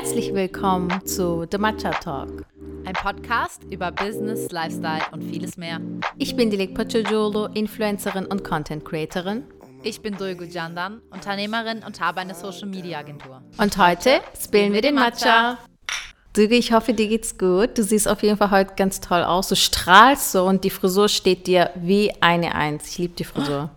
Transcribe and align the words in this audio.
Herzlich 0.00 0.32
willkommen 0.32 1.04
zu 1.06 1.44
The 1.50 1.58
Matcha 1.58 1.90
Talk. 1.90 2.44
Ein 2.84 2.92
Podcast 2.92 3.64
über 3.64 3.90
Business, 3.90 4.52
Lifestyle 4.52 5.02
und 5.10 5.24
vieles 5.24 5.56
mehr. 5.56 5.80
Ich 6.18 6.36
bin 6.36 6.50
Dilek 6.50 6.72
Pochojolo, 6.72 7.46
Influencerin 7.46 8.24
und 8.26 8.44
Content 8.44 8.84
Creatorin. 8.84 9.42
Ich 9.82 10.00
bin 10.00 10.16
Dulgu 10.16 10.44
Jandan, 10.44 11.02
Unternehmerin 11.10 11.82
und 11.84 12.00
habe 12.00 12.20
eine 12.20 12.36
Social 12.36 12.68
Media 12.68 13.00
Agentur. 13.00 13.42
Und 13.58 13.76
heute 13.76 14.20
spillen 14.40 14.72
wir 14.72 14.82
den 14.82 14.94
Matcha. 14.94 15.58
Dulgu, 16.32 16.54
ich 16.54 16.72
hoffe, 16.72 16.94
dir 16.94 17.08
geht's 17.08 17.36
gut. 17.36 17.76
Du 17.76 17.82
siehst 17.82 18.06
auf 18.06 18.22
jeden 18.22 18.36
Fall 18.36 18.52
heute 18.52 18.74
ganz 18.76 19.00
toll 19.00 19.24
aus. 19.24 19.48
Du 19.48 19.56
strahlst 19.56 20.30
so 20.30 20.44
und 20.44 20.62
die 20.62 20.70
Frisur 20.70 21.08
steht 21.08 21.48
dir 21.48 21.70
wie 21.74 22.12
eine 22.20 22.54
Eins. 22.54 22.88
Ich 22.90 22.98
liebe 22.98 23.14
die 23.16 23.24
Frisur. 23.24 23.70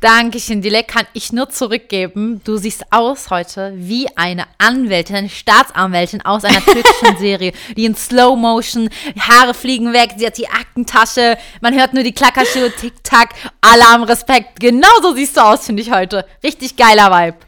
Dankeschön, 0.00 0.62
Dilek, 0.62 0.86
kann 0.86 1.06
ich 1.12 1.32
nur 1.32 1.48
zurückgeben. 1.48 2.40
Du 2.44 2.56
siehst 2.56 2.84
aus 2.92 3.30
heute 3.30 3.72
wie 3.74 4.06
eine 4.16 4.44
Anwältin, 4.58 5.16
eine 5.16 5.28
Staatsanwältin 5.28 6.22
aus 6.22 6.44
einer 6.44 6.60
türkischen 6.64 7.18
Serie, 7.18 7.52
die 7.76 7.84
in 7.84 7.96
Slow 7.96 8.36
Motion, 8.36 8.90
Haare 9.18 9.54
fliegen 9.54 9.92
weg, 9.92 10.10
sie 10.16 10.26
hat 10.26 10.38
die 10.38 10.48
Aktentasche, 10.48 11.36
man 11.60 11.74
hört 11.74 11.94
nur 11.94 12.04
die 12.04 12.12
Klackerschuhe, 12.12 12.70
Tick-Tack, 12.70 13.30
Alarm, 13.60 14.04
Respekt. 14.04 14.60
Genauso 14.60 15.14
siehst 15.14 15.36
du 15.36 15.40
aus, 15.40 15.66
finde 15.66 15.82
ich 15.82 15.90
heute. 15.90 16.24
Richtig 16.44 16.76
geiler 16.76 17.10
Vibe. 17.10 17.38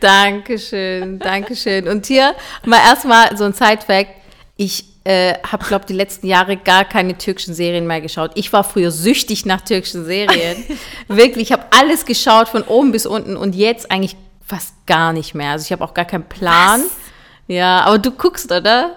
Dankeschön, 0.00 1.18
Dankeschön. 1.18 1.86
Und 1.86 2.06
hier 2.06 2.34
mal 2.64 2.78
erstmal 2.78 3.36
so 3.36 3.44
ein 3.44 3.52
Side-Fact. 3.52 4.10
Ich 4.56 4.93
äh, 5.04 5.34
habe, 5.46 5.64
glaube 5.64 5.84
die 5.86 5.92
letzten 5.92 6.26
Jahre 6.26 6.56
gar 6.56 6.84
keine 6.84 7.16
türkischen 7.16 7.54
Serien 7.54 7.86
mehr 7.86 8.00
geschaut. 8.00 8.30
Ich 8.34 8.52
war 8.52 8.64
früher 8.64 8.90
süchtig 8.90 9.44
nach 9.44 9.60
türkischen 9.60 10.04
Serien. 10.04 10.64
Wirklich, 11.08 11.50
ich 11.50 11.52
habe 11.52 11.64
alles 11.70 12.06
geschaut 12.06 12.48
von 12.48 12.62
oben 12.62 12.90
bis 12.92 13.06
unten 13.06 13.36
und 13.36 13.54
jetzt 13.54 13.90
eigentlich 13.90 14.16
fast 14.46 14.74
gar 14.86 15.12
nicht 15.12 15.34
mehr. 15.34 15.52
Also 15.52 15.64
ich 15.64 15.72
habe 15.72 15.84
auch 15.84 15.94
gar 15.94 16.04
keinen 16.06 16.28
Plan. 16.28 16.82
Was? 16.82 16.90
Ja, 17.46 17.82
aber 17.82 17.98
du 17.98 18.10
guckst, 18.10 18.50
oder? 18.50 18.96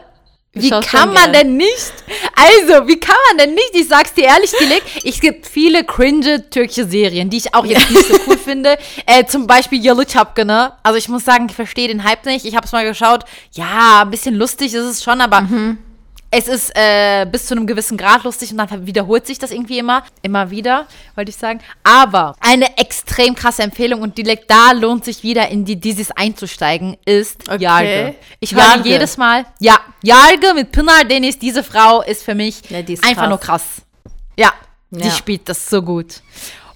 Du 0.54 0.64
Wie 0.64 0.70
kann 0.70 1.14
man 1.14 1.32
gern. 1.32 1.34
denn 1.34 1.58
nicht? 1.58 1.94
Also, 2.36 2.88
wie 2.88 3.00
kann 3.00 3.16
man 3.30 3.38
denn 3.38 3.54
nicht? 3.54 3.72
Ich 3.74 3.88
sag's 3.88 4.14
dir 4.14 4.24
ehrlich, 4.24 4.52
Dilek, 4.52 4.82
es 5.04 5.20
gibt 5.20 5.46
viele 5.46 5.84
cringe 5.84 6.50
türkische 6.50 6.88
Serien, 6.88 7.30
die 7.30 7.38
ich 7.38 7.54
auch 7.54 7.66
jetzt 7.66 7.92
nicht 7.92 8.08
so 8.08 8.16
cool 8.28 8.38
finde. 8.38 8.78
Äh, 9.06 9.26
zum 9.26 9.46
Beispiel 9.46 9.84
Yalı 9.84 10.06
Çapkını. 10.06 10.72
Also 10.82 10.98
ich 10.98 11.10
muss 11.10 11.26
sagen, 11.26 11.48
ich 11.50 11.56
verstehe 11.56 11.90
den 11.90 12.04
Hype 12.04 12.26
nicht. 12.26 12.46
Ich 12.46 12.56
habe 12.56 12.66
es 12.66 12.72
mal 12.72 12.86
geschaut. 12.86 13.26
Ja, 13.52 14.02
ein 14.02 14.10
bisschen 14.10 14.36
lustig 14.36 14.74
ist 14.74 14.86
es 14.86 15.04
schon, 15.04 15.22
aber 15.22 15.42
es 16.30 16.48
ist 16.48 16.72
äh, 16.76 17.26
bis 17.26 17.46
zu 17.46 17.56
einem 17.56 17.66
gewissen 17.68 17.98
Grad 17.98 18.24
lustig 18.24 18.52
und 18.52 18.58
dann 18.58 18.86
wiederholt 18.86 19.26
sich 19.26 19.40
das 19.40 19.52
irgendwie 19.52 19.80
immer, 19.80 20.04
immer 20.22 20.50
wieder, 20.52 20.86
wollte 21.16 21.30
ich 21.30 21.38
sagen. 21.38 21.60
Aber 21.84 22.36
eine 22.42 22.78
extrem 22.78 23.34
krasse 23.34 23.64
Empfehlung 23.64 24.02
und 24.02 24.18
Dilek, 24.18 24.48
da 24.48 24.72
lohnt 24.74 25.06
sich 25.06 25.24
wieder 25.24 25.48
in 25.50 25.64
die 25.66 25.78
dieses 25.78 26.12
einzusteigen, 26.12 26.98
ist 27.06 27.48
Okay. 27.50 27.64
Yargı. 27.64 28.16
Ich 28.42 28.54
höre 28.54 28.86
jedes 28.86 29.18
Mal, 29.18 29.46
ja, 29.60 29.80
Yargı 30.04 30.54
mit 30.54 30.72
Pinar 30.72 31.06
Deniz, 31.06 31.40
diese 31.40 31.64
Frau 31.64 32.02
ist 32.02 32.24
für 32.24 32.36
mich 32.36 32.62
Ja, 32.70 32.80
ist 32.80 33.04
einfach 33.04 33.24
krass. 33.24 33.30
nur 33.30 33.40
krass. 33.40 33.64
Ja, 34.38 34.52
Ja. 34.92 35.02
die 35.02 35.12
spielt 35.12 35.48
das 35.50 35.70
so 35.70 35.82
gut. 35.82 36.22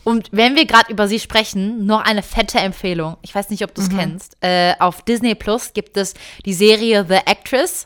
Und 0.04 0.30
wenn 0.32 0.56
wir 0.56 0.66
gerade 0.66 0.92
über 0.92 1.08
sie 1.08 1.20
sprechen, 1.20 1.86
noch 1.86 2.02
eine 2.04 2.24
fette 2.24 2.58
Empfehlung. 2.58 3.18
Ich 3.22 3.36
weiß 3.36 3.50
nicht, 3.52 3.64
ob 3.64 3.76
du 3.76 3.82
es 3.82 3.90
kennst. 3.90 4.36
Äh, 4.42 4.74
auf 4.80 5.04
Disney 5.04 5.36
Plus 5.36 5.74
gibt 5.74 5.96
es 5.96 6.16
die 6.44 6.54
Serie 6.56 7.06
The 7.08 7.18
Actress. 7.26 7.86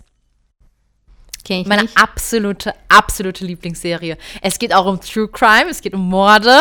Kenn 1.46 1.62
ich 1.62 1.68
Meine 1.68 1.84
nicht. 1.84 1.98
absolute, 1.98 2.74
absolute 2.90 3.46
Lieblingsserie. 3.46 4.18
Es 4.42 4.60
geht 4.60 4.74
auch 4.74 4.86
um 4.86 5.00
True 5.00 5.30
Crime, 5.30 5.68
es 5.70 5.80
geht 5.82 5.94
um 5.94 6.10
Morde. 6.10 6.58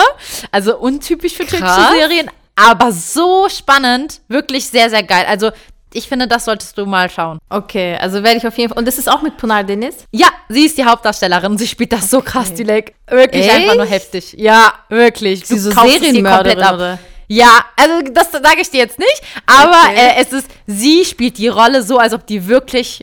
Also 0.52 0.76
untypisch 0.76 1.32
für 1.32 1.46
türkische 1.46 1.62
Krass. 1.64 1.92
Serien, 1.92 2.30
aber 2.54 2.92
so 2.92 3.48
spannend. 3.48 4.20
Wirklich 4.28 4.66
sehr, 4.68 4.90
sehr 4.90 5.02
geil. 5.02 5.24
Also 5.28 5.50
ich 5.96 6.08
finde, 6.08 6.26
das 6.28 6.44
solltest 6.44 6.76
du 6.76 6.86
mal 6.86 7.08
schauen. 7.08 7.38
Okay, 7.48 7.96
also 8.00 8.22
werde 8.22 8.36
ich 8.38 8.46
auf 8.46 8.58
jeden 8.58 8.68
Fall. 8.70 8.78
Und 8.78 8.86
das 8.86 8.98
ist 8.98 9.08
auch 9.08 9.22
mit 9.22 9.36
Punar 9.36 9.62
Deniz? 9.64 10.04
Ja, 10.10 10.26
sie 10.48 10.66
ist 10.66 10.76
die 10.76 10.84
Hauptdarstellerin 10.84 11.52
und 11.52 11.58
sie 11.58 11.68
spielt 11.68 11.92
das 11.92 12.10
so 12.10 12.20
krass, 12.20 12.52
die 12.52 12.64
Leg. 12.64 12.94
Wirklich 13.08 13.46
Echt? 13.46 13.54
einfach 13.54 13.76
nur 13.76 13.86
heftig. 13.86 14.34
Ja, 14.36 14.72
wirklich. 14.88 15.46
sie 15.46 15.58
so 15.58 15.70
Serienmörderin, 15.70 16.58
oder? 16.58 16.98
Ja, 17.26 17.64
also 17.76 18.02
das 18.12 18.32
sage 18.32 18.60
ich 18.60 18.70
dir 18.70 18.78
jetzt 18.80 18.98
nicht, 18.98 19.22
aber 19.46 19.78
Okay. 19.90 19.96
äh, 20.18 20.20
es 20.20 20.32
ist, 20.32 20.46
sie 20.66 21.04
spielt 21.06 21.38
die 21.38 21.48
Rolle 21.48 21.82
so, 21.82 21.96
als 21.98 22.12
ob 22.12 22.26
die 22.26 22.46
wirklich 22.48 23.02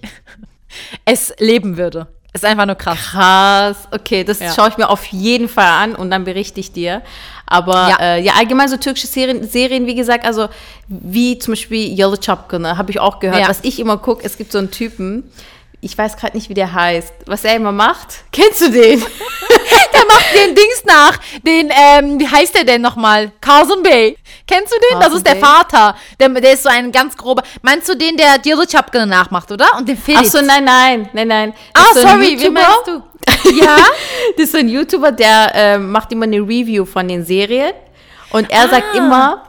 es 1.05 1.33
leben 1.39 1.77
würde. 1.77 2.07
Ist 2.33 2.45
einfach 2.45 2.65
nur 2.65 2.75
krass. 2.75 2.97
Krass, 3.11 3.77
okay, 3.91 4.23
das 4.23 4.39
Ja. 4.39 4.53
schaue 4.53 4.69
ich 4.69 4.77
mir 4.77 4.89
auf 4.89 5.03
jeden 5.07 5.49
Fall 5.49 5.65
an 5.67 5.95
und 5.95 6.09
dann 6.11 6.23
berichte 6.23 6.59
ich 6.61 6.71
dir. 6.71 7.01
Aber 7.45 7.89
Ja. 7.89 7.97
äh, 7.99 8.21
ja 8.21 8.33
allgemein 8.37 8.69
so 8.69 8.77
türkische 8.77 9.07
Serien, 9.07 9.45
Serien, 9.47 9.85
wie 9.85 9.95
gesagt, 9.95 10.25
also 10.25 10.47
wie 10.87 11.37
zum 11.39 11.51
Beispiel 11.53 11.93
Yalı 11.99 12.17
Çapkını, 12.17 12.77
habe 12.77 12.89
ich 12.91 12.99
auch 13.01 13.19
gehört. 13.19 13.41
Ja. 13.41 13.49
Was 13.49 13.59
ich 13.63 13.79
immer 13.79 13.97
gucke, 13.97 14.23
es 14.25 14.37
gibt 14.37 14.53
so 14.53 14.59
einen 14.59 14.71
Typen, 14.71 15.29
ich 15.81 15.97
weiß 15.97 16.15
gerade 16.15 16.37
nicht, 16.37 16.47
wie 16.47 16.53
der 16.53 16.71
heißt, 16.73 17.13
was 17.25 17.43
er 17.43 17.55
immer 17.57 17.73
macht. 17.73 18.23
Kennst 18.31 18.61
du 18.61 18.69
den? 18.71 19.03
Der 20.11 20.19
macht 20.19 20.35
den 20.35 20.55
Dings 20.55 20.83
nach, 20.85 21.17
den, 21.45 21.71
ähm, 21.75 22.19
wie 22.19 22.27
heißt 22.27 22.55
der 22.55 22.63
denn 22.63 22.81
nochmal? 22.81 23.31
Carson 23.41 23.81
Bey. 23.83 24.17
Kennst 24.47 24.71
du 24.73 24.77
den? 24.79 24.99
das 24.99 25.09
Carson 25.09 25.17
ist 25.17 25.27
der 25.27 25.31
Bey? 25.35 25.41
Vater. 25.43 25.95
Der, 26.19 26.29
der 26.29 26.53
ist 26.53 26.63
so 26.63 26.69
ein 26.69 26.91
ganz 26.91 27.15
grober. 27.15 27.43
Meinst 27.61 27.87
du 27.89 27.95
den, 27.95 28.17
der 28.17 28.37
Diallo 28.37 28.63
Chapkin 28.69 29.07
nachmacht, 29.07 29.51
oder? 29.51 29.77
Und 29.77 29.87
den 29.87 29.97
Felix. 29.97 30.29
Ach 30.35 30.39
so, 30.39 30.45
nein, 30.45 30.63
nein, 30.63 31.09
nein, 31.13 31.27
nein. 31.27 31.53
Ah, 31.73 31.79
Das 31.89 31.97
ist 31.97 32.01
so 32.03 32.07
sorry, 32.09 32.37
wie 32.39 32.49
meinst 32.49 32.87
du? 32.87 33.03
Ja? 33.61 33.77
Das 34.37 34.45
ist 34.45 34.51
so 34.53 34.57
ein 34.57 34.69
YouTuber, 34.69 35.11
der 35.11 35.51
ähm, 35.53 35.91
macht 35.91 36.11
immer 36.11 36.23
eine 36.25 36.39
Review 36.39 36.85
von 36.85 37.07
den 37.07 37.23
Serien. 37.25 37.73
Und 38.31 38.49
er 38.49 38.67
sagt 38.69 38.85
Ah. 38.93 38.97
immer, 38.97 39.43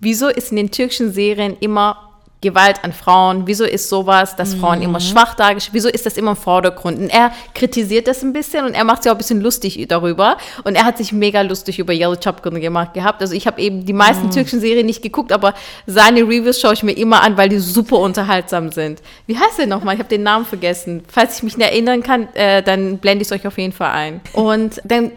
wieso 0.00 0.28
ist 0.28 0.50
in 0.50 0.56
den 0.56 0.70
türkischen 0.70 1.12
Serien 1.12 1.56
immer 1.60 2.03
Gewalt 2.44 2.84
an 2.84 2.92
Frauen? 2.92 3.42
Wieso 3.46 3.64
ist 3.64 3.88
sowas, 3.88 4.36
dass 4.36 4.54
Frauen 4.54 4.80
immer 4.82 4.98
Mhm. 5.00 5.04
schwach 5.04 5.34
dargestellt 5.34 5.74
Wieso 5.74 5.88
ist 5.88 6.06
das 6.06 6.16
immer 6.16 6.32
im 6.32 6.36
Vordergrund? 6.36 6.98
Und 6.98 7.08
er 7.10 7.32
kritisiert 7.54 8.06
das 8.06 8.22
ein 8.22 8.32
bisschen 8.32 8.64
und 8.66 8.74
er 8.74 8.84
macht 8.84 9.02
sich 9.02 9.10
auch 9.10 9.14
ein 9.16 9.18
bisschen 9.18 9.40
lustig 9.40 9.84
darüber. 9.88 10.36
Und 10.64 10.76
er 10.76 10.84
hat 10.84 10.98
sich 10.98 11.12
mega 11.12 11.40
lustig 11.40 11.78
über 11.78 11.92
Yellow 11.92 12.16
Chapkin 12.16 12.60
gemacht 12.60 12.94
gehabt. 12.94 13.20
Also 13.22 13.34
ich 13.34 13.46
habe 13.46 13.60
eben 13.60 13.84
die 13.84 13.92
Mhm. 13.92 13.98
meisten 13.98 14.30
türkischen 14.30 14.60
Serien 14.60 14.86
nicht 14.86 15.02
geguckt, 15.02 15.32
aber 15.32 15.54
seine 15.86 16.20
Reviews 16.22 16.60
schaue 16.60 16.74
ich 16.74 16.82
mir 16.82 16.92
immer 16.92 17.22
an, 17.22 17.36
weil 17.36 17.48
die 17.48 17.58
super 17.58 17.98
unterhaltsam 17.98 18.70
sind. 18.70 19.00
Wie 19.26 19.36
heißt 19.38 19.58
der 19.58 19.66
nochmal? 19.66 19.94
Ich 19.94 20.00
habe 20.00 20.08
den 20.08 20.22
Namen 20.22 20.44
vergessen. 20.44 21.02
Falls 21.08 21.38
ich 21.38 21.42
mich 21.42 21.56
nicht 21.56 21.68
erinnern 21.70 22.02
kann, 22.02 22.28
äh, 22.34 22.62
dann 22.62 22.98
blende 22.98 23.22
ich 23.22 23.28
es 23.28 23.32
euch 23.32 23.46
auf 23.46 23.56
jeden 23.58 23.72
Fall 23.72 23.90
ein. 23.90 24.20
Und 24.34 24.80
dann 24.84 25.10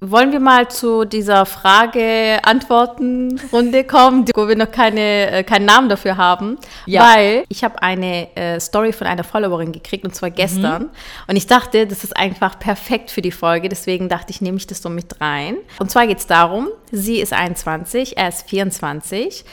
wollen 0.00 0.32
wir 0.32 0.40
mal 0.40 0.68
zu 0.68 1.04
dieser 1.04 1.44
Frage-Antworten-Runde 1.44 3.84
kommen, 3.84 4.24
wo 4.34 4.48
wir 4.48 4.56
noch 4.56 4.70
keine, 4.70 5.30
äh, 5.30 5.44
keinen 5.44 5.66
Namen 5.66 5.90
dafür 5.90 6.16
haben. 6.16 6.56
Ja. 6.86 7.14
Weil 7.14 7.44
ich 7.48 7.64
habe 7.64 7.82
eine 7.82 8.34
äh, 8.36 8.58
Story 8.58 8.92
von 8.92 9.06
einer 9.06 9.24
Followerin 9.24 9.72
gekriegt, 9.72 10.04
und 10.04 10.14
zwar 10.14 10.30
gestern. 10.30 10.88
Und 11.26 11.36
ich 11.36 11.46
dachte, 11.46 11.86
das 11.86 12.04
ist 12.04 12.16
einfach 12.16 12.58
perfekt 12.58 13.10
für 13.10 13.20
die 13.22 13.32
Folge. 13.32 13.68
Deswegen 13.68 14.08
dachte 14.08 14.30
ich, 14.30 14.40
nehme 14.40 14.56
ich 14.56 14.66
das 14.66 14.80
so 14.80 14.88
mit 14.88 15.20
rein. 15.20 15.56
Und 15.78 15.90
zwar 15.90 16.06
geht 16.06 16.18
es 16.18 16.26
darum, 16.26 16.68
sie 16.90 17.20
ist 17.20 17.34
21, 17.34 18.16
er 18.16 18.28
ist 18.28 18.48
24. 18.48 19.44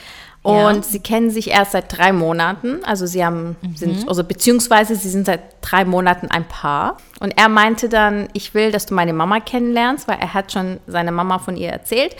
Und 0.48 0.76
Ja. 0.76 0.82
sie 0.82 1.00
kennen 1.00 1.30
sich 1.30 1.50
erst 1.50 1.74
seit 1.74 1.98
drei 1.98 2.14
Monaten. 2.14 2.80
Also 2.86 3.06
sie 3.06 3.26
haben, 3.26 3.58
sind, 3.76 4.08
also 4.08 4.24
beziehungsweise 4.24 4.96
sie 4.96 5.10
sind 5.10 5.26
seit 5.26 5.42
drei 5.60 5.84
Monaten 5.84 6.28
ein 6.32 6.46
Paar. 6.48 6.96
Und 7.20 7.38
er 7.38 7.50
meinte 7.50 7.90
dann, 7.90 8.30
ich 8.32 8.54
will, 8.54 8.72
dass 8.72 8.86
du 8.86 8.94
meine 8.94 9.12
Mama 9.12 9.42
kennenlernst, 9.42 10.08
weil 10.08 10.20
er 10.22 10.34
hat 10.34 10.54
schon 10.54 10.80
seine 10.88 11.12
Mama 11.12 11.40
von 11.40 11.58
ihr 11.58 11.70
erzählt. 11.70 12.16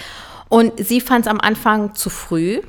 Und 0.50 0.74
sie 0.86 1.00
fand 1.00 1.26
es 1.26 1.32
am 1.32 1.40
Anfang 1.40 1.96
zu 1.96 2.10
früh. 2.10 2.60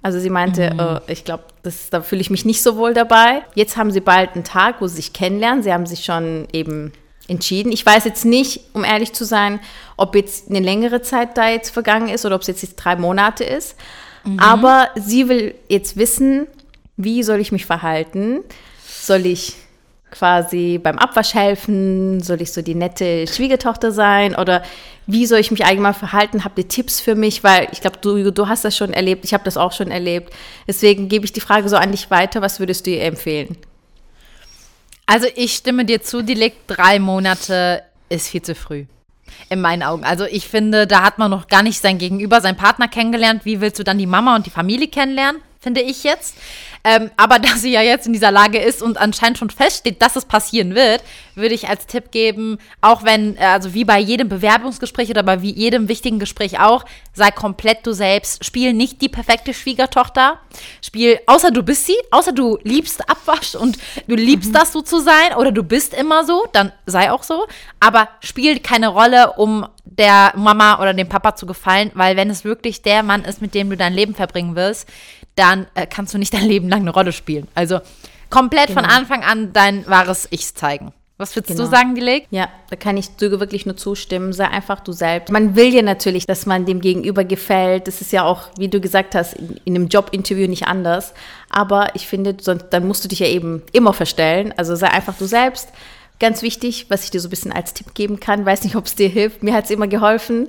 Also 0.00 0.20
sie 0.20 0.30
meinte, 0.30 1.00
äh, 1.08 1.12
ich 1.12 1.24
glaube, 1.24 1.42
da 1.90 2.00
fühle 2.00 2.20
ich 2.20 2.30
mich 2.30 2.44
nicht 2.44 2.62
so 2.62 2.76
wohl 2.76 2.94
dabei. 2.94 3.42
Jetzt 3.56 3.76
haben 3.76 3.90
sie 3.90 4.00
bald 4.00 4.34
einen 4.34 4.44
Tag, 4.44 4.76
wo 4.80 4.86
sie 4.86 4.96
sich 4.96 5.12
kennenlernen. 5.12 5.64
Sie 5.64 5.72
haben 5.72 5.86
sich 5.86 6.04
schon 6.04 6.46
eben 6.52 6.92
entschieden. 7.26 7.72
Ich 7.72 7.84
weiß 7.84 8.04
jetzt 8.04 8.24
nicht, 8.24 8.60
um 8.74 8.84
ehrlich 8.84 9.12
zu 9.12 9.24
sein, 9.24 9.58
ob 9.96 10.14
jetzt 10.14 10.50
eine 10.50 10.60
längere 10.60 11.02
Zeit 11.02 11.36
da 11.36 11.48
jetzt 11.48 11.70
vergangen 11.70 12.08
ist 12.10 12.24
oder 12.26 12.34
ob 12.36 12.42
es 12.42 12.48
jetzt, 12.48 12.62
jetzt 12.62 12.76
drei 12.76 12.94
Monate 12.96 13.42
ist. 13.44 13.76
Aber 14.38 14.88
sie 14.94 15.28
will 15.28 15.54
jetzt 15.68 15.96
wissen, 15.96 16.46
wie 16.96 17.22
soll 17.22 17.40
ich 17.40 17.52
mich 17.52 17.66
verhalten? 17.66 18.40
Soll 18.86 19.26
ich 19.26 19.54
quasi 20.10 20.78
beim 20.82 20.98
Abwasch 20.98 21.34
helfen? 21.34 22.22
Soll 22.22 22.40
ich 22.40 22.52
so 22.52 22.62
die 22.62 22.74
nette 22.74 23.26
Schwiegertochter 23.26 23.92
sein? 23.92 24.34
Oder 24.34 24.62
wie 25.06 25.26
soll 25.26 25.40
ich 25.40 25.50
mich 25.50 25.66
allgemein 25.66 25.94
verhalten? 25.94 26.44
Habt 26.44 26.58
ihr 26.58 26.68
Tipps 26.68 27.00
für 27.00 27.14
mich? 27.14 27.44
Weil 27.44 27.68
ich 27.72 27.80
glaube, 27.80 27.98
du, 28.00 28.30
du 28.30 28.48
hast 28.48 28.64
das 28.64 28.76
schon 28.76 28.92
erlebt, 28.92 29.24
ich 29.24 29.34
habe 29.34 29.44
das 29.44 29.56
auch 29.56 29.72
schon 29.72 29.90
erlebt. 29.90 30.32
Deswegen 30.66 31.08
gebe 31.08 31.24
ich 31.24 31.32
die 31.32 31.40
Frage 31.40 31.68
so 31.68 31.76
an 31.76 31.90
dich 31.90 32.10
weiter. 32.10 32.40
Was 32.40 32.60
würdest 32.60 32.86
du 32.86 32.90
ihr 32.90 33.02
empfehlen? 33.02 33.56
Also 35.06 35.26
ich 35.34 35.54
stimme 35.54 35.84
dir 35.84 36.00
zu, 36.00 36.22
die 36.22 36.34
liegt 36.34 36.62
drei 36.66 36.98
Monate 36.98 37.82
ist 38.08 38.28
viel 38.28 38.42
zu 38.42 38.54
früh. 38.54 38.86
In 39.48 39.60
meinen 39.60 39.82
Augen. 39.82 40.04
Also 40.04 40.24
ich 40.24 40.48
finde, 40.48 40.86
da 40.86 41.02
hat 41.02 41.18
man 41.18 41.30
noch 41.30 41.48
gar 41.48 41.62
nicht 41.62 41.80
sein 41.80 41.98
Gegenüber, 41.98 42.40
seinen 42.40 42.56
Partner 42.56 42.88
kennengelernt. 42.88 43.44
Wie 43.44 43.60
willst 43.60 43.78
du 43.78 43.84
dann 43.84 43.98
die 43.98 44.06
Mama 44.06 44.36
und 44.36 44.46
die 44.46 44.50
Familie 44.50 44.88
kennenlernen? 44.88 45.40
Finde 45.64 45.80
ich 45.80 46.04
jetzt. 46.04 46.36
Ähm, 46.84 47.10
aber 47.16 47.38
da 47.40 47.48
sie 47.56 47.72
ja 47.72 47.82
jetzt 47.82 48.06
in 48.06 48.12
dieser 48.12 48.30
Lage 48.30 48.58
ist 48.58 48.82
und 48.82 48.98
anscheinend 48.98 49.38
schon 49.38 49.50
feststeht, 49.50 50.00
dass 50.00 50.14
es 50.14 50.26
passieren 50.26 50.74
wird, 50.74 51.02
würde 51.34 51.54
ich 51.54 51.68
als 51.68 51.86
Tipp 51.86 52.12
geben, 52.12 52.58
auch 52.80 53.02
wenn, 53.02 53.36
äh, 53.36 53.40
also 53.40 53.74
wie 53.74 53.84
bei 53.84 53.98
jedem 53.98 54.28
Bewerbungsgespräch 54.28 55.10
oder 55.10 55.22
bei 55.22 55.36
jedem 55.36 55.88
wichtigen 55.88 56.20
Gespräch 56.20 56.60
auch, 56.60 56.84
sei 57.12 57.30
komplett 57.30 57.86
du 57.86 57.92
selbst. 57.92 58.44
Spiel 58.44 58.74
nicht 58.74 59.00
die 59.02 59.08
perfekte 59.08 59.54
Schwiegertochter. 59.54 60.38
Spiel, 60.82 61.18
außer 61.26 61.50
du 61.50 61.62
bist 61.62 61.86
sie, 61.86 61.96
außer 62.10 62.32
du 62.32 62.58
liebst 62.62 63.08
Abwasch 63.08 63.54
und 63.54 63.78
du 64.06 64.14
liebst 64.14 64.50
mhm. 64.50 64.54
das 64.54 64.72
so 64.72 64.82
zu 64.82 65.00
sein 65.00 65.34
oder 65.36 65.50
du 65.50 65.62
bist 65.62 65.94
immer 65.94 66.24
so, 66.24 66.46
dann 66.52 66.72
sei 66.86 67.10
auch 67.10 67.22
so. 67.22 67.46
Aber 67.80 68.08
spiel 68.20 68.60
keine 68.60 68.88
Rolle, 68.88 69.32
um 69.32 69.66
der 69.84 70.32
Mama 70.36 70.80
oder 70.80 70.92
dem 70.94 71.08
Papa 71.08 71.36
zu 71.36 71.46
gefallen, 71.46 71.90
weil 71.94 72.16
wenn 72.16 72.30
es 72.30 72.44
wirklich 72.44 72.82
der 72.82 73.02
Mann 73.02 73.24
ist, 73.24 73.40
mit 73.40 73.54
dem 73.54 73.70
du 73.70 73.76
dein 73.76 73.92
Leben 73.92 74.14
verbringen 74.14 74.56
wirst, 74.56 74.88
dann 75.36 75.66
äh, 75.74 75.86
kannst 75.86 76.14
du 76.14 76.18
nicht 76.18 76.34
dein 76.34 76.46
Leben 76.46 76.68
lang 76.68 76.80
eine 76.80 76.90
Rolle 76.90 77.12
spielen. 77.12 77.48
Also 77.54 77.80
komplett 78.30 78.68
genau. 78.68 78.82
von 78.82 78.90
Anfang 78.90 79.22
an 79.22 79.52
dein 79.52 79.86
wahres 79.86 80.28
Ich 80.30 80.54
zeigen. 80.54 80.92
Was 81.16 81.36
würdest 81.36 81.56
genau. 81.56 81.64
du 81.64 81.70
sagen, 81.70 81.94
Dilek? 81.94 82.26
Ja, 82.30 82.48
da 82.70 82.76
kann 82.76 82.96
ich 82.96 83.08
Söge 83.16 83.38
wirklich 83.38 83.66
nur 83.66 83.76
zustimmen. 83.76 84.32
Sei 84.32 84.48
einfach 84.48 84.80
du 84.80 84.90
selbst. 84.90 85.30
Man 85.30 85.54
will 85.54 85.72
ja 85.72 85.82
natürlich, 85.82 86.26
dass 86.26 86.44
man 86.44 86.66
dem 86.66 86.80
Gegenüber 86.80 87.22
gefällt. 87.22 87.86
Das 87.86 88.00
ist 88.00 88.10
ja 88.10 88.24
auch, 88.24 88.48
wie 88.58 88.66
du 88.66 88.80
gesagt 88.80 89.14
hast, 89.14 89.34
in, 89.34 89.60
in 89.64 89.76
einem 89.76 89.86
Jobinterview 89.86 90.48
nicht 90.48 90.66
anders. 90.66 91.14
Aber 91.50 91.94
ich 91.94 92.08
finde, 92.08 92.36
sonst, 92.40 92.66
dann 92.70 92.88
musst 92.88 93.04
du 93.04 93.08
dich 93.08 93.20
ja 93.20 93.28
eben 93.28 93.62
immer 93.70 93.92
verstellen. 93.92 94.52
Also 94.56 94.74
sei 94.74 94.88
einfach 94.88 95.16
du 95.16 95.26
selbst. 95.26 95.68
Ganz 96.18 96.42
wichtig, 96.42 96.86
was 96.88 97.04
ich 97.04 97.10
dir 97.10 97.20
so 97.20 97.28
ein 97.28 97.30
bisschen 97.30 97.52
als 97.52 97.74
Tipp 97.74 97.94
geben 97.94 98.18
kann, 98.18 98.44
weiß 98.44 98.64
nicht, 98.64 98.74
ob 98.74 98.86
es 98.86 98.96
dir 98.96 99.08
hilft. 99.08 99.44
Mir 99.44 99.54
hat 99.54 99.64
es 99.64 99.70
immer 99.70 99.86
geholfen. 99.86 100.48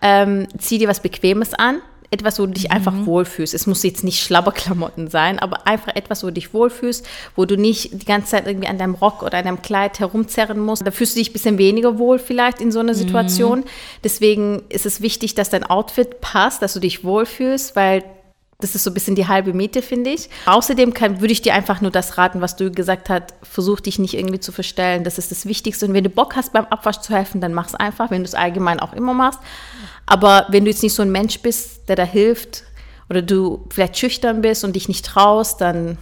Ähm, 0.00 0.46
zieh 0.56 0.78
dir 0.78 0.88
was 0.88 1.00
Bequemes 1.00 1.52
an 1.52 1.82
etwas, 2.10 2.38
wo 2.38 2.46
du 2.46 2.52
dich 2.52 2.68
mhm. 2.68 2.76
einfach 2.76 2.94
wohlfühlst. 3.06 3.54
Es 3.54 3.66
muss 3.66 3.82
jetzt 3.82 4.04
nicht 4.04 4.22
Schlabberklamotten 4.22 5.08
sein, 5.08 5.38
aber 5.38 5.66
einfach 5.66 5.94
etwas, 5.94 6.22
wo 6.22 6.28
du 6.28 6.34
dich 6.34 6.54
wohlfühlst, 6.54 7.06
wo 7.34 7.44
du 7.44 7.56
nicht 7.56 8.00
die 8.00 8.06
ganze 8.06 8.30
Zeit 8.30 8.46
irgendwie 8.46 8.68
an 8.68 8.78
deinem 8.78 8.94
Rock 8.94 9.22
oder 9.22 9.38
an 9.38 9.44
deinem 9.44 9.62
Kleid 9.62 9.98
herumzerren 9.98 10.58
musst. 10.58 10.86
Da 10.86 10.90
fühlst 10.90 11.16
du 11.16 11.20
dich 11.20 11.30
ein 11.30 11.32
bisschen 11.32 11.58
weniger 11.58 11.98
wohl 11.98 12.18
vielleicht 12.18 12.60
in 12.60 12.72
so 12.72 12.80
einer 12.80 12.94
Situation. 12.94 13.60
Mhm. 13.60 13.64
Deswegen 14.04 14.62
ist 14.68 14.86
es 14.86 15.00
wichtig, 15.00 15.34
dass 15.34 15.50
dein 15.50 15.64
Outfit 15.64 16.20
passt, 16.20 16.62
dass 16.62 16.74
du 16.74 16.80
dich 16.80 17.04
wohlfühlst, 17.04 17.76
weil 17.76 18.04
das 18.58 18.74
ist 18.74 18.84
so 18.84 18.90
ein 18.90 18.94
bisschen 18.94 19.16
die 19.16 19.28
halbe 19.28 19.52
Miete, 19.52 19.82
finde 19.82 20.10
ich. 20.10 20.30
Außerdem 20.46 20.94
kann, 20.94 21.20
würde 21.20 21.32
ich 21.32 21.42
dir 21.42 21.52
einfach 21.52 21.82
nur 21.82 21.90
das 21.90 22.16
raten, 22.16 22.40
was 22.40 22.56
du 22.56 22.70
gesagt 22.70 23.10
hast. 23.10 23.34
Versuch 23.42 23.80
dich 23.80 23.98
nicht 23.98 24.14
irgendwie 24.14 24.40
zu 24.40 24.50
verstellen. 24.50 25.04
Das 25.04 25.18
ist 25.18 25.30
das 25.30 25.44
Wichtigste. 25.44 25.86
Und 25.86 25.92
wenn 25.92 26.04
du 26.04 26.10
Bock 26.10 26.36
hast, 26.36 26.54
beim 26.54 26.64
Abwasch 26.66 27.00
zu 27.00 27.14
helfen, 27.14 27.42
dann 27.42 27.52
mach 27.52 27.68
es 27.68 27.74
einfach, 27.74 28.10
wenn 28.10 28.22
du 28.22 28.28
es 28.28 28.34
allgemein 28.34 28.80
auch 28.80 28.94
immer 28.94 29.12
machst. 29.12 29.40
Aber 30.06 30.46
wenn 30.48 30.64
du 30.64 30.70
jetzt 30.70 30.82
nicht 30.82 30.94
so 30.94 31.02
ein 31.02 31.12
Mensch 31.12 31.40
bist, 31.40 31.88
der 31.88 31.96
da 31.96 32.04
hilft, 32.04 32.64
oder 33.08 33.22
du 33.22 33.64
vielleicht 33.70 33.96
schüchtern 33.98 34.40
bist 34.40 34.64
und 34.64 34.74
dich 34.74 34.88
nicht 34.88 35.04
traust, 35.04 35.60
dann, 35.60 35.98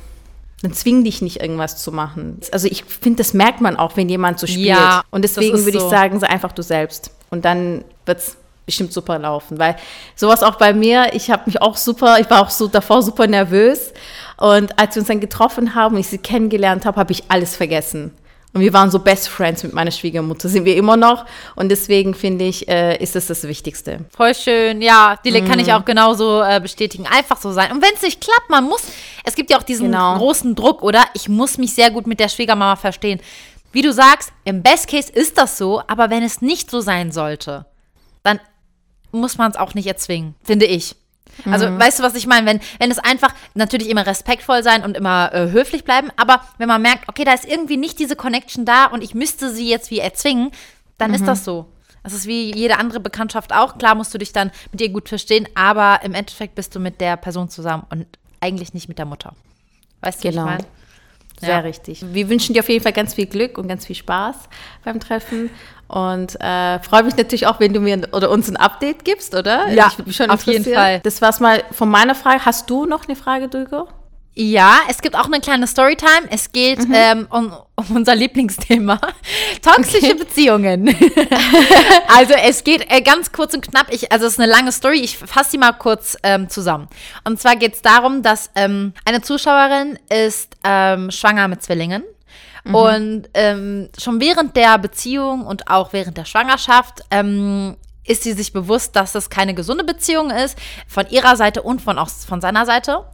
dann 0.63 0.73
zwing 0.73 1.05
dich 1.05 1.23
nicht, 1.23 1.41
irgendwas 1.41 1.83
zu 1.83 1.93
machen. 1.93 2.41
Also 2.53 2.69
ich 2.69 2.85
finde, 2.85 3.19
das 3.19 3.35
merkt 3.35 3.61
man 3.61 3.77
auch, 3.77 3.97
wenn 3.97 4.09
jemand 4.09 4.39
so 4.39 4.47
spielt. 4.47 4.69
Ja, 4.69 5.03
und 5.11 5.23
deswegen 5.23 5.59
würde 5.65 5.79
so. 5.79 5.85
ich 5.85 5.91
sagen, 5.91 6.19
sei 6.21 6.29
einfach 6.29 6.53
du 6.53 6.63
selbst. 6.63 7.11
Und 7.31 7.45
dann 7.45 7.85
wird 8.07 8.19
es 8.19 8.37
bestimmt 8.67 8.93
super 8.93 9.19
laufen. 9.19 9.59
Weil 9.59 9.77
sowas 10.15 10.43
auch 10.43 10.57
bei 10.57 10.73
mir, 10.73 11.13
ich 11.13 11.31
habe 11.31 11.43
mich 11.47 11.61
auch 11.61 11.77
super, 11.77 12.19
ich 12.21 12.29
war 12.31 12.43
auch 12.43 12.51
so 12.51 12.69
davor 12.69 13.03
super 13.03 13.27
nervös. 13.27 13.93
Und 14.37 14.79
als 14.79 14.95
wir 14.95 15.01
uns 15.01 15.09
dann 15.09 15.21
getroffen 15.21 15.75
haben 15.75 15.95
und 15.95 16.01
ich 16.01 16.09
sie 16.09 16.19
kennengelernt 16.19 16.87
habe, 16.87 16.99
habe 16.99 17.13
ich 17.13 17.25
alles 17.29 17.57
vergessen. 17.57 18.13
Und 18.55 18.61
wir 18.61 18.73
waren 18.73 18.89
so 18.89 19.01
Best 19.01 19.29
Friends 19.29 19.65
mit 19.65 19.73
meiner 19.73 19.91
Schwiegermutter, 19.91 20.49
sind 20.49 20.65
wir 20.65 20.77
immer 20.77 20.97
noch. 20.97 21.27
Und 21.57 21.71
deswegen 21.71 22.15
finde 22.15 22.45
ich, 22.45 22.69
äh, 22.69 23.03
ist 23.03 23.17
das 23.17 23.27
das 23.27 23.43
Wichtigste. 23.43 24.05
Voll 24.17 24.33
schön, 24.33 24.81
ja, 24.81 25.17
die 25.25 25.33
mm. 25.33 25.45
kann 25.45 25.59
ich 25.59 25.73
auch 25.73 25.85
genauso 25.85 26.41
äh, 26.41 26.61
bestätigen. 26.61 27.05
Einfach 27.09 27.41
so 27.41 27.51
sein. 27.51 27.73
Und 27.73 27.83
wenn 27.83 27.93
es 27.95 28.03
nicht 28.03 28.21
klappt, 28.21 28.51
man 28.51 28.63
muss, 28.63 28.83
es 29.25 29.35
gibt 29.35 29.51
ja 29.51 29.59
auch 29.59 29.65
diesen 29.65 29.91
genau. 29.91 30.19
großen 30.19 30.55
Druck, 30.55 30.85
oder? 30.85 31.03
Ich 31.15 31.29
muss 31.29 31.59
mich 31.59 31.75
sehr 31.75 31.91
gut 31.91 32.07
mit 32.07 32.21
der 32.21 32.29
Schwiegermama 32.29 32.77
verstehen. 32.77 33.21
Wie 33.73 33.83
du 33.83 33.93
sagst, 33.93 34.33
im 34.45 34.63
Best 34.63 34.87
Case 34.87 35.11
ist 35.13 35.37
das 35.37 35.59
so, 35.59 35.83
aber 35.89 36.09
wenn 36.09 36.23
es 36.23 36.41
nicht 36.41 36.71
so 36.71 36.81
sein 36.81 37.11
sollte, 37.11 37.67
muss 39.15 39.39
man 39.39 39.51
es 39.51 39.57
auch 39.57 39.75
nicht 39.75 39.87
erzwingen, 39.87 40.35
finde 40.43 40.67
ich. 40.67 40.97
Also, 41.51 41.69
mhm. 41.69 41.81
weißt 41.81 41.99
du, 41.99 42.03
was 42.03 42.15
ich 42.15 42.27
meine? 42.27 42.47
Wenn, 42.47 42.61
wenn 42.79 42.91
es 42.91 42.99
einfach 42.99 43.35
natürlich 43.55 43.89
immer 43.89 44.07
respektvoll 44.07 44.63
sein 44.63 44.85
und 44.85 44.97
immer 44.97 45.33
äh, 45.33 45.51
höflich 45.51 45.85
bleiben, 45.85 46.11
aber 46.17 46.41
wenn 46.59 46.69
man 46.69 46.83
merkt, 46.83 47.09
okay, 47.09 47.25
da 47.25 47.33
ist 47.33 47.45
irgendwie 47.45 47.77
nicht 47.77 47.99
diese 47.99 48.17
Connection 48.17 48.65
da 48.65 48.87
und 48.87 49.03
ich 49.03 49.15
müsste 49.15 49.53
sie 49.53 49.69
jetzt 49.69 49.91
wie 49.91 49.99
erzwingen, 49.99 50.51
dann 50.99 51.11
mhm. 51.11 51.17
ist 51.17 51.27
das 51.27 51.45
so. 51.45 51.67
Das 52.03 52.13
ist 52.13 52.27
wie 52.27 52.55
jede 52.55 52.79
andere 52.79 53.01
Bekanntschaft 53.01 53.53
auch. 53.53 53.79
Klar 53.79 53.95
musst 53.95 54.13
du 54.13 54.19
dich 54.19 54.33
dann 54.33 54.51
mit 54.71 54.81
ihr 54.81 54.91
gut 54.91 55.09
verstehen, 55.09 55.49
aber 55.55 56.01
im 56.03 56.15
Endeffekt 56.15 56.55
bist 56.55 56.75
du 56.77 56.81
mit 56.81 57.01
der 57.01 57.17
Person 57.17 57.49
zusammen 57.49 57.85
und 57.91 58.07
eigentlich 58.41 58.75
nicht 58.75 58.89
mit 58.89 58.99
der 58.99 59.07
Mutter. 59.07 59.35
Weißt 60.03 60.23
du, 60.23 60.29
genau. 60.29 60.45
was 60.45 60.53
ich 60.53 60.59
meine? 60.59 60.69
Sehr 61.41 61.49
ja. 61.51 61.59
richtig. 61.61 62.05
Wir 62.13 62.29
wünschen 62.29 62.55
dir 62.55 62.61
auf 62.61 62.69
jeden 62.69 62.83
Fall 62.83 62.93
ganz 62.93 63.15
viel 63.15 63.27
Glück 63.27 63.59
und 63.59 63.69
ganz 63.69 63.87
viel 63.87 63.97
Spaß 63.97 64.37
beim 64.85 65.01
Treffen. 65.01 65.51
Und 65.89 66.41
äh, 66.41 66.79
freue 66.81 67.03
mich 67.03 67.17
natürlich 67.17 67.47
auch, 67.47 67.61
wenn 67.61 67.73
du 67.73 67.81
mir 67.81 68.09
oder 68.13 68.31
uns 68.31 68.49
ein 68.49 68.57
Update 68.57 69.05
gibst, 69.05 69.35
oder? 69.35 69.69
Ja, 69.73 69.93
auf 70.29 70.43
jeden 70.45 70.65
Fall. 70.65 71.01
Das 71.01 71.21
war's 71.21 71.41
mal 71.41 71.63
von 71.73 71.89
meiner 71.89 72.15
Frage. 72.15 72.45
Hast 72.45 72.71
du 72.71 72.87
noch 72.87 73.07
eine 73.07 73.17
Frage, 73.17 73.49
Dugo? 73.49 73.89
Ja, 74.37 74.81
es 74.89 75.01
gibt 75.01 75.15
auch 75.15 75.27
eine 75.27 75.41
kleine 75.41 75.67
Storytime. 75.69 76.29
Es 76.29 76.51
geht 76.51 76.89
mhm. 76.89 76.95
ähm, 76.95 77.27
um, 77.31 77.53
um, 77.77 77.97
unser 77.97 78.17
Lieblingsthema. 78.17 78.99
Toxische 79.63 80.07
okay. 80.07 80.15
Beziehungen. 80.15 80.89
also 82.09 82.35
es 82.35 82.65
geht 82.65 82.91
äh, 82.91 83.01
ganz 83.01 83.31
kurz 83.31 83.55
und 83.55 83.63
knapp. 83.69 83.93
Ich, 83.93 84.11
also 84.11 84.27
es 84.27 84.33
ist 84.33 84.41
eine 84.41 84.51
lange 84.51 84.73
Story. 84.73 85.01
Ich 85.01 85.19
fasse 85.19 85.53
sie 85.53 85.59
mal 85.59 85.73
kurz 85.73 86.17
ähm, 86.25 86.49
zusammen. 86.49 86.89
Und 87.23 87.41
zwar 87.41 87.55
geht 87.55 87.75
es 87.75 87.83
darum, 87.83 88.23
dass 88.23 88.51
ähm, 88.57 88.93
eine 89.05 89.23
Zuschauerin 89.23 90.01
ist 90.09 90.57
ähm, 90.65 91.13
schwanger 91.13 91.47
mit 91.47 91.63
Zwillingen. 91.63 92.03
Mhm. 92.65 92.75
Und 92.75 93.29
ähm, 93.35 93.89
schon 93.97 94.21
während 94.21 94.57
der 94.57 94.79
Beziehung 94.79 95.47
und 95.47 95.69
auch 95.69 95.93
während 95.93 96.17
der 96.17 96.25
Schwangerschaft 96.25 97.03
ähm, 97.13 97.77
ist 98.07 98.23
sie 98.23 98.33
sich 98.33 98.53
bewusst, 98.53 98.97
dass 98.97 99.13
das 99.13 99.31
keine 99.31 99.55
gesunde 99.55 99.85
Beziehung 99.85 100.31
ist, 100.31 100.59
von 100.87 101.09
ihrer 101.09 101.37
Seite 101.37 101.63
und 101.63 101.81
von, 101.81 101.99
auch 101.99 102.09
von 102.09 102.41
seiner 102.41 102.67
Seite. 102.67 103.05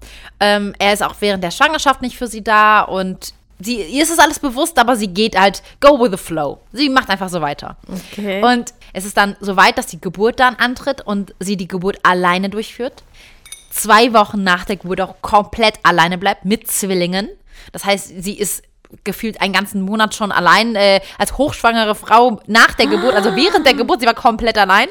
Ähm, 0.41 0.75
er 0.79 0.93
ist 0.93 1.03
auch 1.03 1.15
während 1.21 1.45
der 1.45 1.51
Schwangerschaft 1.51 2.03
nicht 2.03 2.17
für 2.17 2.27
sie 2.27 2.43
da 2.43 2.83
und 2.83 3.35
sie, 3.61 3.83
ihr 3.83 4.03
ist 4.03 4.11
es 4.11 4.19
alles 4.19 4.39
bewusst, 4.39 4.79
aber 4.79 4.97
sie 4.97 5.09
geht 5.09 5.39
halt 5.39 5.63
go 5.81 6.01
with 6.01 6.11
the 6.11 6.17
flow. 6.17 6.61
Sie 6.73 6.89
macht 6.89 7.11
einfach 7.11 7.29
so 7.29 7.41
weiter. 7.41 7.77
Okay. 8.13 8.43
Und 8.43 8.75
es 8.93 9.05
ist 9.05 9.17
dann 9.17 9.37
so 9.41 9.57
weit, 9.57 9.79
dass 9.79 9.87
die 9.87 10.01
Geburt 10.01 10.41
dann 10.41 10.57
antritt 10.57 11.03
und 11.03 11.35
sie 11.39 11.57
die 11.57 11.69
Geburt 11.69 11.99
alleine 12.03 12.49
durchführt. 12.49 13.05
Zwei 13.71 14.13
Wochen 14.13 14.43
nach 14.43 14.65
der 14.65 14.77
Geburt 14.77 15.01
auch 15.01 15.15
komplett 15.21 15.79
alleine 15.85 16.19
bleibt 16.19 16.45
mit 16.45 16.67
Zwillingen. 16.69 17.29
Das 17.73 17.85
heißt, 17.85 18.13
sie 18.23 18.35
ist 18.35 18.63
gefühlt 19.05 19.41
einen 19.41 19.53
ganzen 19.53 19.83
Monat 19.83 20.15
schon 20.15 20.33
allein 20.33 20.75
äh, 20.77 21.01
als 21.19 21.39
hochschwangere 21.39 21.95
Frau 21.95 22.41
nach 22.47 22.75
der 22.75 22.87
Geburt, 22.87 23.15
also 23.15 23.37
während 23.37 23.67
der 23.67 23.75
Geburt, 23.75 24.01
sie 24.01 24.07
war 24.07 24.15
komplett 24.15 24.59
allein. 24.59 24.89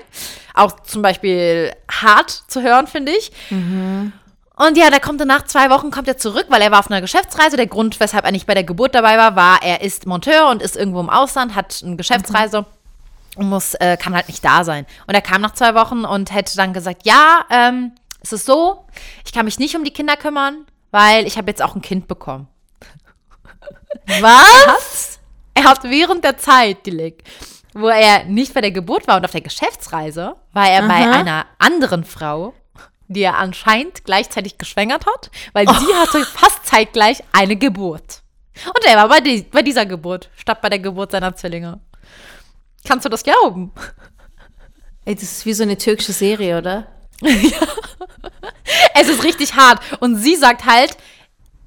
Auch 0.54 0.80
zum 0.82 1.02
Beispiel 1.02 1.74
hart 1.90 2.30
zu 2.48 2.62
hören, 2.62 2.88
finde 2.88 3.12
ich. 3.12 3.32
Mhm. 3.50 4.14
Und 4.56 4.78
ja, 4.78 4.90
der 4.90 5.00
kommt 5.00 5.22
dann 5.22 5.30
nach 5.30 5.46
zwei 5.46 5.70
Wochen, 5.70 5.90
kommt 5.90 6.10
er 6.10 6.18
zurück, 6.18 6.48
weil 6.50 6.62
er 6.62 6.70
war 6.70 6.80
auf 6.80 6.92
einer 6.92 7.00
Geschäftsreise. 7.00 7.56
Der 7.56 7.68
Grund, 7.68 7.98
weshalb 8.02 8.26
er 8.26 8.34
nicht 8.34 8.46
bei 8.46 8.54
der 8.54 8.66
Geburt 8.66 8.94
dabei 8.94 9.18
war, 9.18 9.38
war, 9.38 9.64
er 9.64 9.82
ist 9.82 10.06
Monteur 10.06 10.50
und 10.50 10.62
ist 10.62 10.76
irgendwo 10.76 11.00
im 11.00 11.10
Ausland, 11.10 11.56
hat 11.56 11.82
eine 11.86 11.96
Geschäftsreise. 11.96 12.62
Mhm. 12.62 12.66
Und 13.38 13.50
muss, 13.50 13.74
äh, 13.76 13.96
kann 13.96 14.14
halt 14.14 14.28
nicht 14.28 14.44
da 14.44 14.66
sein. 14.66 14.86
Und 15.08 15.14
er 15.14 15.22
kam 15.22 15.40
nach 15.40 15.54
zwei 15.54 15.74
Wochen 15.76 16.04
und 16.04 16.34
hätte 16.34 16.58
dann 16.58 16.74
gesagt, 16.74 17.06
ja, 17.06 17.46
ähm, 17.50 17.94
es 18.22 18.34
ist 18.34 18.46
so, 18.46 18.86
ich 19.24 19.32
kann 19.32 19.46
mich 19.46 19.60
nicht 19.60 19.78
um 19.78 19.86
die 19.86 19.94
Kinder 19.94 20.18
kümmern, 20.18 20.66
weil 20.92 21.26
ich 21.26 21.38
habe 21.38 21.50
jetzt 21.50 21.62
auch 21.62 21.76
ein 21.76 21.82
Kind 21.82 22.10
bekommen. 22.10 22.48
Was? 24.22 25.20
Er 25.54 25.64
hat 25.64 25.84
während 25.84 26.24
der 26.24 26.38
Zeit, 26.38 26.86
Dilek, 26.86 27.24
wo 27.74 27.88
er 27.88 28.24
nicht 28.26 28.54
bei 28.54 28.62
der 28.62 28.72
Geburt 28.72 29.08
war 29.08 29.18
und 29.18 29.26
auf 29.26 29.32
der 29.32 29.42
Geschäftsreise, 29.42 30.36
war 30.54 30.70
er 30.70 30.84
Aha. 30.84 30.88
bei 30.88 31.12
einer 31.12 31.46
anderen 31.58 32.04
Frau, 32.04 32.54
die 33.08 33.22
er 33.22 33.38
anscheinend 33.38 34.06
gleichzeitig 34.06 34.58
geschwängert 34.58 35.06
hat, 35.06 35.32
weil 35.54 35.68
oh. 35.68 35.74
sie 35.74 35.94
hatte 35.96 36.24
fast 36.26 36.66
zeitgleich 36.66 37.24
eine 37.32 37.56
Geburt. 37.56 38.22
Und 38.66 38.86
er 38.86 38.98
war 38.98 39.10
bei, 39.10 39.20
die, 39.20 39.44
bei 39.44 39.62
dieser 39.62 39.86
Geburt, 39.86 40.30
statt 40.36 40.62
bei 40.62 40.70
der 40.70 40.80
Geburt 40.80 41.12
seiner 41.12 41.36
Zwillinge. 41.36 41.80
Kannst 42.86 43.06
du 43.06 43.10
das 43.10 43.24
glauben? 43.24 43.72
Ey, 45.06 45.16
das 45.16 45.24
ist 45.24 45.46
wie 45.46 45.54
so 45.54 45.64
eine 45.64 45.78
türkische 45.78 46.14
Serie, 46.14 46.58
oder? 46.58 46.88
ja. 47.22 47.68
Es 48.94 49.08
ist 49.08 49.24
richtig 49.24 49.56
hart. 49.56 49.82
Und 50.00 50.18
sie 50.18 50.36
sagt 50.36 50.66
halt, 50.66 50.98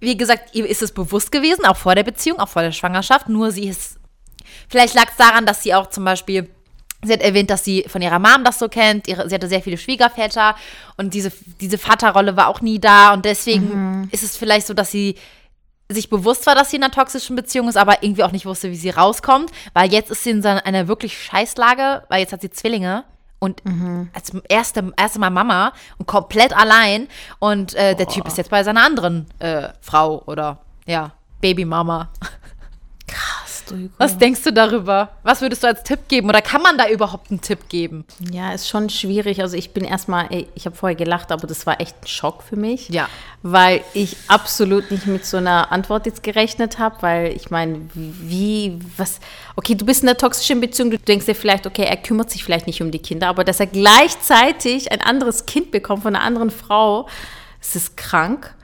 wie 0.02 0.16
gesagt, 0.16 0.54
ihr 0.54 0.68
ist 0.68 0.82
es 0.82 0.90
bewusst 0.90 1.30
gewesen, 1.30 1.64
auch 1.64 1.76
vor 1.76 1.94
der 1.94 2.02
Beziehung, 2.02 2.40
auch 2.40 2.49
vor 2.49 2.62
der 2.62 2.73
Schwangerschaft. 2.73 3.28
Nur 3.28 3.52
sie 3.52 3.68
ist, 3.68 3.99
vielleicht 4.68 4.94
lag 4.94 5.09
es 5.09 5.16
daran, 5.16 5.47
dass 5.47 5.62
sie 5.62 5.75
auch 5.75 5.88
zum 5.90 6.04
Beispiel, 6.04 6.50
sie 7.04 7.12
hat 7.12 7.21
erwähnt, 7.21 7.50
dass 7.50 7.64
sie 7.64 7.85
von 7.87 8.02
ihrer 8.02 8.18
Mom 8.18 8.42
das 8.42 8.59
so 8.59 8.68
kennt. 8.68 9.06
Ihre, 9.06 9.28
sie 9.28 9.35
hatte 9.37 9.47
sehr 9.47 9.62
viele 9.62 9.78
Schwiegerväter 9.78 10.56
und 10.97 11.14
diese, 11.14 11.30
diese 11.61 11.78
Vaterrolle 11.78 12.37
war 12.37 12.49
auch 12.49 12.61
nie 12.61 12.80
da. 12.80 13.14
Und 13.14 13.25
deswegen 13.25 14.00
mhm. 14.00 14.09
ist 14.11 14.25
es 14.25 14.37
vielleicht 14.37 14.66
so, 14.66 14.75
dass 14.75 14.90
sie 14.90 15.14
sich 15.88 16.11
bewusst 16.11 16.47
war, 16.47 16.56
dass 16.56 16.71
sie 16.71 16.78
in 16.78 16.82
einer 16.82 16.92
toxischen 16.92 17.37
Beziehung 17.37 17.68
ist, 17.68 17.76
aber 17.76 18.02
irgendwie 18.02 18.25
auch 18.25 18.32
nicht 18.32 18.47
wusste, 18.47 18.73
wie 18.73 18.76
sie 18.76 18.90
rauskommt. 18.90 19.52
Weil 19.73 19.92
jetzt 19.92 20.11
ist 20.11 20.25
sie 20.25 20.30
in 20.30 20.44
einer 20.44 20.88
wirklich 20.88 21.16
Scheißlage, 21.16 22.02
weil 22.09 22.21
jetzt 22.21 22.32
hat 22.32 22.40
sie 22.40 22.50
Zwillinge 22.50 23.04
und 23.43 23.65
mhm. 23.65 24.09
als 24.13 24.31
erste, 24.49 24.93
erste 24.97 25.19
Mal 25.19 25.31
Mama 25.31 25.73
und 25.99 26.07
komplett 26.07 26.57
allein 26.57 27.09
und 27.41 27.75
äh, 27.75 27.97
der 27.97 28.07
Typ 28.07 28.25
ist 28.29 28.39
jetzt 28.39 28.51
bei 28.51 28.63
seiner 28.63 28.85
anderen 28.85 29.27
äh, 29.41 29.71
Frau 29.81 30.23
oder 30.27 30.61
ja, 30.87 31.11
Babymama. 31.41 32.09
Drüber. 33.66 33.92
Was 33.99 34.19
denkst 34.19 34.42
du 34.42 34.52
darüber? 34.52 35.11
Was 35.23 35.40
würdest 35.40 35.62
du 35.62 35.69
als 35.69 35.83
Tipp 35.83 36.09
geben? 36.09 36.28
Oder 36.28 36.42
kann 36.42 36.62
man 36.62 36.78
da 36.78 36.88
überhaupt 36.88 37.31
einen 37.31 37.40
Tipp 37.40 37.69
geben? 37.69 38.04
Ja, 38.31 38.52
ist 38.52 38.69
schon 38.69 38.90
schwierig. 38.90 39.40
Also 39.40 39.57
ich 39.57 39.73
bin 39.73 39.85
erstmal, 39.85 40.28
ich 40.54 40.66
habe 40.66 40.76
vorher 40.76 40.97
gelacht, 40.97 41.33
aber 41.33 41.47
das 41.47 41.66
war 41.66 41.81
echt 41.81 41.97
ein 42.02 42.07
Schock 42.07 42.42
für 42.42 42.57
mich. 42.57 42.88
Ja. 42.88 43.09
Weil 43.42 43.83
ich 43.95 44.16
absolut 44.28 44.90
nicht 44.90 45.07
mit 45.07 45.25
so 45.25 45.37
einer 45.37 45.73
Antwort 45.73 46.07
jetzt 46.07 46.23
gerechnet 46.23 46.78
habe, 46.78 46.97
weil 47.00 47.37
ich 47.37 47.50
meine, 47.50 47.81
wie, 47.95 48.78
was, 48.97 49.21
okay, 49.57 49.75
du 49.75 49.85
bist 49.85 50.02
in 50.02 50.09
einer 50.09 50.19
toxischen 50.19 50.61
Beziehung, 50.61 50.90
du 50.90 50.99
denkst 50.99 51.26
dir 51.26 51.35
vielleicht, 51.35 51.66
okay, 51.66 51.85
er 51.85 51.97
kümmert 51.97 52.31
sich 52.31 52.45
vielleicht 52.45 52.66
nicht 52.66 52.83
um 52.83 52.90
die 52.90 52.99
Kinder, 52.99 53.28
aber 53.28 53.45
dass 53.45 53.61
er 53.61 53.66
gleichzeitig 53.66 54.92
ein 54.92 55.00
anderes 55.00 55.47
Kind 55.47 55.71
bekommt 55.71 56.02
von 56.02 56.14
einer 56.14 56.25
anderen 56.25 56.50
Frau, 56.50 57.09
das 57.61 57.76
ist 57.76 57.97
krank. 57.97 58.54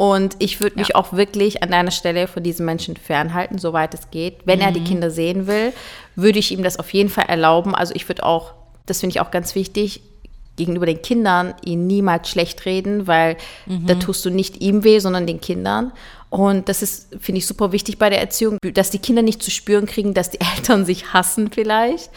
Und 0.00 0.36
ich 0.38 0.62
würde 0.62 0.78
mich 0.78 0.88
ja. 0.88 0.94
auch 0.94 1.12
wirklich 1.12 1.62
an 1.62 1.72
deiner 1.72 1.90
Stelle 1.90 2.26
von 2.26 2.42
diesen 2.42 2.64
Menschen 2.64 2.96
fernhalten, 2.96 3.58
soweit 3.58 3.92
es 3.92 4.10
geht. 4.10 4.38
Wenn 4.46 4.60
mhm. 4.60 4.64
er 4.64 4.72
die 4.72 4.80
mhm. 4.80 4.84
Kinder 4.84 5.10
sehen 5.10 5.46
will, 5.46 5.74
würde 6.16 6.38
ich 6.38 6.52
ihm 6.52 6.62
das 6.62 6.78
auf 6.78 6.90
jeden 6.94 7.10
Fall 7.10 7.26
erlauben. 7.28 7.74
Also 7.74 7.94
ich 7.94 8.08
würde 8.08 8.24
auch, 8.24 8.54
das 8.86 9.00
finde 9.00 9.12
ich 9.12 9.20
auch 9.20 9.30
ganz 9.30 9.54
wichtig, 9.54 10.00
gegenüber 10.56 10.86
den 10.86 11.02
Kindern 11.02 11.52
ihn 11.62 11.86
niemals 11.86 12.30
schlecht 12.30 12.64
reden, 12.64 13.08
weil 13.08 13.36
mhm. 13.66 13.88
da 13.88 13.94
tust 13.96 14.24
du 14.24 14.30
nicht 14.30 14.62
ihm 14.62 14.84
weh, 14.84 15.00
sondern 15.00 15.26
den 15.26 15.42
Kindern. 15.42 15.92
Und 16.30 16.70
das 16.70 16.80
ist, 16.80 17.08
finde 17.20 17.40
ich, 17.40 17.46
super 17.46 17.70
wichtig 17.70 17.98
bei 17.98 18.08
der 18.08 18.22
Erziehung, 18.22 18.56
dass 18.72 18.88
die 18.88 19.00
Kinder 19.00 19.20
nicht 19.20 19.42
zu 19.42 19.50
spüren 19.50 19.84
kriegen, 19.84 20.14
dass 20.14 20.30
die 20.30 20.40
Eltern 20.56 20.86
sich 20.86 21.12
hassen 21.12 21.50
vielleicht, 21.52 22.08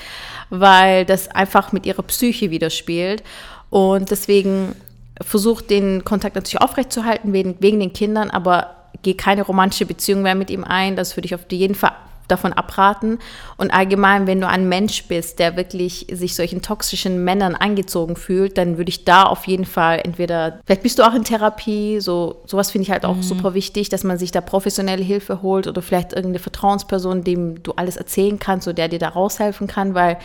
weil 0.49 1.03
das 1.03 1.27
einfach 1.27 1.73
mit 1.73 1.85
ihrer 1.85 2.03
Psyche 2.03 2.49
widerspielt. 2.49 3.23
Und 3.69 4.09
deswegen 4.09 4.73
versucht 5.21 5.69
den 5.69 6.03
Kontakt 6.03 6.35
natürlich 6.35 6.61
aufrechtzuerhalten 6.61 7.33
wegen, 7.33 7.55
wegen 7.59 7.79
den 7.79 7.93
Kindern, 7.93 8.29
aber 8.29 8.75
gehe 9.01 9.15
keine 9.15 9.43
romantische 9.43 9.85
Beziehung 9.85 10.21
mehr 10.21 10.35
mit 10.35 10.49
ihm 10.49 10.63
ein. 10.63 10.95
Das 10.95 11.15
würde 11.15 11.25
ich 11.25 11.35
auf 11.35 11.41
jeden 11.51 11.75
Fall 11.75 11.91
davon 12.27 12.53
abraten. 12.53 13.19
Und 13.57 13.71
allgemein, 13.71 14.27
wenn 14.27 14.39
du 14.39 14.47
ein 14.47 14.69
Mensch 14.69 15.05
bist, 15.07 15.39
der 15.39 15.57
wirklich 15.57 16.07
sich 16.11 16.35
solchen 16.35 16.61
toxischen 16.61 17.23
Männern 17.23 17.55
angezogen 17.55 18.15
fühlt, 18.15 18.57
dann 18.57 18.77
würde 18.77 18.89
ich 18.89 19.03
da 19.05 19.23
auf 19.23 19.45
jeden 19.45 19.65
Fall 19.65 19.99
entweder, 20.03 20.59
vielleicht 20.65 20.83
bist 20.83 20.99
du 20.99 21.03
auch 21.03 21.13
in 21.13 21.23
Therapie, 21.23 21.99
so 21.99 22.41
sowas 22.45 22.71
finde 22.71 22.83
ich 22.83 22.91
halt 22.91 23.05
auch 23.05 23.17
mhm. 23.17 23.23
super 23.23 23.53
wichtig, 23.53 23.89
dass 23.89 24.03
man 24.03 24.17
sich 24.17 24.31
da 24.31 24.41
professionelle 24.41 25.03
Hilfe 25.03 25.41
holt 25.41 25.67
oder 25.67 25.81
vielleicht 25.81 26.13
irgendeine 26.13 26.39
Vertrauensperson, 26.39 27.23
dem 27.23 27.61
du 27.61 27.73
alles 27.73 27.97
erzählen 27.97 28.39
kannst, 28.39 28.67
oder 28.67 28.75
der 28.75 28.87
dir 28.87 28.99
da 28.99 29.09
raushelfen 29.09 29.67
kann, 29.67 29.93
weil 29.93 30.17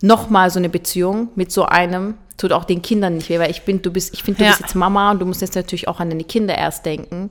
nochmal 0.00 0.50
so 0.50 0.58
eine 0.58 0.68
Beziehung 0.68 1.28
mit 1.34 1.50
so 1.50 1.64
einem 1.64 2.14
tut 2.38 2.52
auch 2.52 2.64
den 2.64 2.80
Kindern 2.80 3.16
nicht 3.16 3.28
weh, 3.28 3.38
weil 3.38 3.50
ich 3.50 3.62
bin, 3.62 3.82
du 3.82 3.90
bist, 3.90 4.14
ich 4.14 4.22
finde, 4.22 4.38
du 4.38 4.44
ja. 4.44 4.50
bist 4.50 4.62
jetzt 4.62 4.74
Mama 4.74 5.10
und 5.10 5.18
du 5.18 5.26
musst 5.26 5.42
jetzt 5.42 5.56
natürlich 5.56 5.88
auch 5.88 6.00
an 6.00 6.08
deine 6.08 6.24
Kinder 6.24 6.56
erst 6.56 6.86
denken 6.86 7.28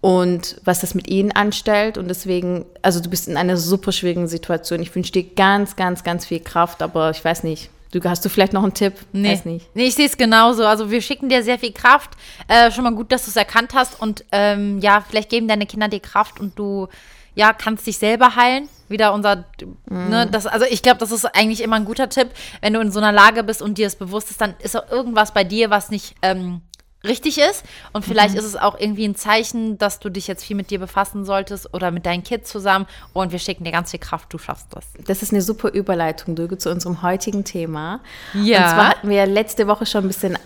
und 0.00 0.56
was 0.64 0.80
das 0.80 0.94
mit 0.94 1.08
ihnen 1.08 1.32
anstellt. 1.32 1.98
Und 1.98 2.08
deswegen, 2.08 2.64
also 2.82 3.00
du 3.00 3.10
bist 3.10 3.28
in 3.28 3.36
einer 3.36 3.56
super 3.56 3.92
schwierigen 3.92 4.28
Situation. 4.28 4.80
Ich 4.80 4.94
wünsche 4.94 5.12
dir 5.12 5.24
ganz, 5.24 5.76
ganz, 5.76 6.02
ganz 6.02 6.26
viel 6.26 6.40
Kraft, 6.40 6.82
aber 6.82 7.10
ich 7.10 7.24
weiß 7.24 7.44
nicht. 7.44 7.70
Du, 7.92 8.00
hast 8.04 8.24
du 8.24 8.28
vielleicht 8.28 8.52
noch 8.52 8.62
einen 8.62 8.72
Tipp? 8.72 8.94
Nee, 9.12 9.32
weiß 9.32 9.44
nicht. 9.46 9.66
nee 9.74 9.86
ich 9.86 9.96
sehe 9.96 10.06
es 10.06 10.16
genauso. 10.16 10.64
Also 10.64 10.90
wir 10.92 11.02
schicken 11.02 11.28
dir 11.28 11.42
sehr 11.42 11.58
viel 11.58 11.72
Kraft. 11.72 12.10
Äh, 12.46 12.70
schon 12.70 12.84
mal 12.84 12.94
gut, 12.94 13.10
dass 13.10 13.24
du 13.24 13.30
es 13.30 13.36
erkannt 13.36 13.74
hast. 13.74 14.00
Und 14.00 14.24
ähm, 14.30 14.78
ja, 14.78 15.04
vielleicht 15.06 15.28
geben 15.28 15.48
deine 15.48 15.66
Kinder 15.66 15.88
dir 15.88 16.00
Kraft 16.00 16.38
und 16.38 16.56
du 16.58 16.88
ja, 17.34 17.52
kannst 17.52 17.86
dich 17.86 17.98
selber 17.98 18.36
heilen. 18.36 18.68
Wieder 18.88 19.12
unser, 19.12 19.44
mm. 19.88 20.08
ne, 20.08 20.26
das, 20.30 20.46
also 20.46 20.66
ich 20.68 20.82
glaube, 20.82 20.98
das 20.98 21.12
ist 21.12 21.24
eigentlich 21.24 21.62
immer 21.62 21.76
ein 21.76 21.84
guter 21.84 22.08
Tipp. 22.08 22.30
Wenn 22.60 22.72
du 22.72 22.80
in 22.80 22.90
so 22.90 22.98
einer 22.98 23.12
Lage 23.12 23.44
bist 23.44 23.62
und 23.62 23.78
dir 23.78 23.86
es 23.86 23.96
bewusst 23.96 24.30
ist, 24.30 24.40
dann 24.40 24.54
ist 24.58 24.76
auch 24.76 24.90
irgendwas 24.90 25.32
bei 25.32 25.44
dir, 25.44 25.70
was 25.70 25.90
nicht 25.90 26.16
ähm, 26.22 26.60
richtig 27.04 27.38
ist. 27.38 27.64
Und 27.92 28.04
vielleicht 28.04 28.34
mhm. 28.34 28.40
ist 28.40 28.46
es 28.46 28.56
auch 28.56 28.78
irgendwie 28.78 29.06
ein 29.06 29.14
Zeichen, 29.14 29.78
dass 29.78 30.00
du 30.00 30.10
dich 30.10 30.26
jetzt 30.26 30.44
viel 30.44 30.56
mit 30.56 30.70
dir 30.70 30.78
befassen 30.78 31.24
solltest 31.24 31.72
oder 31.72 31.90
mit 31.90 32.06
deinen 32.06 32.22
Kids 32.22 32.50
zusammen. 32.50 32.86
Und 33.12 33.32
wir 33.32 33.38
schicken 33.38 33.64
dir 33.64 33.72
ganz 33.72 33.90
viel 33.90 34.00
Kraft, 34.00 34.32
du 34.32 34.38
schaffst 34.38 34.68
das. 34.70 34.86
Das 35.06 35.22
ist 35.22 35.32
eine 35.32 35.42
super 35.42 35.70
Überleitung, 35.70 36.34
Dürge, 36.34 36.58
zu 36.58 36.70
unserem 36.70 37.02
heutigen 37.02 37.44
Thema. 37.44 38.00
Ja. 38.34 38.64
Und 38.64 38.70
zwar 38.70 38.88
hatten 38.90 39.08
wir 39.08 39.26
letzte 39.26 39.66
Woche 39.66 39.86
schon 39.86 40.04
ein 40.04 40.08
bisschen 40.08 40.38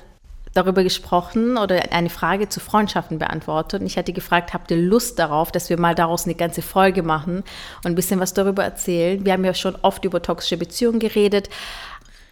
darüber 0.55 0.85
gesprochen 0.85 1.59
oder 1.59 1.93
eine 1.93 2.11
Frage 2.11 2.49
zu 2.49 2.61
Freundschaften 2.61 3.19
beantwortet. 3.19 3.81
Und 3.81 3.87
ich 3.87 3.99
hatte 3.99 4.13
gefragt, 4.13 4.55
habt 4.55 4.71
ihr 4.71 4.77
Lust 4.77 5.19
darauf, 5.19 5.53
dass 5.53 5.69
wir 5.69 5.79
mal 5.79 5.95
daraus 5.95 6.25
eine 6.25 6.37
ganze 6.37 6.63
Folge 6.63 7.03
machen 7.03 7.39
und 7.85 7.93
ein 7.93 7.95
bisschen 7.97 8.21
was 8.21 8.35
darüber 8.35 8.65
erzählen? 8.65 9.25
Wir 9.25 9.33
haben 9.33 9.45
ja 9.45 9.55
schon 9.55 9.77
oft 9.83 10.05
über 10.05 10.23
toxische 10.23 10.57
Beziehungen 10.57 11.01
geredet, 11.01 11.51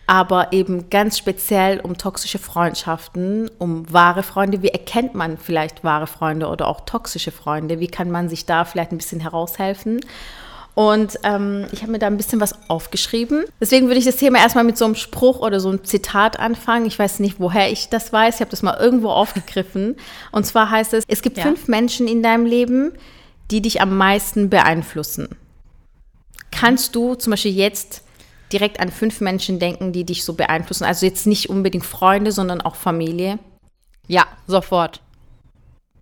aber 0.07 0.53
eben 0.53 0.89
ganz 0.89 1.19
speziell 1.19 1.81
um 1.81 1.99
toxische 1.99 2.39
Freundschaften, 2.39 3.51
um 3.59 3.93
wahre 3.93 4.23
Freunde. 4.23 4.63
Wie 4.63 4.69
erkennt 4.69 5.15
man 5.15 5.37
vielleicht 5.37 5.85
wahre 5.85 6.07
Freunde 6.07 6.47
oder 6.47 6.69
auch 6.69 6.83
toxische 6.83 7.33
Freunde? 7.33 7.81
Wie 7.81 7.89
kann 7.89 8.11
man 8.11 8.29
sich 8.29 8.47
da 8.47 8.65
vielleicht 8.65 8.93
ein 8.93 8.99
bisschen 8.99 9.21
heraushelfen? 9.21 10.01
Und 10.75 11.19
ähm, 11.23 11.67
ich 11.73 11.83
habe 11.83 11.93
mir 11.93 11.99
da 11.99 12.07
ein 12.07 12.17
bisschen 12.17 12.41
was 12.41 12.55
aufgeschrieben. 12.69 13.45
Deswegen 13.61 13.89
würde 13.89 13.99
ich 13.99 14.07
das 14.07 14.17
Thema 14.17 14.39
erstmal 14.39 14.65
mit 14.65 14.79
so 14.79 14.87
einem 14.87 14.95
Spruch 14.95 15.41
oder 15.41 15.61
so 15.61 15.69
einem 15.69 15.85
Zitat 15.85 16.39
anfangen. 16.39 16.87
Ich 16.87 16.99
weiß 16.99 17.21
nicht, 17.21 17.41
woher 17.41 17.71
ich 17.71 17.91
das 17.91 18.13
weiß. 18.13 18.37
Ich 18.37 18.41
habe 18.41 18.51
das 18.51 18.63
mal 18.63 18.79
irgendwo 18.81 19.11
aufgegriffen. 19.11 19.97
Und 20.31 20.47
zwar 20.47 20.71
heißt 20.71 20.95
es, 20.95 21.05
es 21.09 21.21
gibt 21.21 21.37
ja. 21.37 21.43
fünf 21.43 21.69
Menschen 21.69 22.09
in 22.09 22.23
deinem 22.23 22.47
Leben, 22.47 22.93
die 23.51 23.61
dich 23.61 23.83
am 23.83 23.97
meisten 23.99 24.49
beeinflussen. 24.49 25.29
Kannst 26.51 26.95
du 26.95 27.17
zum 27.17 27.33
Beispiel 27.33 27.55
jetzt 27.55 28.03
direkt 28.51 28.81
an 28.81 28.91
fünf 28.91 29.21
Menschen 29.21 29.59
denken, 29.59 29.93
die 29.93 30.05
dich 30.05 30.25
so 30.25 30.33
beeinflussen? 30.35 30.85
Also 30.85 31.05
jetzt 31.05 31.27
nicht 31.27 31.51
unbedingt 31.51 31.85
Freunde, 31.85 32.33
sondern 32.33 32.63
auch 32.63 32.77
Familie? 32.77 33.39
Ja, 34.09 34.27
sofort. 34.47 35.01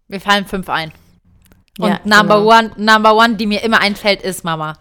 Wir 0.07 0.21
fallen 0.21 0.47
fünf 0.47 0.69
ein. 0.69 0.93
Und 1.81 1.91
ja, 1.91 2.01
Number 2.05 2.39
genau. 2.39 2.59
One, 2.59 2.71
Number 2.77 3.15
One, 3.17 3.35
die 3.35 3.47
mir 3.47 3.63
immer 3.63 3.81
einfällt, 3.81 4.23
ist 4.23 4.45
Mama. 4.45 4.77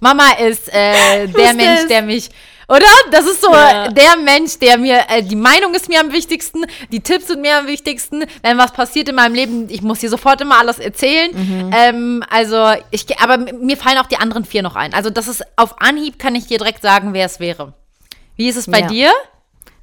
Mama 0.00 0.32
ist 0.32 0.72
äh, 0.72 1.26
der 1.38 1.54
Mensch, 1.54 1.86
der 1.88 2.02
mich, 2.02 2.28
oder? 2.68 2.86
Das 3.10 3.24
ist 3.24 3.40
so 3.40 3.52
ja. 3.52 3.88
der 3.88 4.16
Mensch, 4.16 4.58
der 4.58 4.78
mir, 4.78 5.04
äh, 5.08 5.22
die 5.22 5.36
Meinung 5.36 5.74
ist 5.74 5.88
mir 5.88 6.00
am 6.00 6.12
wichtigsten, 6.12 6.64
die 6.90 7.00
Tipps 7.00 7.28
sind 7.28 7.40
mir 7.40 7.58
am 7.58 7.66
wichtigsten. 7.66 8.24
Wenn 8.42 8.58
was 8.58 8.72
passiert 8.72 9.08
in 9.08 9.14
meinem 9.14 9.34
Leben, 9.34 9.68
ich 9.68 9.82
muss 9.82 10.00
dir 10.00 10.10
sofort 10.10 10.40
immer 10.40 10.58
alles 10.58 10.78
erzählen. 10.78 11.30
Mhm. 11.32 11.70
Ähm, 11.72 12.24
also, 12.30 12.72
ich, 12.90 13.18
aber 13.20 13.38
mir 13.38 13.76
fallen 13.76 13.98
auch 13.98 14.06
die 14.06 14.16
anderen 14.16 14.44
vier 14.44 14.62
noch 14.62 14.74
ein. 14.74 14.94
Also, 14.94 15.10
das 15.10 15.28
ist 15.28 15.44
auf 15.56 15.80
Anhieb, 15.80 16.18
kann 16.18 16.34
ich 16.34 16.46
dir 16.46 16.58
direkt 16.58 16.82
sagen, 16.82 17.12
wer 17.12 17.26
es 17.26 17.38
wäre. 17.40 17.74
Wie 18.36 18.48
ist 18.48 18.56
es 18.56 18.70
bei 18.70 18.80
ja. 18.80 18.86
dir? 18.86 19.12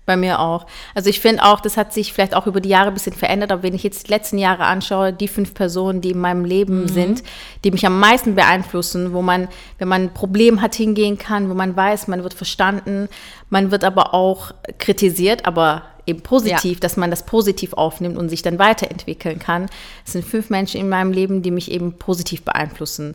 Bei 0.10 0.18
mir 0.18 0.40
auch. 0.40 0.66
Also 0.96 1.08
ich 1.08 1.20
finde 1.20 1.44
auch, 1.44 1.60
das 1.60 1.78
hat 1.78 1.94
sich 1.94 2.14
vielleicht 2.14 2.34
auch 2.34 2.48
über 2.48 2.62
die 2.62 2.70
Jahre 2.70 2.88
ein 2.88 2.96
bisschen 2.96 3.14
verändert, 3.14 3.52
aber 3.52 3.62
wenn 3.62 3.76
ich 3.76 3.84
jetzt 3.84 4.08
die 4.08 4.12
letzten 4.12 4.40
Jahre 4.40 4.64
anschaue, 4.64 5.14
die 5.14 5.28
fünf 5.28 5.54
Personen, 5.54 6.02
die 6.02 6.10
in 6.10 6.20
meinem 6.20 6.46
Leben 6.46 6.82
mhm. 6.82 6.88
sind, 6.88 7.24
die 7.64 7.70
mich 7.70 7.86
am 7.86 8.00
meisten 8.00 8.34
beeinflussen, 8.34 9.14
wo 9.14 9.22
man, 9.22 9.50
wenn 9.78 9.88
man 9.88 10.06
ein 10.06 10.14
Problem 10.16 10.64
hat, 10.64 10.74
hingehen 10.74 11.20
kann, 11.20 11.48
wo 11.48 11.54
man 11.54 11.76
weiß, 11.76 12.08
man 12.08 12.24
wird 12.24 12.34
verstanden, 12.34 13.08
man 13.52 13.70
wird 13.70 13.84
aber 13.84 14.16
auch 14.16 14.50
kritisiert, 14.80 15.46
aber 15.46 15.84
eben 16.08 16.22
positiv, 16.22 16.74
ja. 16.74 16.80
dass 16.80 16.98
man 16.98 17.12
das 17.12 17.28
positiv 17.28 17.74
aufnimmt 17.74 18.18
und 18.18 18.30
sich 18.30 18.42
dann 18.42 18.58
weiterentwickeln 18.58 19.38
kann. 19.38 19.70
Es 20.08 20.14
sind 20.14 20.26
fünf 20.26 20.50
Menschen 20.50 20.82
in 20.82 20.90
meinem 20.90 21.12
Leben, 21.12 21.44
die 21.44 21.52
mich 21.52 21.70
eben 21.70 22.00
positiv 22.00 22.42
beeinflussen. 22.42 23.14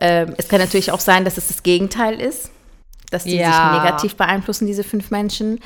Ähm, 0.00 0.32
es 0.38 0.48
kann 0.48 0.60
natürlich 0.60 0.92
auch 0.92 1.00
sein, 1.00 1.26
dass 1.26 1.36
es 1.36 1.48
das 1.48 1.62
Gegenteil 1.62 2.18
ist, 2.18 2.50
dass 3.10 3.24
die 3.24 3.36
ja. 3.36 3.52
sich 3.52 3.82
negativ 3.82 4.16
beeinflussen, 4.16 4.66
diese 4.66 4.82
fünf 4.82 5.10
Menschen. 5.10 5.60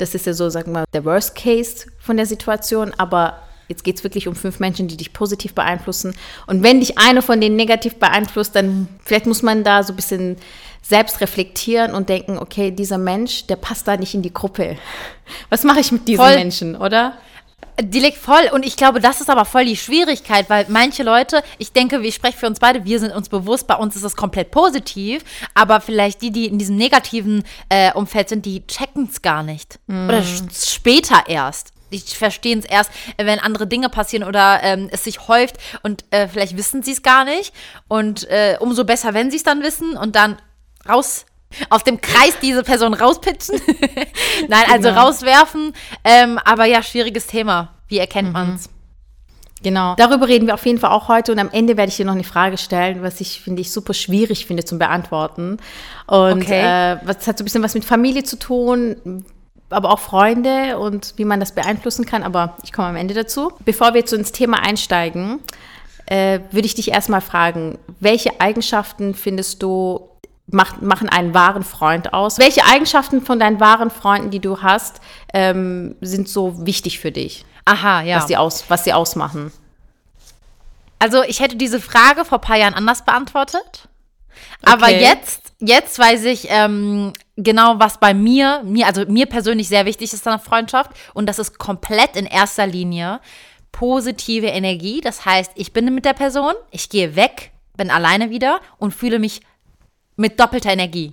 Das 0.00 0.14
ist 0.14 0.26
ja 0.26 0.32
so, 0.32 0.48
sagen 0.48 0.68
wir 0.68 0.80
mal, 0.80 0.84
der 0.92 1.04
Worst 1.04 1.34
Case 1.34 1.86
von 1.98 2.16
der 2.16 2.26
Situation. 2.26 2.92
Aber 2.96 3.38
jetzt 3.68 3.84
geht 3.84 3.96
es 3.96 4.04
wirklich 4.04 4.28
um 4.28 4.34
fünf 4.34 4.60
Menschen, 4.60 4.88
die 4.88 4.96
dich 4.96 5.12
positiv 5.12 5.54
beeinflussen. 5.54 6.14
Und 6.46 6.62
wenn 6.62 6.80
dich 6.80 6.98
einer 6.98 7.22
von 7.22 7.40
denen 7.40 7.56
negativ 7.56 7.96
beeinflusst, 7.96 8.56
dann 8.56 8.88
vielleicht 9.04 9.26
muss 9.26 9.42
man 9.42 9.64
da 9.64 9.82
so 9.82 9.92
ein 9.92 9.96
bisschen 9.96 10.36
selbst 10.82 11.20
reflektieren 11.20 11.94
und 11.94 12.08
denken, 12.08 12.38
okay, 12.38 12.70
dieser 12.70 12.98
Mensch, 12.98 13.46
der 13.46 13.56
passt 13.56 13.86
da 13.86 13.96
nicht 13.96 14.14
in 14.14 14.22
die 14.22 14.32
Gruppe. 14.32 14.76
Was 15.50 15.64
mache 15.64 15.80
ich 15.80 15.92
mit 15.92 16.08
diesen 16.08 16.24
Voll. 16.24 16.34
Menschen, 16.34 16.76
oder? 16.76 17.14
Die 17.82 18.00
liegt 18.00 18.18
voll 18.18 18.50
und 18.52 18.64
ich 18.64 18.76
glaube, 18.76 19.00
das 19.00 19.20
ist 19.20 19.30
aber 19.30 19.44
voll 19.44 19.64
die 19.64 19.76
Schwierigkeit, 19.76 20.50
weil 20.50 20.66
manche 20.68 21.02
Leute, 21.02 21.42
ich 21.58 21.72
denke, 21.72 22.00
ich 22.00 22.14
spreche 22.14 22.36
für 22.36 22.46
uns 22.46 22.58
beide, 22.58 22.84
wir 22.84 23.00
sind 23.00 23.12
uns 23.12 23.28
bewusst, 23.28 23.66
bei 23.66 23.76
uns 23.76 23.96
ist 23.96 24.02
es 24.02 24.16
komplett 24.16 24.50
positiv, 24.50 25.22
aber 25.54 25.80
vielleicht 25.80 26.22
die, 26.22 26.30
die 26.30 26.46
in 26.46 26.58
diesem 26.58 26.76
negativen 26.76 27.44
äh, 27.68 27.92
Umfeld 27.92 28.28
sind, 28.28 28.44
die 28.46 28.66
checken 28.66 29.08
es 29.10 29.22
gar 29.22 29.42
nicht. 29.42 29.78
Mm. 29.86 30.08
Oder 30.08 30.22
später 30.22 31.24
erst. 31.26 31.72
Die 31.92 31.98
verstehen 31.98 32.60
es 32.60 32.64
erst, 32.64 32.90
wenn 33.16 33.40
andere 33.40 33.66
Dinge 33.66 33.88
passieren 33.88 34.26
oder 34.26 34.60
ähm, 34.62 34.88
es 34.92 35.04
sich 35.04 35.26
häuft 35.26 35.56
und 35.82 36.04
äh, 36.10 36.28
vielleicht 36.28 36.56
wissen 36.56 36.82
sie 36.82 36.92
es 36.92 37.02
gar 37.02 37.24
nicht. 37.24 37.52
Und 37.88 38.28
äh, 38.30 38.56
umso 38.60 38.84
besser, 38.84 39.12
wenn 39.14 39.30
sie 39.30 39.38
es 39.38 39.42
dann 39.42 39.62
wissen 39.62 39.96
und 39.96 40.14
dann 40.14 40.36
raus 40.88 41.26
aus 41.68 41.84
dem 41.84 42.00
Kreis 42.00 42.38
diese 42.40 42.62
Person 42.62 42.94
rauspitchen. 42.94 43.60
Nein, 44.48 44.64
also 44.70 44.88
genau. 44.88 45.02
rauswerfen. 45.02 45.72
Ähm, 46.04 46.38
aber 46.44 46.64
ja, 46.64 46.82
schwieriges 46.82 47.26
Thema. 47.26 47.74
Wie 47.88 47.98
erkennt 47.98 48.28
mhm. 48.28 48.32
man 48.32 48.54
es? 48.54 48.70
Genau. 49.62 49.94
Darüber 49.96 50.26
reden 50.26 50.46
wir 50.46 50.54
auf 50.54 50.64
jeden 50.64 50.78
Fall 50.78 50.90
auch 50.90 51.08
heute 51.08 51.32
und 51.32 51.38
am 51.38 51.50
Ende 51.50 51.76
werde 51.76 51.90
ich 51.90 51.96
dir 51.96 52.06
noch 52.06 52.14
eine 52.14 52.24
Frage 52.24 52.56
stellen, 52.56 53.02
was 53.02 53.20
ich 53.20 53.42
finde 53.42 53.60
ich 53.60 53.72
super 53.72 53.92
schwierig 53.92 54.46
finde 54.46 54.64
zum 54.64 54.78
Beantworten. 54.78 55.58
Und 56.06 56.42
okay. 56.42 56.94
äh, 56.94 56.96
was 57.04 57.26
hat 57.26 57.36
so 57.36 57.42
ein 57.42 57.44
bisschen 57.44 57.62
was 57.62 57.74
mit 57.74 57.84
Familie 57.84 58.24
zu 58.24 58.38
tun, 58.38 59.24
aber 59.68 59.90
auch 59.90 59.98
Freunde 59.98 60.78
und 60.78 61.14
wie 61.16 61.26
man 61.26 61.40
das 61.40 61.52
beeinflussen 61.52 62.06
kann. 62.06 62.22
Aber 62.22 62.56
ich 62.62 62.72
komme 62.72 62.88
am 62.88 62.96
Ende 62.96 63.12
dazu. 63.12 63.52
Bevor 63.64 63.92
wir 63.92 64.00
jetzt 64.00 64.10
so 64.10 64.16
ins 64.16 64.32
Thema 64.32 64.62
einsteigen, 64.62 65.40
äh, 66.06 66.40
würde 66.50 66.66
ich 66.66 66.74
dich 66.74 66.90
erstmal 66.90 67.20
fragen, 67.20 67.78
welche 68.00 68.40
Eigenschaften 68.40 69.14
findest 69.14 69.62
du 69.62 70.09
macht, 70.52 70.82
machen 70.82 71.08
einen 71.08 71.34
wahren 71.34 71.64
Freund 71.64 72.12
aus? 72.12 72.38
Welche 72.38 72.64
Eigenschaften 72.64 73.22
von 73.22 73.38
deinen 73.38 73.60
wahren 73.60 73.90
Freunden, 73.90 74.30
die 74.30 74.40
du 74.40 74.62
hast, 74.62 75.00
ähm, 75.32 75.96
sind 76.00 76.28
so 76.28 76.66
wichtig 76.66 76.98
für 76.98 77.12
dich? 77.12 77.44
Aha, 77.64 78.02
ja. 78.02 78.16
Was 78.16 78.26
sie, 78.26 78.36
aus, 78.36 78.64
was 78.68 78.84
sie 78.84 78.92
ausmachen. 78.92 79.52
Also 80.98 81.22
ich 81.22 81.40
hätte 81.40 81.56
diese 81.56 81.80
Frage 81.80 82.24
vor 82.24 82.38
ein 82.38 82.42
paar 82.42 82.56
Jahren 82.56 82.74
anders 82.74 83.04
beantwortet. 83.04 83.88
Aber 84.62 84.86
okay. 84.86 85.00
jetzt, 85.00 85.52
jetzt 85.60 85.98
weiß 85.98 86.24
ich 86.24 86.46
ähm, 86.48 87.12
genau, 87.36 87.78
was 87.78 87.98
bei 87.98 88.14
mir, 88.14 88.62
mir, 88.64 88.86
also 88.86 89.04
mir 89.06 89.26
persönlich 89.26 89.68
sehr 89.68 89.86
wichtig 89.86 90.12
ist 90.12 90.26
an 90.26 90.38
der 90.38 90.44
Freundschaft. 90.44 90.90
Und 91.14 91.26
das 91.26 91.38
ist 91.38 91.58
komplett 91.58 92.16
in 92.16 92.26
erster 92.26 92.66
Linie 92.66 93.20
positive 93.72 94.46
Energie. 94.46 95.00
Das 95.00 95.24
heißt, 95.24 95.52
ich 95.54 95.72
bin 95.72 95.94
mit 95.94 96.04
der 96.04 96.12
Person, 96.12 96.54
ich 96.70 96.88
gehe 96.88 97.16
weg, 97.16 97.52
bin 97.76 97.90
alleine 97.90 98.30
wieder 98.30 98.60
und 98.78 98.92
fühle 98.92 99.18
mich 99.18 99.40
mit 100.20 100.38
doppelter 100.38 100.72
Energie. 100.72 101.12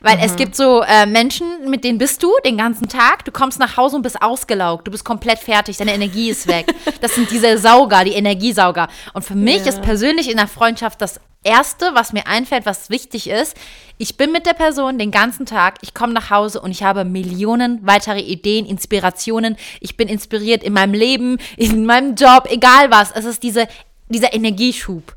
Weil 0.00 0.16
mhm. 0.18 0.22
es 0.22 0.36
gibt 0.36 0.54
so 0.54 0.82
äh, 0.82 1.06
Menschen, 1.06 1.68
mit 1.68 1.82
denen 1.82 1.98
bist 1.98 2.22
du 2.22 2.30
den 2.44 2.56
ganzen 2.56 2.88
Tag, 2.88 3.24
du 3.24 3.32
kommst 3.32 3.58
nach 3.58 3.76
Hause 3.76 3.96
und 3.96 4.02
bist 4.02 4.22
ausgelaugt, 4.22 4.86
du 4.86 4.92
bist 4.92 5.04
komplett 5.04 5.40
fertig, 5.40 5.76
deine 5.76 5.94
Energie 5.94 6.30
ist 6.30 6.46
weg. 6.46 6.66
Das 7.00 7.14
sind 7.14 7.30
diese 7.30 7.58
Sauger, 7.58 8.04
die 8.04 8.12
Energiesauger. 8.12 8.88
Und 9.12 9.22
für 9.22 9.34
mich 9.34 9.58
ja. 9.58 9.66
ist 9.66 9.82
persönlich 9.82 10.30
in 10.30 10.36
der 10.36 10.46
Freundschaft 10.46 11.00
das 11.00 11.20
Erste, 11.42 11.90
was 11.94 12.12
mir 12.12 12.26
einfällt, 12.26 12.64
was 12.64 12.90
wichtig 12.90 13.28
ist, 13.28 13.56
ich 13.98 14.16
bin 14.16 14.32
mit 14.32 14.46
der 14.46 14.52
Person 14.52 14.98
den 14.98 15.10
ganzen 15.10 15.46
Tag, 15.46 15.76
ich 15.80 15.94
komme 15.94 16.12
nach 16.12 16.30
Hause 16.30 16.60
und 16.60 16.70
ich 16.70 16.82
habe 16.82 17.04
Millionen 17.04 17.86
weitere 17.86 18.20
Ideen, 18.20 18.66
Inspirationen. 18.66 19.56
Ich 19.80 19.96
bin 19.96 20.08
inspiriert 20.08 20.62
in 20.62 20.74
meinem 20.74 20.92
Leben, 20.92 21.38
in 21.56 21.86
meinem 21.86 22.14
Job, 22.14 22.46
egal 22.50 22.90
was. 22.90 23.10
Es 23.12 23.24
ist 23.24 23.42
diese, 23.42 23.68
dieser 24.08 24.32
Energieschub. 24.32 25.14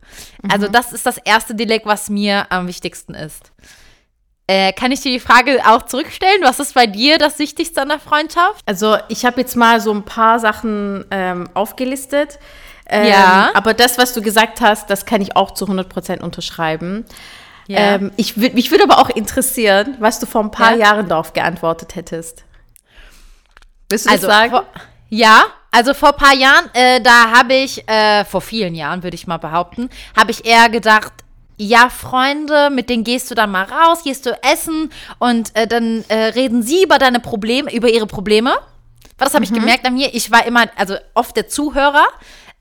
Also 0.50 0.67
mhm. 0.67 0.72
das 0.72 0.93
ist 0.93 1.05
das 1.05 1.17
erste 1.17 1.55
Dilek, 1.55 1.86
was 1.86 2.10
mir 2.10 2.51
am 2.51 2.67
wichtigsten 2.67 3.13
ist. 3.13 3.51
Äh, 4.48 4.74
kann 4.74 4.91
ich 4.91 5.01
dir 5.01 5.12
die 5.12 5.19
Frage 5.19 5.62
auch 5.67 5.84
zurückstellen? 5.84 6.41
Was 6.41 6.60
ist 6.60 6.74
bei 6.74 6.88
dir 6.88 7.19
das 7.19 7.38
Wichtigste 7.38 7.84
an 7.84 7.89
der 7.89 8.00
Freundschaft? 8.00 8.63
Also 8.65 8.98
ich 9.08 9.24
habe 9.24 9.41
jetzt 9.41 9.55
mal 9.55 9.79
so 9.79 9.93
ein 9.93 10.03
paar 10.03 10.39
Sachen 10.39 11.05
ähm, 11.12 11.48
aufgelistet. 11.53 12.39
Ähm, 12.88 13.10
ja. 13.10 13.51
Aber 13.53 13.75
das, 13.75 14.00
was 14.00 14.13
du 14.13 14.24
gesagt 14.24 14.62
hast, 14.62 14.89
das 14.89 15.05
kann 15.05 15.22
ich 15.22 15.36
auch 15.36 15.51
zu 15.51 15.65
100% 15.65 16.22
unterschreiben. 16.22 17.05
Ja. 17.67 17.77
Ähm, 17.77 18.12
ich 18.15 18.38
mich 18.38 18.72
würde 18.72 18.86
aber 18.86 18.98
auch 18.98 19.12
interessieren, 19.12 19.96
was 20.00 20.19
du 20.19 20.25
vor 20.25 20.41
ein 20.41 20.50
paar 20.50 20.72
ja. 20.72 20.88
Jahren 20.88 21.08
darauf 21.08 21.34
geantwortet 21.34 21.93
hättest. 21.93 22.43
Willst 23.89 24.08
du 24.08 24.10
das 24.10 24.24
also, 24.24 24.27
sagen? 24.27 24.51
Vor, 24.51 24.65
ja, 25.10 25.43
also 25.71 25.93
vor 25.93 26.09
ein 26.09 26.15
paar 26.15 26.35
Jahren, 26.35 26.69
äh, 26.73 27.01
da 27.01 27.31
habe 27.31 27.53
ich, 27.53 27.88
äh, 27.88 28.25
vor 28.25 28.41
vielen 28.41 28.75
Jahren 28.75 29.03
würde 29.03 29.15
ich 29.15 29.27
mal 29.27 29.38
behaupten, 29.38 29.89
habe 30.17 30.31
ich 30.31 30.45
eher 30.45 30.69
gedacht, 30.69 31.13
ja, 31.57 31.89
Freunde, 31.89 32.69
mit 32.69 32.89
denen 32.89 33.03
gehst 33.03 33.29
du 33.29 33.35
dann 33.35 33.51
mal 33.51 33.65
raus, 33.65 34.03
gehst 34.03 34.25
du 34.25 34.31
essen 34.43 34.91
und 35.19 35.55
äh, 35.55 35.67
dann 35.67 36.05
äh, 36.07 36.15
reden 36.27 36.63
sie 36.63 36.83
über 36.83 36.97
deine 36.97 37.19
Probleme, 37.19 37.73
über 37.73 37.89
ihre 37.89 38.07
Probleme. 38.07 38.57
Was 39.17 39.33
habe 39.33 39.43
ich 39.43 39.51
mhm. 39.51 39.55
gemerkt 39.55 39.85
an 39.85 39.95
mir? 39.95 40.13
Ich 40.13 40.31
war 40.31 40.45
immer, 40.45 40.69
also 40.77 40.95
oft 41.13 41.35
der 41.35 41.49
Zuhörer. 41.49 42.07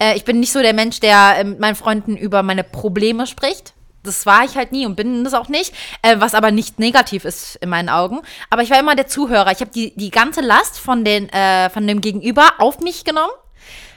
Äh, 0.00 0.16
ich 0.16 0.24
bin 0.24 0.40
nicht 0.40 0.52
so 0.52 0.60
der 0.60 0.74
Mensch, 0.74 0.98
der 0.98 1.38
äh, 1.38 1.44
mit 1.44 1.60
meinen 1.60 1.76
Freunden 1.76 2.16
über 2.16 2.42
meine 2.42 2.64
Probleme 2.64 3.28
spricht. 3.28 3.72
Das 4.08 4.26
war 4.26 4.44
ich 4.44 4.56
halt 4.56 4.72
nie 4.72 4.86
und 4.86 4.96
bin 4.96 5.24
das 5.24 5.34
auch 5.34 5.48
nicht, 5.48 5.72
äh, 6.02 6.16
was 6.18 6.34
aber 6.34 6.50
nicht 6.50 6.78
negativ 6.78 7.24
ist 7.24 7.56
in 7.56 7.68
meinen 7.68 7.88
Augen. 7.88 8.20
Aber 8.50 8.62
ich 8.62 8.70
war 8.70 8.78
immer 8.78 8.96
der 8.96 9.06
Zuhörer. 9.06 9.52
Ich 9.52 9.60
habe 9.60 9.70
die, 9.70 9.94
die 9.96 10.10
ganze 10.10 10.40
Last 10.40 10.78
von, 10.78 11.04
den, 11.04 11.28
äh, 11.28 11.70
von 11.70 11.86
dem 11.86 12.00
Gegenüber 12.00 12.54
auf 12.58 12.80
mich 12.80 13.04
genommen, 13.04 13.32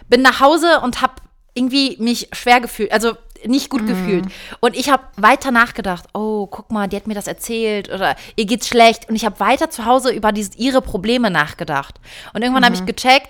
bin 0.10 0.22
nach 0.22 0.40
Hause 0.40 0.82
und 0.82 1.02
habe 1.02 1.14
irgendwie 1.54 1.98
mich 2.00 2.30
schwer 2.34 2.62
gefühlt. 2.62 2.92
Also 2.92 3.14
nicht 3.46 3.70
gut 3.70 3.84
mhm. 3.84 3.88
gefühlt. 3.88 4.26
Und 4.60 4.76
ich 4.76 4.90
habe 4.90 5.04
weiter 5.18 5.52
nachgedacht, 5.52 6.06
oh, 6.14 6.48
guck 6.48 6.72
mal, 6.72 6.88
die 6.88 6.96
hat 6.96 7.08
mir 7.08 7.14
das 7.14 7.28
erzählt 7.28 7.90
oder 7.90 8.16
ihr 8.36 8.46
geht's 8.46 8.68
schlecht. 8.68 9.10
Und 9.10 9.16
ich 9.16 9.26
habe 9.26 9.40
weiter 9.40 9.70
zu 9.70 9.86
Hause 9.86 10.12
über 10.12 10.32
diese, 10.32 10.52
ihre 10.58 10.82
Probleme 10.82 11.32
nachgedacht. 11.32 12.00
Und 12.34 12.42
irgendwann 12.42 12.62
mhm. 12.62 12.66
habe 12.68 12.76
ich 12.76 12.86
gecheckt, 12.86 13.30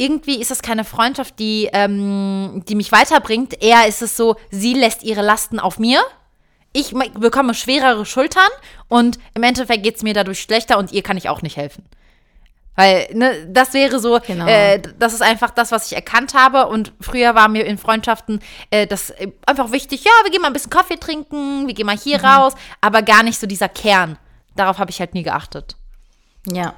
irgendwie 0.00 0.40
ist 0.40 0.50
das 0.50 0.62
keine 0.62 0.84
Freundschaft, 0.84 1.38
die, 1.38 1.68
ähm, 1.74 2.62
die 2.66 2.74
mich 2.74 2.90
weiterbringt. 2.90 3.62
Eher 3.62 3.86
ist 3.86 4.00
es 4.00 4.16
so, 4.16 4.36
sie 4.50 4.72
lässt 4.72 5.02
ihre 5.02 5.20
Lasten 5.20 5.60
auf 5.60 5.78
mir. 5.78 6.00
Ich 6.72 6.94
bekomme 6.94 7.52
schwerere 7.52 8.06
Schultern 8.06 8.48
und 8.88 9.18
im 9.34 9.42
Endeffekt 9.42 9.82
geht 9.82 9.96
es 9.96 10.02
mir 10.02 10.14
dadurch 10.14 10.40
schlechter 10.40 10.78
und 10.78 10.92
ihr 10.92 11.02
kann 11.02 11.18
ich 11.18 11.28
auch 11.28 11.42
nicht 11.42 11.56
helfen. 11.56 11.84
Weil, 12.76 13.08
ne, 13.12 13.46
das 13.48 13.74
wäre 13.74 14.00
so, 14.00 14.20
genau. 14.26 14.46
äh, 14.46 14.80
das 14.98 15.12
ist 15.12 15.20
einfach 15.20 15.50
das, 15.50 15.70
was 15.70 15.90
ich 15.90 15.96
erkannt 15.96 16.32
habe. 16.32 16.68
Und 16.68 16.94
früher 17.00 17.34
war 17.34 17.48
mir 17.48 17.66
in 17.66 17.76
Freundschaften 17.76 18.40
äh, 18.70 18.86
das 18.86 19.12
einfach 19.44 19.70
wichtig, 19.70 20.04
ja, 20.04 20.12
wir 20.22 20.30
gehen 20.30 20.40
mal 20.40 20.46
ein 20.46 20.54
bisschen 20.54 20.70
Kaffee 20.70 20.96
trinken, 20.96 21.66
wir 21.66 21.74
gehen 21.74 21.84
mal 21.84 21.98
hier 21.98 22.18
mhm. 22.18 22.24
raus, 22.24 22.54
aber 22.80 23.02
gar 23.02 23.22
nicht 23.22 23.38
so 23.38 23.46
dieser 23.46 23.68
Kern. 23.68 24.16
Darauf 24.56 24.78
habe 24.78 24.90
ich 24.90 25.00
halt 25.00 25.12
nie 25.12 25.24
geachtet. 25.24 25.76
Ja. 26.50 26.72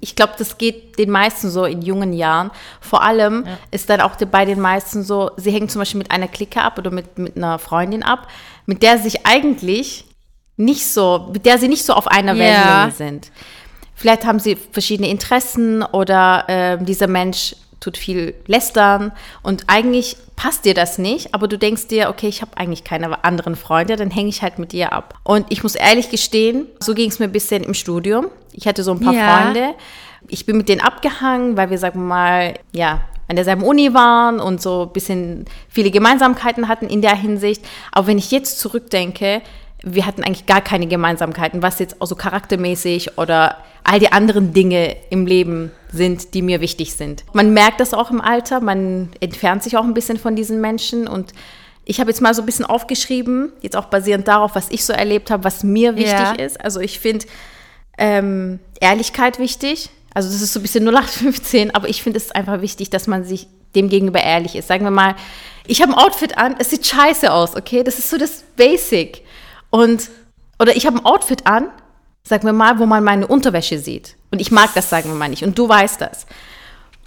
Ich 0.00 0.14
glaube, 0.14 0.34
das 0.38 0.56
geht 0.56 0.98
den 0.98 1.10
meisten 1.10 1.50
so 1.50 1.64
in 1.64 1.82
jungen 1.82 2.12
Jahren. 2.12 2.52
Vor 2.80 3.02
allem 3.02 3.44
ja. 3.44 3.58
ist 3.72 3.90
dann 3.90 4.00
auch 4.00 4.14
bei 4.16 4.44
den 4.44 4.60
meisten 4.60 5.02
so, 5.02 5.32
sie 5.36 5.50
hängen 5.50 5.68
zum 5.68 5.80
Beispiel 5.80 5.98
mit 5.98 6.12
einer 6.12 6.28
Clique 6.28 6.62
ab 6.62 6.78
oder 6.78 6.92
mit, 6.92 7.18
mit 7.18 7.36
einer 7.36 7.58
Freundin 7.58 8.04
ab, 8.04 8.28
mit 8.66 8.82
der 8.82 8.98
sich 8.98 9.26
eigentlich 9.26 10.04
nicht 10.56 10.86
so, 10.86 11.30
mit 11.32 11.44
der 11.44 11.58
sie 11.58 11.68
nicht 11.68 11.84
so 11.84 11.94
auf 11.94 12.06
einer 12.06 12.34
ja. 12.34 12.38
Wellenlänge 12.38 12.92
sind. 12.92 13.32
Vielleicht 13.94 14.24
haben 14.24 14.38
sie 14.38 14.56
verschiedene 14.56 15.08
Interessen 15.08 15.82
oder 15.82 16.44
äh, 16.48 16.78
dieser 16.82 17.06
Mensch 17.06 17.56
tut 17.80 17.96
viel 17.96 18.34
lästern 18.46 19.12
und 19.42 19.64
eigentlich 19.66 20.16
passt 20.36 20.64
dir 20.64 20.74
das 20.74 20.98
nicht, 20.98 21.34
aber 21.34 21.48
du 21.48 21.58
denkst 21.58 21.88
dir, 21.88 22.08
okay, 22.08 22.28
ich 22.28 22.40
habe 22.40 22.56
eigentlich 22.56 22.84
keine 22.84 23.24
anderen 23.24 23.56
Freunde, 23.56 23.96
dann 23.96 24.10
hänge 24.10 24.28
ich 24.28 24.42
halt 24.42 24.58
mit 24.58 24.72
dir 24.72 24.92
ab. 24.92 25.18
Und 25.22 25.46
ich 25.50 25.62
muss 25.62 25.74
ehrlich 25.74 26.10
gestehen, 26.10 26.66
so 26.78 26.94
ging 26.94 27.10
es 27.10 27.18
mir 27.18 27.26
ein 27.26 27.32
bisschen 27.32 27.62
im 27.62 27.74
Studium. 27.74 28.28
Ich 28.52 28.66
hatte 28.66 28.82
so 28.82 28.92
ein 28.92 29.00
paar 29.00 29.14
ja. 29.14 29.36
Freunde. 29.36 29.74
Ich 30.28 30.46
bin 30.46 30.56
mit 30.56 30.68
denen 30.68 30.80
abgehangen, 30.80 31.56
weil 31.56 31.70
wir, 31.70 31.78
sagen 31.78 32.00
wir 32.00 32.06
mal, 32.06 32.54
ja, 32.72 33.02
an 33.28 33.36
derselben 33.36 33.62
Uni 33.62 33.94
waren 33.94 34.40
und 34.40 34.60
so 34.60 34.82
ein 34.82 34.92
bisschen 34.92 35.44
viele 35.68 35.90
Gemeinsamkeiten 35.90 36.68
hatten 36.68 36.88
in 36.88 37.00
der 37.00 37.14
Hinsicht. 37.14 37.64
Aber 37.92 38.08
wenn 38.08 38.18
ich 38.18 38.30
jetzt 38.30 38.58
zurückdenke, 38.58 39.42
wir 39.82 40.06
hatten 40.06 40.22
eigentlich 40.22 40.46
gar 40.46 40.60
keine 40.60 40.86
Gemeinsamkeiten, 40.86 41.62
was 41.62 41.78
jetzt 41.78 42.00
auch 42.00 42.06
so 42.06 42.14
charaktermäßig 42.14 43.18
oder 43.18 43.56
all 43.82 43.98
die 43.98 44.12
anderen 44.12 44.52
Dinge 44.52 44.96
im 45.08 45.26
Leben 45.26 45.72
sind, 45.90 46.34
die 46.34 46.42
mir 46.42 46.60
wichtig 46.60 46.94
sind. 46.94 47.24
Man 47.32 47.54
merkt 47.54 47.80
das 47.80 47.94
auch 47.94 48.10
im 48.10 48.20
Alter, 48.20 48.60
man 48.60 49.08
entfernt 49.20 49.62
sich 49.62 49.76
auch 49.76 49.84
ein 49.84 49.94
bisschen 49.94 50.18
von 50.18 50.36
diesen 50.36 50.60
Menschen 50.60 51.08
und 51.08 51.32
ich 51.84 51.98
habe 51.98 52.10
jetzt 52.10 52.20
mal 52.20 52.34
so 52.34 52.42
ein 52.42 52.46
bisschen 52.46 52.66
aufgeschrieben, 52.66 53.52
jetzt 53.62 53.76
auch 53.76 53.86
basierend 53.86 54.28
darauf, 54.28 54.54
was 54.54 54.70
ich 54.70 54.84
so 54.84 54.92
erlebt 54.92 55.30
habe, 55.30 55.44
was 55.44 55.64
mir 55.64 55.96
wichtig 55.96 56.12
ja. 56.12 56.32
ist. 56.32 56.60
Also 56.60 56.78
ich 56.78 57.00
finde 57.00 57.26
ähm, 57.98 58.60
Ehrlichkeit 58.80 59.38
wichtig. 59.38 59.90
Also 60.12 60.28
das 60.28 60.42
ist 60.42 60.52
so 60.52 60.60
ein 60.60 60.62
bisschen 60.62 60.86
0815, 60.86 61.74
aber 61.74 61.88
ich 61.88 62.02
finde 62.02 62.18
es 62.18 62.30
einfach 62.32 62.60
wichtig, 62.60 62.90
dass 62.90 63.06
man 63.06 63.24
sich 63.24 63.48
dem 63.74 63.88
gegenüber 63.88 64.20
ehrlich 64.20 64.56
ist. 64.56 64.68
Sagen 64.68 64.84
wir 64.84 64.90
mal, 64.90 65.14
ich 65.66 65.82
habe 65.82 65.92
ein 65.92 65.98
Outfit 65.98 66.36
an, 66.36 66.56
es 66.58 66.70
sieht 66.70 66.86
scheiße 66.86 67.32
aus, 67.32 67.56
okay? 67.56 67.82
Das 67.82 67.98
ist 67.98 68.10
so 68.10 68.18
das 68.18 68.44
Basic. 68.56 69.22
Und, 69.70 70.10
oder 70.58 70.76
ich 70.76 70.86
habe 70.86 70.98
ein 70.98 71.04
Outfit 71.04 71.46
an, 71.46 71.68
sagen 72.22 72.44
wir 72.44 72.52
mal, 72.52 72.78
wo 72.78 72.86
man 72.86 73.02
meine 73.02 73.26
Unterwäsche 73.26 73.78
sieht. 73.78 74.16
Und 74.30 74.40
ich 74.40 74.50
mag 74.50 74.70
das, 74.74 74.90
sagen 74.90 75.08
wir 75.10 75.16
mal 75.16 75.28
nicht. 75.28 75.44
Und 75.44 75.58
du 75.58 75.68
weißt 75.68 76.00
das. 76.00 76.26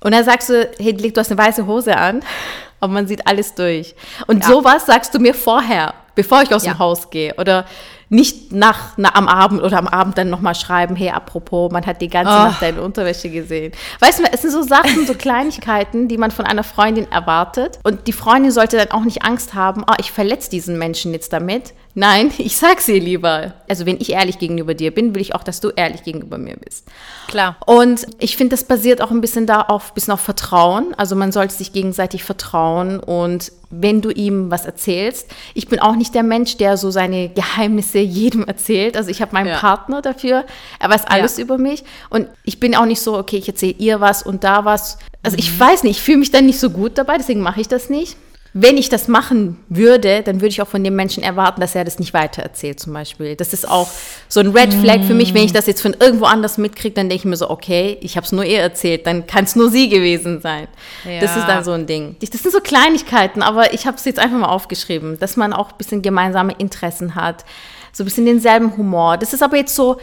Und 0.01 0.11
dann 0.11 0.25
sagst 0.25 0.49
du, 0.49 0.69
hey, 0.79 0.93
du 0.93 1.19
hast 1.19 1.31
eine 1.31 1.37
weiße 1.39 1.65
Hose 1.65 1.95
an, 1.95 2.23
aber 2.79 2.93
man 2.93 3.07
sieht 3.07 3.25
alles 3.27 3.55
durch. 3.55 3.95
Und 4.27 4.43
ja. 4.43 4.49
sowas 4.49 4.85
sagst 4.85 5.13
du 5.13 5.19
mir 5.19 5.33
vorher, 5.33 5.93
bevor 6.15 6.41
ich 6.41 6.53
aus 6.53 6.65
ja. 6.65 6.73
dem 6.73 6.79
Haus 6.79 7.09
gehe. 7.09 7.33
Oder 7.35 7.65
nicht 8.09 8.51
nach, 8.51 8.93
na, 8.97 9.15
am 9.15 9.27
Abend 9.27 9.61
oder 9.63 9.77
am 9.77 9.87
Abend 9.87 10.17
dann 10.17 10.29
nochmal 10.29 10.53
schreiben, 10.53 10.95
hey, 10.95 11.09
apropos, 11.09 11.71
man 11.71 11.85
hat 11.85 12.01
die 12.01 12.09
ganze 12.09 12.31
oh. 12.31 12.35
Nacht 12.35 12.61
deine 12.61 12.81
Unterwäsche 12.81 13.29
gesehen. 13.29 13.73
Weißt 13.99 14.19
du, 14.19 14.23
es 14.31 14.41
sind 14.41 14.51
so 14.51 14.61
Sachen, 14.61 15.07
so 15.07 15.13
Kleinigkeiten, 15.17 16.07
die 16.07 16.17
man 16.17 16.29
von 16.29 16.45
einer 16.45 16.63
Freundin 16.63 17.11
erwartet. 17.11 17.79
Und 17.83 18.07
die 18.07 18.13
Freundin 18.13 18.51
sollte 18.51 18.77
dann 18.77 18.91
auch 18.91 19.03
nicht 19.03 19.23
Angst 19.23 19.55
haben, 19.55 19.83
oh, 19.89 19.95
ich 19.97 20.11
verletze 20.11 20.49
diesen 20.49 20.77
Menschen 20.77 21.13
jetzt 21.13 21.33
damit. 21.33 21.73
Nein, 21.95 22.31
ich 22.39 22.57
sag's 22.57 22.87
ihr 22.87 22.99
lieber. 22.99 23.53
Also 23.69 23.85
wenn 23.85 24.01
ich 24.01 24.11
ehrlich 24.13 24.39
gegenüber 24.39 24.73
dir 24.73 24.89
bin, 24.89 25.13
will 25.13 25.21
ich 25.21 25.35
auch, 25.35 25.43
dass 25.43 25.59
du 25.59 25.69
ehrlich 25.69 26.03
gegenüber 26.03 26.39
mir 26.39 26.55
bist. 26.57 26.87
Klar. 27.27 27.55
Und 27.67 28.07
ich 28.17 28.35
finde, 28.35 28.55
das 28.55 28.63
basiert 28.63 28.99
auch 29.01 29.11
ein 29.11 29.21
bisschen 29.21 29.45
da 29.45 29.61
auf, 29.61 29.91
ein 29.91 29.93
bisschen 29.93 30.13
auf 30.13 30.19
Vertrauen. 30.21 30.95
Also 30.97 31.15
man 31.15 31.31
sollte 31.31 31.53
sich 31.53 31.71
gegenseitig 31.71 32.23
vertrauen 32.23 32.99
und 32.99 33.51
wenn 33.69 34.01
du 34.01 34.09
ihm 34.09 34.49
was 34.49 34.65
erzählst, 34.65 35.27
ich 35.53 35.67
bin 35.67 35.79
auch 35.79 35.95
nicht 35.95 36.15
der 36.15 36.23
Mensch, 36.23 36.57
der 36.57 36.77
so 36.77 36.89
seine 36.89 37.29
Geheimnisse 37.29 37.99
jedem 37.99 38.43
erzählt. 38.43 38.97
Also 38.97 39.09
ich 39.11 39.21
habe 39.21 39.33
meinen 39.33 39.47
Ja. 39.49 39.59
Partner 39.59 40.01
dafür, 40.01 40.45
er 40.79 40.89
weiß 40.89 41.05
alles 41.05 41.37
Ja. 41.37 41.43
über 41.43 41.59
mich. 41.59 41.83
Und 42.09 42.27
ich 42.43 42.59
bin 42.59 42.75
auch 42.75 42.85
nicht 42.85 43.01
so, 43.01 43.15
okay, 43.17 43.37
ich 43.37 43.47
erzähle 43.47 43.75
ihr 43.77 44.01
was 44.01 44.23
und 44.23 44.43
da 44.43 44.65
was. 44.65 44.97
Also 45.21 45.35
Mhm. 45.35 45.39
ich 45.39 45.59
weiß 45.59 45.83
nicht, 45.83 45.97
ich 45.97 46.03
fühle 46.03 46.17
mich 46.17 46.31
dann 46.31 46.47
nicht 46.47 46.59
so 46.59 46.71
gut 46.71 46.97
dabei, 46.97 47.17
deswegen 47.17 47.41
mache 47.41 47.61
ich 47.61 47.67
das 47.67 47.89
nicht. 47.89 48.17
Wenn 48.55 48.77
ich 48.77 48.87
das 48.89 49.07
machen 49.07 49.57
würde, 49.67 50.21
dann 50.21 50.35
würde 50.35 50.49
ich 50.49 50.61
auch 50.61 50.67
von 50.67 50.83
dem 50.83 50.95
Menschen 50.95 51.23
erwarten, 51.23 51.59
dass 51.59 51.73
er 51.73 51.83
das 51.85 51.97
nicht 51.97 52.13
weitererzählt 52.13 52.79
zum 52.79 52.93
Beispiel. 52.93 53.35
Das 53.35 53.51
ist 53.51 53.67
auch 53.67 53.89
so 54.29 54.41
ein 54.41 54.49
Red 54.55 54.75
Flag 54.75 55.03
für 55.05 55.15
mich, 55.15 55.33
wenn 55.33 55.43
ich 55.43 55.53
das 55.53 55.65
jetzt 55.65 55.81
von 55.81 55.95
irgendwo 55.99 56.25
anders 56.25 56.59
mitkriege, 56.59 56.93
dann 56.93 57.09
denke 57.09 57.21
ich 57.21 57.25
mir 57.25 57.35
so, 57.35 57.49
okay, 57.49 57.97
ich 58.01 58.15
habe 58.15 58.25
es 58.25 58.31
nur 58.31 58.45
ihr 58.45 58.59
erzählt, 58.59 59.07
dann 59.07 59.25
kann 59.25 59.45
es 59.45 59.55
nur 59.55 59.71
sie 59.71 59.89
gewesen 59.89 60.39
sein. 60.39 60.67
Das 61.03 61.33
Ja. 61.35 61.39
ist 61.41 61.47
dann 61.47 61.63
so 61.63 61.71
ein 61.71 61.87
Ding. 61.87 62.15
Das 62.19 62.29
sind 62.43 62.51
so 62.51 62.59
Kleinigkeiten, 62.59 63.41
aber 63.41 63.73
ich 63.73 63.87
habe 63.87 63.97
es 63.97 64.05
jetzt 64.05 64.19
einfach 64.19 64.37
mal 64.37 64.49
aufgeschrieben, 64.49 65.17
dass 65.19 65.35
man 65.35 65.51
auch 65.51 65.71
ein 65.71 65.77
bisschen 65.79 66.03
gemeinsame 66.03 66.53
Interessen 66.59 67.15
hat, 67.15 67.45
so 67.91 68.03
ein 68.03 68.05
bisschen 68.05 68.25
denselben 68.27 68.77
Humor. 68.77 69.17
Das 69.17 69.33
ist 69.33 69.41
aber 69.41 69.57
jetzt 69.57 69.75
so 69.75 69.97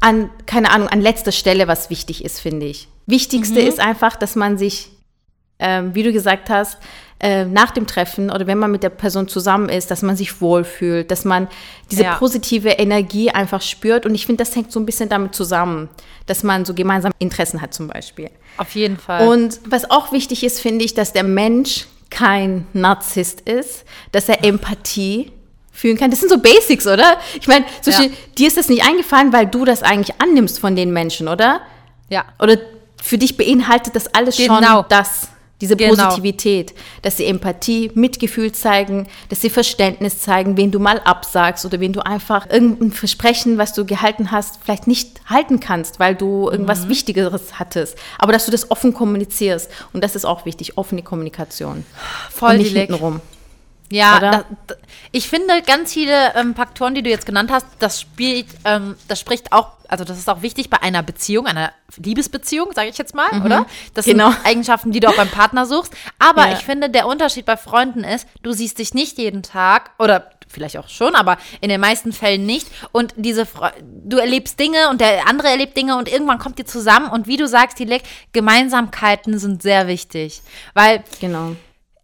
an, 0.00 0.30
keine 0.46 0.72
Ahnung, 0.72 0.88
an 0.88 1.00
letzter 1.00 1.30
Stelle, 1.30 1.68
was 1.68 1.88
wichtig 1.88 2.24
ist, 2.24 2.40
finde 2.40 2.66
ich. 2.66 2.88
Wichtigste 3.06 3.60
ist 3.60 3.78
einfach, 3.78 4.16
dass 4.16 4.34
man 4.34 4.58
sich, 4.58 4.88
ähm, 5.58 5.94
wie 5.94 6.02
du 6.02 6.12
gesagt 6.12 6.50
hast, 6.50 6.78
äh, 7.20 7.44
nach 7.44 7.70
dem 7.70 7.86
Treffen 7.86 8.30
oder 8.30 8.46
wenn 8.46 8.58
man 8.58 8.70
mit 8.70 8.82
der 8.82 8.88
Person 8.88 9.28
zusammen 9.28 9.68
ist, 9.68 9.90
dass 9.90 10.00
man 10.02 10.16
sich 10.16 10.40
wohlfühlt, 10.40 11.10
dass 11.10 11.24
man 11.24 11.48
diese 11.90 12.04
Ja. 12.04 12.14
positive 12.16 12.70
Energie 12.70 13.30
einfach 13.30 13.60
spürt. 13.62 14.06
Und 14.06 14.14
ich 14.14 14.24
finde, 14.26 14.42
das 14.42 14.56
hängt 14.56 14.72
so 14.72 14.80
ein 14.80 14.86
bisschen 14.86 15.08
damit 15.10 15.34
zusammen, 15.34 15.88
dass 16.26 16.42
man 16.42 16.64
so 16.64 16.72
gemeinsame 16.72 17.12
Interessen 17.18 17.60
hat 17.60 17.74
zum 17.74 17.88
Beispiel. 17.88 18.30
Auf 18.56 18.74
jeden 18.74 18.96
Fall. 18.96 19.28
Und 19.28 19.60
was 19.66 19.90
auch 19.90 20.12
wichtig 20.12 20.42
ist, 20.44 20.60
finde 20.60 20.84
ich, 20.84 20.94
dass 20.94 21.12
der 21.12 21.24
Mensch 21.24 21.86
kein 22.10 22.66
Narzisst 22.72 23.42
ist, 23.42 23.84
dass 24.12 24.28
er 24.28 24.42
Empathie 24.44 25.30
fühlen 25.72 25.96
kann. 25.98 26.10
Das 26.10 26.20
sind 26.20 26.28
so 26.30 26.38
Basics, 26.38 26.86
oder? 26.86 27.18
Ich 27.40 27.46
meine, 27.48 27.64
Ja. 27.86 28.00
Dir 28.38 28.48
ist 28.48 28.56
das 28.56 28.68
nicht 28.68 28.84
eingefallen, 28.84 29.32
weil 29.32 29.46
du 29.46 29.64
das 29.64 29.82
eigentlich 29.82 30.20
annimmst 30.20 30.58
von 30.58 30.74
den 30.74 30.92
Menschen, 30.92 31.28
oder? 31.28 31.60
ja. 32.08 32.24
Oder 32.40 32.56
für 33.02 33.16
dich 33.18 33.36
beinhaltet 33.36 33.94
das 33.96 34.08
alles 34.14 34.36
Genau. 34.36 34.56
schon 34.62 34.84
das, 34.88 35.28
diese 35.60 35.76
Genau. 35.76 36.04
Positivität, 36.04 36.74
dass 37.02 37.16
sie 37.18 37.26
Empathie, 37.26 37.90
Mitgefühl 37.94 38.52
zeigen, 38.52 39.06
dass 39.28 39.40
sie 39.42 39.50
Verständnis 39.50 40.20
zeigen, 40.20 40.56
wen 40.56 40.70
du 40.70 40.78
mal 40.78 41.00
absagst 41.00 41.64
oder 41.64 41.80
wen 41.80 41.92
du 41.92 42.00
einfach 42.04 42.48
irgendein 42.50 42.92
Versprechen, 42.92 43.58
was 43.58 43.74
du 43.74 43.84
gehalten 43.84 44.30
hast, 44.30 44.60
vielleicht 44.64 44.86
nicht 44.86 45.20
halten 45.26 45.60
kannst, 45.60 46.00
weil 46.00 46.14
du 46.14 46.48
irgendwas 46.50 46.84
Mhm. 46.86 46.90
Wichtigeres 46.90 47.58
hattest. 47.58 47.96
Aber 48.18 48.32
dass 48.32 48.46
du 48.46 48.50
das 48.50 48.70
offen 48.70 48.94
kommunizierst. 48.94 49.70
Und 49.92 50.02
das 50.02 50.16
ist 50.16 50.24
auch 50.24 50.46
wichtig, 50.46 50.78
offene 50.78 51.02
Kommunikation. 51.02 51.84
Voll 52.30 52.52
Und 52.52 52.56
nicht 52.58 52.70
direkt. 52.74 52.90
hintenrum. 52.90 53.20
Ja, 53.90 54.20
das, 54.20 54.76
ich 55.12 55.28
finde 55.28 55.62
ganz 55.62 55.92
viele 55.92 56.34
ähm, 56.36 56.54
Faktoren, 56.54 56.94
die 56.94 57.02
du 57.02 57.10
jetzt 57.10 57.26
genannt 57.26 57.50
hast, 57.50 57.66
das 57.80 58.00
spielt, 58.00 58.46
ähm, 58.64 58.96
das 59.08 59.18
spricht 59.18 59.52
auch, 59.52 59.72
also 59.88 60.04
das 60.04 60.16
ist 60.18 60.28
auch 60.28 60.42
wichtig 60.42 60.70
bei 60.70 60.80
einer 60.80 61.02
Beziehung, 61.02 61.46
einer 61.46 61.72
Liebesbeziehung, 61.96 62.70
sage 62.72 62.88
ich 62.88 62.98
jetzt 62.98 63.14
mal, 63.16 63.28
oder? 63.44 63.66
Das 63.94 64.04
genau. 64.04 64.30
sind 64.30 64.46
Eigenschaften, 64.46 64.92
die 64.92 65.00
du 65.00 65.08
auch 65.08 65.16
beim 65.16 65.28
Partner 65.30 65.66
suchst. 65.66 65.92
Aber 66.20 66.46
Ja. 66.46 66.52
ich 66.52 66.60
finde, 66.64 66.88
der 66.90 67.06
Unterschied 67.08 67.44
bei 67.46 67.56
Freunden 67.56 68.04
ist, 68.04 68.28
du 68.42 68.52
siehst 68.52 68.78
dich 68.78 68.94
nicht 68.94 69.18
jeden 69.18 69.42
Tag 69.42 69.90
oder 69.98 70.30
vielleicht 70.46 70.76
auch 70.78 70.88
schon, 70.88 71.14
aber 71.16 71.38
in 71.60 71.68
den 71.68 71.80
meisten 71.80 72.12
Fällen 72.12 72.44
nicht. 72.46 72.68
Und 72.92 73.14
diese, 73.16 73.46
Fre 73.46 73.72
du 73.82 74.18
erlebst 74.18 74.58
Dinge 74.60 74.88
und 74.90 75.00
der 75.00 75.28
andere 75.28 75.48
erlebt 75.48 75.76
Dinge 75.76 75.96
und 75.96 76.08
irgendwann 76.10 76.38
kommt 76.38 76.58
ihr 76.58 76.66
zusammen. 76.66 77.08
Und 77.08 77.26
wie 77.26 77.36
du 77.36 77.46
sagst, 77.48 77.78
Dilek, 77.78 78.02
Gemeinsamkeiten 78.32 79.38
sind 79.38 79.62
sehr 79.62 79.86
wichtig, 79.88 80.42
weil 80.74 81.02
Genau. 81.20 81.54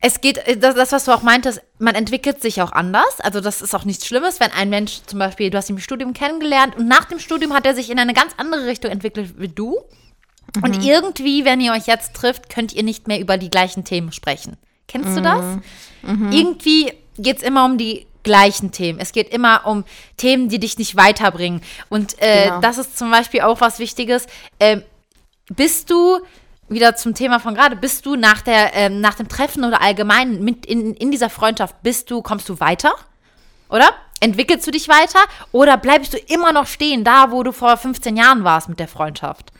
es 0.01 0.21
geht, 0.21 0.39
äh, 0.47 0.57
das, 0.57 0.75
das, 0.75 0.93
was 0.93 1.05
du 1.05 1.13
auch 1.13 1.23
meintest, 1.23 1.61
man 1.79 1.95
entwickelt 1.95 2.41
sich 2.41 2.63
auch 2.63 2.73
anders. 2.73 3.21
Also 3.21 3.41
das 3.41 3.61
ist 3.63 3.75
auch 3.75 3.85
nichts 3.85 4.07
Schlimmes, 4.07 4.41
wenn 4.41 4.51
ein 4.53 4.71
Mensch 4.71 5.01
zum 5.07 5.19
Beispiel, 5.19 5.51
du 5.51 5.59
hast 5.59 5.69
ihn 5.69 5.77
im 5.77 5.83
Studium 5.83 6.13
kennengelernt 6.15 6.77
und 6.77 6.89
nach 6.89 7.05
dem 7.05 7.19
Studium 7.19 7.53
hat 7.53 7.67
er 7.67 7.75
sich 7.75 7.91
in 7.91 7.99
eine 7.99 8.15
ganz 8.15 8.33
andere 8.37 8.67
Richtung 8.67 8.91
entwickelt 8.91 9.35
wie 9.39 9.49
du. 9.49 9.79
Und 10.63 10.83
irgendwie, 10.85 11.45
wenn 11.45 11.61
ihr 11.61 11.73
euch 11.73 11.87
jetzt 11.87 12.15
trifft, 12.15 12.49
könnt 12.49 12.73
ihr 12.73 12.83
nicht 12.83 13.09
mehr 13.09 13.21
über 13.21 13.37
die 13.37 13.51
gleichen 13.51 13.85
Themen 13.85 14.13
sprechen. 14.13 14.57
Kennst 14.89 15.17
du 15.17 15.21
das? 15.21 15.45
Irgendwie 16.31 16.93
geht 17.19 17.39
es 17.39 17.43
immer 17.43 17.65
um 17.65 17.77
die 17.77 18.07
gleichen 18.23 18.71
Themen. 18.73 18.99
Es 19.01 19.13
geht 19.13 19.29
immer 19.33 19.67
um 19.67 19.85
Themen, 20.17 20.49
die 20.49 20.59
dich 20.59 20.79
nicht 20.79 20.97
weiterbringen. 20.97 21.61
Und 21.89 22.21
äh, 22.23 22.45
Genau. 22.47 22.61
das 22.61 22.79
ist 22.79 22.97
zum 22.97 23.11
Beispiel 23.11 23.41
auch 23.43 23.61
was 23.61 23.79
Wichtiges. 23.79 24.27
Ähm, 24.61 24.83
bist 25.55 25.91
du, 25.91 26.21
wieder 26.69 26.97
zum 26.97 27.15
Thema 27.15 27.39
von 27.39 27.55
gerade, 27.55 27.77
bist 27.77 28.07
du 28.07 28.17
nach, 28.17 28.43
der, 28.43 28.75
ähm, 28.75 29.01
nach 29.01 29.15
dem 29.15 29.29
Treffen 29.29 29.65
oder 29.65 29.81
allgemein 29.83 30.43
mit 30.43 30.67
in, 30.67 30.95
in 30.95 31.11
dieser 31.11 31.31
Freundschaft, 31.31 31.83
bist 31.83 32.11
du, 32.11 32.23
kommst 32.23 32.49
du 32.49 32.61
weiter? 32.61 32.95
Oder? 33.69 33.91
Entwickelst 34.21 34.67
du 34.67 34.71
dich 34.71 34.89
weiter? 34.89 35.21
Oder 35.53 35.77
bleibst 35.77 36.15
du 36.15 36.19
immer 36.19 36.53
noch 36.53 36.67
stehen, 36.67 37.05
da 37.05 37.31
wo 37.31 37.43
du 37.43 37.53
vor 37.53 37.77
15 37.77 38.17
Jahren 38.17 38.45
warst 38.45 38.69
mit 38.69 38.81
der 38.81 38.89
Freundschaft? 38.89 39.53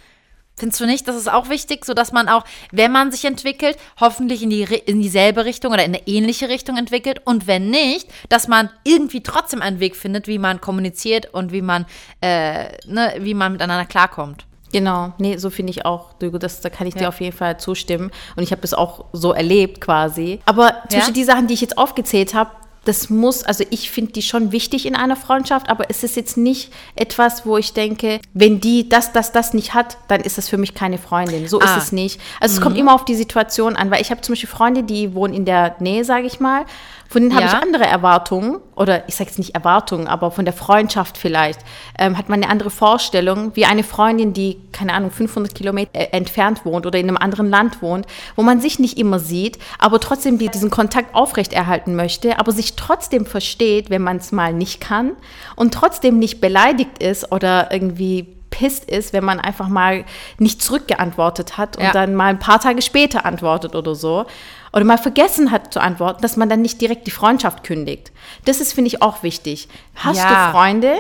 Findest 0.59 0.81
du 0.81 0.87
nicht, 0.87 1.07
das 1.07 1.17
ist 1.17 1.31
auch 1.31 1.51
wichtig, 1.51 1.85
sodass 1.85 2.13
man 2.13 2.31
auch, 2.31 2.45
wenn 2.73 2.91
man 2.91 3.13
sich 3.13 3.27
entwickelt, 3.27 3.77
hoffentlich 4.01 4.43
in, 4.43 4.49
die, 4.49 4.63
in 4.63 5.03
dieselbe 5.03 5.45
Richtung 5.45 5.75
oder 5.75 5.85
in 5.85 5.95
eine 5.95 6.07
ähnliche 6.09 6.49
Richtung 6.49 6.79
entwickelt 6.79 7.21
und 7.27 7.47
wenn 7.47 7.69
nicht, 7.69 8.09
dass 8.31 8.49
man 8.49 8.71
irgendwie 8.83 9.23
trotzdem 9.23 9.61
einen 9.61 9.81
Weg 9.81 9.97
findet, 9.97 10.29
wie 10.29 10.39
man 10.39 10.63
kommuniziert 10.63 11.27
und 11.35 11.53
wie 11.53 11.61
man, 11.61 11.85
äh, 12.23 12.69
ne, 12.87 13.17
wie 13.19 13.35
man 13.35 13.53
miteinander 13.53 13.85
klarkommt. 13.85 14.47
Genau, 14.73 15.13
nee, 15.19 15.37
so 15.37 15.51
finde 15.51 15.71
ich 15.71 15.85
auch, 15.87 16.13
Dugo, 16.15 16.39
das, 16.39 16.61
da 16.61 16.69
kann 16.71 16.87
ich 16.87 16.95
dir 16.95 17.03
Ja. 17.03 17.09
auf 17.09 17.21
jeden 17.21 17.37
Fall 17.37 17.59
zustimmen. 17.59 18.11
Und 18.37 18.43
ich 18.43 18.51
habe 18.51 18.61
das 18.63 18.75
auch 18.75 19.05
so 19.13 19.33
erlebt 19.33 19.81
quasi. 19.81 20.41
Aber 20.45 20.75
zum 20.89 21.01
Ja? 21.01 21.11
Die 21.11 21.25
Sachen, 21.25 21.47
die 21.47 21.55
ich 21.55 21.61
jetzt 21.61 21.79
aufgezählt 21.79 22.35
habe, 22.35 22.51
das 22.85 23.11
muss, 23.11 23.43
also 23.43 23.65
ich 23.71 23.91
finde 23.91 24.13
die 24.13 24.23
schon 24.23 24.53
wichtig 24.53 24.87
in 24.87 24.95
einer 24.95 25.17
Freundschaft, 25.17 25.69
aber 25.69 25.91
es 25.91 26.05
ist 26.05 26.15
jetzt 26.15 26.37
nicht 26.37 26.73
etwas, 26.95 27.45
wo 27.45 27.57
ich 27.59 27.73
denke, 27.73 28.21
wenn 28.33 28.61
die 28.61 28.89
das, 28.89 29.13
das, 29.13 29.33
das 29.33 29.55
nicht 29.55 29.75
hat, 29.75 29.97
dann 30.07 30.21
ist 30.21 30.39
das 30.39 30.49
für 30.49 30.57
mich 30.57 30.73
keine 30.73 30.97
Freundin. 30.99 31.49
So 31.49 31.61
Ah. 31.61 31.65
ist 31.77 31.83
es 31.85 31.93
nicht. 31.93 32.21
Also 32.41 32.55
es 32.55 32.61
kommt 32.61 32.79
immer 32.79 32.95
auf 32.95 33.05
die 33.05 33.17
Situation 33.17 33.75
an, 33.75 33.91
weil 33.91 34.01
ich 34.03 34.13
habe 34.13 34.21
zum 34.21 34.35
Beispiel 34.35 34.49
Freunde, 34.49 34.85
die 34.85 35.15
wohnen 35.15 35.35
in 35.35 35.45
der 35.45 35.75
Nähe, 35.81 36.05
sage 36.05 36.27
ich 36.29 36.39
mal. 36.39 36.65
Von 37.09 37.23
denen 37.23 37.35
habe 37.35 37.45
Ja. 37.47 37.53
ich 37.57 37.63
andere 37.63 37.85
Erwartungen, 37.87 38.59
oder 38.75 39.09
ich 39.09 39.15
sage 39.17 39.31
jetzt 39.31 39.39
nicht 39.39 39.55
Erwartungen, 39.55 40.07
aber 40.09 40.31
von 40.31 40.45
der 40.45 40.55
Freundschaft 40.55 41.17
vielleicht, 41.19 41.61
ähm, 41.99 42.19
hat 42.19 42.29
man 42.29 42.43
eine 42.43 42.51
andere 42.51 42.71
Vorstellung, 42.71 43.53
wie 43.55 43.65
eine 43.65 43.85
Freundin, 43.85 44.33
die, 44.33 44.59
keine 44.73 44.93
Ahnung, 44.93 45.11
500 45.11 45.55
Kilometer 45.55 45.91
äh, 45.95 46.09
entfernt 46.13 46.65
wohnt 46.65 46.85
oder 46.87 46.99
in 46.99 47.09
einem 47.09 47.17
anderen 47.17 47.49
Land 47.49 47.81
wohnt, 47.83 48.07
wo 48.35 48.43
man 48.43 48.61
sich 48.61 48.79
nicht 48.79 48.99
immer 48.99 49.19
sieht, 49.19 49.59
aber 49.79 50.01
trotzdem 50.01 50.39
die, 50.39 50.49
diesen 50.49 50.71
Kontakt 50.71 51.15
aufrechterhalten 51.15 51.95
möchte, 51.97 52.39
aber 52.39 52.53
sich 52.53 52.75
trotzdem 52.77 53.25
versteht, 53.27 53.89
wenn 53.91 54.03
man 54.03 54.19
es 54.19 54.33
mal 54.33 54.53
nicht 54.53 54.81
kann 54.81 55.13
und 55.55 55.73
trotzdem 55.75 56.19
nicht 56.19 56.41
beleidigt 56.41 56.99
ist 57.03 57.33
oder 57.33 57.73
irgendwie 57.73 58.36
pisst 58.57 58.85
ist, 58.91 59.13
wenn 59.13 59.23
man 59.25 59.39
einfach 59.39 59.69
mal 59.69 60.05
nicht 60.39 60.63
zurückgeantwortet 60.63 61.59
hat 61.59 61.77
und 61.77 61.85
Ja. 61.85 61.93
dann 61.93 62.15
mal 62.15 62.29
ein 62.29 62.39
paar 62.39 62.59
Tage 62.59 62.81
später 62.81 63.27
antwortet 63.27 63.75
oder 63.75 63.95
so. 63.95 64.25
Oder 64.73 64.85
mal 64.85 64.97
vergessen 64.99 65.51
hat 65.51 65.73
zu 65.75 65.81
antworten, 65.81 66.23
dass 66.23 66.37
man 66.37 66.49
dann 66.49 66.63
nicht 66.63 66.81
direkt 66.81 67.07
die 67.07 67.11
Freundschaft 67.11 67.65
kündigt. 67.65 68.13
Das 68.47 68.61
ist, 68.61 68.73
finde 68.73 68.89
ich, 68.89 69.03
auch 69.03 69.23
wichtig. 69.23 69.69
Hast 69.95 70.19
Ja. 70.19 70.47
du 70.47 70.53
Freunde, 70.53 70.95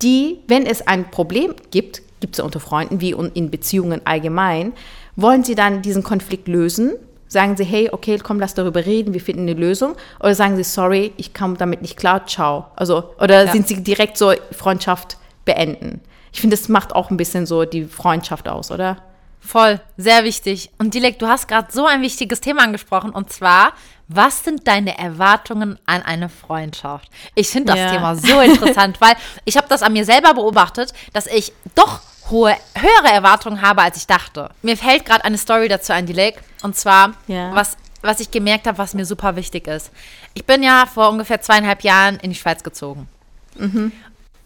die, 0.00 0.38
wenn 0.46 0.64
es 0.66 0.86
ein 0.86 1.10
Problem 1.10 1.54
gibt, 1.72 2.02
gibt 2.20 2.34
es 2.34 2.38
ja 2.38 2.44
unter 2.44 2.60
Freunden 2.60 3.00
wie 3.00 3.10
in 3.34 3.50
Beziehungen 3.50 4.00
allgemein, 4.04 4.72
wollen 5.16 5.42
sie 5.44 5.54
dann 5.56 5.82
diesen 5.82 6.02
Konflikt 6.04 6.46
lösen? 6.48 6.92
Sagen 7.28 7.56
sie, 7.56 7.64
hey, 7.64 7.88
okay, 7.90 8.18
komm, 8.22 8.38
lass 8.38 8.54
darüber 8.54 8.84
reden, 8.84 9.14
wir 9.14 9.20
finden 9.20 9.42
eine 9.42 9.54
Lösung. 9.54 9.94
Oder 10.20 10.34
sagen 10.34 10.54
sie, 10.56 10.64
sorry, 10.64 11.12
ich 11.16 11.32
komme 11.34 11.56
damit 11.56 11.80
nicht 11.82 11.96
klar, 11.96 12.26
ciao. 12.26 12.66
Also, 12.76 13.04
oder 13.20 13.46
Ja. 13.46 13.52
sind 13.52 13.66
sie 13.68 13.82
direkt 13.82 14.18
so 14.18 14.32
Freundschaft 14.52 15.16
beenden? 15.44 16.00
Ich 16.32 16.40
finde, 16.40 16.56
das 16.56 16.68
macht 16.68 16.94
auch 16.94 17.10
ein 17.10 17.16
bisschen 17.16 17.46
so 17.46 17.64
die 17.64 17.84
Freundschaft 17.84 18.48
aus, 18.48 18.70
oder? 18.70 18.96
Voll, 19.40 19.80
sehr 19.96 20.22
wichtig. 20.24 20.70
Und 20.78 20.94
Dilek, 20.94 21.18
du 21.18 21.26
hast 21.26 21.48
gerade 21.48 21.68
so 21.72 21.84
ein 21.86 22.00
wichtiges 22.00 22.40
Thema 22.40 22.62
angesprochen 22.62 23.10
und 23.10 23.32
zwar, 23.32 23.72
was 24.06 24.44
sind 24.44 24.68
deine 24.68 24.96
Erwartungen 24.98 25.78
an 25.84 26.02
eine 26.02 26.28
Freundschaft? 26.28 27.08
Ich 27.34 27.48
finde 27.48 27.72
das 27.72 27.80
Ja. 27.80 27.90
Thema 27.90 28.14
so 28.14 28.40
interessant, 28.40 29.00
weil 29.00 29.14
ich 29.44 29.56
habe 29.56 29.66
das 29.68 29.82
an 29.82 29.92
mir 29.94 30.04
selber 30.04 30.34
beobachtet, 30.34 30.92
dass 31.12 31.26
ich 31.26 31.52
doch 31.74 32.00
hohe, 32.30 32.54
höhere 32.74 33.12
Erwartungen 33.12 33.62
habe, 33.62 33.82
als 33.82 33.96
ich 33.96 34.06
dachte. 34.06 34.50
Mir 34.62 34.76
fällt 34.76 35.04
gerade 35.06 35.24
eine 35.24 35.38
Story 35.38 35.68
dazu 35.68 35.92
ein, 35.92 36.06
Dilek, 36.06 36.40
und 36.62 36.76
zwar, 36.76 37.14
Ja. 37.26 37.52
was, 37.54 37.76
was 38.00 38.20
ich 38.20 38.30
gemerkt 38.30 38.66
habe, 38.68 38.78
was 38.78 38.94
mir 38.94 39.04
super 39.04 39.34
wichtig 39.34 39.66
ist. 39.66 39.90
Ich 40.34 40.44
bin 40.46 40.62
ja 40.62 40.86
vor 40.86 41.08
ungefähr 41.10 41.40
zweieinhalb 41.40 41.82
Jahren 41.82 42.16
in 42.20 42.30
die 42.30 42.36
Schweiz 42.36 42.62
gezogen. 42.62 43.08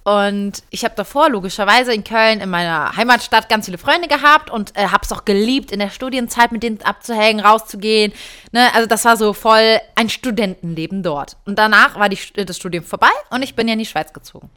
Und 0.07 0.63
ich 0.71 0.85
habe 0.85 0.95
davor 0.95 1.31
logischerweise 1.31 1.93
in 1.93 2.05
Köln, 2.05 2.41
in 2.41 2.49
meiner 2.49 2.97
Heimatstadt, 2.97 3.49
ganz 3.49 3.65
viele 3.65 3.77
Freunde 3.77 4.07
gehabt 4.07 4.51
und 4.51 4.71
äh, 4.79 4.87
habe 4.87 5.01
es 5.03 5.11
auch 5.11 5.25
geliebt, 5.25 5.73
in 5.73 5.81
der 5.81 5.91
Studienzeit 5.91 6.53
mit 6.53 6.63
denen 6.63 6.81
abzuhängen, 6.83 7.45
rauszugehen. 7.45 8.13
Ne? 8.53 8.73
Also 8.73 8.87
das 8.87 9.05
war 9.05 9.17
so 9.17 9.33
voll 9.33 9.81
ein 9.97 10.09
Studentenleben 10.09 11.03
dort. 11.03 11.37
Und 11.45 11.59
danach 11.59 11.99
war 11.99 12.09
die, 12.09 12.19
das 12.37 12.57
Studium 12.57 12.85
vorbei 12.85 13.11
und 13.31 13.43
ich 13.43 13.57
bin 13.57 13.67
ja 13.67 13.73
in 13.73 13.81
die 13.81 13.85
Schweiz 13.85 14.13
gezogen. 14.13 14.49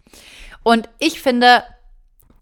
Und 0.62 0.88
ich 1.00 1.20
finde, 1.20 1.64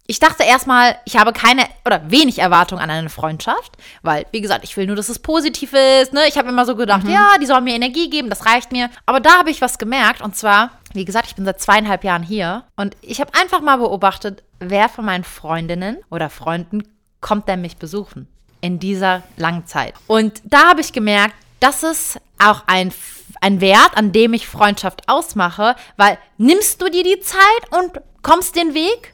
ich 0.09 0.19
dachte 0.19 0.43
erstmal, 0.43 0.97
ich 1.05 1.17
habe 1.17 1.33
keine 1.33 1.63
oder 1.85 2.09
wenig 2.09 2.39
Erwartung 2.39 2.79
an 2.79 2.89
eine 2.89 3.09
Freundschaft, 3.09 3.73
weil, 4.01 4.25
wie 4.31 4.39
gesagt, 4.39 4.63
ich 4.63 4.75
will 4.77 4.87
nur, 4.87 4.95
dass 4.95 5.09
es 5.09 5.19
positiv 5.19 5.73
ist. 5.73 6.13
Ne? 6.13 6.21
Ich 6.29 6.37
habe 6.37 6.47
immer 6.47 6.65
so 6.65 6.77
gedacht, 6.77 7.03
mhm. 7.03 7.11
ja, 7.11 7.37
die 7.39 7.45
sollen 7.45 7.65
mir 7.65 7.75
Energie 7.75 8.09
geben, 8.09 8.29
das 8.29 8.45
reicht 8.45 8.71
mir. 8.71 8.89
Aber 9.05 9.19
da 9.19 9.37
habe 9.37 9.51
ich 9.51 9.61
was 9.61 9.77
gemerkt 9.77 10.21
und 10.21 10.35
zwar, 10.35 10.71
wie 10.93 11.03
gesagt, 11.03 11.27
ich 11.27 11.35
bin 11.35 11.43
seit 11.43 11.61
zweieinhalb 11.61 12.05
Jahren 12.05 12.23
hier 12.23 12.63
und 12.77 12.95
ich 13.01 13.19
habe 13.19 13.33
einfach 13.39 13.59
mal 13.59 13.77
beobachtet, 13.77 14.43
wer 14.59 14.87
von 14.87 15.05
meinen 15.05 15.25
Freundinnen 15.25 15.97
oder 16.09 16.29
Freunden 16.29 16.83
kommt 17.19 17.49
denn 17.49 17.61
mich 17.61 17.75
besuchen 17.77 18.27
in 18.61 18.79
dieser 18.79 19.23
langen 19.35 19.67
Zeit. 19.67 19.93
Und 20.07 20.41
da 20.45 20.69
habe 20.69 20.81
ich 20.81 20.93
gemerkt, 20.93 21.35
das 21.59 21.83
ist 21.83 22.19
auch 22.39 22.63
ein 22.67 22.93
ein 23.41 23.61
Wert, 23.61 23.95
an 23.95 24.13
dem 24.13 24.33
ich 24.33 24.47
Freundschaft 24.47 25.07
ausmache, 25.07 25.75
weil 25.95 26.17
nimmst 26.37 26.81
du 26.81 26.89
dir 26.89 27.03
die 27.03 27.19
Zeit 27.19 27.41
und 27.71 28.01
kommst 28.23 28.55
den 28.55 28.73
Weg? 28.73 29.13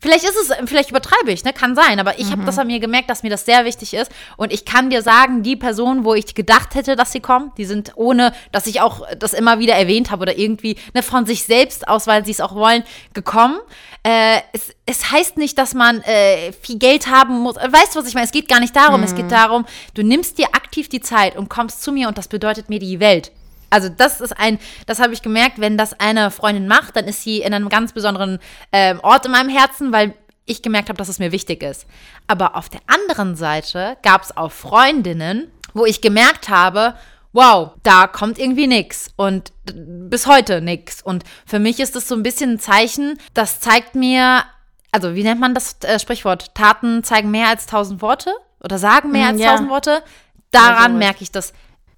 Vielleicht 0.00 0.24
ist 0.24 0.36
es, 0.36 0.50
vielleicht 0.64 0.90
übertreibe 0.90 1.30
ich, 1.30 1.44
ne? 1.44 1.52
Kann 1.52 1.74
sein, 1.74 2.00
aber 2.00 2.18
ich 2.18 2.26
mhm. 2.26 2.32
habe 2.32 2.44
das 2.44 2.58
an 2.58 2.66
mir 2.66 2.80
gemerkt, 2.80 3.10
dass 3.10 3.22
mir 3.22 3.28
das 3.28 3.44
sehr 3.44 3.66
wichtig 3.66 3.92
ist. 3.92 4.10
Und 4.38 4.52
ich 4.52 4.64
kann 4.64 4.88
dir 4.88 5.02
sagen, 5.02 5.42
die 5.42 5.56
Personen, 5.56 6.04
wo 6.04 6.14
ich 6.14 6.34
gedacht 6.34 6.74
hätte, 6.74 6.96
dass 6.96 7.12
sie 7.12 7.20
kommen, 7.20 7.52
die 7.58 7.66
sind 7.66 7.92
ohne, 7.96 8.32
dass 8.50 8.66
ich 8.66 8.80
auch 8.80 9.06
das 9.18 9.34
immer 9.34 9.58
wieder 9.58 9.74
erwähnt 9.74 10.10
habe 10.10 10.22
oder 10.22 10.38
irgendwie 10.38 10.76
ne, 10.94 11.02
von 11.02 11.26
sich 11.26 11.44
selbst 11.44 11.86
aus, 11.86 12.06
weil 12.06 12.24
sie 12.24 12.32
es 12.32 12.40
auch 12.40 12.54
wollen, 12.54 12.82
gekommen. 13.12 13.58
Äh, 14.02 14.38
es, 14.54 14.74
es 14.86 15.10
heißt 15.10 15.36
nicht, 15.36 15.58
dass 15.58 15.74
man 15.74 16.00
äh, 16.02 16.52
viel 16.52 16.78
Geld 16.78 17.08
haben 17.08 17.38
muss. 17.40 17.56
Weißt 17.56 17.94
du, 17.94 18.00
was 18.00 18.08
ich 18.08 18.14
meine? 18.14 18.26
Es 18.26 18.32
geht 18.32 18.48
gar 18.48 18.60
nicht 18.60 18.74
darum. 18.74 19.00
Mhm. 19.00 19.06
Es 19.06 19.14
geht 19.14 19.26
mhm. 19.26 19.30
darum, 19.30 19.66
du 19.94 20.02
nimmst 20.02 20.38
dir 20.38 20.46
aktiv 20.52 20.88
die 20.88 21.00
Zeit 21.00 21.36
und 21.36 21.50
kommst 21.50 21.82
zu 21.82 21.92
mir 21.92 22.08
und 22.08 22.16
das 22.16 22.28
bedeutet 22.28 22.70
mir 22.70 22.78
die 22.78 23.00
Welt. 23.00 23.32
Also 23.70 23.88
das 23.88 24.20
ist 24.20 24.38
ein, 24.38 24.58
das 24.86 24.98
habe 24.98 25.12
ich 25.12 25.22
gemerkt, 25.22 25.60
wenn 25.60 25.78
das 25.78 25.98
eine 25.98 26.30
Freundin 26.30 26.66
macht, 26.66 26.96
dann 26.96 27.06
ist 27.06 27.22
sie 27.22 27.38
in 27.38 27.54
einem 27.54 27.68
ganz 27.68 27.92
besonderen 27.92 28.38
äh, 28.72 28.96
Ort 29.02 29.26
in 29.26 29.32
meinem 29.32 29.48
Herzen, 29.48 29.92
weil 29.92 30.14
ich 30.44 30.62
gemerkt 30.62 30.88
habe, 30.88 30.98
dass 30.98 31.08
es 31.08 31.18
mir 31.18 31.32
wichtig 31.32 31.62
ist. 31.62 31.86
Aber 32.26 32.56
auf 32.56 32.68
der 32.68 32.80
anderen 32.86 33.36
Seite 33.36 33.96
gab 34.02 34.22
es 34.22 34.36
auch 34.36 34.50
Freundinnen, 34.50 35.50
wo 35.72 35.86
ich 35.86 36.00
gemerkt 36.00 36.48
habe, 36.48 36.94
wow, 37.32 37.70
da 37.84 38.06
kommt 38.06 38.38
irgendwie 38.38 38.66
nichts 38.66 39.10
und 39.16 39.52
bis 39.64 40.26
heute 40.26 40.60
nichts. 40.60 41.02
Und 41.02 41.24
für 41.46 41.58
mich 41.58 41.78
ist 41.78 41.94
das 41.94 42.08
so 42.08 42.16
ein 42.16 42.22
bisschen 42.22 42.54
ein 42.54 42.58
Zeichen, 42.58 43.18
das 43.34 43.60
zeigt 43.60 43.94
mir, 43.94 44.42
also 44.90 45.14
wie 45.14 45.22
nennt 45.22 45.40
man 45.40 45.54
das 45.54 45.76
äh, 45.82 45.98
Sprichwort? 45.98 46.54
Taten 46.54 47.04
zeigen 47.04 47.30
mehr 47.30 47.48
als 47.48 47.66
tausend 47.66 48.02
Worte 48.02 48.34
oder 48.60 48.78
sagen 48.78 49.12
mehr 49.12 49.28
hm, 49.28 49.34
als 49.34 49.40
ja. 49.40 49.50
tausend 49.52 49.70
Worte. 49.70 50.02
Daran 50.50 50.98
merke 50.98 51.22
ich 51.22 51.30
das 51.30 51.52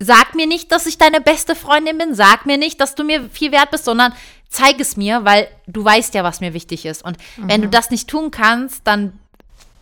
Sag 0.05 0.35
mir 0.35 0.47
nicht, 0.47 0.73
dass 0.73 0.87
ich 0.87 0.99
deine 0.99 1.21
beste 1.21 1.55
Freundin 1.55 1.99
bin. 1.99 2.15
Sag 2.15 2.47
mir 2.47 2.59
nicht, 2.59 2.81
dass 2.81 2.95
du 2.95 3.05
mir 3.05 3.29
viel 3.31 3.53
wert 3.53 3.71
bist, 3.71 3.85
sondern 3.85 4.13
zeig 4.49 4.81
es 4.81 4.97
mir, 4.97 5.25
weil 5.25 5.49
du 5.67 5.85
weißt 5.85 6.15
ja, 6.15 6.25
was 6.25 6.41
mir 6.41 6.55
wichtig 6.55 6.85
ist. 6.85 7.05
Und 7.05 7.17
mhm. 7.37 7.49
wenn 7.49 7.63
du 7.63 7.69
das 7.69 7.91
nicht 7.91 8.09
tun 8.09 8.31
kannst, 8.31 8.81
dann 8.85 9.19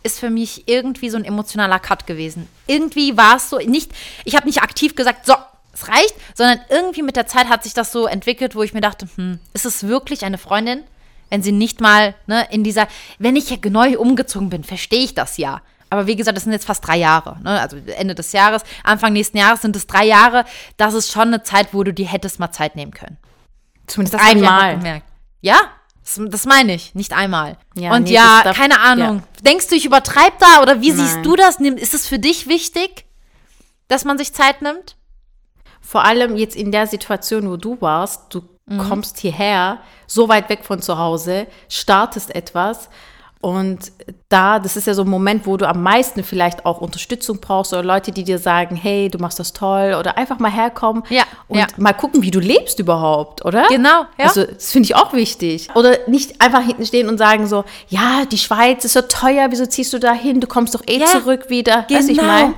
ist 0.03 0.19
für 0.19 0.29
mich 0.29 0.67
irgendwie 0.67 1.09
so 1.09 1.17
ein 1.17 1.25
emotionaler 1.25 1.79
Cut 1.79 2.07
gewesen. 2.07 2.47
Irgendwie 2.67 3.17
war 3.17 3.37
es 3.37 3.49
so, 3.49 3.57
nicht, 3.57 3.91
ich 4.25 4.35
habe 4.35 4.47
nicht 4.47 4.61
aktiv 4.63 4.95
gesagt, 4.95 5.25
so, 5.25 5.35
es 5.73 5.87
reicht, 5.87 6.15
sondern 6.35 6.59
irgendwie 6.69 7.03
mit 7.03 7.15
der 7.15 7.27
Zeit 7.27 7.49
hat 7.49 7.63
sich 7.63 7.73
das 7.73 7.91
so 7.91 8.07
entwickelt, 8.07 8.55
wo 8.55 8.63
ich 8.63 8.73
mir 8.73 8.81
dachte, 8.81 9.07
hm, 9.15 9.39
ist 9.53 9.65
es 9.65 9.87
wirklich 9.87 10.25
eine 10.25 10.37
Freundin? 10.37 10.83
Wenn 11.29 11.43
sie 11.43 11.53
nicht 11.53 11.79
mal 11.79 12.13
ne, 12.27 12.45
in 12.51 12.63
dieser, 12.63 12.87
wenn 13.19 13.35
ich 13.35 13.49
ja 13.49 13.57
neu 13.69 13.97
umgezogen 13.97 14.49
bin, 14.49 14.63
verstehe 14.63 15.03
ich 15.03 15.15
das 15.15 15.37
ja. 15.37 15.61
Aber 15.91 16.07
wie 16.07 16.15
gesagt, 16.15 16.37
das 16.37 16.45
sind 16.45 16.53
jetzt 16.53 16.65
fast 16.65 16.87
drei 16.87 16.95
Jahre. 16.95 17.37
Ne? 17.43 17.59
Also 17.59 17.75
Ende 17.97 18.15
des 18.15 18.31
Jahres, 18.31 18.63
Anfang 18.83 19.11
nächsten 19.11 19.37
Jahres 19.37 19.61
sind 19.61 19.75
es 19.75 19.87
drei 19.87 20.05
Jahre. 20.05 20.45
Das 20.77 20.93
ist 20.93 21.11
schon 21.11 21.27
eine 21.27 21.43
Zeit, 21.43 21.73
wo 21.73 21.83
du 21.83 21.93
dir 21.93 22.07
hättest 22.07 22.39
mal 22.39 22.51
Zeit 22.51 22.77
nehmen 22.77 22.93
können. 22.93 23.17
Zumindest 23.87 24.13
das 24.13 24.21
einmal. 24.21 25.01
Ja, 25.41 25.57
das, 26.01 26.19
das, 26.29 26.45
meine 26.45 26.73
ich, 26.75 26.95
nicht 26.95 27.11
einmal. 27.11 27.57
Ja, 27.75 27.93
und 27.93 28.03
nee, 28.03 28.13
ja, 28.13 28.41
da, 28.41 28.53
keine 28.53 28.79
Ahnung. 28.79 29.17
Ja. 29.17 29.41
Denkst 29.43 29.67
du, 29.67 29.75
ich 29.75 29.85
übertreibe 29.85 30.35
da 30.39 30.61
oder 30.61 30.81
wie 30.81 30.93
Nein. 30.93 30.97
siehst 30.97 31.25
du 31.25 31.35
das? 31.35 31.59
Ist 31.59 31.93
es 31.93 32.07
für 32.07 32.19
dich 32.19 32.47
wichtig, 32.47 33.05
dass 33.89 34.05
man 34.05 34.17
sich 34.17 34.33
Zeit 34.33 34.61
nimmt? 34.61 34.95
Vor 35.81 36.05
allem 36.05 36.37
jetzt 36.37 36.55
in 36.55 36.71
der 36.71 36.87
Situation, 36.87 37.49
wo 37.49 37.57
du 37.57 37.81
warst, 37.81 38.33
du 38.33 38.43
mhm. 38.65 38.77
kommst 38.77 39.17
hierher, 39.17 39.81
so 40.07 40.29
weit 40.29 40.47
weg 40.47 40.63
von 40.63 40.81
zu 40.81 40.97
Hause, 40.97 41.47
startest 41.67 42.33
etwas 42.33 42.87
und 43.41 43.91
da, 44.29 44.59
das 44.59 44.77
ist 44.77 44.87
ja 44.87 44.93
so 44.93 45.01
ein 45.01 45.09
Moment, 45.09 45.45
wo 45.47 45.57
du 45.57 45.67
am 45.67 45.81
meisten 45.81 46.23
vielleicht 46.23 46.65
auch 46.65 46.79
Unterstützung 46.79 47.39
brauchst 47.39 47.73
oder 47.73 47.83
Leute, 47.83 48.11
die 48.11 48.23
dir 48.23 48.37
sagen, 48.37 48.75
hey, 48.75 49.09
du 49.09 49.17
machst 49.17 49.39
das 49.39 49.51
toll 49.51 49.95
oder 49.99 50.17
einfach 50.17 50.39
mal 50.39 50.51
herkommen 50.51 51.03
ja, 51.09 51.23
und 51.47 51.57
ja. 51.57 51.67
mal 51.77 51.93
gucken, 51.93 52.21
wie 52.21 52.31
du 52.31 52.39
lebst 52.39 52.79
überhaupt, 52.79 53.43
oder? 53.43 53.65
Genau, 53.69 54.05
ja. 54.17 54.25
Also 54.25 54.45
das 54.45 54.71
finde 54.71 54.85
ich 54.85 54.95
auch 54.95 55.13
wichtig. 55.13 55.69
Oder 55.75 55.97
nicht 56.07 56.39
einfach 56.39 56.61
hinten 56.61 56.85
stehen 56.85 57.09
und 57.09 57.17
sagen 57.17 57.47
so, 57.47 57.65
ja, 57.89 58.25
die 58.31 58.37
Schweiz 58.37 58.85
ist 58.85 58.93
so 58.93 59.01
teuer, 59.01 59.47
wieso 59.49 59.65
ziehst 59.65 59.91
du 59.91 59.99
da 59.99 60.13
hin? 60.13 60.39
Du 60.39 60.47
kommst 60.47 60.75
doch 60.75 60.83
eh 60.87 60.99
ja, 60.99 61.07
zurück 61.07 61.49
wieder. 61.49 61.85
Genau. 61.87 61.99
Weißt 61.99 62.09
ich 62.09 62.21
mein? 62.21 62.53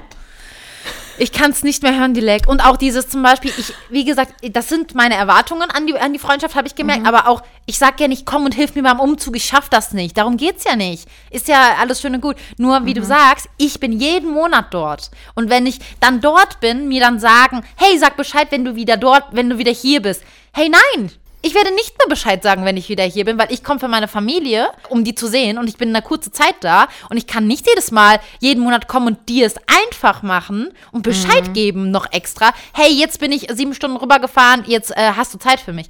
Ich 1.18 1.32
kann 1.32 1.52
es 1.52 1.64
nicht 1.64 1.84
mehr 1.84 1.98
hören, 1.98 2.14
die 2.14 2.22
Leck. 2.22 2.48
Und 2.48 2.62
auch 2.62 2.78
dieses 2.78 3.08
zum 3.08 3.22
Beispiel, 3.22 3.52
ich, 3.58 3.74
wie 3.90 4.04
gesagt, 4.04 4.34
das 4.52 4.70
sind 4.70 4.96
meine 4.96 5.16
Erwartungen 5.16 5.70
an 5.70 5.86
die, 5.86 5.98
an 5.98 6.14
die 6.14 6.20
Freundschaft, 6.20 6.56
habe 6.56 6.68
ich 6.68 6.76
gemerkt. 6.76 7.02
Mhm. 7.02 7.08
Aber 7.08 7.28
auch, 7.28 7.42
ich 7.66 7.78
sage 7.78 7.96
ja 8.00 8.08
nicht, 8.08 8.26
komm 8.26 8.46
und 8.46 8.54
hilf 8.54 8.76
mir 8.76 8.84
beim 8.84 9.00
Umzug, 9.00 9.36
ich 9.36 9.46
schaffe 9.46 9.70
das 9.70 9.94
nicht. 9.94 10.18
Darum 10.18 10.38
geht 10.38 10.58
es 10.58 10.64
ja 10.64 10.76
nicht. 10.76 11.08
Ist 11.30 11.48
ja 11.48 11.76
alles 11.80 12.02
schön 12.02 12.16
und 12.16 12.22
gut. 12.22 12.36
Nur, 12.58 12.86
wie 12.86 12.92
mhm. 12.92 12.96
du 12.96 13.04
sagst, 13.04 13.48
ich 13.58 13.80
bin 13.80 13.92
jeden 13.92 14.32
Monat 14.32 14.68
dort. 14.72 15.12
Und 15.36 15.50
wenn 15.50 15.66
ich 15.66 15.80
dann 16.00 16.22
dort 16.22 16.60
bin, 16.60 16.88
mir 16.88 17.02
dann 17.02 17.20
sagen, 17.20 17.64
hey, 17.76 17.98
sag 17.98 18.18
Bescheid, 18.18 18.48
wenn 18.52 18.66
du 18.66 18.76
wieder 18.76 18.98
dort, 18.98 19.26
wenn 19.32 19.50
du 19.50 19.58
wieder 19.58 19.72
hier 19.72 20.02
bist. 20.02 20.24
Hey, 20.52 20.70
nein, 20.70 21.12
ich 21.44 21.54
werde 21.54 21.76
nicht 21.76 21.98
mehr 21.98 22.08
Bescheid 22.08 22.42
sagen, 22.42 22.64
wenn 22.64 22.78
ich 22.78 22.88
wieder 22.88 23.04
hier 23.04 23.26
bin, 23.26 23.38
weil 23.38 23.52
ich 23.52 23.66
komme 23.66 23.80
für 23.80 23.90
meine 23.90 24.08
Familie, 24.08 24.70
um 24.90 25.04
die 25.04 25.14
zu 25.14 25.28
sehen 25.28 25.58
und 25.58 25.68
ich 25.68 25.76
bin 25.76 25.90
in 25.90 25.96
einer 25.96 26.06
kurzen 26.06 26.32
Zeit 26.32 26.56
da 26.62 26.88
und 27.10 27.18
ich 27.18 27.28
kann 27.28 27.46
nicht 27.48 27.68
jedes 27.68 27.92
Mal 27.92 28.20
jeden 28.40 28.64
Monat 28.64 28.88
kommen 28.88 29.08
und 29.08 29.30
dir 29.30 29.46
es 29.46 29.56
einfach 29.68 30.24
machen 30.24 30.72
und 30.94 31.04
Bescheid 31.04 31.50
mhm. 31.50 31.54
geben 31.54 31.92
noch 31.92 32.12
extra. 32.14 32.54
Hey, 32.74 32.94
jetzt 32.94 33.20
bin 33.20 33.34
ich 33.34 33.48
sieben 33.52 33.74
Stunden 33.74 33.98
rübergefahren, 33.98 34.64
jetzt 34.68 34.96
äh, 34.96 35.12
hast 35.18 35.34
du 35.34 35.38
Zeit 35.38 35.60
für 35.60 35.74
mich. 35.74 35.88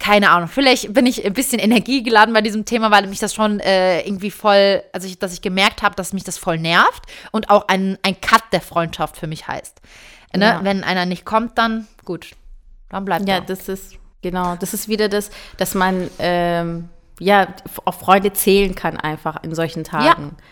Keine 0.00 0.30
Ahnung, 0.30 0.48
vielleicht 0.48 0.92
bin 0.92 1.06
ich 1.06 1.24
ein 1.24 1.34
bisschen 1.34 1.60
energiegeladen 1.60 2.34
bei 2.34 2.42
diesem 2.42 2.64
Thema, 2.64 2.90
weil 2.90 3.06
mich 3.06 3.20
das 3.20 3.32
schon 3.32 3.60
äh, 3.60 4.00
irgendwie 4.00 4.32
voll, 4.32 4.82
also 4.92 5.06
ich, 5.06 5.20
dass 5.20 5.32
ich 5.32 5.40
gemerkt 5.40 5.82
habe, 5.82 5.94
dass 5.94 6.12
mich 6.14 6.24
das 6.24 6.36
voll 6.36 6.58
nervt 6.58 7.04
und 7.30 7.48
auch 7.48 7.68
ein, 7.68 7.96
ein 8.02 8.20
Cut 8.20 8.42
der 8.50 8.60
Freundschaft 8.60 9.16
für 9.16 9.28
mich 9.28 9.46
heißt. 9.46 9.80
Ne? 10.36 10.44
Ja. 10.44 10.60
Wenn 10.64 10.82
einer 10.82 11.06
nicht 11.06 11.24
kommt, 11.24 11.56
dann 11.58 11.86
gut, 12.04 12.32
dann 12.88 13.04
bleibt 13.04 13.28
er. 13.28 13.36
Ja, 13.36 13.40
das 13.40 13.68
ist 13.68 13.98
Genau, 14.22 14.56
das 14.56 14.74
ist 14.74 14.88
wieder 14.88 15.08
das, 15.08 15.30
dass 15.56 15.74
man 15.74 16.10
ähm, 16.18 16.88
ja 17.20 17.48
auf 17.84 18.00
Freunde 18.00 18.32
zählen 18.32 18.74
kann 18.74 18.96
einfach 18.96 19.42
in 19.42 19.54
solchen 19.54 19.84
Tagen. 19.84 20.36
Ja, 20.36 20.44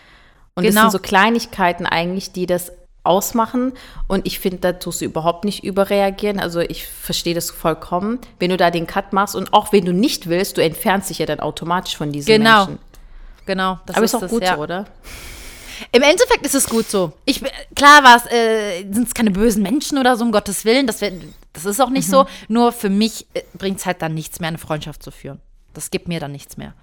und 0.55 0.63
genau. 0.63 0.83
das 0.83 0.91
sind 0.91 0.91
so 0.91 0.99
Kleinigkeiten 0.99 1.85
eigentlich, 1.85 2.31
die 2.31 2.45
das 2.45 2.71
ausmachen. 3.03 3.73
Und 4.07 4.25
ich 4.25 4.39
finde, 4.39 4.57
da 4.59 4.73
tust 4.73 5.01
du 5.01 5.05
überhaupt 5.05 5.45
nicht 5.45 5.63
überreagieren. 5.63 6.39
Also 6.39 6.59
ich 6.59 6.87
verstehe 6.87 7.35
das 7.35 7.51
vollkommen, 7.51 8.19
wenn 8.39 8.49
du 8.49 8.57
da 8.57 8.71
den 8.71 8.87
Cut 8.87 9.13
machst 9.13 9.35
und 9.35 9.53
auch 9.53 9.71
wenn 9.71 9.85
du 9.85 9.93
nicht 9.93 10.27
willst, 10.27 10.57
du 10.57 10.63
entfernst 10.63 11.09
dich 11.09 11.19
ja 11.19 11.25
dann 11.25 11.39
automatisch 11.39 11.97
von 11.97 12.11
diesen 12.11 12.27
genau. 12.27 12.65
Menschen. 12.65 12.79
Genau, 13.45 13.79
das 13.85 13.95
Aber 13.95 14.05
ist, 14.05 14.11
ist 14.11 14.15
auch 14.15 14.21
das, 14.21 14.31
gut 14.31 14.43
ja. 14.43 14.55
so, 14.55 14.61
oder? 14.61 14.85
Im 15.91 16.01
Endeffekt 16.01 16.45
ist 16.45 16.55
es 16.55 16.67
gut 16.67 16.89
so. 16.89 17.11
Ich, 17.25 17.43
klar 17.75 18.01
äh, 18.31 18.81
sind 18.91 19.07
es 19.07 19.13
keine 19.13 19.31
bösen 19.31 19.61
Menschen 19.61 19.97
oder 19.97 20.15
so, 20.15 20.23
um 20.23 20.31
Gottes 20.31 20.65
Willen. 20.65 20.87
Das, 20.87 21.01
wär, 21.01 21.11
das 21.55 21.65
ist 21.65 21.79
auch 21.79 21.89
nicht 21.89 22.07
mhm. 22.07 22.11
so. 22.11 22.25
Nur 22.47 22.71
für 22.71 22.89
mich 22.89 23.25
äh, 23.33 23.41
bringt 23.57 23.79
es 23.79 23.85
halt 23.85 24.01
dann 24.01 24.13
nichts 24.13 24.39
mehr, 24.39 24.49
eine 24.49 24.57
Freundschaft 24.57 25.01
zu 25.01 25.09
führen. 25.09 25.41
Das 25.73 25.89
gibt 25.89 26.07
mir 26.07 26.19
dann 26.19 26.31
nichts 26.31 26.57
mehr. 26.57 26.73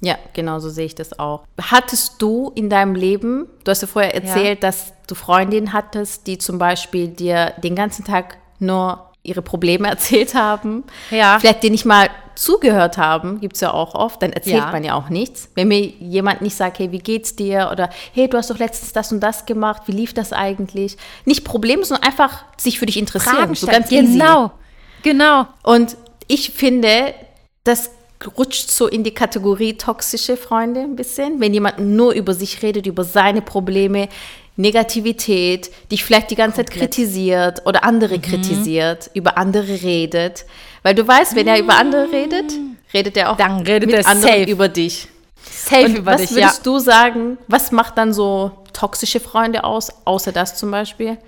Ja, 0.00 0.16
genau 0.32 0.60
so 0.60 0.70
sehe 0.70 0.86
ich 0.86 0.94
das 0.94 1.18
auch. 1.18 1.44
Hattest 1.60 2.22
du 2.22 2.52
in 2.54 2.70
deinem 2.70 2.94
Leben, 2.94 3.46
du 3.64 3.70
hast 3.70 3.82
ja 3.82 3.88
vorher 3.88 4.14
erzählt, 4.14 4.62
ja. 4.62 4.70
dass 4.70 4.94
du 5.06 5.14
Freundinnen 5.14 5.74
hattest, 5.74 6.26
die 6.26 6.38
zum 6.38 6.58
Beispiel 6.58 7.08
dir 7.08 7.52
den 7.62 7.76
ganzen 7.76 8.04
Tag 8.04 8.38
nur 8.58 9.10
ihre 9.22 9.42
Probleme 9.42 9.88
erzählt 9.90 10.34
haben, 10.34 10.84
ja. 11.10 11.38
vielleicht 11.38 11.62
dir 11.62 11.70
nicht 11.70 11.84
mal 11.84 12.08
zugehört 12.40 12.96
haben, 12.96 13.38
gibt 13.38 13.56
es 13.56 13.60
ja 13.60 13.72
auch 13.72 13.94
oft, 13.94 14.22
dann 14.22 14.32
erzählt 14.32 14.56
ja. 14.56 14.72
man 14.72 14.82
ja 14.82 14.94
auch 14.94 15.10
nichts. 15.10 15.50
Wenn 15.54 15.68
mir 15.68 15.80
jemand 15.80 16.40
nicht 16.40 16.56
sagt, 16.56 16.78
hey, 16.78 16.90
wie 16.90 16.98
geht's 16.98 17.36
dir? 17.36 17.68
Oder 17.70 17.90
hey, 18.14 18.28
du 18.28 18.38
hast 18.38 18.48
doch 18.48 18.58
letztens 18.58 18.94
das 18.94 19.12
und 19.12 19.20
das 19.20 19.44
gemacht, 19.44 19.82
wie 19.86 19.92
lief 19.92 20.14
das 20.14 20.32
eigentlich? 20.32 20.96
Nicht 21.26 21.44
Probleme, 21.44 21.84
sondern 21.84 22.08
einfach 22.08 22.44
sich 22.56 22.78
für 22.78 22.86
dich 22.86 22.96
interessieren. 22.96 23.36
Fragen 23.36 23.54
so 23.54 23.66
ganz 23.66 23.90
genau. 23.90 24.52
Genau. 25.02 25.46
Und 25.62 25.98
ich 26.28 26.50
finde, 26.50 27.14
das 27.64 27.90
rutscht 28.38 28.70
so 28.70 28.86
in 28.86 29.04
die 29.04 29.12
Kategorie 29.12 29.76
toxische 29.76 30.36
Freunde 30.36 30.80
ein 30.80 30.96
bisschen, 30.96 31.40
wenn 31.40 31.52
jemand 31.52 31.78
nur 31.78 32.12
über 32.12 32.32
sich 32.32 32.62
redet, 32.62 32.86
über 32.86 33.04
seine 33.04 33.42
Probleme, 33.42 34.08
Negativität, 34.60 35.70
dich 35.90 36.04
vielleicht 36.04 36.30
die 36.30 36.34
ganze 36.34 36.64
Komplett. 36.64 36.80
Zeit 36.80 36.90
kritisiert 36.90 37.66
oder 37.66 37.84
andere 37.84 38.16
mhm. 38.16 38.22
kritisiert, 38.22 39.10
über 39.14 39.38
andere 39.38 39.82
redet. 39.82 40.44
Weil 40.82 40.94
du 40.94 41.06
weißt, 41.06 41.34
wenn 41.34 41.46
er 41.46 41.58
über 41.58 41.76
andere 41.76 42.10
redet, 42.10 42.52
redet 42.94 43.16
er 43.16 43.30
auch 43.30 43.36
dann 43.36 43.60
redet 43.60 43.90
mit 43.90 43.98
er 43.98 44.06
anderen 44.06 44.40
safe. 44.40 44.50
über 44.50 44.68
dich. 44.68 45.08
Safe 45.42 45.84
Und 45.84 45.96
über 45.96 46.12
was 46.12 46.20
dich, 46.22 46.30
würdest 46.32 46.58
ja. 46.58 46.62
du 46.62 46.78
sagen, 46.78 47.38
was 47.48 47.72
macht 47.72 47.98
dann 47.98 48.12
so 48.12 48.50
toxische 48.72 49.20
Freunde 49.20 49.64
aus, 49.64 49.90
außer 50.04 50.32
das 50.32 50.56
zum 50.56 50.70
Beispiel? 50.70 51.18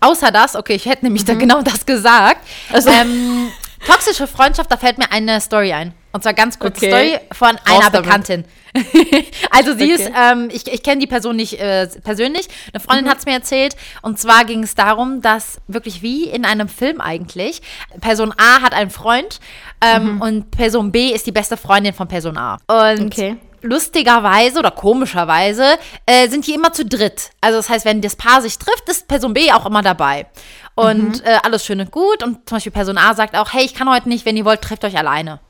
Außer 0.00 0.30
das, 0.30 0.56
okay, 0.56 0.74
ich 0.74 0.86
hätte 0.86 1.04
nämlich 1.04 1.22
mhm. 1.24 1.26
da 1.26 1.34
genau 1.34 1.62
das 1.62 1.84
gesagt. 1.84 2.40
Also. 2.72 2.90
Ähm, 2.90 3.48
toxische 3.86 4.26
Freundschaft, 4.26 4.70
da 4.70 4.76
fällt 4.76 4.98
mir 4.98 5.10
eine 5.12 5.40
Story 5.40 5.72
ein. 5.72 5.94
Und 6.12 6.22
zwar 6.22 6.34
ganz 6.34 6.58
kurze 6.58 6.86
Okay. 6.86 6.88
Story 6.90 7.20
von 7.32 7.50
Raus 7.56 7.60
einer 7.66 7.90
damit. 7.90 8.06
Bekanntin. 8.06 8.44
also 9.50 9.74
sie 9.76 9.92
Okay. 9.92 10.04
ist, 10.04 10.10
ähm, 10.16 10.48
ich, 10.52 10.66
ich 10.66 10.82
kenne 10.82 11.00
die 11.00 11.06
Person 11.06 11.36
nicht 11.36 11.60
äh, 11.60 11.86
persönlich. 12.02 12.48
Eine 12.72 12.80
Freundin 12.80 13.08
hat 13.08 13.18
es 13.18 13.26
mir 13.26 13.32
erzählt. 13.34 13.76
Und 14.02 14.18
zwar 14.18 14.44
ging 14.44 14.62
es 14.62 14.74
darum, 14.74 15.22
dass 15.22 15.58
wirklich 15.68 16.02
wie 16.02 16.24
in 16.24 16.44
einem 16.44 16.68
Film 16.68 17.00
eigentlich, 17.00 17.62
Person 18.00 18.32
A 18.36 18.60
hat 18.62 18.74
einen 18.74 18.90
Freund 18.90 19.38
ähm, 19.80 20.20
und 20.20 20.50
Person 20.50 20.90
B 20.92 21.10
ist 21.10 21.26
die 21.26 21.32
beste 21.32 21.56
Freundin 21.56 21.94
von 21.94 22.08
Person 22.08 22.36
A. 22.36 22.58
Und 22.66 23.06
Okay. 23.06 23.36
lustigerweise 23.62 24.58
oder 24.58 24.70
komischerweise 24.70 25.78
äh, 26.06 26.28
sind 26.28 26.46
die 26.46 26.54
immer 26.54 26.72
zu 26.72 26.84
dritt. 26.84 27.30
Also 27.40 27.58
das 27.58 27.68
heißt, 27.68 27.84
wenn 27.84 28.00
das 28.00 28.16
Paar 28.16 28.42
sich 28.42 28.58
trifft, 28.58 28.88
ist 28.88 29.06
Person 29.08 29.32
B 29.32 29.50
auch 29.52 29.66
immer 29.66 29.82
dabei. 29.82 30.26
Und 30.74 31.24
äh, 31.24 31.38
alles 31.44 31.64
schön 31.64 31.80
und 31.80 31.90
gut. 31.90 32.22
Und 32.22 32.48
zum 32.48 32.56
Beispiel 32.56 32.72
Person 32.72 32.98
A 32.98 33.14
sagt 33.14 33.36
auch, 33.36 33.52
hey, 33.52 33.64
ich 33.64 33.74
kann 33.74 33.88
heute 33.90 34.08
nicht, 34.08 34.24
wenn 34.24 34.36
ihr 34.36 34.44
wollt, 34.44 34.62
trefft 34.62 34.84
euch 34.84 34.96
alleine. 34.96 35.40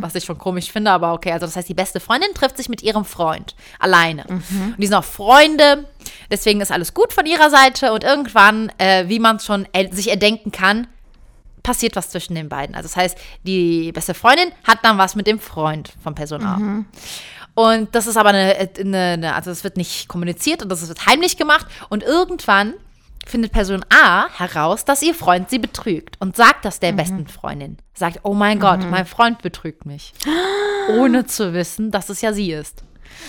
Was 0.00 0.14
ich 0.14 0.24
schon 0.24 0.38
komisch 0.38 0.70
finde, 0.70 0.90
aber 0.90 1.12
okay. 1.12 1.32
Also 1.32 1.46
das 1.46 1.56
heißt, 1.56 1.68
die 1.68 1.74
beste 1.74 2.00
Freundin 2.00 2.32
trifft 2.34 2.56
sich 2.56 2.68
mit 2.68 2.82
ihrem 2.82 3.04
Freund 3.04 3.54
alleine. 3.78 4.24
Und 4.74 4.76
die 4.78 4.86
sind 4.86 4.94
auch 4.94 5.04
Freunde, 5.04 5.86
deswegen 6.30 6.60
ist 6.60 6.70
alles 6.72 6.94
gut 6.94 7.12
von 7.12 7.26
ihrer 7.26 7.50
Seite. 7.50 7.92
Und 7.92 8.04
irgendwann, 8.04 8.70
äh, 8.78 9.08
wie 9.08 9.18
man 9.18 9.36
es 9.36 9.46
schon 9.46 9.66
er 9.72 9.92
sich 9.92 10.08
erdenken 10.10 10.52
kann, 10.52 10.86
passiert 11.62 11.96
was 11.96 12.10
zwischen 12.10 12.34
den 12.34 12.48
beiden. 12.48 12.74
Also 12.76 12.88
das 12.88 12.96
heißt, 12.96 13.18
die 13.42 13.90
beste 13.92 14.14
Freundin 14.14 14.52
hat 14.64 14.78
dann 14.82 14.98
was 14.98 15.14
mit 15.16 15.26
dem 15.26 15.40
Freund 15.40 15.92
von 16.02 16.14
Person 16.14 16.44
A. 16.44 16.56
Und 17.54 17.94
das 17.94 18.06
ist 18.06 18.16
aber 18.16 18.30
eine, 18.30 18.68
eine, 18.78 18.98
eine, 18.98 19.34
also 19.34 19.50
das 19.50 19.64
wird 19.64 19.76
nicht 19.76 20.08
kommuniziert 20.08 20.62
und 20.62 20.68
das 20.68 20.86
wird 20.86 21.06
heimlich 21.06 21.36
gemacht. 21.36 21.66
Und 21.88 22.02
irgendwann 22.02 22.74
findet 23.26 23.52
Person 23.52 23.84
A 23.90 24.28
heraus, 24.28 24.84
dass 24.84 25.02
ihr 25.02 25.14
Freund 25.14 25.50
sie 25.50 25.58
betrügt 25.58 26.16
und 26.20 26.36
sagt 26.36 26.64
das 26.64 26.80
der 26.80 26.92
besten 26.92 27.26
Freundin. 27.26 27.78
Sagt, 27.94 28.20
oh 28.22 28.34
mein 28.34 28.60
Gott, 28.60 28.80
mein 28.90 29.06
Freund 29.06 29.42
betrügt 29.42 29.86
mich. 29.86 30.12
Ohne 30.98 31.26
zu 31.26 31.54
wissen, 31.54 31.90
dass 31.90 32.08
es 32.08 32.20
ja 32.20 32.32
sie 32.32 32.52
ist. 32.52 32.82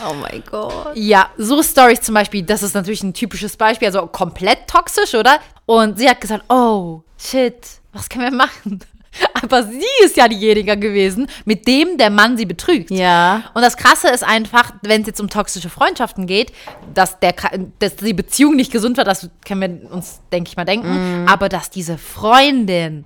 Oh 0.08 0.14
mein 0.14 0.44
Gott. 0.50 0.96
Ja, 0.96 1.30
so 1.38 1.62
Stories 1.62 2.02
zum 2.02 2.16
Beispiel, 2.16 2.44
das 2.44 2.64
ist 2.64 2.74
natürlich 2.74 3.04
ein 3.04 3.14
typisches 3.14 3.56
Beispiel, 3.56 3.88
also 3.88 4.08
komplett 4.08 4.68
toxisch, 4.68 5.14
oder? 5.14 5.40
Und 5.66 5.98
sie 5.98 6.10
hat 6.10 6.22
gesagt, 6.22 6.46
oh, 6.50 7.04
shit, 7.18 7.56
was 7.94 8.10
können 8.10 8.32
wir 8.32 8.38
machen? 8.38 8.80
Aber 9.42 9.64
sie 9.64 9.82
ist 10.04 10.18
ja 10.18 10.28
diejenige 10.28 10.78
gewesen, 10.78 11.28
mit 11.46 11.68
dem 11.68 11.98
der 11.98 12.10
Mann 12.10 12.38
sie 12.38 12.46
betrügt. 12.46 12.92
Ja. 12.92 13.44
Und 13.54 13.62
das 13.62 13.78
Krasse 13.78 14.10
ist 14.10 14.24
einfach, 14.24 14.74
wenn 14.82 15.02
es 15.02 15.08
jetzt 15.08 15.22
um 15.22 15.30
toxische 15.30 15.70
Freundschaften 15.70 16.28
geht, 16.28 16.52
dass, 16.94 17.20
der, 17.20 17.34
dass 17.80 17.96
die 17.98 18.14
Beziehung 18.14 18.56
nicht 18.56 18.72
gesund 18.72 18.98
war, 18.98 19.04
das 19.04 19.30
können 19.46 19.84
wir 19.84 19.92
uns, 19.92 20.22
denke 20.32 20.50
ich 20.50 20.58
mal, 20.58 20.66
denken. 20.66 21.26
Aber 21.28 21.50
dass 21.50 21.70
diese 21.70 21.98
Freundin, 21.98 23.06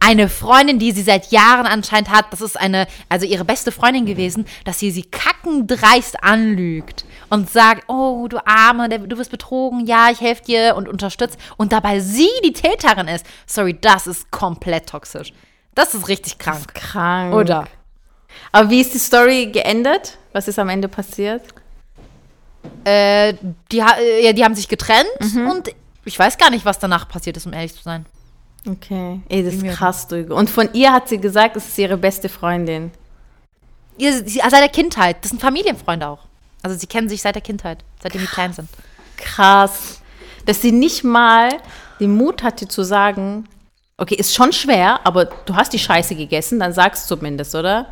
eine 0.00 0.28
Freundin, 0.28 0.78
die 0.78 0.92
sie 0.92 1.02
seit 1.02 1.30
Jahren 1.32 1.66
anscheinend 1.66 2.10
hat, 2.10 2.26
das 2.30 2.40
ist 2.40 2.58
eine, 2.58 2.86
also 3.08 3.26
ihre 3.26 3.44
beste 3.44 3.72
Freundin 3.72 4.06
gewesen, 4.06 4.46
dass 4.64 4.78
sie 4.78 4.90
sie 4.90 5.02
kackendreist 5.02 6.22
anlügt 6.22 7.04
und 7.30 7.50
sagt, 7.50 7.84
oh, 7.88 8.26
du 8.28 8.38
Arme, 8.46 8.88
du 8.88 9.18
wirst 9.18 9.30
betrogen, 9.30 9.86
ja, 9.86 10.10
ich 10.10 10.20
helfe 10.20 10.44
dir 10.44 10.74
und 10.76 10.88
unterstützt. 10.88 11.38
Und 11.56 11.72
dabei 11.72 12.00
sie 12.00 12.28
die 12.44 12.52
Täterin 12.52 13.08
ist. 13.08 13.26
Sorry, 13.46 13.78
das 13.78 14.06
ist 14.06 14.30
komplett 14.30 14.88
toxisch. 14.88 15.32
Das 15.74 15.94
ist 15.94 16.08
richtig 16.08 16.38
krank. 16.38 16.74
Krank. 16.74 17.34
Oder? 17.34 17.66
Aber 18.52 18.70
wie 18.70 18.80
ist 18.80 18.94
die 18.94 18.98
Story 18.98 19.46
geendet? 19.46 20.18
Was 20.32 20.48
ist 20.48 20.58
am 20.58 20.68
Ende 20.68 20.88
passiert? 20.88 21.42
Äh, 22.84 23.34
die, 23.70 23.78
äh, 23.78 24.24
ja, 24.24 24.32
die 24.32 24.44
haben 24.44 24.54
sich 24.54 24.68
getrennt 24.68 25.08
und 25.50 25.72
ich 26.04 26.18
weiß 26.18 26.38
gar 26.38 26.50
nicht, 26.50 26.64
was 26.64 26.78
danach 26.78 27.08
passiert 27.08 27.36
ist, 27.36 27.46
um 27.46 27.52
ehrlich 27.52 27.74
zu 27.74 27.82
sein. 27.82 28.06
Okay. 28.66 29.20
Ey, 29.28 29.44
das 29.44 29.54
ist 29.54 29.66
krass, 29.66 30.08
du. 30.08 30.34
Und 30.34 30.50
von 30.50 30.68
ihr 30.72 30.92
hat 30.92 31.08
sie 31.08 31.18
gesagt, 31.18 31.56
es 31.56 31.68
ist 31.68 31.78
ihre 31.78 31.96
beste 31.96 32.28
Freundin. 32.28 32.90
Ihr, 33.96 34.12
sie, 34.12 34.40
seit 34.40 34.52
der 34.52 34.68
Kindheit. 34.68 35.18
Das 35.22 35.30
sind 35.30 35.40
Familienfreunde 35.40 36.06
auch. 36.06 36.27
Also 36.62 36.76
sie 36.76 36.86
kennen 36.86 37.08
sich 37.08 37.22
seit 37.22 37.34
der 37.34 37.42
Kindheit, 37.42 37.84
seitdem 38.02 38.20
die 38.20 38.26
klein 38.26 38.52
sind. 38.52 38.68
Krass. 39.16 40.00
Dass 40.46 40.62
sie 40.62 40.72
nicht 40.72 41.04
mal 41.04 41.50
den 42.00 42.16
Mut 42.16 42.42
hatte 42.42 42.68
zu 42.68 42.82
sagen, 42.82 43.48
okay, 43.96 44.14
ist 44.14 44.34
schon 44.34 44.52
schwer, 44.52 45.00
aber 45.04 45.26
du 45.26 45.54
hast 45.54 45.72
die 45.72 45.78
Scheiße 45.78 46.14
gegessen, 46.14 46.60
dann 46.60 46.72
sag's 46.72 47.06
zumindest, 47.06 47.54
oder? 47.54 47.88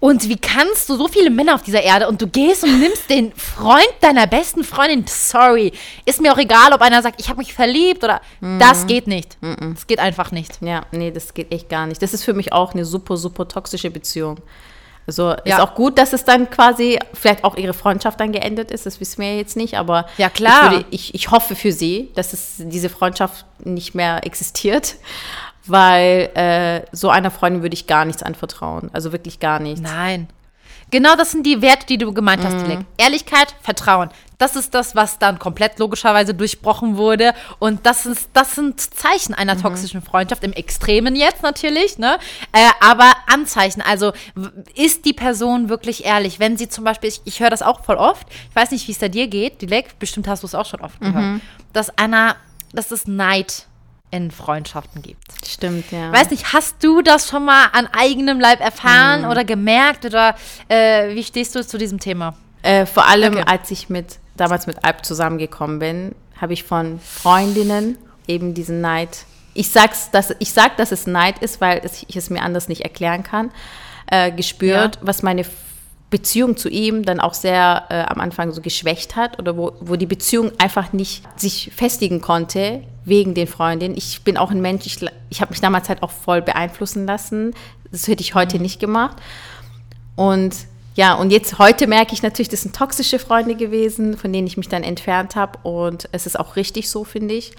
Und 0.00 0.26
wie 0.30 0.38
kannst 0.38 0.88
du 0.88 0.96
so 0.96 1.08
viele 1.08 1.28
Männer 1.28 1.54
auf 1.54 1.62
dieser 1.62 1.82
Erde 1.82 2.08
und 2.08 2.22
du 2.22 2.26
gehst 2.26 2.64
und 2.64 2.80
nimmst 2.80 3.10
den 3.10 3.34
Freund 3.34 3.92
deiner 4.00 4.26
besten 4.26 4.64
Freundin? 4.64 5.04
Sorry. 5.06 5.72
Ist 6.06 6.22
mir 6.22 6.32
auch 6.32 6.38
egal, 6.38 6.72
ob 6.72 6.80
einer 6.80 7.02
sagt, 7.02 7.20
ich 7.20 7.28
habe 7.28 7.38
mich 7.38 7.52
verliebt 7.52 8.02
oder. 8.02 8.22
Das 8.58 8.86
geht 8.86 9.06
nicht. 9.06 9.36
Das 9.42 9.86
geht 9.86 9.98
einfach 9.98 10.32
nicht. 10.32 10.62
Ja, 10.62 10.86
nee, 10.90 11.10
das 11.10 11.34
geht 11.34 11.52
echt 11.52 11.68
gar 11.68 11.86
nicht. 11.86 12.00
Das 12.00 12.14
ist 12.14 12.24
für 12.24 12.32
mich 12.32 12.50
auch 12.50 12.72
eine 12.72 12.86
super, 12.86 13.18
super 13.18 13.46
toxische 13.46 13.90
Beziehung. 13.90 14.38
Also 15.10 15.32
ist 15.32 15.46
Ja. 15.46 15.64
auch 15.64 15.74
gut, 15.74 15.98
dass 15.98 16.12
es 16.12 16.24
dann 16.24 16.48
quasi 16.50 16.98
vielleicht 17.12 17.42
auch 17.42 17.56
ihre 17.56 17.72
Freundschaft 17.74 18.20
dann 18.20 18.30
geendet 18.30 18.70
ist. 18.70 18.86
Das 18.86 19.00
wissen 19.00 19.20
wir 19.20 19.36
jetzt 19.36 19.56
nicht, 19.56 19.76
aber 19.76 20.06
Ja, 20.18 20.30
klar. 20.30 20.66
Ich, 20.66 20.70
würde, 20.70 20.84
ich, 20.90 21.14
ich 21.16 21.30
hoffe 21.32 21.56
für 21.56 21.72
sie, 21.72 22.10
dass 22.14 22.32
es 22.32 22.54
diese 22.58 22.88
Freundschaft 22.88 23.44
nicht 23.64 23.94
mehr 23.96 24.24
existiert, 24.24 24.94
weil 25.66 26.30
äh, 26.34 26.82
so 26.92 27.10
einer 27.10 27.32
Freundin 27.32 27.62
würde 27.62 27.74
ich 27.74 27.88
gar 27.88 28.04
nichts 28.04 28.22
anvertrauen. 28.22 28.88
Also 28.92 29.10
wirklich 29.10 29.40
gar 29.40 29.58
nichts. 29.58 29.80
Nein. 29.80 30.28
Genau 30.90 31.14
das 31.16 31.30
sind 31.30 31.46
die 31.46 31.62
Werte, 31.62 31.86
die 31.86 31.98
du 31.98 32.12
gemeint 32.12 32.44
hast, 32.44 32.64
Dilek. 32.66 32.80
Ehrlichkeit, 32.96 33.54
Vertrauen. 33.62 34.10
Das 34.38 34.56
ist 34.56 34.74
das, 34.74 34.96
was 34.96 35.18
dann 35.18 35.38
komplett 35.38 35.78
logischerweise 35.78 36.34
durchbrochen 36.34 36.96
wurde. 36.96 37.34
Und 37.58 37.84
das, 37.86 38.06
ist, 38.06 38.30
das 38.32 38.54
sind 38.54 38.80
Zeichen 38.80 39.34
einer 39.34 39.60
toxischen 39.60 40.02
Freundschaft, 40.02 40.42
im 40.42 40.52
Extremen 40.52 41.14
jetzt 41.14 41.42
natürlich, 41.42 41.98
ne? 41.98 42.18
Äh, 42.52 42.70
aber 42.80 43.12
Anzeichen. 43.26 43.82
Also 43.82 44.12
ist 44.74 45.04
die 45.04 45.12
Person 45.12 45.68
wirklich 45.68 46.04
ehrlich? 46.04 46.40
Wenn 46.40 46.56
sie 46.56 46.68
zum 46.68 46.84
Beispiel, 46.84 47.10
ich, 47.10 47.20
ich 47.24 47.40
höre 47.40 47.50
das 47.50 47.62
auch 47.62 47.84
voll 47.84 47.96
oft, 47.96 48.26
ich 48.48 48.56
weiß 48.56 48.70
nicht, 48.70 48.88
wie 48.88 48.92
es 48.92 48.98
da 48.98 49.08
dir 49.08 49.28
geht, 49.28 49.60
Dilek, 49.62 49.98
bestimmt 49.98 50.26
hast 50.26 50.42
du 50.42 50.46
es 50.46 50.54
auch 50.54 50.66
schon 50.66 50.80
oft 50.80 50.98
gehört, 51.00 51.40
dass 51.72 51.96
einer, 51.98 52.36
dass 52.72 52.90
es 52.90 53.06
Neid 53.06 53.66
in 54.10 54.30
Freundschaften 54.30 55.02
gibt. 55.02 55.24
Stimmt, 55.46 55.90
ja. 55.92 56.12
Weiß 56.12 56.30
nicht, 56.30 56.52
hast 56.52 56.82
du 56.82 57.00
das 57.02 57.28
schon 57.28 57.44
mal 57.44 57.66
an 57.72 57.88
eigenem 57.92 58.40
Leib 58.40 58.60
erfahren 58.60 59.24
oder 59.24 59.44
gemerkt 59.44 60.04
oder 60.04 60.34
äh, 60.68 61.14
wie 61.14 61.22
stehst 61.22 61.54
du 61.54 61.64
zu 61.64 61.78
diesem 61.78 61.98
Thema? 62.00 62.34
Äh, 62.62 62.86
vor 62.86 63.06
allem, 63.06 63.34
Okay. 63.34 63.44
als 63.46 63.70
ich 63.70 63.88
mit 63.88 64.18
damals 64.36 64.66
mit 64.66 64.84
Alp 64.84 65.04
zusammengekommen 65.04 65.78
bin, 65.78 66.14
habe 66.40 66.52
ich 66.52 66.64
von 66.64 66.98
Freundinnen 67.00 67.98
eben 68.26 68.54
diesen 68.54 68.80
Neid. 68.80 69.24
Ich 69.54 69.70
sag's, 69.70 70.10
dass 70.10 70.34
ich 70.38 70.52
sag, 70.52 70.76
dass 70.76 70.92
es 70.92 71.06
Neid 71.06 71.38
ist, 71.40 71.60
weil 71.60 71.80
es, 71.84 72.02
ich 72.06 72.16
es 72.16 72.30
mir 72.30 72.42
anders 72.42 72.68
nicht 72.68 72.82
erklären 72.82 73.22
kann. 73.22 73.50
Äh, 74.10 74.32
gespürt, 74.32 74.98
was 75.02 75.22
meine 75.22 75.44
Beziehung 76.10 76.56
zu 76.56 76.68
ihm 76.68 77.04
dann 77.04 77.20
auch 77.20 77.34
sehr 77.34 77.84
äh, 77.88 78.02
am 78.02 78.20
Anfang 78.20 78.52
so 78.52 78.60
geschwächt 78.60 79.16
hat 79.16 79.38
oder 79.38 79.56
wo, 79.56 79.72
wo 79.80 79.96
die 79.96 80.06
Beziehung 80.06 80.50
einfach 80.58 80.92
nicht 80.92 81.22
sich 81.40 81.70
festigen 81.74 82.20
konnte 82.20 82.82
wegen 83.04 83.34
den 83.34 83.46
Freundinnen. 83.46 83.96
Ich 83.96 84.22
bin 84.22 84.36
auch 84.36 84.50
ein 84.50 84.60
Mensch, 84.60 84.86
ich, 84.86 84.98
ich 85.30 85.40
habe 85.40 85.50
mich 85.50 85.60
damals 85.60 85.88
halt 85.88 86.02
auch 86.02 86.10
voll 86.10 86.42
beeinflussen 86.42 87.06
lassen. 87.06 87.54
Das 87.90 88.08
hätte 88.08 88.22
ich 88.22 88.34
heute 88.34 88.58
nicht 88.58 88.80
gemacht. 88.80 89.16
Und 90.16 90.54
ja, 90.96 91.14
und 91.14 91.30
jetzt 91.30 91.58
heute 91.58 91.86
merke 91.86 92.12
ich 92.12 92.22
natürlich, 92.22 92.48
das 92.48 92.62
sind 92.62 92.74
toxische 92.74 93.20
Freunde 93.20 93.54
gewesen, 93.54 94.16
von 94.16 94.32
denen 94.32 94.46
ich 94.46 94.56
mich 94.56 94.68
dann 94.68 94.82
entfernt 94.82 95.36
habe. 95.36 95.58
Und 95.62 96.08
es 96.12 96.26
ist 96.26 96.38
auch 96.38 96.56
richtig 96.56 96.90
so, 96.90 97.04
finde 97.04 97.34
ich. 97.34 97.52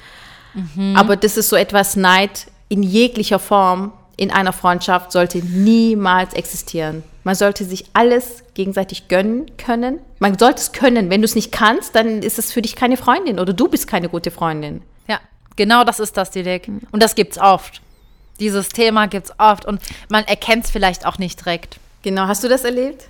Aber 0.95 1.15
das 1.15 1.37
ist 1.37 1.47
so 1.47 1.55
etwas 1.55 1.95
Neid 1.95 2.47
in 2.67 2.83
jeglicher 2.83 3.39
Form 3.39 3.93
in 4.17 4.31
einer 4.31 4.53
Freundschaft 4.53 5.11
sollte 5.11 5.39
niemals 5.39 6.33
existieren. 6.33 7.03
Man 7.23 7.35
sollte 7.35 7.65
sich 7.65 7.85
alles 7.93 8.43
gegenseitig 8.53 9.07
gönnen 9.07 9.57
können. 9.57 9.99
Man 10.19 10.37
sollte 10.37 10.61
es 10.61 10.71
können. 10.71 11.09
Wenn 11.09 11.21
du 11.21 11.25
es 11.25 11.35
nicht 11.35 11.51
kannst, 11.51 11.95
dann 11.95 12.23
ist 12.23 12.39
es 12.39 12.51
für 12.51 12.61
dich 12.61 12.75
keine 12.75 12.97
Freundin 12.97 13.39
oder 13.39 13.53
du 13.53 13.67
bist 13.67 13.87
keine 13.87 14.09
gute 14.09 14.31
Freundin. 14.31 14.81
Ja, 15.07 15.19
genau 15.55 15.83
das 15.83 15.99
ist 15.99 16.17
das, 16.17 16.31
Dilek. 16.31 16.67
Und 16.91 17.03
das 17.03 17.15
gibt's 17.15 17.37
oft. 17.37 17.81
Dieses 18.39 18.69
Thema 18.69 19.07
gibt's 19.07 19.31
oft 19.37 19.65
und 19.65 19.81
man 20.09 20.25
erkennt 20.25 20.65
es 20.65 20.71
vielleicht 20.71 21.05
auch 21.05 21.19
nicht 21.19 21.39
direkt. 21.39 21.77
Genau, 22.01 22.23
hast 22.23 22.43
du 22.43 22.47
das 22.47 22.63
erlebt? 22.63 23.05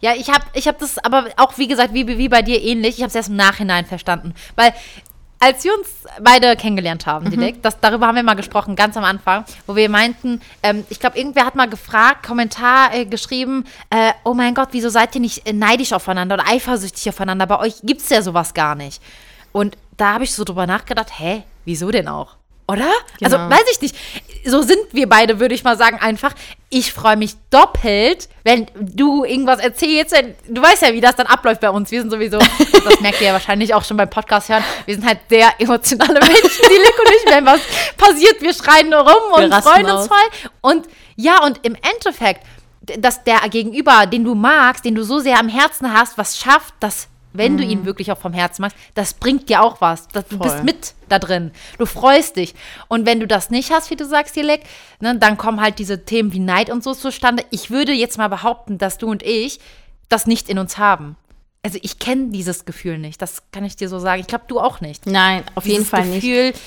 Ja, 0.00 0.14
ich 0.14 0.30
habe 0.30 0.44
ich 0.54 0.68
hab 0.68 0.78
das 0.78 0.98
aber 0.98 1.28
auch, 1.36 1.56
wie 1.58 1.68
gesagt, 1.68 1.92
wie, 1.92 2.06
wie 2.06 2.28
bei 2.28 2.42
dir 2.42 2.62
ähnlich. 2.62 2.96
Ich 2.96 3.02
habe 3.02 3.08
es 3.08 3.14
erst 3.14 3.28
im 3.28 3.36
Nachhinein 3.36 3.84
verstanden. 3.84 4.34
Weil 4.54 4.72
als 5.38 5.64
wir 5.64 5.74
uns 5.74 5.88
beide 6.22 6.56
kennengelernt 6.56 7.06
haben, 7.06 7.30
Dilek, 7.30 7.62
das, 7.62 7.78
darüber 7.80 8.06
haben 8.06 8.16
wir 8.16 8.22
mal 8.22 8.34
gesprochen, 8.34 8.74
ganz 8.74 8.96
am 8.96 9.04
Anfang, 9.04 9.44
wo 9.66 9.76
wir 9.76 9.88
meinten, 9.88 10.40
ähm, 10.62 10.84
ich 10.88 10.98
glaube, 10.98 11.18
irgendwer 11.18 11.46
hat 11.46 11.54
mal 11.54 11.68
gefragt, 11.68 12.26
Kommentar 12.26 12.94
äh, 12.94 13.04
geschrieben, 13.04 13.64
äh, 13.90 14.12
oh 14.24 14.34
mein 14.34 14.54
Gott, 14.54 14.68
wieso 14.72 14.88
seid 14.88 15.14
ihr 15.14 15.20
nicht 15.20 15.46
äh, 15.46 15.52
neidisch 15.52 15.92
aufeinander 15.92 16.36
oder 16.36 16.46
eifersüchtig 16.48 17.08
aufeinander? 17.08 17.46
Bei 17.46 17.58
euch 17.58 17.74
gibt 17.82 18.00
es 18.00 18.08
ja 18.08 18.22
sowas 18.22 18.54
gar 18.54 18.74
nicht. 18.74 19.02
Und 19.52 19.76
da 19.96 20.14
habe 20.14 20.24
ich 20.24 20.34
so 20.34 20.44
drüber 20.44 20.66
nachgedacht, 20.66 21.18
hä, 21.18 21.42
wieso 21.64 21.90
denn 21.90 22.08
auch? 22.08 22.36
Oder? 22.68 22.90
Also, 23.22 23.36
Genau. 23.36 23.50
weiß 23.50 23.64
ich 23.72 23.80
nicht. 23.80 23.96
so 24.44 24.62
sind 24.62 24.80
wir 24.92 25.08
beide, 25.08 25.40
würde 25.40 25.54
ich 25.54 25.64
mal 25.64 25.76
sagen, 25.76 25.98
einfach. 26.00 26.32
Ich 26.68 26.92
freue 26.92 27.16
mich 27.16 27.34
doppelt, 27.50 28.28
wenn 28.44 28.66
du 28.76 29.24
irgendwas 29.24 29.60
erzählst. 29.60 30.14
Du 30.48 30.62
weißt 30.62 30.82
ja, 30.82 30.92
wie 30.92 31.00
das 31.00 31.14
dann 31.16 31.26
abläuft 31.26 31.60
bei 31.60 31.70
uns. 31.70 31.90
Wir 31.90 32.00
sind 32.00 32.10
sowieso, 32.10 32.38
das 32.84 33.00
merkt 33.00 33.20
ihr 33.20 33.28
ja 33.28 33.32
wahrscheinlich 33.32 33.72
auch 33.74 33.84
schon 33.84 33.96
beim 33.96 34.10
Podcast 34.10 34.48
hören, 34.48 34.64
wir 34.84 34.94
sind 34.94 35.06
halt 35.06 35.20
sehr 35.28 35.48
emotionale 35.58 36.18
Menschen, 36.20 36.62
die 36.68 36.76
Lick 36.76 36.98
und 36.98 37.08
ich. 37.08 37.32
Wenn 37.32 37.46
was 37.46 37.60
passiert, 37.96 38.40
wir 38.40 38.52
schreien 38.52 38.90
nur 38.90 39.00
rum 39.00 39.32
und 39.44 39.54
freuen 39.54 39.88
uns 39.90 40.06
voll. 40.08 40.50
Und 40.60 40.86
ja, 41.16 41.42
und 41.44 41.64
im 41.64 41.76
Endeffekt, 41.76 42.44
dass 42.98 43.22
der 43.24 43.40
Gegenüber, 43.48 44.06
den 44.06 44.24
du 44.24 44.34
magst, 44.34 44.84
den 44.84 44.94
du 44.94 45.02
so 45.02 45.18
sehr 45.18 45.38
am 45.40 45.48
Herzen 45.48 45.92
hast, 45.92 46.18
was 46.18 46.38
schafft, 46.38 46.74
dass 46.80 47.08
wenn 47.38 47.54
mhm. 47.54 47.58
du 47.58 47.64
ihn 47.64 47.84
wirklich 47.84 48.12
auch 48.12 48.18
vom 48.18 48.32
Herzen 48.32 48.62
machst, 48.62 48.76
das 48.94 49.14
bringt 49.14 49.48
dir 49.48 49.62
auch 49.62 49.80
was. 49.80 50.08
Das, 50.08 50.26
du 50.28 50.38
bist 50.38 50.64
mit 50.64 50.94
da 51.08 51.18
drin. 51.18 51.50
Du 51.78 51.86
freust 51.86 52.36
dich. 52.36 52.54
Und 52.88 53.06
wenn 53.06 53.20
du 53.20 53.26
das 53.26 53.50
nicht 53.50 53.70
hast, 53.70 53.90
wie 53.90 53.96
du 53.96 54.04
sagst, 54.04 54.36
Dilek, 54.36 54.62
ne, 55.00 55.16
dann 55.18 55.36
kommen 55.36 55.60
halt 55.60 55.78
diese 55.78 56.04
Themen 56.04 56.32
wie 56.32 56.38
Neid 56.38 56.70
und 56.70 56.82
so 56.82 56.94
zustande. 56.94 57.44
Ich 57.50 57.70
würde 57.70 57.92
jetzt 57.92 58.18
mal 58.18 58.28
behaupten, 58.28 58.78
dass 58.78 58.98
du 58.98 59.08
und 59.08 59.22
ich 59.22 59.60
das 60.08 60.26
nicht 60.26 60.48
in 60.48 60.58
uns 60.58 60.78
haben. 60.78 61.16
Also 61.62 61.78
ich 61.82 61.98
kenne 61.98 62.28
dieses 62.28 62.64
Gefühl 62.64 62.98
nicht. 62.98 63.20
Das 63.20 63.42
kann 63.50 63.64
ich 63.64 63.74
dir 63.74 63.88
so 63.88 63.98
sagen. 63.98 64.20
Ich 64.20 64.28
glaube, 64.28 64.44
du 64.46 64.60
auch 64.60 64.80
nicht. 64.80 65.06
Nein, 65.06 65.42
auf 65.54 65.64
dieses 65.64 65.78
jeden 65.78 65.88
Fall 65.88 66.04
Gefühl, 66.04 66.46
nicht. 66.48 66.60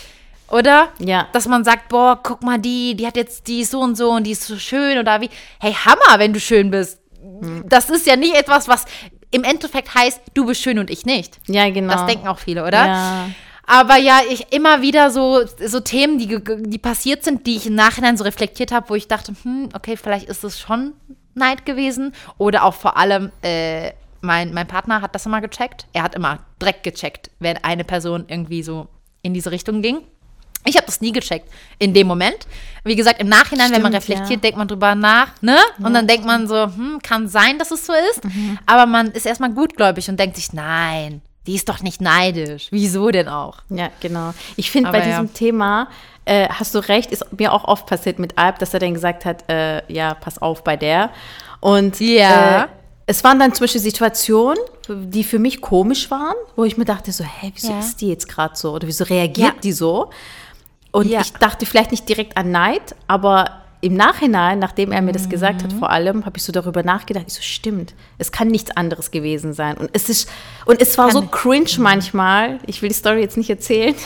Oder? 0.52 0.90
Ja. 1.00 1.28
Dass 1.32 1.48
man 1.48 1.64
sagt, 1.64 1.90
boah, 1.90 2.20
guck 2.22 2.44
mal, 2.44 2.60
die, 2.60 2.96
die 2.96 3.06
hat 3.06 3.16
jetzt, 3.16 3.48
die 3.48 3.62
ist 3.62 3.72
so 3.72 3.80
und 3.82 3.96
so 3.96 4.12
und 4.12 4.24
die 4.26 4.32
ist 4.32 4.44
so 4.44 4.58
schön 4.58 4.98
oder 4.98 5.22
wie. 5.22 5.30
Hey, 5.60 5.74
Hammer, 5.74 6.20
wenn 6.20 6.34
du 6.34 6.40
schön 6.40 6.72
bist. 6.72 7.00
Hm. 7.22 7.64
Das 7.68 7.90
ist 7.90 8.08
ja 8.08 8.16
nicht 8.16 8.36
etwas, 8.36 8.68
was 8.68 8.86
im 9.32 9.44
Endeffekt 9.44 9.94
heißt, 9.94 10.22
du 10.34 10.46
bist 10.46 10.62
schön 10.62 10.80
und 10.80 10.90
ich 10.90 11.06
nicht. 11.06 11.40
Ja, 11.48 11.70
genau. 11.70 11.94
Das 11.94 12.06
denken 12.06 12.28
auch 12.28 12.40
viele, 12.40 12.66
oder? 12.66 12.86
Ja. 12.86 13.30
Aber 13.66 13.98
ja, 13.98 14.22
ich 14.28 14.52
immer 14.52 14.82
wieder 14.82 15.12
so, 15.12 15.42
so 15.64 15.80
Themen, 15.80 16.18
die, 16.18 16.42
die 16.44 16.78
passiert 16.80 17.24
sind, 17.24 17.46
die 17.46 17.56
ich 17.56 17.68
im 17.68 17.76
Nachhinein 17.76 18.18
so 18.18 18.24
reflektiert 18.24 18.72
habe, 18.72 18.90
wo 18.90 18.96
ich 18.96 19.08
dachte, 19.08 19.34
hm, 19.44 19.70
okay, 19.76 19.96
vielleicht 19.96 20.28
ist 20.28 20.44
es 20.44 20.60
schon 20.60 20.94
Neid 21.36 21.68
gewesen. 21.68 22.14
Oder 22.40 22.64
auch 22.64 22.74
vor 22.74 22.98
allem, 22.98 23.32
äh, 23.44 23.92
mein, 24.22 24.54
mein 24.54 24.68
Partner 24.68 25.02
hat 25.02 25.14
das 25.14 25.28
immer 25.28 25.40
gecheckt. 25.40 25.86
Er 25.94 26.02
hat 26.02 26.16
immer 26.16 26.40
Dreck 26.58 26.82
gecheckt, 26.82 27.30
wenn 27.40 27.58
eine 27.58 27.84
Person 27.84 28.26
irgendwie 28.28 28.64
so 28.64 28.88
in 29.22 29.36
diese 29.36 29.52
Richtung 29.52 29.84
ging. 29.84 30.00
Ich 30.66 30.76
habe 30.76 30.86
das 30.86 31.02
nie 31.02 31.12
gecheckt 31.12 31.50
in 31.80 31.94
dem 31.94 32.08
Moment. 32.08 32.48
Wie 32.84 32.96
gesagt, 32.96 33.22
im 33.22 33.28
Nachhinein, 33.28 33.68
Stimmt, 33.68 33.76
wenn 33.76 33.82
man 33.84 33.94
reflektiert, 33.94 34.30
ja. 34.30 34.38
denkt 34.38 34.58
man 34.58 34.68
drüber 34.68 34.96
nach, 34.96 35.30
ne? 35.42 35.58
Ja. 35.78 35.86
Und 35.86 35.94
dann 35.94 36.08
denkt 36.08 36.26
man 36.26 36.48
so, 36.48 36.64
hm, 36.64 37.00
kann 37.02 37.28
sein, 37.28 37.58
dass 37.58 37.72
es 37.72 37.86
so 37.86 37.94
ist. 38.12 38.24
Mhm. 38.24 38.60
Aber 38.66 38.86
man 38.86 39.12
ist 39.12 39.26
erstmal 39.26 39.52
gutgläubig 39.52 40.10
und 40.10 40.20
denkt 40.20 40.36
sich, 40.36 40.54
nein, 40.54 41.22
die 41.48 41.56
ist 41.56 41.68
doch 41.70 41.82
nicht 41.82 42.02
neidisch. 42.02 42.68
Wieso 42.72 43.10
denn 43.10 43.28
auch? 43.28 43.58
Ja, 43.70 43.90
genau. 44.00 44.34
Ich 44.56 44.70
finde, 44.70 44.92
bei 44.92 45.02
diesem 45.02 45.26
ja. 45.26 45.32
Thema 45.34 45.88
äh, 46.26 46.48
hast 46.50 46.76
du 46.76 46.80
recht, 46.80 47.12
ist 47.12 47.26
mir 47.38 47.54
auch 47.54 47.64
oft 47.64 47.88
passiert 47.88 48.20
mit 48.20 48.38
Alp, 48.38 48.60
dass 48.60 48.74
er 48.74 48.80
dann 48.80 48.94
gesagt 48.94 49.26
hat, 49.26 49.50
äh, 49.50 49.82
ja, 49.92 50.14
pass 50.14 50.42
auf 50.42 50.64
bei 50.64 50.78
der. 50.78 51.10
Und 51.60 52.00
ja. 52.00 52.64
Äh, 52.64 52.68
es 53.08 53.24
waren 53.24 53.40
dann 53.40 53.52
zum 53.56 53.64
Beispiel 53.64 53.82
Situationen, 53.82 54.60
die 54.88 55.24
für 55.24 55.40
mich 55.40 55.62
komisch 55.62 56.12
waren, 56.12 56.36
wo 56.56 56.64
ich 56.64 56.78
mir 56.78 56.86
dachte 56.86 57.12
so, 57.12 57.24
hä, 57.24 57.52
wieso 57.56 57.72
ja. 57.72 57.80
ist 57.80 58.00
die 58.02 58.10
jetzt 58.10 58.30
gerade 58.30 58.56
so? 58.56 58.74
Oder 58.74 58.88
wieso 58.88 59.04
reagiert 59.06 59.56
ja. 59.56 59.62
die 59.64 59.72
so? 59.72 60.12
Und 60.92 61.08
ja. 61.08 61.22
ich 61.22 61.34
dachte 61.34 61.66
vielleicht 61.66 61.92
nicht 61.92 62.08
direkt 62.10 62.38
an 62.38 62.52
Neid, 62.52 62.96
aber 63.08 63.62
im 63.82 63.94
Nachhinein, 63.94 64.60
nachdem 64.60 64.92
er 64.92 65.02
mir 65.02 65.14
das 65.14 65.30
gesagt 65.30 65.64
hat, 65.64 65.72
mhm. 65.72 65.80
vor 65.80 65.90
allem, 65.90 66.26
habe 66.26 66.38
ich 66.38 66.44
so 66.44 66.52
darüber 66.52 66.84
nachgedacht. 66.84 67.26
Ich 67.28 67.34
so, 67.34 67.42
stimmt, 67.42 67.94
es 68.18 68.32
kann 68.32 68.50
nichts 68.50 68.76
anderes 68.76 69.12
gewesen 69.12 69.54
sein. 69.54 69.78
Und 69.78 69.90
es 69.94 70.10
ist, 70.10 70.30
und 70.66 70.82
es 70.82 70.98
war 70.98 71.08
kann 71.08 71.16
so 71.16 71.22
cringe 71.28 71.70
manchmal. 71.78 72.60
Ich 72.66 72.82
will 72.82 72.90
die 72.90 72.96
Story 72.96 73.22
jetzt 73.22 73.38
nicht 73.38 73.50
erzählen. 73.50 73.96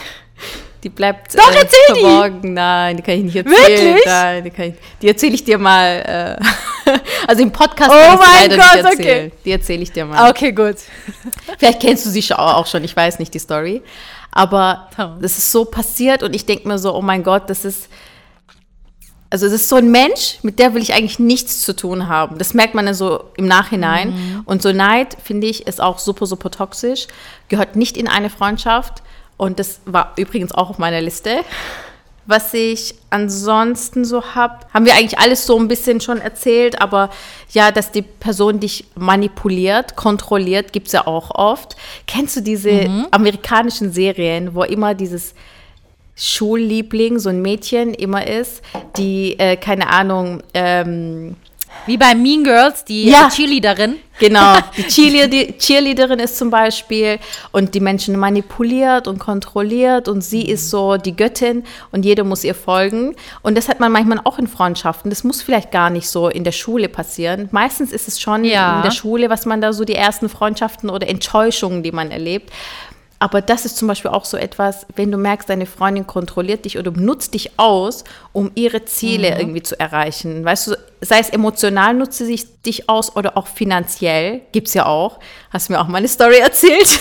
Die 0.84 0.90
bleibt 0.90 1.34
Doch, 1.38 1.50
äh, 1.50 1.66
verborgen. 1.94 2.42
Die. 2.42 2.50
Nein, 2.50 2.98
die 2.98 3.04
kann 3.04 3.14
ich 3.14 3.24
nicht 3.24 3.36
erzählen. 3.38 3.96
Wirklich? 3.96 4.06
Nein, 4.06 4.44
die, 4.44 4.74
die 5.02 5.08
erzähle 5.08 5.34
ich 5.34 5.44
dir 5.46 5.58
mal. 5.58 6.38
Äh, 6.86 6.92
also 7.28 7.42
im 7.42 7.54
Podcast 7.54 7.90
oh 7.90 8.18
kann 8.18 8.20
ich 8.20 8.28
leider 8.28 8.58
Gott, 8.58 8.76
nicht 8.76 8.86
erzählen. 8.86 9.28
Okay. 9.28 9.38
Die 9.46 9.52
erzähle 9.52 9.84
ich 9.84 9.92
dir 9.94 10.04
mal. 10.04 10.30
Okay, 10.30 10.52
gut. 10.52 10.76
Vielleicht 11.58 11.80
kennst 11.80 12.06
du 12.06 12.10
sie 12.10 12.22
auch 12.34 12.68
schon, 12.68 12.84
ich 12.84 12.94
weiß 12.94 13.20
nicht 13.20 13.34
die 13.34 13.40
Story. 13.40 13.82
Aber 14.34 14.90
das 15.22 15.38
ist 15.38 15.52
so 15.52 15.64
passiert 15.64 16.24
und 16.24 16.36
ich 16.36 16.46
denke 16.46 16.68
mir 16.68 16.80
so, 16.80 16.94
oh 16.96 17.02
mein 17.02 17.24
Gott, 17.24 17.50
das 17.52 17.66
ist, 17.66 17.88
also 19.30 19.46
es 19.46 19.54
ist 19.54 19.70
so 19.70 19.76
ein 19.76 19.92
Mensch, 19.92 20.40
mit 20.42 20.58
der 20.58 20.74
will 20.74 20.82
ich 20.82 20.94
eigentlich 20.94 21.20
nichts 21.20 21.62
zu 21.62 21.76
tun 21.76 22.08
haben. 22.08 22.40
Das 22.40 22.56
merkt 22.56 22.74
man 22.74 22.88
ja 22.88 22.96
so 22.96 23.26
im 23.38 23.46
Nachhinein. 23.46 24.10
Mhm. 24.10 24.42
Und 24.46 24.64
so 24.64 24.72
Neid, 24.72 25.16
finde 25.24 25.48
ich, 25.48 25.68
ist 25.68 25.80
auch 25.80 26.00
super, 26.00 26.26
super 26.26 26.50
toxisch, 26.50 27.08
gehört 27.48 27.76
nicht 27.76 27.96
in 27.96 28.08
eine 28.08 28.32
Freundschaft. 28.32 29.04
Und 29.38 29.60
das 29.60 29.82
war 29.86 30.14
übrigens 30.18 30.52
auch 30.52 30.72
auf 30.72 30.80
meiner 30.80 31.02
Liste. 31.02 31.42
Was 32.26 32.54
ich 32.54 32.96
ansonsten 33.10 34.06
so 34.06 34.24
habe, 34.36 34.66
haben 34.74 34.86
wir 34.86 34.94
eigentlich 34.94 35.20
alles 35.20 35.46
so 35.46 35.60
ein 35.60 35.68
bisschen 35.68 36.00
schon 36.00 36.20
erzählt, 36.20 36.82
aber 36.82 37.10
ja, 37.52 37.72
dass 37.72 37.92
die 37.92 38.02
Person 38.02 38.60
dich 38.62 38.86
manipuliert, 38.96 39.96
kontrolliert, 39.98 40.72
gibt 40.72 40.88
es 40.88 40.94
ja 40.94 41.06
auch 41.06 41.32
oft. 41.32 41.76
Kennst 42.08 42.38
du 42.38 42.42
diese 42.42 42.72
mhm. 42.72 43.08
amerikanischen 43.12 43.92
Serien, 43.92 44.56
wo 44.56 44.64
immer 44.64 44.94
dieses 44.94 45.34
Schulliebling, 46.16 47.20
so 47.20 47.30
ein 47.30 47.42
Mädchen 47.42 47.94
immer 47.94 48.26
ist, 48.28 48.62
die, 48.98 49.38
äh, 49.40 49.58
keine 49.58 49.90
Ahnung, 49.90 50.44
ähm, 50.54 51.36
wie 51.86 51.98
bei 51.98 52.16
Mean 52.16 52.44
Girls, 52.44 52.86
die 52.86 53.10
ja. 53.10 53.30
Cheerleaderin. 53.30 53.98
Genau, 54.20 54.58
die 54.78 54.84
Cheerleader, 54.84 55.58
Cheerleaderin 55.58 56.20
ist 56.20 56.38
zum 56.38 56.50
Beispiel 56.50 57.20
und 57.52 57.74
die 57.74 57.80
Menschen 57.80 58.16
manipuliert 58.18 59.08
und 59.08 59.20
kontrolliert 59.20 60.08
und 60.08 60.22
sie 60.22 60.44
ist 60.44 60.70
so 60.70 60.98
die 60.98 61.16
Göttin 61.16 61.64
und 61.92 62.06
jeder 62.06 62.24
muss 62.24 62.44
ihr 62.44 62.56
folgen. 62.56 63.16
Und 63.42 63.58
das 63.58 63.70
hat 63.70 63.80
man 63.80 63.92
manchmal 63.92 64.22
auch 64.24 64.38
in 64.38 64.48
Freundschaften. 64.48 65.10
Das 65.10 65.24
muss 65.24 65.42
vielleicht 65.42 65.72
gar 65.72 65.90
nicht 65.90 66.08
so 66.08 66.30
in 66.30 66.44
der 66.44 66.52
Schule 66.52 66.90
passieren. 66.90 67.50
Meistens 67.52 67.92
ist 67.92 68.08
es 68.08 68.22
schon 68.22 68.44
ja. 68.44 68.78
in 68.78 68.84
der 68.84 68.92
Schule, 68.92 69.30
was 69.30 69.46
man 69.46 69.62
da 69.62 69.74
so 69.74 69.84
die 69.84 69.96
ersten 69.96 70.30
Freundschaften 70.30 70.90
oder 70.90 71.08
Enttäuschungen, 71.08 71.82
die 71.82 71.92
man 71.92 72.12
erlebt. 72.12 72.52
Aber 73.24 73.42
das 73.42 73.64
ist 73.64 73.78
zum 73.78 73.88
Beispiel 73.88 74.12
auch 74.12 74.26
so 74.26 74.36
etwas, 74.36 74.86
wenn 74.98 75.10
du 75.10 75.18
merkst, 75.18 75.50
deine 75.50 75.66
Freundin 75.66 76.06
kontrolliert 76.06 76.66
dich 76.66 76.78
oder 76.78 76.92
nutzt 76.92 77.34
dich 77.36 77.58
aus, 77.58 78.04
um 78.34 78.52
ihre 78.54 78.84
Ziele 78.84 79.32
mhm. 79.32 79.40
irgendwie 79.40 79.64
zu 79.64 79.80
erreichen. 79.80 80.44
Weißt 80.44 80.68
du, 80.68 80.76
sei 81.00 81.20
es 81.20 81.30
emotional 81.30 81.94
nutzt 81.94 82.18
sie 82.18 82.26
sich, 82.26 82.62
dich 82.64 82.90
aus 82.90 83.16
oder 83.16 83.38
auch 83.38 83.48
finanziell, 83.48 84.42
gibt 84.52 84.68
es 84.68 84.74
ja 84.74 84.88
auch. 84.88 85.22
Hast 85.52 85.70
du 85.70 85.74
mir 85.74 85.80
auch 85.80 85.88
mal 85.88 86.00
eine 86.00 86.10
Story 86.10 86.40
erzählt? 86.40 87.00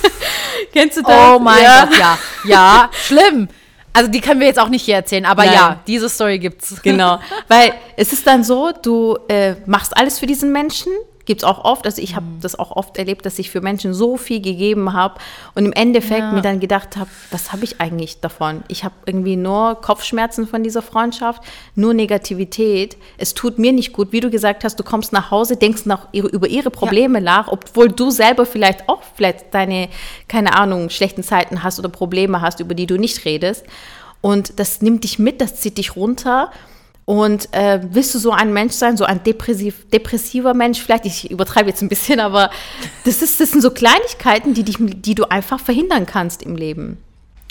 Kennst 0.72 0.96
du 0.96 1.02
das? 1.02 1.30
Oh 1.30 1.38
mein 1.38 1.62
ja. 1.62 1.84
Gott, 1.84 1.98
ja. 2.00 2.18
Ja, 2.42 2.90
schlimm. 3.06 3.46
Also 3.92 4.10
die 4.10 4.20
können 4.20 4.40
wir 4.40 4.48
jetzt 4.48 4.58
auch 4.58 4.70
nicht 4.70 4.84
hier 4.84 4.96
erzählen, 4.96 5.24
aber 5.24 5.44
Nein. 5.44 5.54
ja, 5.54 5.80
diese 5.86 6.08
Story 6.08 6.40
gibt's. 6.40 6.82
Genau, 6.82 7.20
weil 7.46 7.74
es 7.96 8.12
ist 8.12 8.26
dann 8.26 8.42
so, 8.42 8.72
du 8.82 9.16
äh, 9.28 9.54
machst 9.66 9.96
alles 9.96 10.18
für 10.18 10.26
diesen 10.26 10.50
Menschen, 10.50 10.90
Gibt 11.24 11.42
es 11.42 11.44
auch 11.44 11.64
oft, 11.64 11.86
also 11.86 12.02
ich 12.02 12.16
habe 12.16 12.26
mhm. 12.26 12.40
das 12.40 12.58
auch 12.58 12.70
oft 12.70 12.98
erlebt, 12.98 13.24
dass 13.24 13.38
ich 13.38 13.50
für 13.50 13.60
Menschen 13.60 13.94
so 13.94 14.16
viel 14.16 14.40
gegeben 14.40 14.92
habe 14.92 15.20
und 15.54 15.64
im 15.64 15.72
Endeffekt 15.72 16.20
ja. 16.20 16.32
mir 16.32 16.42
dann 16.42 16.60
gedacht 16.60 16.96
habe, 16.96 17.08
was 17.30 17.52
habe 17.52 17.64
ich 17.64 17.80
eigentlich 17.80 18.20
davon? 18.20 18.62
Ich 18.68 18.84
habe 18.84 18.94
irgendwie 19.06 19.36
nur 19.36 19.76
Kopfschmerzen 19.76 20.46
von 20.46 20.62
dieser 20.62 20.82
Freundschaft, 20.82 21.42
nur 21.74 21.94
Negativität. 21.94 22.96
Es 23.16 23.34
tut 23.34 23.58
mir 23.58 23.72
nicht 23.72 23.92
gut, 23.92 24.12
wie 24.12 24.20
du 24.20 24.30
gesagt 24.30 24.64
hast, 24.64 24.78
du 24.78 24.84
kommst 24.84 25.12
nach 25.12 25.30
Hause, 25.30 25.56
denkst 25.56 25.86
nach 25.86 26.08
ihre, 26.12 26.28
über 26.28 26.48
ihre 26.48 26.70
Probleme 26.70 27.18
ja. 27.18 27.24
nach, 27.24 27.48
obwohl 27.48 27.88
du 27.88 28.10
selber 28.10 28.44
vielleicht 28.44 28.88
auch 28.88 29.02
vielleicht 29.14 29.54
deine, 29.54 29.88
keine 30.28 30.54
Ahnung, 30.54 30.90
schlechten 30.90 31.22
Zeiten 31.22 31.62
hast 31.62 31.78
oder 31.78 31.88
Probleme 31.88 32.40
hast, 32.40 32.60
über 32.60 32.74
die 32.74 32.86
du 32.86 32.98
nicht 32.98 33.24
redest. 33.24 33.64
Und 34.20 34.58
das 34.58 34.80
nimmt 34.80 35.04
dich 35.04 35.18
mit, 35.18 35.40
das 35.40 35.56
zieht 35.56 35.76
dich 35.78 35.96
runter. 35.96 36.50
Und 37.06 37.52
äh, 37.52 37.80
willst 37.90 38.14
du 38.14 38.18
so 38.18 38.30
ein 38.30 38.52
Mensch 38.52 38.72
sein, 38.72 38.96
so 38.96 39.04
ein 39.04 39.22
depressiv, 39.22 39.88
depressiver 39.90 40.54
Mensch? 40.54 40.80
Vielleicht, 40.80 41.04
ich 41.04 41.30
übertreibe 41.30 41.68
jetzt 41.68 41.82
ein 41.82 41.88
bisschen, 41.88 42.18
aber 42.18 42.50
das, 43.04 43.20
ist, 43.20 43.40
das 43.40 43.50
sind 43.50 43.60
so 43.60 43.70
Kleinigkeiten, 43.70 44.54
die, 44.54 44.62
dich, 44.62 44.76
die 44.80 45.14
du 45.14 45.24
einfach 45.24 45.60
verhindern 45.60 46.06
kannst 46.06 46.42
im 46.42 46.56
Leben. 46.56 46.98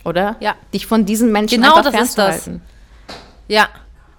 Oder? 0.06 0.38
Ja. 0.40 0.56
Dich 0.74 0.88
von 0.88 1.06
diesen 1.06 1.32
Menschen 1.32 1.62
genau 1.62 1.76
einfach 1.76 1.92
das 1.92 2.10
ist 2.10 2.18
das. 2.18 2.50
Ja. 3.48 3.70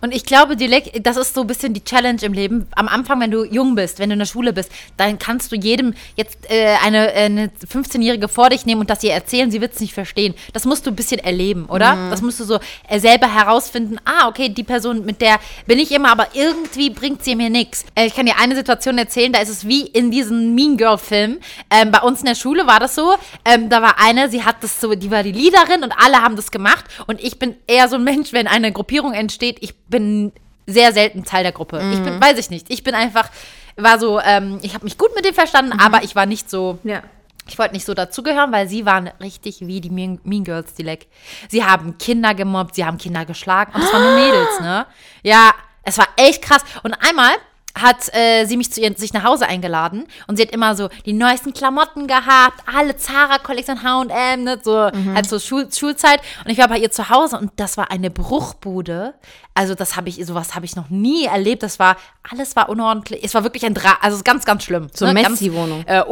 Und 0.05 0.15
ich 0.15 0.27
glaube, 0.27 0.55
Dilek, 0.55 1.03
das 1.03 1.17
ist 1.17 1.33
so 1.33 1.41
ein 1.41 1.47
bisschen 1.47 1.73
die 1.73 1.83
Challenge 1.83 2.21
im 2.21 2.35
Leben. 2.35 2.67
Am 2.77 2.89
Anfang, 2.89 3.21
wenn 3.21 3.31
du 3.31 3.43
jung 3.43 3.75
bist, 3.75 3.99
wenn 3.99 4.11
du 4.11 4.13
in 4.13 4.19
der 4.19 4.27
Schule 4.27 4.53
bist, 4.53 4.71
dann 4.99 5.19
kannst 5.19 5.51
du 5.51 5.57
jedem 5.57 5.95
jetzt 6.15 6.51
äh, 6.51 6.77
eine, 6.85 7.11
eine 7.13 7.47
15-Jährige 7.47 8.29
vor 8.29 8.51
dich 8.51 8.67
nehmen 8.67 8.83
und 8.83 8.91
das 8.91 9.03
ihr 9.03 9.15
erzählen, 9.15 9.51
sie 9.51 9.63
wird 9.63 9.73
es 9.73 9.81
nicht 9.81 9.95
verstehen. 9.95 10.35
Das 10.53 10.67
musst 10.67 10.85
du 10.85 10.91
ein 10.91 10.95
bisschen 10.95 11.21
erleben, 11.21 11.65
oder? 11.71 11.97
Mhm. 11.97 12.11
Das 12.11 12.21
musst 12.21 12.39
du 12.39 12.45
so 12.45 12.59
äh, 12.87 13.01
selber 13.01 13.35
herausfinden. 13.35 13.97
Ah, 14.05 14.29
okay, 14.29 14.51
die 14.51 14.63
Person, 14.63 15.07
mit 15.07 15.23
der 15.23 15.41
bin 15.67 15.79
ich 15.79 15.91
immer, 15.91 16.13
aber 16.13 16.29
irgendwie 16.35 16.91
bringt 16.91 17.25
sie 17.25 17.35
mir 17.35 17.49
nichts. 17.49 17.87
Äh, 17.95 18.05
ich 18.05 18.15
kann 18.15 18.27
dir 18.27 18.37
eine 18.39 18.57
Situation 18.57 18.99
erzählen, 18.99 19.33
da 19.33 19.41
ist 19.41 19.49
es 19.49 19.67
wie 19.67 19.87
in 19.87 20.11
diesem 20.11 20.55
Mean 20.55 20.77
Girl-Film. 20.77 21.39
Ähm, 21.71 21.91
bei 21.91 22.01
uns 22.01 22.21
in 22.21 22.27
der 22.27 22.35
Schule 22.35 22.67
war 22.67 22.79
das 22.79 22.95
so, 22.95 23.15
ähm, 23.47 23.71
da 23.71 23.81
war 23.81 23.99
eine, 23.99 24.29
sie 24.29 24.45
hat 24.45 24.57
das 24.61 24.83
so, 24.83 24.95
die 24.95 25.11
war 25.11 25.23
die 25.23 25.33
Leaderin 25.33 25.83
und 25.83 25.93
alle 25.93 26.21
haben 26.21 26.37
das 26.37 26.51
gemacht 26.51 26.85
und 27.07 27.25
ich 27.25 27.39
bin 27.39 27.57
eher 27.67 27.89
so 27.89 27.97
ein 27.97 28.05
Mensch, 28.05 28.35
wenn 28.35 28.47
eine 28.47 28.71
Gruppierung 28.71 29.15
entsteht, 29.15 29.57
ich 29.63 29.73
bin 29.95 30.32
sehr 30.66 30.92
selten 30.92 31.22
Teil 31.22 31.45
der 31.45 31.53
Gruppe. 31.53 31.80
Mhm. 31.80 31.92
Ich 31.92 32.03
bin, 32.03 32.16
mhm. 32.16 32.20
weiß 32.20 32.36
ich 32.36 32.51
nicht. 32.51 32.68
Ich 32.68 32.82
bin 32.82 32.97
einfach, 32.97 33.30
war 33.76 34.01
so, 34.01 34.20
ähm, 34.20 34.59
ich 34.62 34.74
habe 34.74 34.82
mich 34.82 34.99
gut 34.99 35.14
mit 35.14 35.24
dem 35.24 35.34
verstanden, 35.34 35.74
mhm. 35.74 35.80
aber 35.80 36.03
ich 36.03 36.16
war 36.16 36.26
nicht 36.26 36.51
so. 36.51 36.80
Ja. 36.82 37.03
Ich 37.47 37.59
wollte 37.59 37.74
nicht 37.74 37.84
so 37.84 37.92
dazugehören, 37.92 38.51
weil 38.51 38.68
sie 38.68 38.86
waren 38.86 39.09
richtig 39.20 39.61
wie 39.61 39.80
die 39.80 39.90
Mean, 39.90 40.18
mean 40.24 40.42
Girls, 40.42 40.74
die 40.74 40.82
Leck. 40.82 41.07
Sie 41.49 41.62
haben 41.62 41.99
Kinder 41.99 42.34
gemobbt, 42.34 42.74
sie 42.74 42.84
haben 42.84 42.97
Kinder 42.97 43.24
geschlagen 43.26 43.72
und 43.74 43.82
es 43.82 43.92
waren 43.92 44.03
nur 44.03 44.14
Mädels, 44.26 44.61
ne? 44.61 44.86
Ja, 45.22 45.53
es 45.82 45.99
war 45.99 46.09
echt 46.16 46.42
krass. 46.42 46.64
Und 46.82 46.95
einmal 46.95 47.34
hat 47.75 48.14
äh, 48.14 48.45
sie 48.47 48.57
mich 48.57 48.72
zu 48.72 48.81
ihr, 48.81 48.93
sich 48.97 49.12
nach 49.12 49.25
Hause 49.25 49.47
eingeladen 49.47 50.07
und 50.27 50.37
sie 50.37 50.43
hat 50.43 50.51
immer 50.51 50.77
so 50.77 50.89
die 51.07 51.12
neuesten 51.12 51.53
Klamotten 51.53 52.07
gehabt, 52.07 52.61
alle 52.72 52.97
Zara-Kollektion, 52.97 53.83
H&M, 53.83 54.45
ne, 54.45 54.61
so 54.62 54.91
mhm. 54.93 55.14
halt 55.14 55.29
so 55.29 55.39
Schul 55.39 55.68
Schulzeit 55.72 56.20
und 56.45 56.51
ich 56.51 56.59
war 56.59 56.68
bei 56.68 56.79
ihr 56.79 56.91
zu 56.91 57.09
Hause 57.09 57.39
und 57.39 57.53
das 57.57 57.77
war 57.77 57.91
eine 57.91 58.11
Bruchbude, 58.11 59.14
also 59.55 59.75
das 59.75 59.97
habe 59.97 60.09
ich, 60.09 60.25
sowas 60.25 60.55
habe 60.55 60.66
ich 60.66 60.77
noch 60.77 60.91
nie 60.91 61.27
erlebt, 61.27 61.62
das 61.62 61.79
war, 61.79 61.97
alles 62.31 62.57
war 62.57 62.68
unordentlich, 62.68 63.25
es 63.25 63.35
war 63.35 63.43
wirklich 63.45 63.64
ein 63.64 63.75
Dra 63.75 63.99
also 64.01 64.20
ganz, 64.25 64.45
ganz 64.45 64.64
schlimm. 64.64 64.89
So 64.93 65.05
eine 65.05 65.22
ne? 65.22 65.29
Messi-Wohnung. 65.29 65.85
Äh, 65.87 66.03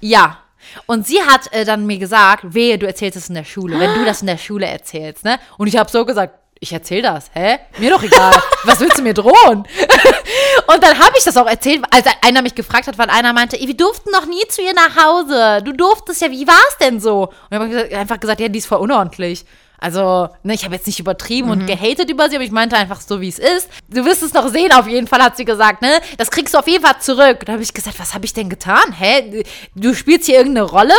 ja, 0.00 0.38
und 0.86 1.06
sie 1.06 1.20
hat 1.22 1.52
äh, 1.52 1.64
dann 1.64 1.86
mir 1.86 1.98
gesagt, 1.98 2.54
wehe, 2.54 2.78
du 2.78 2.86
erzählst 2.86 3.16
es 3.16 3.28
in 3.28 3.34
der 3.34 3.44
Schule, 3.44 3.78
wenn 3.78 3.94
du 3.94 4.04
das 4.04 4.20
in 4.20 4.26
der 4.26 4.38
Schule 4.38 4.66
erzählst, 4.66 5.24
ne? 5.24 5.38
Und 5.56 5.66
ich 5.66 5.76
habe 5.76 5.90
so 5.90 6.04
gesagt, 6.04 6.37
ich 6.60 6.72
erzähle 6.72 7.02
das. 7.02 7.30
Hä? 7.34 7.58
Mir 7.78 7.90
doch 7.90 8.02
egal. 8.02 8.34
Was 8.64 8.80
willst 8.80 8.98
du 8.98 9.02
mir 9.02 9.14
drohen? 9.14 9.34
und 10.66 10.82
dann 10.82 10.98
habe 10.98 11.12
ich 11.16 11.24
das 11.24 11.36
auch 11.36 11.46
erzählt, 11.46 11.84
als 11.90 12.06
einer 12.22 12.42
mich 12.42 12.54
gefragt 12.54 12.86
hat, 12.86 12.98
weil 12.98 13.10
einer 13.10 13.32
meinte, 13.32 13.58
wir 13.58 13.76
durften 13.76 14.10
noch 14.10 14.26
nie 14.26 14.46
zu 14.48 14.62
ihr 14.62 14.74
nach 14.74 14.96
Hause. 14.96 15.62
Du 15.64 15.72
durftest 15.72 16.22
ja, 16.22 16.30
wie 16.30 16.46
war 16.46 16.60
es 16.70 16.78
denn 16.78 17.00
so? 17.00 17.32
Und 17.50 17.70
ich 17.70 17.76
habe 17.78 17.96
einfach 17.96 18.20
gesagt, 18.20 18.40
ja, 18.40 18.48
die 18.48 18.58
ist 18.58 18.66
voll 18.66 18.78
unordentlich. 18.78 19.44
Also, 19.80 20.28
ne, 20.42 20.54
ich 20.54 20.64
habe 20.64 20.74
jetzt 20.74 20.88
nicht 20.88 20.98
übertrieben 20.98 21.46
mhm. 21.46 21.52
und 21.52 21.66
gehatet 21.66 22.10
über 22.10 22.28
sie, 22.28 22.34
aber 22.34 22.44
ich 22.44 22.50
meinte 22.50 22.76
einfach 22.76 23.00
so, 23.00 23.20
wie 23.20 23.28
es 23.28 23.38
ist. 23.38 23.68
Du 23.88 24.04
wirst 24.04 24.24
es 24.24 24.34
noch 24.34 24.48
sehen, 24.48 24.72
auf 24.72 24.88
jeden 24.88 25.06
Fall, 25.06 25.22
hat 25.22 25.36
sie 25.36 25.44
gesagt, 25.44 25.82
ne? 25.82 26.00
Das 26.16 26.32
kriegst 26.32 26.54
du 26.54 26.58
auf 26.58 26.66
jeden 26.66 26.84
Fall 26.84 27.00
zurück. 27.00 27.44
Da 27.46 27.52
habe 27.52 27.62
ich 27.62 27.72
gesagt, 27.72 28.00
was 28.00 28.12
habe 28.12 28.24
ich 28.24 28.32
denn 28.32 28.48
getan? 28.50 28.92
Hä? 28.92 29.44
Du 29.76 29.94
spielst 29.94 30.26
hier 30.26 30.38
irgendeine 30.38 30.66
Rolle? 30.66 30.94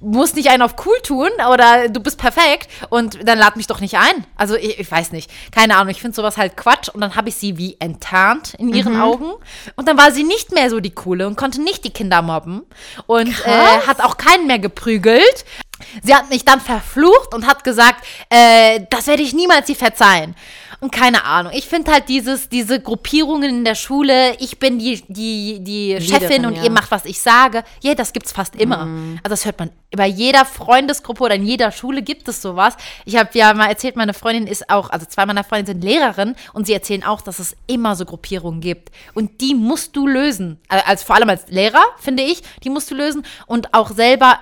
Musst 0.00 0.36
nicht 0.36 0.50
einen 0.50 0.62
auf 0.62 0.74
cool 0.86 0.96
tun 1.02 1.28
oder 1.52 1.88
du 1.88 2.00
bist 2.00 2.18
perfekt 2.18 2.68
und 2.88 3.26
dann 3.26 3.38
lad 3.38 3.56
mich 3.56 3.66
doch 3.66 3.80
nicht 3.80 3.96
ein. 3.96 4.24
Also 4.36 4.56
ich, 4.56 4.78
ich 4.78 4.90
weiß 4.90 5.12
nicht. 5.12 5.30
Keine 5.52 5.76
Ahnung, 5.76 5.90
ich 5.90 6.00
finde 6.00 6.14
sowas 6.14 6.36
halt 6.36 6.56
Quatsch 6.56 6.88
und 6.88 7.00
dann 7.00 7.16
habe 7.16 7.28
ich 7.28 7.36
sie 7.36 7.58
wie 7.58 7.76
enttarnt 7.78 8.54
in 8.54 8.74
ihren 8.74 8.94
mhm. 8.94 9.02
Augen 9.02 9.32
und 9.76 9.88
dann 9.88 9.98
war 9.98 10.12
sie 10.12 10.24
nicht 10.24 10.52
mehr 10.52 10.70
so 10.70 10.80
die 10.80 10.94
coole 10.94 11.26
und 11.26 11.36
konnte 11.36 11.60
nicht 11.60 11.84
die 11.84 11.90
Kinder 11.90 12.22
mobben 12.22 12.62
und 13.06 13.28
äh, 13.46 13.86
hat 13.86 14.00
auch 14.00 14.16
keinen 14.16 14.46
mehr 14.46 14.58
geprügelt. 14.58 15.44
Sie 16.02 16.14
hat 16.14 16.30
mich 16.30 16.44
dann 16.44 16.60
verflucht 16.60 17.34
und 17.34 17.46
hat 17.46 17.64
gesagt, 17.64 18.04
äh, 18.28 18.80
das 18.90 19.06
werde 19.06 19.22
ich 19.22 19.32
niemals 19.32 19.66
sie 19.66 19.74
verzeihen. 19.74 20.34
Und 20.80 20.92
keine 20.92 21.24
Ahnung. 21.24 21.52
Ich 21.54 21.66
finde 21.66 21.92
halt 21.92 22.08
dieses, 22.08 22.48
diese 22.48 22.80
Gruppierungen 22.80 23.50
in 23.50 23.64
der 23.64 23.74
Schule, 23.74 24.34
ich 24.38 24.58
bin 24.58 24.78
die, 24.78 25.02
die, 25.08 25.60
die 25.60 26.00
Chefin 26.00 26.46
und 26.46 26.56
ja. 26.56 26.64
ihr 26.64 26.70
macht, 26.70 26.90
was 26.90 27.04
ich 27.04 27.20
sage. 27.20 27.64
Ja, 27.82 27.94
das 27.94 28.14
gibt's 28.14 28.32
fast 28.32 28.56
immer. 28.56 28.86
Mhm. 28.86 29.18
Also 29.22 29.34
das 29.34 29.44
hört 29.44 29.58
man. 29.58 29.70
Bei 29.94 30.06
jeder 30.06 30.46
Freundesgruppe 30.46 31.24
oder 31.24 31.34
in 31.34 31.44
jeder 31.44 31.70
Schule 31.70 32.00
gibt 32.00 32.28
es 32.28 32.40
sowas. 32.40 32.76
Ich 33.04 33.16
habe 33.16 33.28
ja 33.34 33.52
mal 33.52 33.66
erzählt, 33.66 33.96
meine 33.96 34.14
Freundin 34.14 34.46
ist 34.46 34.70
auch, 34.70 34.88
also 34.88 35.04
zwei 35.04 35.26
meiner 35.26 35.44
Freundinnen 35.44 35.80
sind 35.80 35.84
Lehrerin 35.84 36.34
und 36.54 36.66
sie 36.66 36.72
erzählen 36.72 37.04
auch, 37.04 37.20
dass 37.20 37.40
es 37.40 37.56
immer 37.66 37.94
so 37.94 38.06
Gruppierungen 38.06 38.60
gibt. 38.60 38.90
Und 39.12 39.42
die 39.42 39.54
musst 39.54 39.96
du 39.96 40.06
lösen. 40.06 40.58
Also 40.68 41.04
vor 41.04 41.16
allem 41.16 41.28
als 41.28 41.48
Lehrer, 41.48 41.82
finde 41.98 42.22
ich, 42.22 42.42
die 42.64 42.70
musst 42.70 42.90
du 42.90 42.94
lösen. 42.94 43.26
Und 43.46 43.74
auch 43.74 43.90
selber, 43.90 44.38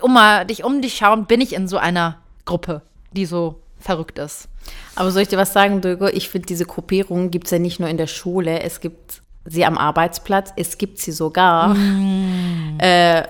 um 0.00 0.14
mal 0.14 0.44
dich 0.46 0.64
um 0.64 0.82
dich 0.82 0.96
schauen, 0.96 1.26
bin 1.26 1.40
ich 1.40 1.52
in 1.52 1.68
so 1.68 1.76
einer 1.78 2.18
Gruppe, 2.44 2.82
die 3.12 3.26
so 3.26 3.60
verrückt 3.78 4.18
ist. 4.18 4.48
Aber 4.94 5.10
soll 5.10 5.22
ich 5.22 5.28
dir 5.28 5.38
was 5.38 5.52
sagen, 5.52 5.80
Dögo? 5.80 6.08
Ich 6.08 6.28
finde, 6.28 6.46
diese 6.46 6.64
Gruppierung 6.64 7.30
gibt 7.30 7.46
es 7.46 7.50
ja 7.52 7.58
nicht 7.58 7.80
nur 7.80 7.88
in 7.88 7.96
der 7.96 8.06
Schule, 8.06 8.60
es 8.60 8.80
gibt 8.80 9.22
sie 9.44 9.64
am 9.64 9.78
Arbeitsplatz, 9.78 10.52
es 10.56 10.76
gibt 10.76 10.98
sie 10.98 11.12
sogar 11.12 11.74
mm. 11.74 12.78
äh, 12.80 13.20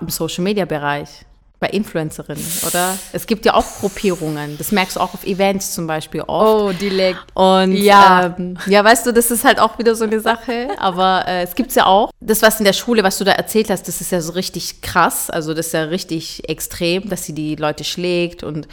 im 0.00 0.08
Social-Media-Bereich 0.08 1.26
bei 1.58 1.68
Influencerinnen, 1.68 2.44
oder? 2.66 2.98
Es 3.12 3.26
gibt 3.26 3.46
ja 3.46 3.54
auch 3.54 3.64
Gruppierungen. 3.80 4.58
Das 4.58 4.72
merkst 4.72 4.96
du 4.96 5.00
auch 5.00 5.14
auf 5.14 5.24
Events 5.24 5.72
zum 5.72 5.86
Beispiel 5.86 6.20
oft. 6.20 6.62
Oh, 6.62 6.72
die 6.78 6.90
Leg. 6.90 7.16
Und 7.32 7.72
ja. 7.72 8.34
Ähm, 8.38 8.58
ja, 8.66 8.84
weißt 8.84 9.06
du, 9.06 9.12
das 9.12 9.30
ist 9.30 9.44
halt 9.44 9.58
auch 9.58 9.78
wieder 9.78 9.94
so 9.94 10.04
eine 10.04 10.20
Sache. 10.20 10.68
Aber 10.78 11.24
äh, 11.26 11.42
es 11.42 11.54
gibt 11.54 11.70
es 11.70 11.76
ja 11.76 11.86
auch. 11.86 12.10
Das, 12.20 12.42
was 12.42 12.58
in 12.58 12.66
der 12.66 12.74
Schule, 12.74 13.02
was 13.02 13.16
du 13.16 13.24
da 13.24 13.32
erzählt 13.32 13.70
hast, 13.70 13.88
das 13.88 14.02
ist 14.02 14.12
ja 14.12 14.20
so 14.20 14.32
richtig 14.32 14.82
krass. 14.82 15.30
Also 15.30 15.54
das 15.54 15.68
ist 15.68 15.72
ja 15.72 15.84
richtig 15.84 16.46
extrem, 16.46 17.08
dass 17.08 17.24
sie 17.24 17.32
die 17.32 17.56
Leute 17.56 17.84
schlägt 17.84 18.42
und 18.42 18.68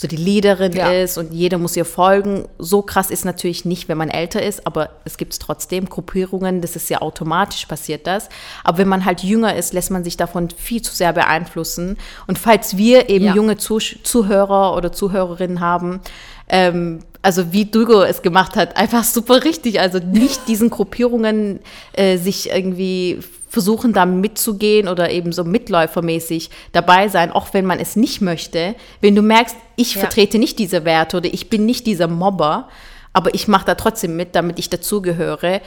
so 0.00 0.08
die 0.08 0.16
Leaderin 0.16 0.72
ja. 0.72 0.90
ist 0.90 1.18
und 1.18 1.34
jeder 1.34 1.58
muss 1.58 1.76
ihr 1.76 1.84
folgen. 1.84 2.48
So 2.56 2.80
krass 2.80 3.10
ist 3.10 3.26
natürlich 3.26 3.66
nicht, 3.66 3.86
wenn 3.90 3.98
man 3.98 4.08
älter 4.08 4.42
ist, 4.42 4.66
aber 4.66 4.88
es 5.04 5.18
gibt 5.18 5.38
trotzdem 5.38 5.90
Gruppierungen, 5.90 6.62
das 6.62 6.74
ist 6.74 6.88
ja 6.88 7.02
automatisch 7.02 7.66
passiert 7.66 8.06
das. 8.06 8.30
Aber 8.64 8.78
wenn 8.78 8.88
man 8.88 9.04
halt 9.04 9.22
jünger 9.22 9.54
ist, 9.54 9.74
lässt 9.74 9.90
man 9.90 10.02
sich 10.02 10.16
davon 10.16 10.48
viel 10.48 10.80
zu 10.80 10.94
sehr 10.94 11.12
beeinflussen. 11.12 11.98
Und 12.26 12.38
falls 12.38 12.78
wir 12.78 13.10
eben 13.10 13.26
ja. 13.26 13.34
junge 13.34 13.58
Zuh 13.58 13.78
Zuhörer 13.78 14.74
oder 14.74 14.90
Zuhörerinnen 14.90 15.60
haben, 15.60 16.00
ähm, 16.48 17.00
also 17.22 17.52
wie 17.52 17.66
Dugo 17.66 18.02
es 18.02 18.22
gemacht 18.22 18.56
hat, 18.56 18.76
einfach 18.76 19.04
super 19.04 19.44
richtig. 19.44 19.80
Also 19.80 19.98
nicht 19.98 20.48
diesen 20.48 20.70
Gruppierungen 20.70 21.60
äh, 21.92 22.16
sich 22.16 22.50
irgendwie 22.50 23.20
versuchen, 23.48 23.92
da 23.92 24.06
mitzugehen 24.06 24.88
oder 24.88 25.10
eben 25.10 25.32
so 25.32 25.44
mitläufermäßig 25.44 26.50
dabei 26.72 27.08
sein, 27.08 27.32
auch 27.32 27.52
wenn 27.52 27.66
man 27.66 27.80
es 27.80 27.96
nicht 27.96 28.20
möchte. 28.20 28.76
Wenn 29.00 29.16
du 29.16 29.22
merkst, 29.22 29.56
ich 29.76 29.94
ja. 29.94 30.00
vertrete 30.00 30.38
nicht 30.38 30.58
diese 30.58 30.84
Werte 30.84 31.16
oder 31.16 31.32
ich 31.32 31.50
bin 31.50 31.66
nicht 31.66 31.86
dieser 31.86 32.06
Mobber, 32.06 32.68
aber 33.12 33.34
ich 33.34 33.48
mache 33.48 33.66
da 33.66 33.74
trotzdem 33.74 34.16
mit, 34.16 34.36
damit 34.36 34.58
ich 34.58 34.70
dazugehöre. 34.70 35.60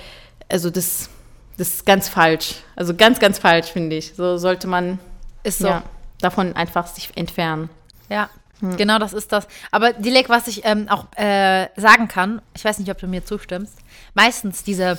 Also 0.49 0.69
das, 0.69 1.09
das 1.57 1.73
ist 1.73 1.85
ganz 1.85 2.07
falsch. 2.07 2.55
Also 2.75 2.95
ganz, 2.95 3.19
ganz 3.19 3.37
falsch, 3.37 3.67
finde 3.67 3.97
ich. 3.97 4.13
So 4.15 4.37
sollte 4.37 4.67
man 4.67 4.97
ist 5.43 5.59
so. 5.59 5.67
Ja, 5.67 5.83
davon 6.21 6.55
einfach 6.55 6.87
sich 6.87 7.09
entfernen. 7.15 7.69
Ja, 8.09 8.29
hm. 8.63 8.77
Genau, 8.77 8.97
das 8.97 9.11
ist 9.11 9.31
das. 9.31 9.47
Aber 9.71 9.91
Dilek, 9.91 10.29
was 10.29 10.47
ich 10.47 10.61
ähm, 10.63 10.87
auch 10.89 11.05
äh, 11.17 11.67
sagen 11.75 12.07
kann, 12.07 12.41
ich 12.55 12.63
weiß 12.63 12.79
nicht, 12.79 12.89
ob 12.89 12.97
du 12.97 13.07
mir 13.07 13.25
zustimmst, 13.25 13.77
meistens 14.13 14.63
diese 14.63 14.97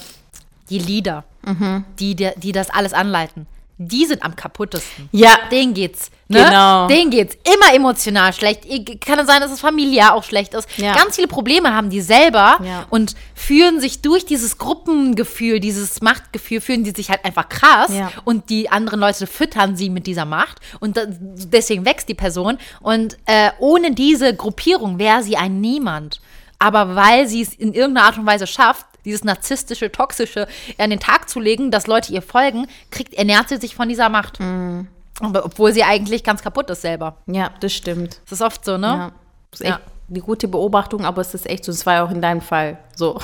die 0.70 0.78
Leader, 0.78 1.24
mhm. 1.42 1.84
die, 1.98 2.14
die 2.14 2.52
das 2.52 2.70
alles 2.70 2.92
anleiten, 2.92 3.46
die 3.78 4.06
sind 4.06 4.22
am 4.22 4.36
kaputtesten. 4.36 5.08
Ja. 5.12 5.36
Denen 5.50 5.74
geht's. 5.74 6.10
Ne? 6.28 6.42
Genau. 6.42 6.88
Denen 6.88 7.10
geht's 7.10 7.36
immer 7.44 7.74
emotional 7.74 8.32
schlecht. 8.32 8.64
Kann 9.04 9.18
es 9.18 9.26
sein, 9.26 9.40
dass 9.40 9.50
es 9.50 9.60
familiär 9.60 10.14
auch 10.14 10.24
schlecht 10.24 10.54
ist. 10.54 10.68
Ja. 10.78 10.94
Ganz 10.94 11.16
viele 11.16 11.28
Probleme 11.28 11.74
haben 11.74 11.90
die 11.90 12.00
selber 12.00 12.58
ja. 12.64 12.86
und 12.88 13.14
fühlen 13.34 13.78
sich 13.78 14.00
durch 14.00 14.24
dieses 14.24 14.56
Gruppengefühl, 14.56 15.60
dieses 15.60 16.00
Machtgefühl, 16.00 16.60
fühlen 16.60 16.84
die 16.84 16.92
sich 16.92 17.10
halt 17.10 17.24
einfach 17.24 17.48
krass 17.48 17.92
ja. 17.92 18.10
und 18.24 18.48
die 18.48 18.70
anderen 18.70 19.00
Leute 19.00 19.26
füttern 19.26 19.76
sie 19.76 19.90
mit 19.90 20.06
dieser 20.06 20.24
Macht 20.24 20.60
und 20.80 20.98
deswegen 21.08 21.84
wächst 21.84 22.08
die 22.08 22.14
Person. 22.14 22.58
Und 22.80 23.18
äh, 23.26 23.50
ohne 23.58 23.92
diese 23.92 24.34
Gruppierung 24.34 24.98
wäre 24.98 25.22
sie 25.22 25.36
ein 25.36 25.60
Niemand. 25.60 26.20
Aber 26.58 26.94
weil 26.96 27.28
sie 27.28 27.42
es 27.42 27.52
in 27.54 27.74
irgendeiner 27.74 28.06
Art 28.06 28.16
und 28.16 28.26
Weise 28.26 28.46
schafft, 28.46 28.86
dieses 29.04 29.24
narzisstische, 29.24 29.92
toxische 29.92 30.48
an 30.78 30.88
den 30.88 31.00
Tag 31.00 31.28
zu 31.28 31.38
legen, 31.40 31.70
dass 31.70 31.86
Leute 31.86 32.12
ihr 32.12 32.22
folgen, 32.22 32.66
kriegt, 32.90 33.12
ernährt 33.12 33.50
sie 33.50 33.58
sich 33.58 33.74
von 33.74 33.88
dieser 33.88 34.08
Macht. 34.08 34.40
Mhm. 34.40 34.88
Obwohl 35.20 35.72
sie 35.72 35.84
eigentlich 35.84 36.24
ganz 36.24 36.42
kaputt 36.42 36.68
ist 36.70 36.82
selber. 36.82 37.16
Ja, 37.26 37.50
das 37.60 37.72
stimmt. 37.72 38.20
Das 38.24 38.40
ist 38.40 38.42
oft 38.42 38.64
so, 38.64 38.76
ne? 38.76 38.86
Ja. 38.86 39.12
Das 39.50 39.60
ist 39.60 39.66
echt 39.66 39.78
ja. 39.78 39.84
die 40.08 40.20
gute 40.20 40.48
Beobachtung, 40.48 41.04
aber 41.04 41.20
es 41.20 41.34
ist 41.34 41.46
echt 41.46 41.64
so, 41.64 41.72
das 41.72 41.86
war 41.86 41.94
ja 41.94 42.04
auch 42.04 42.10
in 42.10 42.20
deinem 42.20 42.40
Fall 42.40 42.78
so. 42.96 43.20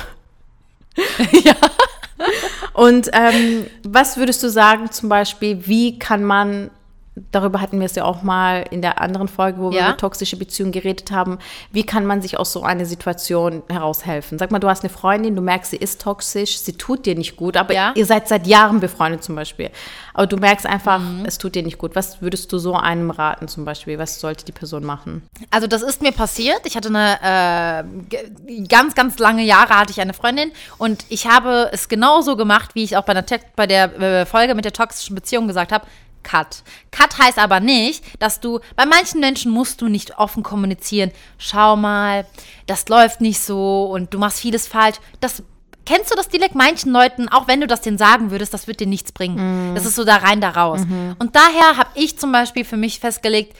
ja. 1.45 1.55
Und 2.74 3.11
ähm, 3.12 3.66
was 3.82 4.16
würdest 4.16 4.43
du 4.43 4.49
sagen, 4.49 4.91
zum 4.91 5.09
Beispiel, 5.09 5.66
wie 5.66 5.99
kann 5.99 6.22
man 6.22 6.70
darüber 7.32 7.61
hatten 7.61 7.78
wir 7.80 7.86
es 7.86 7.94
ja 7.96 8.04
auch 8.04 8.22
mal 8.22 8.64
in 8.70 8.82
der 8.82 9.00
anderen 9.00 9.28
Folge, 9.28 9.61
wo 9.61 9.70
wir 9.72 9.80
über 9.80 9.96
toxische 9.96 10.36
Beziehungen 10.36 10.72
geredet 10.72 11.11
haben. 11.11 11.38
Wie 11.72 11.84
kann 11.84 12.06
man 12.06 12.22
sich 12.22 12.38
aus 12.38 12.52
so 12.52 12.62
einer 12.62 12.86
Situation 12.86 13.62
heraushelfen? 13.68 14.38
Sag 14.38 14.50
mal, 14.50 14.58
du 14.58 14.68
hast 14.68 14.84
eine 14.84 14.90
Freundin, 14.90 15.34
du 15.34 15.42
merkst, 15.42 15.72
sie 15.72 15.76
ist 15.76 16.00
toxisch, 16.00 16.58
sie 16.58 16.74
tut 16.74 17.06
dir 17.06 17.16
nicht 17.16 17.36
gut, 17.36 17.56
aber 17.56 17.74
ja. 17.74 17.92
ihr 17.96 18.06
seid 18.06 18.28
seit 18.28 18.46
Jahren 18.46 18.80
befreundet 18.80 19.24
zum 19.24 19.34
Beispiel. 19.34 19.70
Aber 20.14 20.26
du 20.26 20.36
merkst 20.36 20.66
einfach, 20.66 21.00
mhm. 21.00 21.24
es 21.24 21.38
tut 21.38 21.54
dir 21.54 21.62
nicht 21.62 21.78
gut. 21.78 21.96
Was 21.96 22.22
würdest 22.22 22.52
du 22.52 22.58
so 22.58 22.74
einem 22.74 23.11
raten 23.11 23.48
zum 23.48 23.64
Beispiel? 23.64 23.98
Was 23.98 24.20
sollte 24.20 24.44
die 24.44 24.52
Person 24.52 24.84
machen? 24.84 25.22
Also 25.50 25.66
das 25.66 25.82
ist 25.82 26.02
mir 26.02 26.12
passiert. 26.12 26.61
Ich 26.64 26.76
hatte 26.76 26.88
eine 26.88 27.84
äh, 28.48 28.64
ganz, 28.68 28.94
ganz 28.94 29.18
lange 29.18 29.42
Jahre 29.42 29.78
hatte 29.78 29.90
ich 29.90 30.00
eine 30.00 30.14
Freundin 30.14 30.52
und 30.78 31.04
ich 31.08 31.26
habe 31.26 31.70
es 31.72 31.88
genauso 31.88 32.36
gemacht, 32.36 32.74
wie 32.74 32.84
ich 32.84 32.96
auch 32.96 33.04
bei 33.04 33.14
der, 33.14 33.24
bei 33.56 33.66
der 33.66 34.00
äh, 34.00 34.26
Folge 34.26 34.54
mit 34.54 34.64
der 34.64 34.72
toxischen 34.72 35.14
Beziehung 35.14 35.48
gesagt 35.48 35.72
habe. 35.72 35.86
Cut. 36.22 36.62
Cut 36.90 37.18
heißt 37.18 37.38
aber 37.38 37.60
nicht, 37.60 38.04
dass 38.20 38.40
du, 38.40 38.60
bei 38.76 38.86
manchen 38.86 39.20
Menschen 39.20 39.52
musst 39.52 39.80
du 39.80 39.88
nicht 39.88 40.18
offen 40.18 40.42
kommunizieren. 40.42 41.10
Schau 41.38 41.76
mal, 41.76 42.26
das 42.66 42.88
läuft 42.88 43.20
nicht 43.20 43.40
so 43.40 43.84
und 43.84 44.12
du 44.12 44.18
machst 44.18 44.40
vieles 44.40 44.66
falsch. 44.66 44.96
Das 45.20 45.42
Kennst 45.86 46.12
du 46.12 46.14
das 46.14 46.28
direkt 46.28 46.54
manchen 46.54 46.92
Leuten, 46.92 47.28
auch 47.28 47.48
wenn 47.48 47.60
du 47.60 47.66
das 47.66 47.80
denen 47.80 47.98
sagen 47.98 48.30
würdest, 48.30 48.54
das 48.54 48.68
wird 48.68 48.78
dir 48.78 48.86
nichts 48.86 49.10
bringen. 49.10 49.72
Mm. 49.72 49.74
Das 49.74 49.86
ist 49.86 49.96
so 49.96 50.04
da 50.04 50.16
rein, 50.16 50.40
da 50.40 50.50
raus. 50.50 50.82
Mhm. 50.82 51.16
Und 51.18 51.34
daher 51.34 51.78
habe 51.78 51.90
ich 51.94 52.16
zum 52.16 52.30
Beispiel 52.30 52.64
für 52.64 52.76
mich 52.76 53.00
festgelegt, 53.00 53.56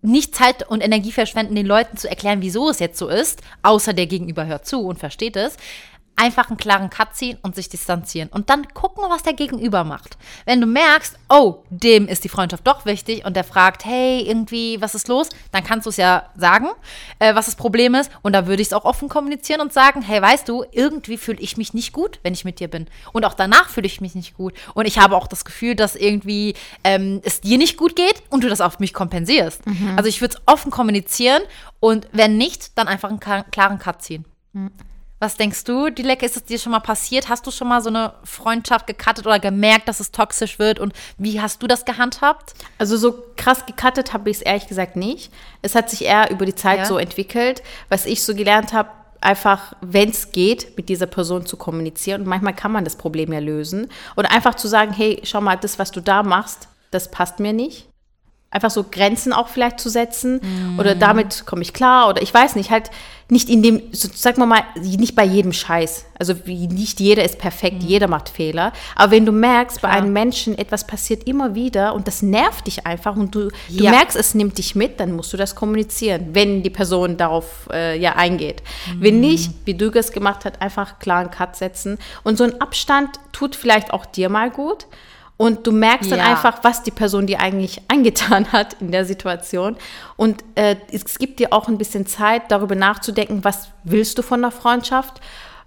nicht 0.00 0.34
Zeit 0.34 0.68
und 0.68 0.82
Energie 0.82 1.12
verschwenden, 1.12 1.54
den 1.54 1.66
Leuten 1.66 1.96
zu 1.96 2.08
erklären, 2.08 2.40
wieso 2.40 2.70
es 2.70 2.78
jetzt 2.78 2.98
so 2.98 3.08
ist, 3.08 3.42
außer 3.62 3.92
der 3.92 4.06
Gegenüber 4.06 4.46
hört 4.46 4.66
zu 4.66 4.80
und 4.80 4.98
versteht 4.98 5.36
es. 5.36 5.56
Einfach 6.18 6.48
einen 6.48 6.56
klaren 6.56 6.90
Cut 6.90 7.14
ziehen 7.14 7.38
und 7.42 7.54
sich 7.54 7.68
distanzieren. 7.68 8.28
Und 8.28 8.50
dann 8.50 8.66
gucken, 8.74 9.04
was 9.08 9.22
der 9.22 9.32
Gegenüber 9.32 9.84
macht. 9.84 10.18
Wenn 10.44 10.60
du 10.60 10.66
merkst, 10.66 11.16
oh, 11.28 11.62
dem 11.70 12.08
ist 12.08 12.24
die 12.24 12.28
Freundschaft 12.28 12.66
doch 12.66 12.84
wichtig 12.84 13.24
und 13.24 13.36
der 13.36 13.44
fragt, 13.44 13.84
hey, 13.84 14.20
irgendwie, 14.22 14.80
was 14.80 14.94
ist 14.94 15.08
los? 15.08 15.28
Dann 15.52 15.64
kannst 15.64 15.86
du 15.86 15.90
es 15.90 15.96
ja 15.96 16.24
sagen, 16.36 16.68
äh, 17.20 17.34
was 17.34 17.46
das 17.46 17.56
Problem 17.56 17.94
ist. 17.94 18.10
Und 18.22 18.32
da 18.32 18.46
würde 18.46 18.60
ich 18.60 18.68
es 18.68 18.74
auch 18.74 18.84
offen 18.84 19.08
kommunizieren 19.08 19.60
und 19.60 19.72
sagen, 19.72 20.02
hey, 20.02 20.20
weißt 20.20 20.48
du, 20.48 20.64
irgendwie 20.72 21.16
fühle 21.16 21.40
ich 21.40 21.56
mich 21.56 21.72
nicht 21.72 21.92
gut, 21.92 22.18
wenn 22.22 22.34
ich 22.34 22.44
mit 22.44 22.60
dir 22.60 22.68
bin. 22.68 22.86
Und 23.12 23.24
auch 23.24 23.34
danach 23.34 23.68
fühle 23.68 23.86
ich 23.86 24.00
mich 24.00 24.14
nicht 24.14 24.36
gut. 24.36 24.54
Und 24.74 24.86
ich 24.86 24.98
habe 24.98 25.16
auch 25.16 25.28
das 25.28 25.44
Gefühl, 25.44 25.76
dass 25.76 25.94
irgendwie 25.94 26.54
ähm, 26.82 27.20
es 27.24 27.40
dir 27.40 27.58
nicht 27.58 27.76
gut 27.76 27.94
geht 27.94 28.22
und 28.28 28.42
du 28.42 28.48
das 28.48 28.60
auf 28.60 28.80
mich 28.80 28.92
kompensierst. 28.92 29.64
Mhm. 29.66 29.94
Also 29.96 30.08
ich 30.08 30.20
würde 30.20 30.34
es 30.34 30.42
offen 30.46 30.70
kommunizieren 30.70 31.42
und 31.80 32.08
wenn 32.12 32.36
nicht, 32.36 32.76
dann 32.76 32.88
einfach 32.88 33.08
einen 33.08 33.20
klaren 33.20 33.78
Cut 33.78 34.02
ziehen. 34.02 34.24
Mhm. 34.52 34.70
Was 35.20 35.36
denkst 35.36 35.64
du, 35.64 35.90
Dilek, 35.90 36.22
ist 36.22 36.36
es 36.36 36.44
dir 36.44 36.58
schon 36.58 36.72
mal 36.72 36.80
passiert? 36.80 37.28
Hast 37.28 37.46
du 37.46 37.50
schon 37.50 37.68
mal 37.68 37.82
so 37.82 37.88
eine 37.88 38.14
Freundschaft 38.22 38.86
gecuttet 38.86 39.26
oder 39.26 39.40
gemerkt, 39.40 39.88
dass 39.88 39.98
es 39.98 40.12
toxisch 40.12 40.58
wird? 40.60 40.78
Und 40.78 40.92
wie 41.16 41.40
hast 41.40 41.60
du 41.62 41.66
das 41.66 41.84
gehandhabt? 41.84 42.54
Also 42.78 42.96
so 42.96 43.24
krass 43.36 43.66
gecuttet 43.66 44.12
habe 44.12 44.30
ich 44.30 44.36
es 44.38 44.42
ehrlich 44.42 44.68
gesagt 44.68 44.94
nicht. 44.94 45.32
Es 45.60 45.74
hat 45.74 45.90
sich 45.90 46.04
eher 46.04 46.30
über 46.30 46.46
die 46.46 46.54
Zeit 46.54 46.78
ja. 46.78 46.84
so 46.84 46.98
entwickelt. 46.98 47.62
Was 47.88 48.06
ich 48.06 48.22
so 48.22 48.34
gelernt 48.34 48.72
habe, 48.72 48.90
einfach, 49.20 49.74
wenn 49.80 50.10
es 50.10 50.30
geht, 50.30 50.76
mit 50.76 50.88
dieser 50.88 51.06
Person 51.06 51.46
zu 51.46 51.56
kommunizieren. 51.56 52.22
Und 52.22 52.28
manchmal 52.28 52.54
kann 52.54 52.70
man 52.70 52.84
das 52.84 52.94
Problem 52.94 53.32
ja 53.32 53.40
lösen. 53.40 53.90
Oder 54.16 54.30
einfach 54.30 54.54
zu 54.54 54.68
sagen, 54.68 54.92
hey, 54.92 55.20
schau 55.24 55.40
mal, 55.40 55.56
das, 55.56 55.80
was 55.80 55.90
du 55.90 56.00
da 56.00 56.22
machst, 56.22 56.68
das 56.92 57.10
passt 57.10 57.40
mir 57.40 57.52
nicht 57.52 57.88
einfach 58.50 58.70
so 58.70 58.84
Grenzen 58.90 59.32
auch 59.32 59.48
vielleicht 59.48 59.78
zu 59.78 59.90
setzen 59.90 60.40
mm. 60.42 60.78
oder 60.78 60.94
damit 60.94 61.44
komme 61.44 61.60
ich 61.60 61.74
klar 61.74 62.08
oder 62.08 62.22
ich 62.22 62.32
weiß 62.32 62.56
nicht, 62.56 62.70
halt 62.70 62.90
nicht 63.30 63.50
in 63.50 63.62
dem, 63.62 63.82
so, 63.92 64.08
sag 64.14 64.38
mal 64.38 64.46
mal, 64.46 64.62
nicht 64.74 65.14
bei 65.14 65.24
jedem 65.24 65.52
Scheiß. 65.52 66.06
Also 66.18 66.34
nicht 66.46 66.98
jeder 66.98 67.24
ist 67.24 67.38
perfekt, 67.38 67.82
mm. 67.82 67.86
jeder 67.86 68.08
macht 68.08 68.30
Fehler. 68.30 68.72
Aber 68.96 69.12
wenn 69.12 69.26
du 69.26 69.32
merkst, 69.32 69.80
klar. 69.80 69.92
bei 69.92 69.98
einem 69.98 70.14
Menschen 70.14 70.56
etwas 70.56 70.86
passiert 70.86 71.24
immer 71.28 71.54
wieder 71.54 71.94
und 71.94 72.06
das 72.06 72.22
nervt 72.22 72.66
dich 72.66 72.86
einfach 72.86 73.16
und 73.16 73.34
du, 73.34 73.50
ja. 73.68 73.90
du 73.90 73.90
merkst, 73.90 74.16
es 74.16 74.34
nimmt 74.34 74.56
dich 74.56 74.74
mit, 74.74 74.98
dann 74.98 75.12
musst 75.12 75.30
du 75.34 75.36
das 75.36 75.54
kommunizieren, 75.54 76.28
wenn 76.32 76.62
die 76.62 76.70
Person 76.70 77.18
darauf 77.18 77.68
äh, 77.70 77.98
ja 77.98 78.16
eingeht. 78.16 78.62
Mm. 78.86 79.02
Wenn 79.02 79.20
nicht, 79.20 79.52
wie 79.66 79.74
du 79.74 79.90
es 79.90 80.10
gemacht 80.10 80.46
hast, 80.46 80.62
einfach 80.62 80.98
klaren 80.98 81.30
Cut 81.30 81.54
setzen 81.54 81.98
und 82.24 82.38
so 82.38 82.44
ein 82.44 82.58
Abstand 82.62 83.10
tut 83.32 83.54
vielleicht 83.54 83.92
auch 83.92 84.06
dir 84.06 84.30
mal 84.30 84.50
gut. 84.50 84.86
Und 85.38 85.68
du 85.68 85.72
merkst 85.72 86.10
dann 86.10 86.18
ja. 86.18 86.26
einfach, 86.26 86.64
was 86.64 86.82
die 86.82 86.90
Person 86.90 87.26
dir 87.26 87.40
eigentlich 87.40 87.80
angetan 87.88 88.52
hat 88.52 88.74
in 88.80 88.90
der 88.90 89.06
Situation. 89.06 89.76
Und 90.16 90.44
äh, 90.56 90.76
es 90.90 91.18
gibt 91.18 91.38
dir 91.38 91.52
auch 91.52 91.68
ein 91.68 91.78
bisschen 91.78 92.06
Zeit, 92.06 92.50
darüber 92.50 92.74
nachzudenken, 92.74 93.44
was 93.44 93.68
willst 93.84 94.18
du 94.18 94.22
von 94.22 94.42
der 94.42 94.50
Freundschaft? 94.50 95.20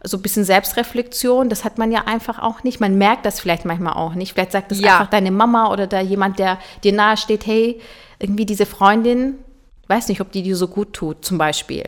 So 0.03 0.17
ein 0.17 0.21
bisschen 0.21 0.43
Selbstreflexion, 0.43 1.47
das 1.47 1.63
hat 1.63 1.77
man 1.77 1.91
ja 1.91 2.03
einfach 2.05 2.39
auch 2.39 2.63
nicht. 2.63 2.81
Man 2.81 2.97
merkt 2.97 3.25
das 3.25 3.39
vielleicht 3.39 3.65
manchmal 3.65 3.93
auch 3.93 4.13
nicht. 4.13 4.33
Vielleicht 4.33 4.51
sagt 4.51 4.71
das 4.71 4.81
ja. 4.81 4.93
einfach 4.93 5.09
deine 5.09 5.31
Mama 5.31 5.71
oder 5.71 5.87
da 5.87 6.01
jemand, 6.01 6.37
der 6.37 6.57
dir 6.83 6.91
nahe 6.91 7.15
steht, 7.15 7.45
hey, 7.45 7.79
irgendwie 8.19 8.45
diese 8.45 8.65
Freundin, 8.65 9.35
weiß 9.87 10.09
nicht, 10.09 10.19
ob 10.19 10.31
die 10.31 10.43
dir 10.43 10.57
so 10.57 10.67
gut 10.67 10.93
tut, 10.93 11.23
zum 11.23 11.37
Beispiel. 11.37 11.85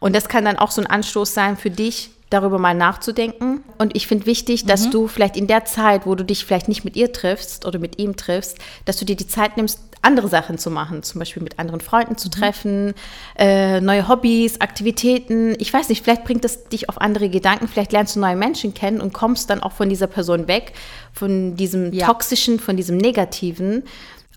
Und 0.00 0.16
das 0.16 0.28
kann 0.28 0.44
dann 0.44 0.58
auch 0.58 0.70
so 0.70 0.80
ein 0.80 0.86
Anstoß 0.86 1.32
sein 1.32 1.56
für 1.56 1.70
dich, 1.70 2.10
darüber 2.30 2.58
mal 2.58 2.74
nachzudenken. 2.74 3.62
Und 3.78 3.96
ich 3.96 4.06
finde 4.06 4.26
wichtig, 4.26 4.66
dass 4.66 4.86
mhm. 4.86 4.90
du 4.90 5.08
vielleicht 5.08 5.36
in 5.36 5.46
der 5.46 5.64
Zeit, 5.64 6.06
wo 6.06 6.14
du 6.14 6.24
dich 6.24 6.44
vielleicht 6.44 6.68
nicht 6.68 6.84
mit 6.84 6.96
ihr 6.96 7.12
triffst 7.12 7.66
oder 7.66 7.78
mit 7.78 7.98
ihm 7.98 8.16
triffst, 8.16 8.58
dass 8.84 8.96
du 8.96 9.04
dir 9.04 9.16
die 9.16 9.26
Zeit 9.26 9.56
nimmst, 9.56 9.80
andere 10.02 10.28
Sachen 10.28 10.58
zu 10.58 10.70
machen, 10.70 11.02
zum 11.02 11.18
Beispiel 11.18 11.42
mit 11.42 11.58
anderen 11.58 11.80
Freunden 11.80 12.16
zu 12.18 12.28
mhm. 12.28 12.32
treffen, 12.32 12.94
äh, 13.36 13.80
neue 13.80 14.06
Hobbys, 14.08 14.60
Aktivitäten. 14.60 15.54
Ich 15.58 15.72
weiß 15.72 15.88
nicht, 15.88 16.04
vielleicht 16.04 16.24
bringt 16.24 16.44
es 16.44 16.64
dich 16.64 16.88
auf 16.88 17.00
andere 17.00 17.28
Gedanken, 17.28 17.68
vielleicht 17.68 17.92
lernst 17.92 18.16
du 18.16 18.20
neue 18.20 18.36
Menschen 18.36 18.74
kennen 18.74 19.00
und 19.00 19.14
kommst 19.14 19.50
dann 19.50 19.62
auch 19.62 19.72
von 19.72 19.88
dieser 19.88 20.06
Person 20.06 20.46
weg, 20.46 20.72
von 21.12 21.56
diesem 21.56 21.92
ja. 21.92 22.06
Toxischen, 22.06 22.60
von 22.60 22.76
diesem 22.76 22.98
Negativen 22.98 23.84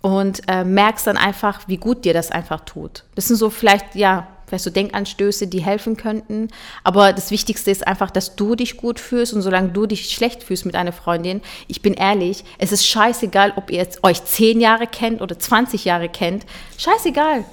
und 0.02 0.42
äh, 0.48 0.64
merkst 0.64 1.08
dann 1.08 1.18
einfach, 1.18 1.68
wie 1.68 1.78
gut 1.78 2.06
dir 2.06 2.14
das 2.14 2.32
einfach 2.32 2.62
tut. 2.62 3.04
Das 3.16 3.28
sind 3.28 3.36
so 3.36 3.50
vielleicht, 3.50 3.96
ja, 3.96 4.28
vielleicht 4.48 4.64
so 4.64 4.70
Denkanstöße, 4.70 5.48
die 5.48 5.60
helfen 5.60 5.98
könnten. 5.98 6.48
Aber 6.84 7.14
das 7.14 7.32
Wichtigste 7.32 7.70
ist 7.70 7.86
einfach, 7.86 8.10
dass 8.10 8.36
du 8.36 8.56
dich 8.56 8.78
gut 8.78 9.00
fühlst 9.00 9.34
und 9.34 9.42
solange 9.42 9.70
du 9.70 9.86
dich 9.86 10.10
schlecht 10.10 10.42
fühlst 10.42 10.66
mit 10.66 10.76
einer 10.76 10.94
Freundin, 10.94 11.42
ich 11.68 11.82
bin 11.82 11.94
ehrlich, 11.94 12.46
es 12.58 12.72
ist 12.72 12.88
scheißegal, 12.88 13.54
ob 13.58 13.70
ihr 13.70 13.78
jetzt 13.78 14.04
euch 14.04 14.24
zehn 14.24 14.62
Jahre 14.62 14.88
kennt 14.88 15.22
oder 15.22 15.38
20 15.38 15.84
Jahre 15.86 16.08
kennt. 16.08 16.46
Scheißegal. 16.78 17.44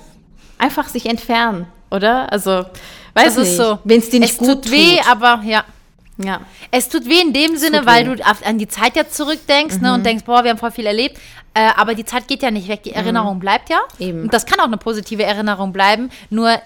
Einfach 0.57 0.89
sich 0.89 1.07
entfernen, 1.07 1.67
oder? 1.91 2.33
Also, 2.33 2.65
weiß 3.15 3.35
das 3.35 3.49
nicht, 3.49 3.57
so. 3.57 3.79
wenn 3.83 3.99
es 3.99 4.11
dir 4.11 4.21
nicht 4.21 4.35
es 4.35 4.39
gut 4.39 4.63
tut. 4.63 4.71
weh, 4.71 5.01
aber 5.11 5.43
ja. 5.45 5.65
Ja. 6.17 6.41
Es 6.71 6.89
tut 6.89 7.07
weh 7.09 7.21
in 7.21 7.33
dem 7.33 7.57
Sinne, 7.57 7.87
weil 7.87 8.05
du 8.05 8.25
an 8.25 8.59
die 8.59 8.69
Zeit 8.69 8.95
jetzt 8.95 9.17
zurückdenkst 9.17 9.77
mhm. 9.77 9.83
ne, 9.83 9.95
und 9.95 10.07
denkst, 10.07 10.25
boah, 10.25 10.45
wir 10.45 10.51
haben 10.51 10.59
voll 10.59 10.71
viel 10.71 10.87
erlebt. 10.87 11.19
Äh, 11.55 11.71
aber 11.77 11.95
die 11.95 12.05
Zeit 12.05 12.27
geht 12.27 12.43
ja 12.43 12.51
nicht 12.51 12.69
weg, 12.69 12.83
die 12.83 12.91
mhm. 12.91 12.97
Erinnerung 12.97 13.37
mhm. 13.37 13.41
bleibt 13.41 13.71
ja. 13.71 13.79
Eben. 13.99 14.23
Und 14.23 14.35
das 14.35 14.45
kann 14.45 14.59
auch 14.61 14.67
eine 14.67 14.77
positive 14.77 15.23
Erinnerung 15.23 15.73
bleiben. 15.73 16.11
Nur 16.31 16.61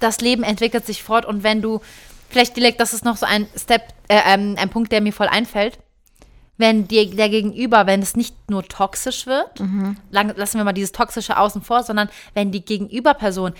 das 0.00 0.20
Leben 0.20 0.42
entwickelt 0.42 0.86
sich 0.86 1.02
fort 1.02 1.24
und 1.24 1.42
wenn 1.42 1.62
du, 1.62 1.80
vielleicht 2.28 2.56
direkt, 2.56 2.80
das 2.80 2.92
ist 2.92 3.04
noch 3.04 3.16
so 3.16 3.26
ein 3.26 3.46
Step, 3.56 3.82
äh, 4.08 4.20
ähm, 4.26 4.56
ein 4.58 4.68
Punkt, 4.68 4.92
der 4.92 5.00
mir 5.00 5.12
voll 5.12 5.28
einfällt. 5.28 5.78
Wenn 6.58 6.88
dir 6.88 7.10
der 7.10 7.28
Gegenüber, 7.28 7.86
wenn 7.86 8.00
es 8.00 8.16
nicht 8.16 8.50
nur 8.50 8.62
toxisch 8.64 9.26
wird, 9.26 9.60
mhm. 9.60 9.98
lang, 10.10 10.34
lassen 10.36 10.56
wir 10.56 10.64
mal 10.64 10.72
dieses 10.72 10.92
Toxische 10.92 11.38
außen 11.38 11.60
vor, 11.60 11.82
sondern 11.82 12.08
wenn 12.32 12.50
die 12.50 12.64
Gegenüberperson 12.64 13.52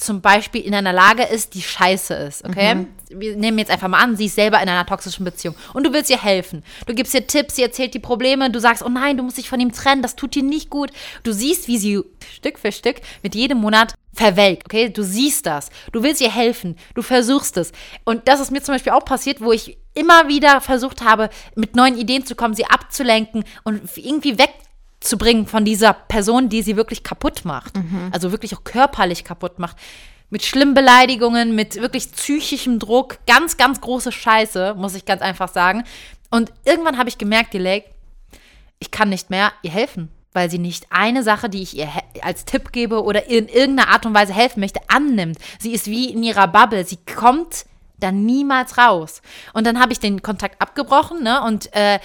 zum 0.00 0.20
Beispiel 0.20 0.62
in 0.62 0.74
einer 0.74 0.92
Lage 0.92 1.22
ist, 1.22 1.54
die 1.54 1.62
scheiße 1.62 2.14
ist, 2.14 2.44
okay? 2.44 2.74
Mhm. 2.74 2.86
Wir 3.10 3.36
nehmen 3.36 3.58
jetzt 3.58 3.70
einfach 3.70 3.88
mal 3.88 4.00
an, 4.00 4.16
sie 4.16 4.26
ist 4.26 4.36
selber 4.36 4.62
in 4.62 4.68
einer 4.68 4.86
toxischen 4.86 5.24
Beziehung 5.24 5.54
und 5.74 5.84
du 5.84 5.92
willst 5.92 6.10
ihr 6.10 6.22
helfen. 6.22 6.62
Du 6.86 6.94
gibst 6.94 7.12
ihr 7.12 7.26
Tipps, 7.26 7.56
sie 7.56 7.62
erzählt 7.62 7.92
die 7.94 7.98
Probleme, 7.98 8.50
du 8.50 8.60
sagst, 8.60 8.84
oh 8.84 8.88
nein, 8.88 9.16
du 9.16 9.22
musst 9.22 9.38
dich 9.38 9.48
von 9.48 9.60
ihm 9.60 9.72
trennen, 9.72 10.02
das 10.02 10.16
tut 10.16 10.34
dir 10.34 10.42
nicht 10.42 10.70
gut. 10.70 10.90
Du 11.22 11.32
siehst, 11.32 11.68
wie 11.68 11.78
sie 11.78 12.02
Stück 12.32 12.58
für 12.58 12.72
Stück 12.72 12.96
mit 13.22 13.34
jedem 13.34 13.58
Monat 13.58 13.94
verwelkt, 14.12 14.66
okay? 14.66 14.88
Du 14.88 15.02
siehst 15.02 15.46
das, 15.46 15.70
du 15.92 16.02
willst 16.02 16.20
ihr 16.20 16.30
helfen, 16.30 16.76
du 16.94 17.02
versuchst 17.02 17.56
es. 17.56 17.72
Und 18.04 18.28
das 18.28 18.40
ist 18.40 18.50
mir 18.50 18.62
zum 18.62 18.74
Beispiel 18.74 18.92
auch 18.92 19.04
passiert, 19.04 19.40
wo 19.40 19.52
ich 19.52 19.76
immer 19.94 20.28
wieder 20.28 20.60
versucht 20.60 21.02
habe, 21.02 21.30
mit 21.56 21.76
neuen 21.76 21.98
Ideen 21.98 22.24
zu 22.24 22.34
kommen, 22.34 22.54
sie 22.54 22.66
abzulenken 22.66 23.44
und 23.64 23.82
irgendwie 23.96 24.38
weg 24.38 24.50
zu 25.00 25.16
bringen 25.16 25.46
von 25.46 25.64
dieser 25.64 25.92
Person, 25.94 26.48
die 26.48 26.62
sie 26.62 26.76
wirklich 26.76 27.02
kaputt 27.02 27.44
macht. 27.44 27.76
Mhm. 27.76 28.10
Also 28.12 28.32
wirklich 28.32 28.54
auch 28.54 28.64
körperlich 28.64 29.24
kaputt 29.24 29.58
macht. 29.58 29.76
Mit 30.28 30.44
schlimmen 30.44 30.74
Beleidigungen, 30.74 31.54
mit 31.54 31.76
wirklich 31.76 32.12
psychischem 32.12 32.78
Druck. 32.78 33.18
Ganz, 33.26 33.56
ganz 33.56 33.80
große 33.80 34.12
Scheiße, 34.12 34.74
muss 34.76 34.94
ich 34.94 35.04
ganz 35.04 35.22
einfach 35.22 35.48
sagen. 35.48 35.84
Und 36.30 36.52
irgendwann 36.64 36.98
habe 36.98 37.08
ich 37.08 37.18
gemerkt, 37.18 37.54
die 37.54 37.58
Lake, 37.58 37.90
ich 38.78 38.90
kann 38.90 39.08
nicht 39.08 39.30
mehr 39.30 39.52
ihr 39.62 39.70
helfen, 39.70 40.10
weil 40.32 40.50
sie 40.50 40.58
nicht 40.58 40.86
eine 40.90 41.22
Sache, 41.22 41.48
die 41.48 41.62
ich 41.62 41.76
ihr 41.76 41.88
als 42.22 42.44
Tipp 42.44 42.70
gebe 42.70 43.02
oder 43.02 43.26
in 43.26 43.48
irgendeiner 43.48 43.88
Art 43.88 44.06
und 44.06 44.14
Weise 44.14 44.32
helfen 44.32 44.60
möchte, 44.60 44.80
annimmt. 44.88 45.38
Sie 45.58 45.72
ist 45.72 45.86
wie 45.86 46.10
in 46.10 46.22
ihrer 46.22 46.46
Bubble. 46.46 46.84
Sie 46.84 46.98
kommt 46.98 47.64
dann 47.98 48.24
niemals 48.24 48.78
raus. 48.78 49.22
Und 49.52 49.66
dann 49.66 49.80
habe 49.80 49.92
ich 49.92 49.98
den 49.98 50.22
Kontakt 50.22 50.60
abgebrochen 50.60 51.22
ne, 51.22 51.42
und 51.42 51.74
äh, 51.74 51.98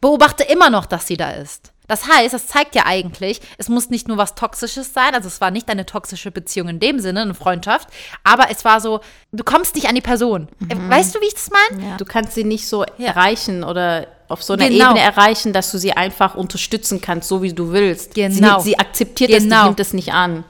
beobachte 0.00 0.44
immer 0.44 0.70
noch, 0.70 0.86
dass 0.86 1.06
sie 1.06 1.16
da 1.16 1.30
ist. 1.30 1.72
Das 1.88 2.08
heißt, 2.08 2.34
das 2.34 2.46
zeigt 2.46 2.74
ja 2.74 2.84
eigentlich, 2.86 3.40
es 3.58 3.68
muss 3.68 3.90
nicht 3.90 4.08
nur 4.08 4.16
was 4.16 4.34
Toxisches 4.34 4.92
sein, 4.92 5.14
also 5.14 5.28
es 5.28 5.40
war 5.40 5.50
nicht 5.50 5.68
eine 5.68 5.86
toxische 5.86 6.30
Beziehung 6.30 6.68
in 6.68 6.80
dem 6.80 7.00
Sinne, 7.00 7.22
eine 7.22 7.34
Freundschaft, 7.34 7.88
aber 8.24 8.50
es 8.50 8.64
war 8.64 8.80
so, 8.80 9.00
du 9.32 9.44
kommst 9.44 9.74
nicht 9.74 9.88
an 9.88 9.94
die 9.94 10.00
Person. 10.00 10.48
Mhm. 10.58 10.90
Weißt 10.90 11.14
du, 11.14 11.20
wie 11.20 11.26
ich 11.26 11.34
das 11.34 11.50
meine? 11.50 11.90
Ja. 11.90 11.96
Du 11.96 12.04
kannst 12.04 12.34
sie 12.34 12.44
nicht 12.44 12.66
so 12.68 12.84
ja. 12.98 13.08
erreichen 13.08 13.64
oder 13.64 14.06
auf 14.28 14.42
so 14.42 14.54
einer 14.54 14.68
genau. 14.68 14.90
Ebene 14.90 15.00
erreichen, 15.00 15.52
dass 15.52 15.70
du 15.70 15.78
sie 15.78 15.92
einfach 15.92 16.34
unterstützen 16.34 17.00
kannst, 17.00 17.28
so 17.28 17.42
wie 17.42 17.52
du 17.52 17.72
willst. 17.72 18.14
Genau. 18.14 18.58
Sie, 18.58 18.70
sie 18.70 18.78
akzeptiert 18.78 19.30
genau. 19.30 19.36
das, 19.36 19.42
sie 19.42 19.48
genau. 19.48 19.64
nimmt 19.64 19.80
es 19.80 19.92
nicht 19.92 20.12
an. 20.12 20.44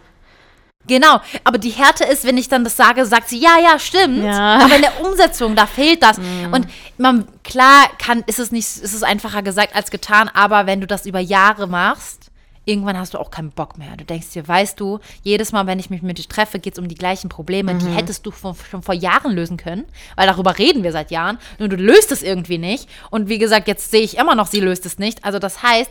Genau, 0.86 1.20
aber 1.44 1.58
die 1.58 1.70
Härte 1.70 2.04
ist, 2.04 2.24
wenn 2.24 2.38
ich 2.38 2.48
dann 2.48 2.64
das 2.64 2.76
sage, 2.76 3.04
sagt 3.06 3.28
sie, 3.28 3.38
ja, 3.38 3.58
ja, 3.62 3.78
stimmt. 3.78 4.24
Ja. 4.24 4.58
Aber 4.60 4.76
in 4.76 4.82
der 4.82 5.04
Umsetzung, 5.04 5.56
da 5.56 5.66
fehlt 5.66 6.02
das. 6.02 6.18
Mhm. 6.18 6.52
Und 6.52 6.66
man, 6.98 7.26
klar 7.42 7.86
kann, 7.98 8.22
ist 8.26 8.38
es 8.38 8.52
nicht, 8.52 8.66
ist 8.66 8.94
es 8.94 9.02
einfacher 9.02 9.42
gesagt 9.42 9.74
als 9.74 9.90
getan, 9.90 10.30
aber 10.32 10.66
wenn 10.66 10.80
du 10.80 10.86
das 10.86 11.06
über 11.06 11.20
Jahre 11.20 11.66
machst, 11.66 12.30
irgendwann 12.66 12.98
hast 12.98 13.14
du 13.14 13.18
auch 13.18 13.30
keinen 13.30 13.50
Bock 13.50 13.78
mehr. 13.78 13.96
Du 13.96 14.04
denkst 14.04 14.30
dir, 14.30 14.46
weißt 14.46 14.78
du, 14.78 14.98
jedes 15.22 15.52
Mal, 15.52 15.66
wenn 15.66 15.78
ich 15.78 15.88
mich 15.88 16.02
mit 16.02 16.18
dir 16.18 16.28
treffe, 16.28 16.58
geht 16.58 16.74
es 16.74 16.78
um 16.78 16.88
die 16.88 16.96
gleichen 16.96 17.28
Probleme. 17.28 17.72
Mhm. 17.72 17.78
Die 17.78 17.86
hättest 17.86 18.26
du 18.26 18.30
von, 18.32 18.54
schon 18.70 18.82
vor 18.82 18.94
Jahren 18.94 19.32
lösen 19.32 19.56
können, 19.56 19.84
weil 20.16 20.26
darüber 20.26 20.58
reden 20.58 20.82
wir 20.82 20.92
seit 20.92 21.10
Jahren. 21.10 21.38
Nur 21.58 21.68
du 21.68 21.76
löst 21.76 22.12
es 22.12 22.22
irgendwie 22.22 22.58
nicht. 22.58 22.88
Und 23.10 23.28
wie 23.28 23.38
gesagt, 23.38 23.68
jetzt 23.68 23.90
sehe 23.90 24.02
ich 24.02 24.18
immer 24.18 24.34
noch, 24.34 24.48
sie 24.48 24.60
löst 24.60 24.84
es 24.84 24.98
nicht. 24.98 25.24
Also 25.24 25.38
das 25.38 25.62
heißt, 25.62 25.90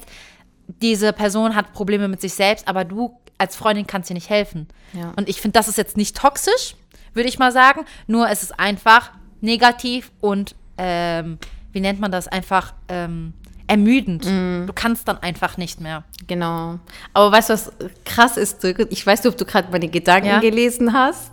diese 0.67 1.13
Person 1.13 1.55
hat 1.55 1.73
Probleme 1.73 2.07
mit 2.07 2.21
sich 2.21 2.33
selbst, 2.33 2.67
aber 2.67 2.83
du 2.83 3.17
als 3.38 3.55
Freundin 3.55 3.88
kannst 3.88 4.09
dir 4.09 4.13
nicht 4.13 4.29
helfen. 4.29 4.67
Ja. 4.93 5.13
Und 5.15 5.29
ich 5.29 5.41
finde, 5.41 5.57
das 5.57 5.67
ist 5.67 5.77
jetzt 5.77 5.97
nicht 5.97 6.15
toxisch, 6.17 6.75
würde 7.13 7.29
ich 7.29 7.39
mal 7.39 7.51
sagen. 7.51 7.86
Nur 8.07 8.29
es 8.29 8.43
ist 8.43 8.59
einfach 8.59 9.11
negativ 9.41 10.11
und 10.21 10.55
ähm, 10.77 11.38
wie 11.71 11.81
nennt 11.81 11.99
man 11.99 12.11
das? 12.11 12.27
Einfach 12.27 12.73
ähm, 12.88 13.33
ermüdend. 13.67 14.25
Mm. 14.25 14.67
Du 14.67 14.73
kannst 14.73 15.07
dann 15.07 15.17
einfach 15.19 15.57
nicht 15.57 15.81
mehr. 15.81 16.03
Genau. 16.27 16.79
Aber 17.13 17.31
weißt 17.31 17.49
du, 17.49 17.53
was 17.53 17.71
krass 18.05 18.38
ist? 18.38 18.63
Ich 18.63 19.05
weiß 19.05 19.23
nicht, 19.23 19.31
ob 19.31 19.38
du 19.38 19.45
gerade 19.45 19.71
meine 19.71 19.88
Gedanken 19.88 20.27
ja. 20.27 20.39
gelesen 20.39 20.93
hast, 20.93 21.31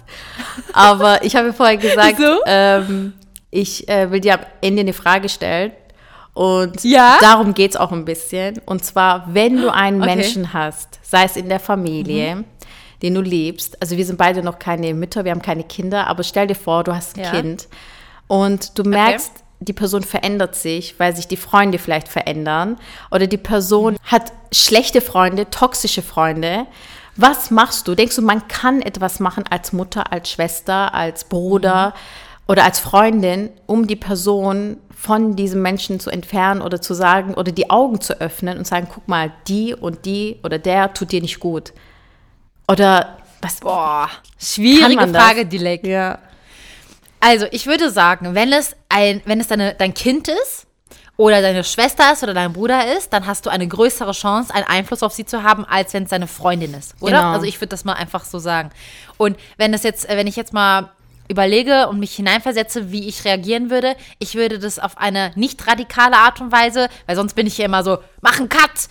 aber 0.73 1.25
ich 1.25 1.37
habe 1.37 1.53
vorher 1.53 1.77
gesagt, 1.79 2.19
so? 2.19 2.41
ähm, 2.47 3.15
ich 3.51 3.89
äh, 3.89 4.11
will 4.11 4.21
dir 4.21 4.35
am 4.35 4.47
Ende 4.61 4.81
eine 4.81 4.93
Frage 4.93 5.29
stellen. 5.29 5.73
Und 6.35 6.83
Ja? 6.85 7.19
darum 7.21 7.55
geht 7.55 7.73
es 7.73 7.77
auch 7.77 7.93
ein 7.93 8.05
bisschen. 8.05 8.61
Und 8.65 8.85
zwar, 8.85 9.27
wenn 9.35 9.61
du 9.61 9.73
einen 9.73 10.01
Okay. 10.03 10.11
Mhm. 10.11 10.17
Menschen 10.21 10.53
hast, 10.53 10.99
sei 11.03 11.25
es 11.25 11.37
in 11.37 11.49
der 11.49 11.61
Familie, 11.61 12.45
den 13.03 13.15
du 13.15 13.21
liebst, 13.21 13.81
also 13.83 13.97
wir 13.97 14.07
sind 14.07 14.17
beide 14.19 14.43
noch 14.43 14.59
keine 14.59 14.95
Mütter, 14.95 15.25
wir 15.25 15.33
haben 15.33 15.43
keine 15.43 15.65
Kinder, 15.65 16.07
aber 16.07 16.23
stell 16.23 16.47
dir 16.47 16.55
vor, 16.55 16.85
du 16.85 16.95
hast 16.95 17.17
ein 17.19 17.25
Ja. 17.25 17.31
Kind 17.33 17.69
und 18.29 18.79
du 18.79 18.85
merkst, 18.85 19.33
die 19.61 19.73
Person 19.73 20.03
verändert 20.03 20.55
sich, 20.57 20.99
weil 20.99 21.15
sich 21.15 21.29
die 21.29 21.37
Freunde 21.37 21.79
vielleicht 21.79 22.09
verändern 22.09 22.79
oder 23.11 23.27
die 23.27 23.37
Person 23.37 23.97
hat 24.05 24.33
schlechte 24.53 25.01
Freunde, 25.01 25.51
toxische 25.51 26.03
Freunde. 26.03 26.67
Was 27.15 27.51
machst 27.51 27.87
du? 27.87 27.95
Denkst 27.95 28.17
du, 28.17 28.23
man 28.23 28.49
kann 28.49 28.81
etwas 28.83 29.21
machen 29.21 29.45
als 29.51 29.73
Mutter, 29.73 30.11
als 30.13 30.31
Schwester, 30.31 30.95
als 30.95 31.25
Bruder 31.25 31.95
oder 32.49 32.65
als 32.65 32.81
Freundin, 32.81 33.51
um 33.67 33.87
die 33.87 33.97
Person 33.97 34.79
von 35.03 35.35
diesem 35.35 35.63
Menschen 35.63 35.99
zu 35.99 36.11
entfernen 36.11 36.63
oder 36.63 36.81
zu 36.81 36.95
sagen 36.95 37.35
oder 37.35 37.51
die 37.51 37.71
Augen 37.71 38.01
zu 38.01 38.21
öffnen 38.21 38.57
und 38.57 38.69
sagen, 38.69 38.87
guck 38.89 39.09
mal, 39.09 39.33
die 39.49 39.75
und 39.75 40.05
die 40.05 40.39
oder 40.45 40.61
der 40.61 40.95
tut 40.95 41.11
dir 41.11 41.21
nicht 41.21 41.41
gut. 41.41 41.73
Oder 42.69 43.17
was? 43.41 43.59
Boah, 43.59 44.09
schwierige 44.39 45.09
das? 45.09 45.11
Frage, 45.11 45.45
Dilek. 45.45 45.85
Ja. 45.85 46.21
Also, 47.19 47.47
ich 47.51 47.67
würde 47.67 47.91
sagen, 47.91 48.37
wenn 48.37 48.53
es 48.53 48.77
ein, 48.89 49.21
wenn 49.25 49.41
es 49.41 49.49
deine, 49.49 49.75
dein 49.75 49.93
Kind 49.93 50.29
ist 50.29 50.69
oder 51.17 51.43
deine 51.43 51.65
Schwester 51.65 52.13
ist 52.13 52.23
oder 52.23 52.33
dein 52.33 52.53
Bruder 52.53 52.97
ist, 52.97 53.13
dann 53.13 53.27
hast 53.27 53.45
du 53.45 53.51
eine 53.51 53.67
größere 53.67 54.13
Chance, 54.13 54.55
einen 54.55 54.69
Einfluss 54.69 55.03
auf 55.03 55.13
sie 55.13 55.25
zu 55.25 55.43
haben, 55.43 55.65
als 55.65 55.95
wenn 55.95 56.05
es 56.05 56.11
deine 56.11 56.29
Freundin 56.29 56.75
ist, 56.75 56.95
oder? 57.01 57.17
Genau. 57.19 57.33
Also 57.33 57.47
ich 57.47 57.61
würde 57.61 57.71
das 57.71 57.85
mal 57.85 57.95
einfach 57.95 58.25
so 58.25 58.39
sagen. 58.39 58.71
Und 59.17 59.37
wenn 59.57 59.75
es 59.75 59.83
jetzt, 59.83 60.09
wenn 60.09 60.29
ich 60.29 60.37
jetzt 60.37 60.53
mal 60.53 60.93
überlege 61.29 61.89
und 61.89 61.99
mich 61.99 62.15
hineinversetze, 62.15 62.93
wie 62.93 63.09
ich 63.09 63.25
reagieren 63.25 63.71
würde, 63.71 63.97
ich 64.19 64.35
würde 64.35 64.59
das 64.59 64.79
auf 64.79 64.99
eine 64.99 65.33
nicht 65.35 65.67
radikale 65.67 66.17
Art 66.17 66.41
und 66.41 66.53
Weise, 66.53 66.89
weil 67.07 67.17
sonst 67.17 67.35
bin 67.35 67.47
ich 67.47 67.59
ja 67.59 67.67
immer 67.67 67.85
so, 67.85 67.99
mach 68.21 68.39
einen 68.39 68.49
Cut, 68.49 68.89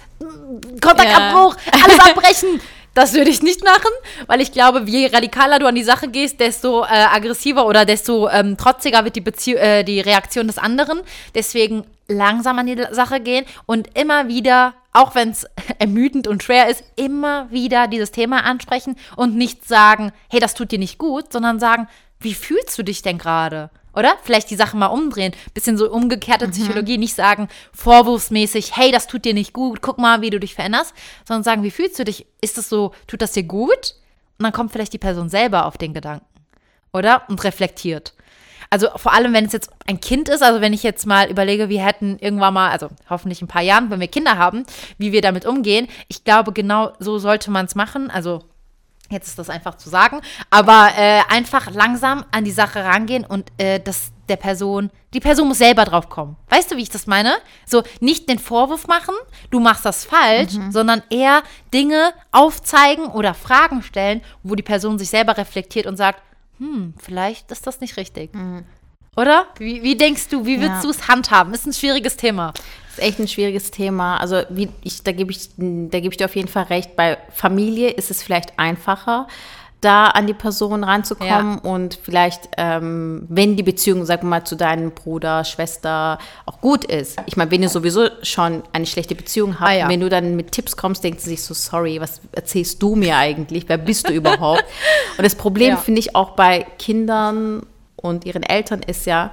Kontaktabbruch, 0.82 1.56
alles 1.84 2.00
abbrechen. 2.10 2.62
Das 2.94 3.14
würde 3.14 3.30
ich 3.30 3.42
nicht 3.42 3.64
machen, 3.64 3.92
weil 4.28 4.42
ich 4.42 4.52
glaube, 4.52 4.84
je 4.86 5.08
radikaler 5.08 5.60
du 5.60 5.66
an 5.66 5.76
die 5.76 5.84
Sache 5.84 6.10
gehst, 6.10 6.42
desto 6.42 6.84
äh, 6.84 6.88
aggressiver 6.88 7.66
oder 7.66 7.86
desto 7.86 8.28
ähm, 8.28 8.58
trotziger 8.58 9.06
wird 9.06 9.16
die, 9.16 9.22
Bezieh 9.22 9.56
äh, 9.56 9.84
die 9.84 10.02
Reaktion 10.02 10.48
des 10.48 10.58
anderen. 10.58 11.00
Deswegen 11.34 11.86
langsam 12.10 12.60
an 12.60 12.66
die 12.66 12.84
Sache 12.92 13.22
gehen 13.22 13.46
und 13.66 13.98
immer 13.98 14.28
wieder, 14.28 14.74
auch 14.92 15.16
wenn 15.16 15.30
es 15.30 15.46
ermüdend 15.80 16.28
und 16.28 16.44
schwer 16.44 16.68
ist, 16.68 16.84
immer 16.98 17.50
wieder 17.50 17.88
dieses 17.88 18.12
Thema 18.12 18.44
ansprechen 18.44 18.98
und 19.16 19.38
nicht 19.38 19.66
sagen, 19.66 20.12
hey, 20.30 20.42
das 20.42 20.54
tut 20.54 20.74
dir 20.74 20.80
nicht 20.80 20.98
gut, 20.98 21.32
sondern 21.32 21.62
sagen, 21.62 21.88
wie 22.22 22.34
fühlst 22.34 22.78
du 22.78 22.84
dich 22.84 23.02
denn 23.02 23.18
gerade? 23.18 23.70
Oder? 23.94 24.16
Vielleicht 24.24 24.50
die 24.50 24.56
Sache 24.56 24.78
mal 24.78 24.88
umdrehen. 24.88 25.34
Bisschen 25.54 25.78
so 25.78 25.92
umgekehrte 25.92 26.48
Psychologie. 26.48 26.98
Nicht 26.98 27.16
sagen 27.16 27.50
vorwurfsmäßig, 27.74 28.78
hey, 28.78 28.92
das 28.92 29.08
tut 29.08 29.26
dir 29.26 29.34
nicht 29.34 29.54
gut, 29.54 29.82
guck 29.82 29.98
mal, 29.98 30.22
wie 30.22 30.30
du 30.30 30.40
dich 30.40 30.56
veränderst. 30.56 30.94
Sondern 31.28 31.44
sagen, 31.44 31.64
wie 31.64 31.72
fühlst 31.72 32.00
du 32.00 32.06
dich? 32.06 32.26
Ist 32.40 32.58
das 32.58 32.70
so, 32.70 32.94
tut 33.08 33.22
das 33.22 33.34
dir 33.34 33.44
gut? 33.44 33.96
Und 34.38 34.44
dann 34.46 34.54
kommt 34.54 34.72
vielleicht 34.72 34.94
die 34.94 34.98
Person 34.98 35.30
selber 35.30 35.66
auf 35.66 35.78
den 35.78 35.94
Gedanken. 35.94 36.26
Oder? 36.94 37.24
Und 37.28 37.44
reflektiert. 37.44 38.14
Also 38.70 38.88
vor 38.96 39.12
allem, 39.12 39.34
wenn 39.34 39.46
es 39.46 39.52
jetzt 39.52 39.70
ein 39.86 40.00
Kind 40.00 40.30
ist, 40.30 40.42
also 40.42 40.62
wenn 40.62 40.72
ich 40.72 40.82
jetzt 40.82 41.06
mal 41.06 41.30
überlege, 41.30 41.68
wir 41.68 41.86
hätten 41.86 42.18
irgendwann 42.20 42.54
mal, 42.54 42.72
also 42.72 42.88
hoffentlich 43.10 43.42
ein 43.42 43.50
paar 43.50 43.62
Jahren, 43.62 43.90
wenn 43.90 44.00
wir 44.00 44.08
Kinder 44.08 44.38
haben, 44.38 44.66
wie 44.98 45.12
wir 45.12 45.22
damit 45.22 45.46
umgehen. 45.46 45.90
Ich 46.08 46.24
glaube, 46.24 46.54
genau 46.54 46.94
so 47.00 47.20
sollte 47.20 47.52
man 47.52 47.66
es 47.66 47.76
machen. 47.76 48.10
Also 48.10 48.44
Jetzt 49.12 49.28
ist 49.28 49.40
das 49.40 49.50
einfach 49.50 49.76
zu 49.76 49.90
sagen, 49.90 50.22
aber 50.50 50.90
äh, 50.98 51.22
einfach 51.30 51.72
langsam 51.72 52.26
an 52.32 52.44
die 52.44 52.52
Sache 52.52 52.84
rangehen 52.84 53.26
und 53.26 53.52
äh, 53.58 53.80
das 53.80 54.12
der 54.30 54.38
Person, 54.38 54.90
die 55.14 55.20
Person 55.20 55.50
muss 55.50 55.58
selber 55.58 55.84
drauf 55.84 56.08
kommen. 56.08 56.38
Weißt 56.50 56.72
du, 56.72 56.78
wie 56.78 56.84
ich 56.84 56.90
das 56.90 57.06
meine? 57.06 57.34
So 57.66 57.84
nicht 58.00 58.30
den 58.30 58.40
Vorwurf 58.40 58.88
machen, 58.88 59.14
du 59.50 59.60
machst 59.60 59.86
das 59.86 60.06
falsch, 60.06 60.54
sondern 60.72 61.04
eher 61.10 61.44
Dinge 61.74 62.14
aufzeigen 62.32 63.08
oder 63.08 63.34
Fragen 63.34 63.84
stellen, 63.84 64.22
wo 64.42 64.56
die 64.56 64.64
Person 64.64 64.98
sich 64.98 65.10
selber 65.10 65.38
reflektiert 65.38 65.86
und 65.86 65.98
sagt, 65.98 66.22
hm, 66.60 66.94
vielleicht 66.98 67.52
ist 67.52 67.68
das 67.68 67.82
nicht 67.82 67.98
richtig. 67.98 68.32
Oder? 69.18 69.46
Wie, 69.58 69.84
wie 69.84 69.98
denkst 69.98 70.30
du, 70.30 70.46
wie 70.46 70.62
würdest 70.62 70.78
Ja. 70.78 70.82
du 70.84 70.90
es 70.90 71.08
handhaben? 71.10 71.54
Ist 71.54 71.66
ein 71.68 71.74
schwieriges 71.74 72.16
Thema. 72.16 72.54
Das 72.54 72.98
ist 72.98 73.04
echt 73.04 73.20
ein 73.20 73.28
schwieriges 73.28 73.70
Thema. 73.70 74.18
Also 74.18 74.44
wie 74.50 74.70
ich, 74.84 75.04
da 75.04 75.12
gebe 75.12 75.32
ich, 75.32 75.50
da 75.58 76.00
gebe 76.00 76.14
ich 76.14 76.18
dir 76.18 76.26
auf 76.26 76.36
jeden 76.36 76.48
Fall 76.48 76.64
recht. 76.64 76.96
Bei 76.96 77.18
Familie 77.34 77.90
ist 77.90 78.10
es 78.10 78.24
vielleicht 78.24 78.58
einfacher, 78.58 79.28
da 79.82 80.06
an 80.06 80.28
die 80.28 80.34
Person 80.34 80.84
ranzukommen 80.86 81.58
und 81.60 82.00
vielleicht, 82.02 82.50
ähm, 82.58 83.26
wenn 83.28 83.58
die 83.58 83.64
Beziehung, 83.64 84.06
sag 84.06 84.24
mal, 84.24 84.46
zu 84.46 84.56
deinem 84.56 84.92
Bruder, 84.92 85.44
Schwester 85.44 86.18
auch 86.46 86.62
gut 86.62 86.86
ist. 86.86 87.18
Ich 87.26 87.36
meine, 87.36 87.52
wenn 87.52 87.64
ihr 87.64 87.70
sowieso 87.70 88.08
schon 88.22 88.64
eine 88.72 88.86
schlechte 88.86 89.16
Beziehung 89.16 89.60
habt, 89.60 89.72
Ah, 89.72 89.74
ja. 89.74 89.90
wenn 89.90 90.00
du 90.00 90.08
dann 90.08 90.36
mit 90.38 90.52
Tipps 90.54 90.78
kommst, 90.78 91.04
denkt 91.04 91.20
sie 91.20 91.32
sich 91.32 91.44
so, 91.44 91.54
sorry, 91.54 92.00
was 92.00 92.22
erzählst 92.32 92.82
du 92.82 92.96
mir 92.96 93.18
eigentlich? 93.18 93.68
Wer 93.68 93.78
bist 93.80 94.08
du 94.08 94.14
überhaupt? 94.14 94.64
Und 95.18 95.24
das 95.26 95.36
Problem 95.36 95.72
Ja. 95.72 95.78
finde 95.78 96.00
ich 96.00 96.16
auch 96.16 96.32
bei 96.32 96.66
Kindern 96.80 97.64
und 98.02 98.26
ihren 98.26 98.44
Eltern 98.44 98.82
ist 98.84 99.06
ja, 99.06 99.32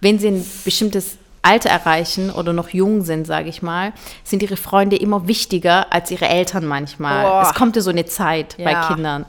wenn 0.00 0.18
sie 0.18 0.28
ein 0.28 0.44
bestimmtes 0.64 1.16
Alter 1.42 1.70
erreichen 1.70 2.30
oder 2.30 2.52
noch 2.52 2.70
jung 2.70 3.02
sind, 3.02 3.26
sage 3.26 3.48
ich 3.48 3.62
mal, 3.62 3.92
sind 4.24 4.42
ihre 4.42 4.56
Freunde 4.56 4.96
immer 4.96 5.28
wichtiger 5.28 5.92
als 5.92 6.10
ihre 6.10 6.26
Eltern 6.28 6.66
manchmal. 6.66 7.24
Boah. 7.24 7.42
Es 7.48 7.54
kommt 7.54 7.76
ja 7.76 7.82
so 7.82 7.90
eine 7.90 8.04
Zeit 8.06 8.56
bei 8.58 8.72
Ja. 8.72 8.88
Kindern. 8.88 9.26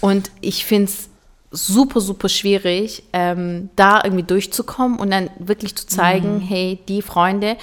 Und 0.00 0.30
ich 0.40 0.64
finde 0.64 0.90
es 0.90 1.08
super, 1.52 2.00
super 2.00 2.28
schwierig, 2.28 3.04
ähm, 3.12 3.70
da 3.76 4.00
irgendwie 4.02 4.24
durchzukommen 4.24 4.98
und 4.98 5.10
dann 5.12 5.30
wirklich 5.38 5.76
zu 5.76 5.86
zeigen, 5.86 6.36
Mhm. 6.38 6.40
hey, 6.40 6.78
die 6.88 7.02
Freunde, 7.02 7.56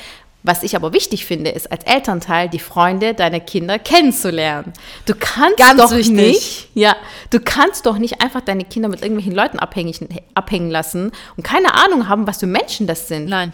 was 0.49 0.63
ich 0.63 0.75
aber 0.75 0.93
wichtig 0.93 1.25
finde, 1.25 1.51
ist 1.51 1.71
als 1.71 1.83
Elternteil 1.83 2.49
die 2.49 2.57
Freunde 2.57 3.13
deiner 3.13 3.39
Kinder 3.39 3.77
kennenzulernen. 3.77 4.73
Du 5.05 5.13
kannst 5.13 5.57
Ganz 5.57 5.79
doch 5.79 5.91
wichtig. 5.91 6.15
nicht, 6.15 6.69
ja, 6.73 6.95
du 7.29 7.39
kannst 7.39 7.85
doch 7.85 7.99
nicht 7.99 8.19
einfach 8.23 8.41
deine 8.41 8.63
Kinder 8.65 8.89
mit 8.89 9.03
irgendwelchen 9.03 9.35
Leuten 9.35 9.59
abhängig, 9.59 9.99
abhängen 10.33 10.71
lassen 10.71 11.11
und 11.37 11.43
keine 11.43 11.75
Ahnung 11.75 12.09
haben, 12.09 12.25
was 12.25 12.39
für 12.39 12.47
Menschen 12.47 12.87
das 12.87 13.07
sind, 13.07 13.29
Nein. 13.29 13.53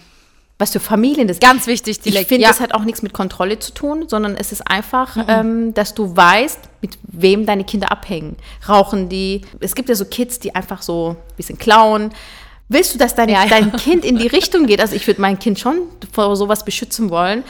was 0.58 0.72
für 0.72 0.80
Familien 0.80 1.28
das 1.28 1.40
Ganz 1.40 1.68
wichtig, 1.68 2.00
die 2.00 2.16
ich 2.16 2.28
finde, 2.28 2.48
das 2.48 2.62
hat 2.62 2.74
auch 2.74 2.86
nichts 2.86 3.02
mit 3.02 3.12
Kontrolle 3.12 3.60
zu 3.60 3.74
tun, 3.74 4.06
sondern 4.08 4.38
es 4.38 4.54
ist 4.54 4.66
einfach, 4.66 5.18
ähm, 5.28 5.74
dass 5.74 5.96
du 5.96 6.16
weißt, 6.16 6.60
mit 6.82 6.98
wem 7.04 7.46
deine 7.46 7.66
Kinder 7.66 7.92
abhängen. 7.92 8.38
Rauchen 8.70 9.10
die? 9.10 9.42
Es 9.60 9.76
gibt 9.76 9.90
ja 9.90 9.96
so 9.96 10.06
Kids, 10.06 10.40
die 10.40 10.56
einfach 10.56 10.82
so 10.82 11.18
ein 11.20 11.36
bisschen 11.36 11.58
klauen. 11.58 12.12
Willst 12.68 12.94
du, 12.94 12.98
dass 12.98 13.14
dein, 13.16 13.30
Ja, 13.30 13.44
ja. 13.44 13.50
dein 13.50 13.72
Kind 13.74 14.04
in 14.06 14.18
die 14.18 14.28
Richtung 14.28 14.66
geht? 14.66 14.80
Also 14.82 14.96
ich 14.96 15.06
würde 15.08 15.22
mein 15.22 15.38
Kind 15.40 15.60
schon 15.60 15.84
vor 16.12 16.36
sowas 16.36 16.66
beschützen 16.66 17.10
wollen. 17.10 17.44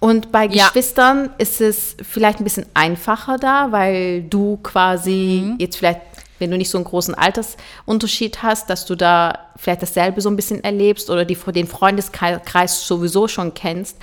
Und 0.00 0.30
bei 0.32 0.46
Ja. 0.46 0.66
Geschwistern 0.66 1.30
ist 1.38 1.60
es 1.60 1.96
vielleicht 2.02 2.40
ein 2.40 2.44
bisschen 2.44 2.66
einfacher 2.74 3.36
da, 3.38 3.70
weil 3.72 4.22
du 4.22 4.58
quasi 4.62 5.42
Mhm. 5.44 5.56
jetzt 5.58 5.76
vielleicht, 5.76 6.00
wenn 6.38 6.50
du 6.50 6.56
nicht 6.56 6.70
so 6.70 6.78
einen 6.78 6.84
großen 6.84 7.14
Altersunterschied 7.14 8.42
hast, 8.42 8.70
dass 8.70 8.86
du 8.86 8.94
da 8.94 9.38
vielleicht 9.56 9.82
dasselbe 9.82 10.20
so 10.20 10.28
ein 10.30 10.36
bisschen 10.36 10.62
erlebst 10.62 11.10
oder 11.10 11.24
die, 11.24 11.34
den 11.36 11.66
Freundeskreis 11.66 12.86
sowieso 12.86 13.26
schon 13.26 13.54
kennst. 13.54 13.96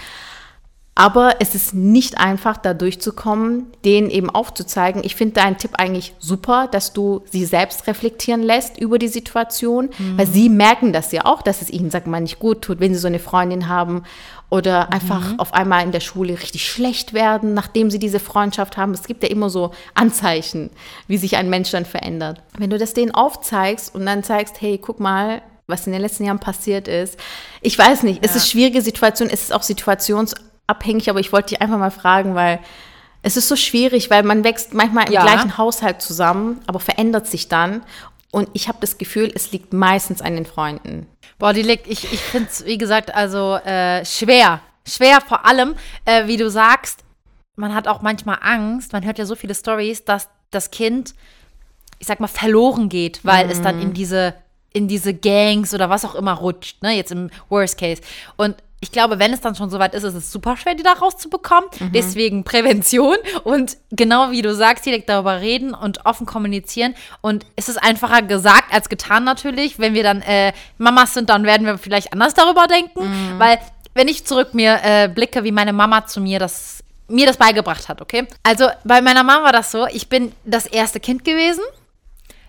Aber 0.97 1.35
es 1.39 1.55
ist 1.55 1.73
nicht 1.73 2.17
einfach, 2.17 2.55
da 2.55 2.73
durchzukommen, 2.73 3.67
denen 3.83 4.09
eben 4.09 4.29
aufzuzeigen. 4.29 5.03
Ich 5.03 5.15
finde 5.15 5.33
deinen 5.33 5.57
Tipp 5.57 5.71
eigentlich 5.77 6.15
super, 6.19 6.69
dass 6.71 6.93
du 6.93 7.21
sie 7.29 7.43
selbst 7.43 7.85
reflektieren 7.87 8.41
lässt 8.41 8.77
über 8.79 8.97
die 8.97 9.09
Situation, 9.09 9.89
weil 10.15 10.25
sie 10.25 10.47
merken 10.47 10.93
das 10.93 11.11
ja 11.11 11.25
auch, 11.25 11.41
dass 11.41 11.61
es 11.61 11.69
ihnen, 11.69 11.91
sag 11.91 12.07
mal, 12.07 12.21
nicht 12.21 12.39
gut 12.39 12.61
tut, 12.61 12.79
wenn 12.79 12.93
sie 12.93 12.99
so 13.01 13.07
eine 13.07 13.19
Freundin 13.19 13.67
haben 13.67 14.03
oder 14.49 14.93
einfach 14.93 15.33
auf 15.37 15.53
einmal 15.53 15.83
in 15.83 15.91
der 15.91 15.99
Schule 15.99 16.33
richtig 16.33 16.69
schlecht 16.69 17.13
werden, 17.13 17.53
nachdem 17.53 17.91
sie 17.91 17.99
diese 17.99 18.21
Freundschaft 18.21 18.77
haben. 18.77 18.93
Es 18.93 19.03
gibt 19.03 19.21
ja 19.23 19.29
immer 19.29 19.49
so 19.49 19.71
Anzeichen, 19.95 20.69
wie 21.07 21.17
sich 21.17 21.35
ein 21.35 21.49
Mensch 21.49 21.71
dann 21.71 21.85
verändert. 21.85 22.41
Wenn 22.57 22.69
du 22.69 22.77
das 22.77 22.93
denen 22.93 23.13
aufzeigst 23.13 23.93
und 23.93 24.05
dann 24.05 24.23
zeigst, 24.23 24.61
hey, 24.61 24.77
guck 24.77 25.01
mal, 25.01 25.41
was 25.67 25.87
in 25.87 25.93
den 25.93 26.01
letzten 26.01 26.25
Jahren 26.25 26.39
passiert 26.39 26.87
ist. 26.87 27.19
Ich 27.61 27.77
weiß 27.77 28.03
nicht, 28.03 28.23
es 28.23 28.35
ist 28.35 28.49
schwierige 28.49 28.81
Situation, 28.81 29.29
es 29.29 29.41
ist 29.41 29.53
auch 29.53 29.63
situationsabhängig, 30.67 31.09
aber 31.09 31.19
ich 31.19 31.31
wollte 31.31 31.49
dich 31.49 31.61
einfach 31.61 31.77
mal 31.77 31.91
fragen, 31.91 32.35
weil 32.35 32.59
es 33.21 33.37
ist 33.37 33.47
so 33.47 33.55
schwierig, 33.55 34.09
weil 34.09 34.23
man 34.23 34.43
wächst 34.43 34.73
manchmal 34.73 35.07
im 35.07 35.13
Ja. 35.13 35.23
gleichen 35.23 35.57
Haushalt 35.57 36.01
zusammen, 36.01 36.61
aber 36.67 36.79
verändert 36.79 37.27
sich 37.27 37.47
dann. 37.47 37.83
Und 38.31 38.49
ich 38.53 38.67
habe 38.67 38.77
das 38.81 38.97
Gefühl, 38.97 39.31
es 39.33 39.51
liegt 39.51 39.73
meistens 39.73 40.21
an 40.21 40.35
den 40.35 40.45
Freunden. 40.45 41.07
Boah, 41.39 41.53
die 41.53 41.61
liegt, 41.63 41.87
ich, 41.87 42.11
ich 42.11 42.19
finde 42.19 42.49
es, 42.51 42.65
wie 42.65 42.77
gesagt, 42.77 43.13
also 43.13 43.55
äh, 43.55 44.05
schwer. 44.05 44.59
Schwer 44.87 45.21
vor 45.21 45.45
allem, 45.45 45.75
äh, 46.05 46.27
wie 46.27 46.37
du 46.37 46.49
sagst, 46.49 47.03
man 47.55 47.73
hat 47.73 47.87
auch 47.87 48.01
manchmal 48.01 48.37
Angst, 48.41 48.93
man 48.93 49.05
hört 49.05 49.17
ja 49.17 49.25
so 49.25 49.35
viele 49.35 49.55
Stories, 49.55 50.03
dass 50.03 50.27
das 50.51 50.69
Kind, 50.69 51.15
ich 51.99 52.07
sag 52.07 52.19
mal, 52.19 52.27
verloren 52.27 52.89
geht, 52.89 53.23
weil 53.25 53.49
es 53.49 53.61
dann 53.61 53.79
in 53.79 53.93
diese, 53.93 54.35
in 54.73 54.87
diese 54.87 55.13
Gangs 55.13 55.73
oder 55.73 55.89
was 55.89 56.05
auch 56.05 56.15
immer 56.15 56.33
rutscht, 56.33 56.83
ne, 56.83 56.91
jetzt 56.91 57.11
im 57.11 57.29
Worst 57.49 57.77
Case. 57.79 58.01
Und 58.35 58.55
ich 58.85 58.91
glaube, 58.91 59.17
wenn 59.17 59.33
es 59.33 59.41
dann 59.41 59.55
schon 59.55 59.71
soweit 59.71 59.95
ist, 59.95 60.03
ist 60.03 60.13
es 60.13 60.31
super 60.31 60.57
schwer, 60.57 60.75
die 60.75 60.83
da 60.83 60.93
rauszubekommen. 60.93 61.67
Mhm. 61.79 61.91
Deswegen 61.91 62.43
Prävention 62.43 63.17
und 63.43 63.77
genau 63.89 64.29
wie 64.29 64.43
du 64.43 64.53
sagst, 64.53 64.85
direkt 64.85 65.09
darüber 65.09 65.41
reden 65.41 65.73
und 65.73 66.05
offen 66.05 66.27
kommunizieren. 66.27 66.93
Und 67.21 67.47
es 67.55 67.67
ist 67.67 67.77
einfacher 67.77 68.21
gesagt 68.21 68.71
als 68.71 68.87
getan 68.87 69.23
natürlich. 69.23 69.79
Wenn 69.79 69.95
wir 69.95 70.03
dann 70.03 70.21
äh, 70.21 70.53
Mamas 70.77 71.15
sind, 71.15 71.31
dann 71.31 71.45
werden 71.45 71.65
wir 71.65 71.79
vielleicht 71.79 72.13
anders 72.13 72.35
darüber 72.35 72.67
denken. 72.67 72.99
Mhm. 72.99 73.39
Weil, 73.39 73.57
wenn 73.95 74.07
ich 74.07 74.23
zurück 74.23 74.53
mir 74.53 74.79
äh, 74.83 75.07
blicke, 75.07 75.43
wie 75.43 75.51
meine 75.51 75.73
Mama 75.73 76.05
zu 76.05 76.21
mir 76.21 76.37
das 76.37 76.83
mir 77.07 77.25
das 77.25 77.37
beigebracht 77.37 77.89
hat, 77.89 78.01
okay? 78.01 78.27
Also 78.43 78.67
bei 78.83 79.01
meiner 79.01 79.23
Mama 79.23 79.45
war 79.45 79.51
das 79.51 79.71
so, 79.71 79.87
ich 79.87 80.09
bin 80.09 80.31
das 80.43 80.67
erste 80.67 80.99
Kind 80.99 81.23
gewesen. 81.23 81.63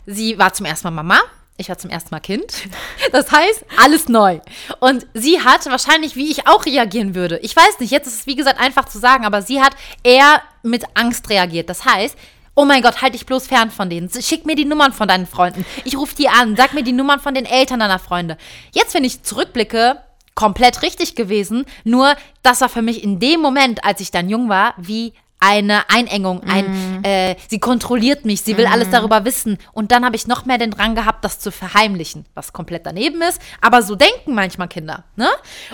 Sie 0.07 0.39
war 0.39 0.53
zum 0.53 0.67
ersten 0.67 0.87
Mal 0.87 1.03
Mama. 1.03 1.19
Ich 1.59 1.69
war 1.71 1.79
zum 1.79 1.91
ersten 1.91 2.11
Mal 2.11 2.21
Kind. 2.21 2.69
Das 3.13 3.31
heißt, 3.31 3.65
alles 3.79 4.09
neu. 4.09 4.41
Und 4.81 5.07
sie 5.15 5.41
hat 5.41 5.65
wahrscheinlich, 5.67 6.17
wie 6.17 6.31
ich 6.31 6.47
auch 6.47 6.67
reagieren 6.67 7.15
würde. 7.15 7.39
Ich 7.39 7.57
weiß 7.57 7.81
nicht, 7.81 7.91
jetzt 7.91 8.07
ist 8.07 8.21
es 8.21 8.27
wie 8.27 8.37
gesagt 8.37 8.61
einfach 8.61 8.87
zu 8.87 8.99
sagen, 8.99 9.25
aber 9.25 9.43
sie 9.43 9.63
hat 9.63 9.75
eher 10.03 10.43
mit 10.63 10.85
Angst 10.95 11.31
reagiert. 11.31 11.71
Das 11.71 11.85
heißt, 11.85 12.17
oh 12.55 12.65
mein 12.65 12.83
Gott, 12.83 13.01
halt 13.01 13.15
dich 13.15 13.27
bloß 13.27 13.47
fern 13.47 13.71
von 13.71 13.89
denen. 13.89 14.11
Schick 14.11 14.45
mir 14.45 14.57
die 14.57 14.65
Nummern 14.65 14.93
von 14.93 15.09
deinen 15.09 15.27
Freunden. 15.27 15.65
Ich 15.85 15.97
rufe 15.97 16.15
die 16.15 16.29
an. 16.29 16.57
Sag 16.57 16.75
mir 16.75 16.83
die 16.83 16.93
Nummern 16.93 17.21
von 17.21 17.35
den 17.35 17.47
Eltern 17.47 17.81
deiner 17.81 17.99
Freunde. 17.99 18.37
Jetzt, 18.73 18.95
wenn 18.95 19.05
ich 19.05 19.23
zurückblicke, 19.23 20.01
komplett 20.35 20.83
richtig 20.83 21.15
gewesen. 21.15 21.65
Nur, 21.85 22.17
das 22.43 22.61
war 22.61 22.69
für 22.69 22.83
mich 22.83 23.03
in 23.03 23.21
dem 23.21 23.41
Moment, 23.41 23.85
als 23.85 24.01
ich 24.01 24.11
dann 24.11 24.29
jung 24.29 24.49
war, 24.49 24.75
wie 24.77 25.15
eine 25.39 25.91
Einengung, 25.91 26.43
ein, 26.45 27.05
äh, 27.05 27.37
sie 27.49 27.59
kontrolliert 27.59 28.25
mich, 28.25 28.41
sie 28.41 28.57
will 28.57 28.67
alles 28.67 28.89
darüber 28.91 29.25
wissen. 29.25 29.59
Und 29.73 29.93
dann 29.93 30.05
habe 30.05 30.17
ich 30.17 30.27
noch 30.27 30.47
mehr 30.47 30.57
den 30.57 30.71
Drang 30.71 30.95
gehabt, 30.95 31.25
das 31.25 31.39
zu 31.39 31.53
verheimlichen, 31.53 32.25
was 32.35 32.55
komplett 32.55 32.87
daneben 32.87 33.21
ist. 33.21 33.41
Aber 33.61 33.83
so 33.83 33.97
denken 33.97 34.35
manchmal 34.35 34.69
Kinder. 34.69 35.05
Ne? 35.15 35.29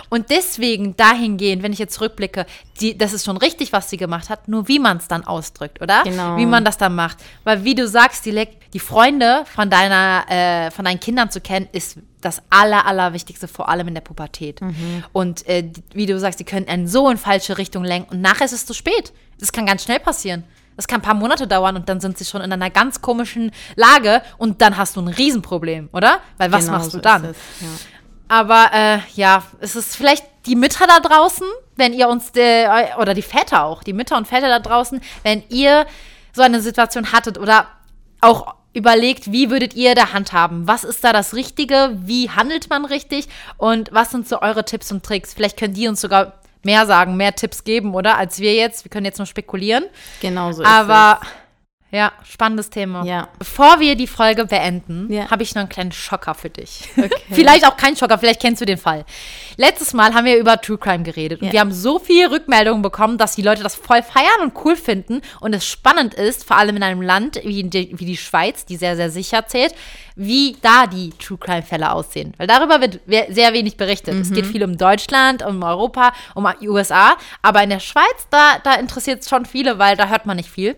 Und 0.09 0.29
deswegen 0.29 0.97
dahingehend, 0.97 1.63
wenn 1.63 1.71
ich 1.71 1.79
jetzt 1.79 1.93
zurückblicke, 1.95 2.45
die, 2.81 2.97
das 2.97 3.13
ist 3.13 3.25
schon 3.25 3.37
richtig, 3.37 3.71
was 3.71 3.89
sie 3.89 3.97
gemacht 3.97 4.29
hat, 4.29 4.49
nur 4.49 4.67
wie 4.67 4.79
man 4.79 4.97
es 4.97 5.07
dann 5.07 5.23
ausdrückt, 5.23 5.81
oder? 5.81 6.03
Genau. 6.03 6.35
Wie 6.37 6.45
man 6.45 6.65
das 6.65 6.77
dann 6.77 6.95
macht. 6.95 7.17
Weil 7.45 7.63
wie 7.63 7.75
du 7.75 7.87
sagst, 7.87 8.25
die, 8.25 8.47
die 8.73 8.79
Freunde 8.79 9.45
von 9.55 9.69
deiner, 9.69 10.25
äh, 10.29 10.71
von 10.71 10.83
deinen 10.83 10.99
Kindern 10.99 11.31
zu 11.31 11.39
kennen, 11.39 11.69
ist 11.71 11.97
das 12.25 12.41
aller, 12.49 12.85
allerwichtigste, 12.85 13.47
vor 13.47 13.69
allem 13.69 13.87
in 13.89 13.93
der 13.93 14.01
Pubertät. 14.01 14.59
Und 15.11 15.47
äh, 15.47 15.69
wie 15.93 16.05
du 16.05 16.19
sagst, 16.19 16.39
die 16.39 16.43
können 16.43 16.67
einen 16.67 16.87
so 16.87 17.09
in 17.09 17.17
falsche 17.17 17.57
Richtung 17.57 17.83
lenken 17.83 18.15
und 18.15 18.21
nachher 18.21 18.45
ist 18.45 18.53
es 18.53 18.65
zu 18.65 18.73
spät. 18.73 19.13
Das 19.39 19.51
kann 19.51 19.65
ganz 19.65 19.83
schnell 19.83 19.99
passieren. 19.99 20.43
Das 20.75 20.87
kann 20.87 20.99
ein 20.99 21.03
paar 21.03 21.13
Monate 21.13 21.47
dauern 21.47 21.75
und 21.75 21.87
dann 21.89 21.99
sind 21.99 22.17
sie 22.17 22.25
schon 22.25 22.41
in 22.41 22.51
einer 22.51 22.69
ganz 22.69 23.01
komischen 23.01 23.51
Lage 23.75 24.21
und 24.37 24.61
dann 24.61 24.77
hast 24.77 24.95
du 24.95 25.01
ein 25.01 25.07
Riesenproblem, 25.07 25.89
oder? 25.91 26.19
Weil 26.37 26.51
was 26.51 26.65
Genau 26.65 26.77
machst 26.77 26.91
so 26.91 26.97
du 26.97 27.01
dann? 27.01 27.25
es, 27.25 27.37
ja. 27.61 27.67
Aber 28.27 28.69
äh, 28.73 28.99
ja, 29.13 29.43
es 29.59 29.75
ist 29.75 29.95
vielleicht 29.95 30.25
die 30.45 30.55
Mütter 30.55 30.87
da 30.87 30.99
draußen, 30.99 31.45
wenn 31.75 31.93
ihr 31.93 32.09
uns, 32.09 32.31
äh, 32.35 32.67
oder 32.99 33.13
die 33.13 33.21
Väter 33.21 33.63
auch, 33.63 33.83
die 33.83 33.93
Mütter 33.93 34.17
und 34.17 34.27
Väter 34.27 34.47
da 34.47 34.59
draußen, 34.59 35.01
wenn 35.21 35.43
ihr 35.49 35.85
so 36.33 36.41
eine 36.41 36.61
Situation 36.61 37.11
hattet 37.11 37.37
oder 37.37 37.67
auch 38.21 38.55
überlegt, 38.73 39.31
wie 39.31 39.49
würdet 39.49 39.75
ihr 39.75 39.95
da 39.95 40.13
handhaben? 40.13 40.67
Was 40.67 40.83
ist 40.83 41.03
da 41.03 41.13
das 41.13 41.33
Richtige? 41.33 41.97
Wie 42.01 42.29
handelt 42.29 42.69
man 42.69 42.85
richtig? 42.85 43.27
Und 43.57 43.89
was 43.91 44.11
sind 44.11 44.27
so 44.27 44.41
eure 44.41 44.65
Tipps 44.65 44.91
und 44.91 45.03
Tricks? 45.03 45.33
Vielleicht 45.33 45.57
könnt 45.57 45.77
ihr 45.77 45.89
uns 45.89 46.01
sogar 46.01 46.33
mehr 46.63 46.85
sagen, 46.85 47.17
mehr 47.17 47.35
Tipps 47.35 47.63
geben, 47.63 47.93
oder? 47.93 48.17
Als 48.17 48.39
wir 48.39 48.53
jetzt. 48.53 48.85
Wir 48.85 48.89
können 48.89 49.05
jetzt 49.05 49.17
nur 49.19 49.27
spekulieren. 49.27 49.85
Genau 50.21 50.51
so 50.51 50.63
ist 50.63 50.69
Aber 50.69 51.19
ja, 51.93 52.11
spannendes 52.27 52.71
Thema. 52.71 53.05
Ja. 53.05 53.27
Bevor 53.37 53.79
wir 53.79 53.95
die 53.95 54.07
Folge 54.07 54.45
beenden, 54.45 55.13
Ja. 55.13 55.29
habe 55.29 55.43
ich 55.43 55.53
noch 55.53 55.59
einen 55.61 55.69
kleinen 55.69 55.91
Schocker 55.91 56.33
für 56.33 56.49
dich. 56.49 56.89
Okay. 56.97 57.11
vielleicht 57.31 57.67
auch 57.67 57.77
kein 57.77 57.95
Schocker, 57.95 58.17
vielleicht 58.17 58.41
kennst 58.41 58.61
du 58.61 58.65
den 58.65 58.79
Fall. 58.79 59.05
Letztes 59.57 59.93
Mal 59.93 60.13
haben 60.15 60.25
wir 60.25 60.37
über 60.37 60.59
True 60.59 60.79
Crime 60.79 61.03
geredet 61.03 61.41
und 61.41 61.47
Ja. 61.47 61.53
wir 61.53 61.59
haben 61.59 61.71
so 61.71 61.99
viele 61.99 62.31
Rückmeldungen 62.31 62.81
bekommen, 62.81 63.19
dass 63.19 63.35
die 63.35 63.43
Leute 63.43 63.61
das 63.61 63.75
voll 63.75 64.01
feiern 64.01 64.41
und 64.41 64.53
cool 64.65 64.75
finden 64.75 65.21
und 65.39 65.53
es 65.53 65.67
spannend 65.67 66.15
ist, 66.15 66.43
vor 66.47 66.57
allem 66.57 66.75
in 66.77 66.81
einem 66.83 67.03
Land 67.03 67.39
wie 67.43 67.63
die, 67.63 67.91
wie 67.97 68.05
die 68.05 68.17
Schweiz, 68.17 68.65
die 68.65 68.75
sehr, 68.75 68.95
sehr 68.95 69.11
sicher 69.11 69.45
zählt, 69.45 69.75
wie 70.15 70.57
da 70.63 70.87
die 70.87 71.11
True 71.19 71.37
Crime 71.37 71.61
Fälle 71.61 71.91
aussehen. 71.91 72.33
Weil 72.37 72.47
darüber 72.47 72.81
wird 72.81 73.01
sehr 73.29 73.53
wenig 73.53 73.77
berichtet. 73.77 74.15
Es 74.19 74.31
Mhm. 74.31 74.33
geht 74.33 74.45
viel 74.47 74.63
um 74.63 74.77
Deutschland, 74.79 75.43
um 75.45 75.61
Europa, 75.61 76.11
um 76.33 76.47
die 76.59 76.69
USA, 76.69 77.17
aber 77.43 77.61
in 77.61 77.69
der 77.69 77.79
Schweiz, 77.79 78.27
da, 78.31 78.57
da 78.63 78.73
interessiert 78.75 79.21
es 79.21 79.29
schon 79.29 79.45
viele, 79.45 79.77
weil 79.77 79.95
da 79.95 80.07
hört 80.07 80.25
man 80.25 80.37
nicht 80.37 80.49
viel. 80.49 80.75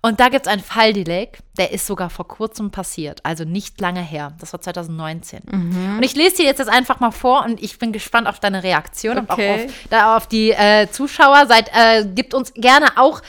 Und 0.00 0.20
da 0.20 0.28
gibt 0.28 0.46
es 0.46 0.52
einen 0.52 0.62
Fall, 0.62 0.92
Dilek, 0.92 1.40
der 1.56 1.72
ist 1.72 1.86
sogar 1.86 2.08
vor 2.08 2.28
kurzem 2.28 2.70
passiert, 2.70 3.20
also 3.24 3.44
nicht 3.44 3.80
lange 3.80 4.00
her. 4.00 4.32
Das 4.38 4.52
war 4.52 4.60
2019. 4.60 5.42
Mhm. 5.50 5.96
Und 5.96 6.02
ich 6.04 6.14
lese 6.14 6.36
dir 6.36 6.44
jetzt, 6.44 6.58
jetzt 6.58 6.68
einfach 6.70 7.00
mal 7.00 7.10
vor 7.10 7.44
und 7.44 7.60
ich 7.62 7.78
bin 7.78 7.92
gespannt 7.92 8.28
auf 8.28 8.38
deine 8.38 8.62
Reaktion 8.62 9.18
und 9.18 9.30
auch 9.30 9.34
Okay. 9.34 9.64
auf, 9.66 9.72
da 9.90 10.16
auf 10.16 10.26
die 10.28 10.52
äh, 10.52 10.88
Zuschauer. 10.90 11.46
Seid, 11.46 11.70
äh, 11.74 12.04
gebt 12.06 12.32
uns 12.32 12.52
gerne 12.54 12.96
auch 12.96 13.20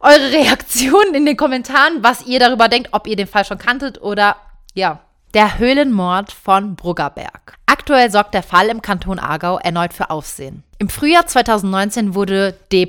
eure 0.00 0.32
Reaktionen 0.32 1.14
in 1.14 1.24
den 1.24 1.36
Kommentaren, 1.36 2.02
was 2.02 2.26
ihr 2.26 2.38
darüber 2.40 2.68
denkt, 2.68 2.90
ob 2.92 3.06
ihr 3.06 3.16
den 3.16 3.26
Fall 3.26 3.44
schon 3.44 3.58
kanntet 3.58 4.00
oder 4.02 4.36
ja. 4.74 5.00
Der 5.34 5.58
Höhlenmord 5.58 6.30
von 6.30 6.76
Bruggerberg. 6.76 7.54
Aktuell 7.64 8.10
sorgt 8.10 8.34
der 8.34 8.42
Fall 8.42 8.68
im 8.68 8.82
Kanton 8.82 9.18
Aargau 9.18 9.56
erneut 9.58 9.94
für 9.94 10.10
Aufsehen. 10.10 10.62
Im 10.78 10.90
Frühjahr 10.90 11.26
2019 11.26 12.14
wurde 12.14 12.52
D. 12.70 12.86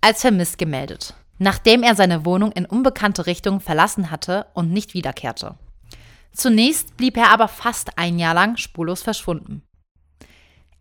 als 0.00 0.20
vermisst 0.20 0.56
gemeldet, 0.58 1.14
nachdem 1.40 1.82
er 1.82 1.96
seine 1.96 2.24
Wohnung 2.24 2.52
in 2.52 2.66
unbekannte 2.66 3.26
Richtung 3.26 3.60
verlassen 3.60 4.10
hatte 4.12 4.46
und 4.54 4.70
nicht 4.70 4.94
wiederkehrte. 4.94 5.56
Zunächst 6.32 6.96
blieb 6.96 7.16
er 7.16 7.30
aber 7.30 7.48
fast 7.48 7.98
ein 7.98 8.18
Jahr 8.18 8.34
lang 8.34 8.56
spurlos 8.56 9.02
verschwunden. 9.02 9.62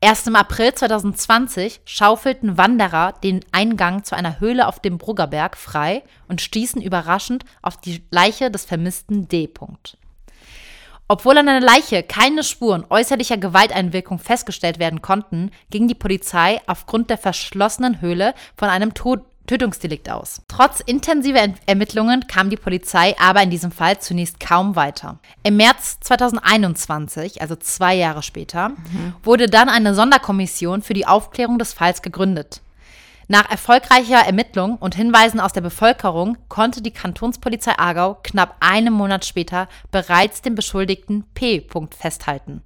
Erst 0.02 0.28
im 0.28 0.36
April 0.36 0.74
2020 0.74 1.82
schaufelten 1.86 2.58
Wanderer 2.58 3.14
den 3.24 3.44
Eingang 3.52 4.04
zu 4.04 4.16
einer 4.16 4.40
Höhle 4.40 4.68
auf 4.68 4.80
dem 4.80 4.98
Bruggerberg 4.98 5.58
frei 5.58 6.04
und 6.28 6.42
stießen 6.42 6.82
überraschend 6.82 7.46
auf 7.62 7.78
die 7.78 8.04
Leiche 8.12 8.52
des 8.52 8.66
vermissten 8.66 9.28
D. 9.28 9.50
Obwohl 11.08 11.38
an 11.38 11.48
der 11.48 11.60
Leiche 11.60 12.04
keine 12.04 12.44
Spuren 12.44 12.86
äußerlicher 12.90 13.38
Gewalteinwirkung 13.38 14.20
festgestellt 14.20 14.78
werden 14.78 15.02
konnten, 15.02 15.52
ging 15.70 15.88
die 15.88 15.96
Polizei 15.96 16.62
aufgrund 16.68 17.10
der 17.10 17.18
verschlossenen 17.18 18.00
Höhle 18.00 18.36
von 18.56 18.70
einem 18.70 18.94
Tod 18.94 19.22
Tötungsdelikt 19.48 20.10
aus. 20.10 20.42
Trotz 20.48 20.80
intensiver 20.80 21.48
Ermittlungen 21.66 22.28
kam 22.28 22.50
die 22.50 22.58
Polizei 22.58 23.16
aber 23.20 23.42
in 23.42 23.50
diesem 23.50 23.72
Fall 23.72 24.00
zunächst 24.00 24.40
kaum 24.40 24.76
weiter. 24.76 25.20
Im 25.44 25.58
März 25.58 26.00
2021, 26.02 27.42
also 27.42 27.56
zwei 27.56 27.96
Jahre 27.96 28.22
später, 28.22 28.72
wurde 29.24 29.48
dann 29.48 29.70
eine 29.70 29.96
Sonderkommission 29.96 30.82
für 30.82 30.94
die 30.94 31.08
Aufklärung 31.08 31.58
des 31.58 31.74
Falls 31.74 32.02
gegründet. 32.02 32.62
Nach 33.32 33.48
erfolgreicher 33.50 34.26
Ermittlung 34.26 34.78
und 34.78 34.96
Hinweisen 34.96 35.40
aus 35.40 35.54
der 35.54 35.62
Bevölkerung 35.62 36.38
konnte 36.48 36.82
die 36.82 36.90
Kantonspolizei 36.90 37.78
Aargau 37.78 38.18
knapp 38.24 38.56
einen 38.60 38.92
Monat 38.92 39.24
später 39.24 39.70
bereits 39.92 40.42
den 40.42 40.56
Beschuldigten 40.56 41.26
P. 41.36 41.64
festhalten. 41.96 42.64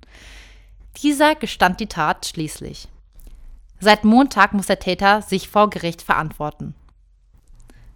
Dieser 1.01 1.36
gestand 1.36 1.82
die 1.82 1.88
Tat 1.88 2.26
schließlich. 2.28 2.88
Seit 3.84 4.06
Montag 4.06 4.54
muss 4.54 4.68
der 4.68 4.80
Täter 4.80 5.22
sich 5.22 5.50
vor 5.50 5.70
Gericht 5.70 6.02
verantworten. 6.02 6.74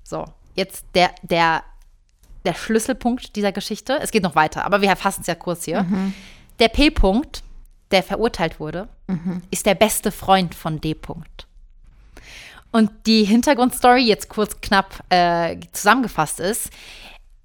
So, 0.03 0.25
jetzt 0.53 0.85
der, 0.95 1.11
der, 1.21 1.63
der 2.45 2.53
Schlüsselpunkt 2.53 3.37
dieser 3.37 3.53
Geschichte. 3.53 3.97
Es 4.01 4.11
geht 4.11 4.23
noch 4.23 4.35
weiter, 4.35 4.65
aber 4.65 4.81
wir 4.81 4.93
fassen 4.97 5.21
es 5.21 5.27
ja 5.27 5.35
kurz 5.35 5.63
hier. 5.63 5.85
Der 6.59 6.67
P. 6.67 6.89
-Punkt, 6.89 7.41
der 7.91 8.03
verurteilt 8.03 8.59
wurde, 8.59 8.89
ist 9.49 9.65
der 9.65 9.75
beste 9.75 10.11
Freund 10.11 10.55
von 10.55 10.81
D. 10.81 10.91
-Punkt. 10.91 11.45
Und 12.71 12.91
die 13.05 13.23
Hintergrundstory 13.23 14.01
jetzt 14.01 14.27
kurz 14.27 14.59
knapp 14.59 15.03
äh, 15.09 15.57
zusammengefasst 15.71 16.41
ist, 16.41 16.69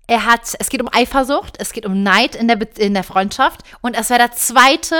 er 0.08 0.26
hat, 0.26 0.56
es 0.58 0.68
geht 0.68 0.82
um 0.82 0.88
Eifersucht, 0.92 1.56
es 1.60 1.72
geht 1.72 1.86
um 1.86 2.02
Neid 2.02 2.34
in 2.34 2.48
der, 2.48 2.56
Be 2.56 2.68
in 2.76 2.94
der 2.94 3.04
Freundschaft 3.04 3.62
und 3.82 3.94
es 3.94 4.10
war 4.10 4.18
der 4.18 4.32
zweite 4.32 4.96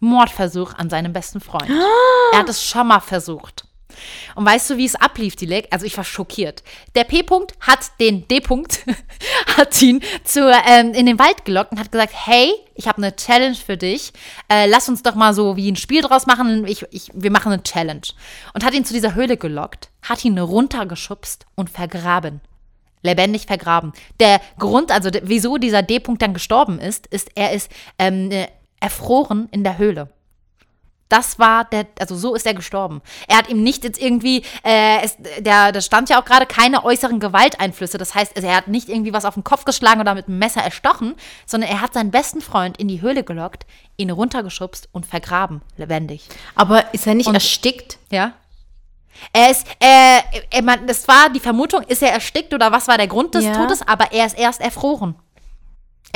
Mordversuch 0.00 0.74
an 0.74 0.90
seinem 0.90 1.12
besten 1.12 1.40
Freund. 1.40 1.70
Er 2.32 2.40
hat 2.40 2.48
es 2.48 2.64
schon 2.64 2.88
mal 2.88 3.00
versucht. 3.00 3.66
Und 4.34 4.44
weißt 4.44 4.70
du, 4.70 4.76
wie 4.76 4.84
es 4.84 4.94
ablief, 4.94 5.36
Dilek? 5.36 5.68
Also 5.70 5.86
ich 5.86 5.96
war 5.96 6.04
schockiert. 6.04 6.62
Der 6.94 7.04
P-Punkt 7.04 7.54
hat 7.60 7.90
den 8.00 8.26
D-Punkt, 8.28 8.84
hat 9.56 9.80
ihn 9.80 10.02
zu, 10.24 10.50
ähm, 10.68 10.92
in 10.92 11.06
den 11.06 11.18
Wald 11.18 11.44
gelockt 11.44 11.72
und 11.72 11.80
hat 11.80 11.92
gesagt, 11.92 12.12
hey, 12.14 12.52
ich 12.74 12.88
habe 12.88 12.98
eine 12.98 13.14
Challenge 13.16 13.54
für 13.54 13.76
dich. 13.76 14.12
Äh, 14.48 14.66
lass 14.66 14.88
uns 14.88 15.02
doch 15.02 15.14
mal 15.14 15.34
so 15.34 15.56
wie 15.56 15.70
ein 15.70 15.76
Spiel 15.76 16.02
draus 16.02 16.26
machen. 16.26 16.66
Ich, 16.66 16.84
ich, 16.90 17.10
wir 17.14 17.30
machen 17.30 17.52
eine 17.52 17.62
Challenge. 17.62 18.02
Und 18.54 18.64
hat 18.64 18.74
ihn 18.74 18.84
zu 18.84 18.94
dieser 18.94 19.14
Höhle 19.14 19.36
gelockt, 19.36 19.90
hat 20.02 20.24
ihn 20.24 20.38
runtergeschubst 20.38 21.46
und 21.54 21.70
vergraben. 21.70 22.40
Lebendig 23.02 23.46
vergraben. 23.46 23.92
Der 24.20 24.40
Grund, 24.58 24.90
also 24.90 25.10
wieso 25.22 25.58
dieser 25.58 25.82
D-Punkt 25.82 26.22
dann 26.22 26.34
gestorben 26.34 26.80
ist, 26.80 27.06
ist, 27.06 27.30
er 27.34 27.52
ist 27.52 27.70
ähm, 27.98 28.30
äh, 28.32 28.48
erfroren 28.80 29.48
in 29.52 29.64
der 29.64 29.78
Höhle. 29.78 30.08
Das 31.08 31.38
war 31.38 31.64
der, 31.66 31.86
also 32.00 32.16
so 32.16 32.34
ist 32.34 32.46
er 32.46 32.54
gestorben. 32.54 33.00
Er 33.28 33.36
hat 33.38 33.48
ihm 33.48 33.62
nicht 33.62 33.84
jetzt 33.84 34.00
irgendwie, 34.02 34.42
äh, 34.64 35.04
es, 35.04 35.16
der, 35.38 35.70
da 35.70 35.80
stand 35.80 36.08
ja 36.10 36.20
auch 36.20 36.24
gerade 36.24 36.46
keine 36.46 36.84
äußeren 36.84 37.20
Gewalteinflüsse. 37.20 37.96
Das 37.96 38.16
heißt, 38.16 38.34
also 38.34 38.48
er 38.48 38.56
hat 38.56 38.66
nicht 38.66 38.88
irgendwie 38.88 39.12
was 39.12 39.24
auf 39.24 39.34
den 39.34 39.44
Kopf 39.44 39.64
geschlagen 39.64 40.00
oder 40.00 40.14
mit 40.16 40.26
einem 40.26 40.40
Messer 40.40 40.62
erstochen, 40.62 41.14
sondern 41.46 41.70
er 41.70 41.80
hat 41.80 41.94
seinen 41.94 42.10
besten 42.10 42.40
Freund 42.40 42.76
in 42.78 42.88
die 42.88 43.02
Höhle 43.02 43.22
gelockt, 43.22 43.66
ihn 43.96 44.10
runtergeschubst 44.10 44.88
und 44.90 45.06
vergraben, 45.06 45.62
lebendig. 45.76 46.26
Aber 46.56 46.92
ist 46.92 47.06
er 47.06 47.14
nicht 47.14 47.28
Und- 47.28 47.34
erstickt? 47.34 47.98
Ja. 48.10 48.32
Er 49.32 49.50
ist, 49.52 49.64
äh, 49.78 50.20
er, 50.50 50.62
man, 50.62 50.88
das 50.88 51.06
war 51.06 51.30
die 51.30 51.40
Vermutung, 51.40 51.82
ist 51.82 52.02
er 52.02 52.10
erstickt 52.12 52.52
oder 52.52 52.72
was 52.72 52.88
war 52.88 52.98
der 52.98 53.06
Grund 53.06 53.32
des 53.36 53.44
Ja. 53.44 53.54
Todes, 53.54 53.80
aber 53.86 54.10
er 54.12 54.26
ist 54.26 54.36
erst 54.36 54.60
erfroren. 54.60 55.14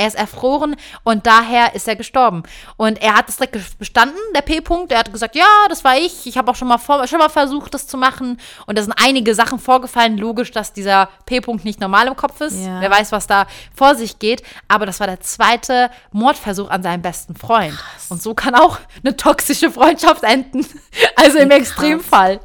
Er 0.01 0.07
ist 0.07 0.15
erfroren 0.15 0.75
und 1.03 1.27
daher 1.27 1.75
ist 1.75 1.87
er 1.87 1.95
gestorben. 1.95 2.41
Und 2.75 2.99
er 3.03 3.15
hat 3.15 3.29
es 3.29 3.37
direkt 3.37 3.77
bestanden, 3.77 4.17
der 4.35 4.41
P-Punkt. 4.41 4.91
Er 4.91 4.97
hat 4.97 5.13
gesagt, 5.13 5.35
ja, 5.35 5.45
das 5.69 5.83
war 5.83 5.95
ich. 5.95 6.25
Ich 6.25 6.39
habe 6.39 6.49
auch 6.49 6.55
schon 6.55 6.67
mal, 6.67 6.79
vor, 6.79 7.05
schon 7.05 7.19
mal 7.19 7.29
versucht, 7.29 7.75
das 7.75 7.85
zu 7.85 7.97
machen. 7.97 8.39
Und 8.65 8.79
da 8.79 8.81
sind 8.81 8.95
einige 8.99 9.35
Sachen 9.35 9.59
vorgefallen. 9.59 10.17
Logisch, 10.17 10.49
dass 10.49 10.73
dieser 10.73 11.07
P-Punkt 11.27 11.65
nicht 11.65 11.79
normal 11.79 12.07
im 12.07 12.15
Kopf 12.15 12.41
ist. 12.41 12.65
Ja. 12.65 12.81
Wer 12.81 12.89
weiß, 12.89 13.11
was 13.11 13.27
da 13.27 13.45
vor 13.75 13.93
sich 13.93 14.17
geht. 14.17 14.41
Aber 14.67 14.87
das 14.87 14.99
war 14.99 15.05
der 15.05 15.19
zweite 15.19 15.91
Mordversuch 16.11 16.71
an 16.71 16.81
seinem 16.81 17.03
besten 17.03 17.35
Freund. 17.35 17.77
Und 18.09 18.23
so 18.23 18.33
kann 18.33 18.55
auch 18.55 18.79
eine 19.03 19.15
toxische 19.15 19.69
Freundschaft 19.69 20.23
enden. 20.23 20.65
Also 21.15 21.37
im 21.37 21.49
Krass. 21.49 21.59
Extremfall. 21.59 22.39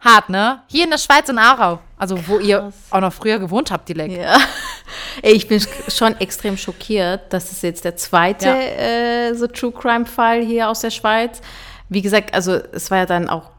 Hart, 0.00 0.28
ne? 0.28 0.62
Hier 0.66 0.84
in 0.84 0.90
der 0.90 0.98
Schweiz 0.98 1.28
in 1.30 1.38
Aarau. 1.38 1.78
Also, 2.00 2.18
wo 2.28 2.38
ihr 2.38 2.72
auch 2.90 3.00
noch 3.00 3.12
früher 3.12 3.38
gewohnt 3.38 3.70
habt, 3.70 3.88
Dilek. 3.88 4.10
Ja. 4.12 4.38
Ey, 5.22 5.32
ich 5.34 5.46
bin 5.46 5.60
schon 5.88 6.18
extrem 6.20 6.56
schockiert. 6.56 7.20
Das 7.32 7.52
ist 7.52 7.62
jetzt 7.62 7.84
der 7.84 7.94
zweite 7.96 8.46
Ja. 8.46 8.54
äh, 8.54 9.34
so 9.34 9.46
True 9.46 9.70
Crime 9.72 10.06
Fall 10.06 10.42
hier 10.42 10.68
aus 10.70 10.80
der 10.80 10.90
Schweiz. 10.90 11.40
Wie 11.90 12.00
gesagt, 12.02 12.34
also 12.34 12.52
es 12.72 12.90
war 12.90 12.98
ja 12.98 13.06
dann 13.06 13.28
auch 13.28 13.50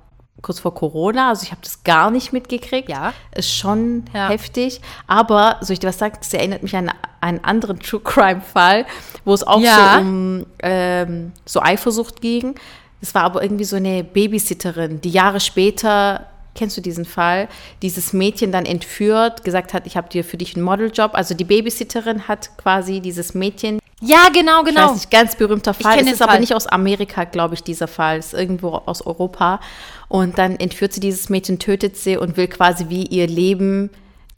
kurz 0.42 0.60
vor 0.60 0.74
Corona, 0.74 1.30
also 1.30 1.44
ich 1.44 1.52
habe 1.52 1.62
das 1.62 1.84
gar 1.84 2.10
nicht 2.10 2.34
mitgekriegt. 2.34 2.89
Ja. 2.89 3.14
Ist 3.36 3.54
schon 3.56 4.06
Ja. 4.14 4.30
heftig. 4.30 4.82
Aber, 5.06 5.58
soll 5.62 5.74
ich 5.74 5.80
dir 5.80 5.88
was 5.89 6.00
sagen, 6.00 6.16
das 6.20 6.34
erinnert 6.34 6.64
mich 6.64 6.76
an 6.76 6.92
einen 7.20 7.44
anderen 7.44 7.80
True 7.80 8.00
Crime 8.04 8.42
Fall, 8.42 8.88
wo 9.24 9.36
es 9.36 9.44
auch 9.46 9.62
Ja. 9.62 9.94
so 9.98 10.02
um 10.02 10.46
ähm, 10.64 11.32
so 11.46 11.62
Eifersucht 11.62 12.22
ging. 12.22 12.56
Es 13.02 13.14
war 13.14 13.22
aber 13.24 13.44
irgendwie 13.44 13.66
so 13.66 13.76
eine 13.76 14.04
Babysitterin, 14.04 15.00
die 15.02 15.10
Jahre 15.12 15.39
später, 15.39 16.26
kennst 16.56 16.78
du 16.78 16.82
diesen 16.82 17.06
Fall, 17.06 17.47
dieses 17.82 18.14
Mädchen 18.14 18.52
dann 18.52 18.66
entführt, 18.66 19.43
gesagt 19.43 19.74
hat, 19.74 19.88
ich 19.88 19.97
habe 19.97 20.10
dir 20.10 20.24
für 20.24 20.38
dich 20.38 20.56
einen 20.56 20.66
Modeljob. 20.66 21.12
Also 21.14 21.34
die 21.34 21.43
Babysitterin 21.45 22.28
hat 22.28 22.58
quasi 22.58 22.99
dieses 22.99 23.34
Mädchen, 23.34 23.80
Ja, 24.02 24.28
genau, 24.34 24.62
ich 24.62 24.70
genau. 24.70 24.88
weiß 24.88 24.95
nicht, 24.95 25.12
ganz 25.12 25.36
berühmter 25.36 25.74
Fall. 25.74 25.97
kenn 25.97 26.08
Es 26.08 26.14
ist 26.14 26.22
aber 26.22 26.34
Fall. 26.34 26.41
nicht 26.41 26.54
aus 26.54 26.68
Amerika, 26.68 27.24
glaube 27.24 27.54
ich, 27.56 27.64
dieser 27.64 27.88
Fall. 27.88 28.18
Es 28.18 28.28
ist 28.28 28.39
irgendwo 28.39 28.70
aus 28.86 29.06
Europa. 29.06 29.60
Und 30.08 30.38
dann 30.38 30.58
entführt 30.60 30.93
sie 30.93 30.99
dieses 30.99 31.30
Mädchen, 31.30 31.60
tötet 31.60 31.95
sie 31.97 32.18
und 32.18 32.36
will 32.36 32.47
quasi 32.47 32.89
wie 32.89 33.06
ihr 33.06 33.28
Leben, 33.28 33.89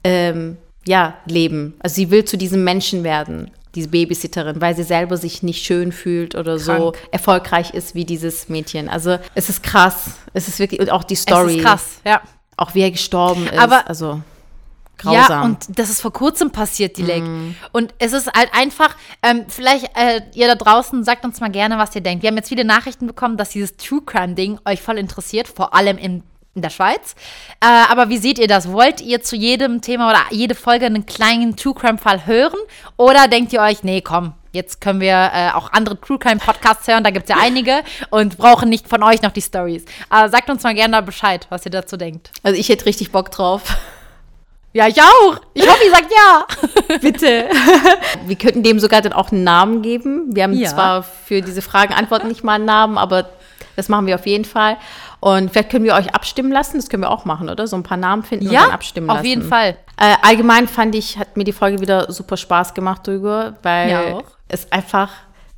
ähm, 0.04 0.58
ja, 0.86 1.16
leben. 1.26 1.76
Also 1.80 1.96
sie 1.96 2.12
will 2.12 2.26
zu 2.26 2.38
diesem 2.38 2.64
Menschen 2.64 3.04
werden, 3.04 3.50
diese 3.76 3.88
Babysitterin, 3.90 4.62
weil 4.62 4.76
sie 4.76 4.84
selber 4.84 5.18
sich 5.18 5.44
nicht 5.44 5.66
schön 5.66 5.92
fühlt 5.92 6.36
oder 6.36 6.60
so 6.60 6.92
Krank. 6.92 6.98
erfolgreich 7.12 7.74
ist 7.74 7.96
wie 7.96 8.06
dieses 8.06 8.50
Mädchen. 8.50 8.88
Also 8.90 9.18
es 9.36 9.50
ist 9.50 9.64
krass. 9.64 10.12
Es 10.34 10.48
ist 10.48 10.60
wirklich, 10.60 10.80
und 10.80 10.92
auch 10.92 11.04
die 11.04 11.16
Story. 11.16 11.52
Es 11.54 11.58
ist 11.58 11.64
krass, 11.64 11.86
ja. 12.06 12.22
Auch 12.58 12.76
wie 12.76 12.82
er 12.82 12.92
gestorben 12.92 13.48
ist. 13.48 13.58
Aber- 13.58 13.88
also 13.88 14.22
grausam. 14.98 15.14
Ja, 15.30 15.42
und 15.44 15.58
das 15.80 15.90
ist 15.90 16.02
vor 16.02 16.14
kurzem 16.14 16.52
passiert, 16.52 16.98
Dilek. 16.98 17.24
Und 17.72 17.94
es 17.98 18.14
ist 18.14 18.32
halt 18.32 18.50
einfach, 18.54 18.96
ähm, 19.24 19.46
vielleicht 19.48 19.86
äh, 19.98 20.22
ihr 20.36 20.48
da 20.48 20.54
draußen 20.56 21.04
sagt 21.04 21.26
uns 21.26 21.42
mal 21.42 21.50
gerne, 21.50 21.78
was 21.80 21.96
ihr 21.96 22.02
denkt. 22.02 22.22
Wir 22.22 22.30
haben 22.30 22.38
jetzt 22.38 22.50
viele 22.50 22.64
Nachrichten 22.64 23.08
bekommen, 23.08 23.36
dass 23.38 23.50
dieses 23.50 23.76
True 23.76 24.02
Crime-Ding 24.06 24.60
euch 24.66 24.82
voll 24.84 25.00
interessiert, 25.00 25.48
vor 25.48 25.74
allem 25.74 25.98
in, 25.98 26.22
in 26.56 26.62
der 26.62 26.70
Schweiz. 26.70 27.16
Äh, 27.62 27.66
aber 27.90 28.10
wie 28.10 28.18
seht 28.18 28.38
ihr 28.40 28.48
das? 28.48 28.72
Wollt 28.72 29.02
ihr 29.02 29.22
zu 29.24 29.36
jedem 29.36 29.82
Thema 29.82 30.10
oder 30.12 30.20
jede 30.30 30.54
Folge 30.56 30.86
einen 30.86 31.06
kleinen 31.06 31.56
True 31.56 31.74
Crime-Fall 31.74 32.26
hören? 32.28 32.60
Oder 32.98 33.28
denkt 33.28 33.54
ihr 33.54 33.62
euch, 33.62 33.84
nee, 33.84 34.02
komm, 34.02 34.34
jetzt 34.52 34.80
können 34.80 35.02
wir 35.02 35.32
äh, 35.34 35.50
auch 35.54 35.72
andere 35.74 36.00
True 36.00 36.20
Crime-Podcasts 36.20 36.88
hören, 36.88 37.04
da 37.04 37.10
gibt 37.10 37.28
es 37.30 37.36
ja 37.36 37.42
einige 37.42 37.82
und 38.12 38.38
brauchen 38.38 38.70
nicht 38.70 38.88
von 38.88 39.02
euch 39.02 39.22
noch 39.24 39.32
die 39.32 39.42
Stories. 39.42 39.86
Aber 40.10 40.30
sagt 40.30 40.50
uns 40.50 40.62
mal 40.64 40.76
gerne 40.76 41.02
Bescheid, 41.02 41.48
was 41.50 41.66
ihr 41.66 41.72
dazu 41.72 41.98
denkt. 41.98 42.32
also 42.44 42.60
ich 42.60 42.70
hätte 42.70 42.86
richtig 42.86 43.12
Bock 43.12 43.32
drauf. 43.32 43.64
Ja, 44.76 44.88
ich 44.88 45.00
auch. 45.00 45.40
Ich 45.54 45.68
hoffe, 45.68 45.84
ihr 45.86 45.92
sagt 45.92 46.12
ja. 46.12 46.98
Bitte. 47.00 47.48
Wir 48.26 48.36
könnten 48.36 48.64
dem 48.64 48.80
sogar 48.80 49.02
dann 49.04 49.14
auch 49.14 49.32
einen 49.32 49.44
Namen 49.44 49.84
geben. 49.84 50.36
Wir 50.36 50.42
haben 50.44 50.54
Ja. 50.54 50.68
zwar 50.70 51.04
für 51.04 51.42
diese 51.44 51.62
Fragen 51.62 51.94
Antworten 51.94 52.28
nicht 52.28 52.44
mal 52.44 52.54
einen 52.56 52.66
Namen, 52.66 52.98
aber 52.98 53.30
das 53.76 53.90
machen 53.90 54.06
wir 54.08 54.16
auf 54.16 54.26
jeden 54.26 54.46
Fall. 54.46 54.78
Und 55.20 55.52
vielleicht 55.52 55.70
können 55.70 55.86
wir 55.86 55.96
euch 55.96 56.14
abstimmen 56.14 56.52
lassen. 56.52 56.78
Das 56.78 56.90
können 56.90 57.04
wir 57.04 57.12
auch 57.12 57.26
machen, 57.26 57.50
oder? 57.50 57.68
So 57.68 57.76
ein 57.76 57.84
paar 57.84 57.98
Namen 57.98 58.24
finden 58.24 58.48
und 58.48 58.54
dann 58.54 58.72
abstimmen 58.72 59.10
auf 59.10 59.18
lassen. 59.18 59.28
jeden 59.28 59.44
Fall. 59.44 59.78
Äh, 59.98 60.16
allgemein 60.22 60.68
fand 60.68 60.96
ich, 60.96 61.18
hat 61.18 61.38
mir 61.38 61.44
die 61.44 61.54
Folge 61.54 61.80
wieder 61.80 62.12
super 62.12 62.38
Spaß 62.38 62.74
gemacht, 62.74 63.08
Hugo, 63.08 63.52
weil 63.62 64.14
auch. 64.16 64.24
es 64.48 64.72
einfach 64.72 65.12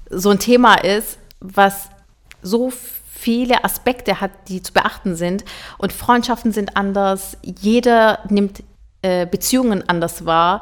so 0.09 0.29
ein 0.29 0.39
Thema 0.39 0.75
ist, 0.75 1.17
was 1.39 1.89
so 2.41 2.71
viele 3.15 3.63
Aspekte 3.63 4.21
hat, 4.21 4.31
die 4.47 4.61
zu 4.61 4.71
beachten 4.71 5.15
sind. 5.15 5.43
Und 5.77 5.93
Freundschaften 5.93 6.51
sind 6.51 6.77
anders. 6.77 7.37
Jeder 7.41 8.19
nimmt 8.29 8.63
äh, 9.01 9.25
Beziehungen 9.25 9.87
anders 9.87 10.25
wahr. 10.25 10.61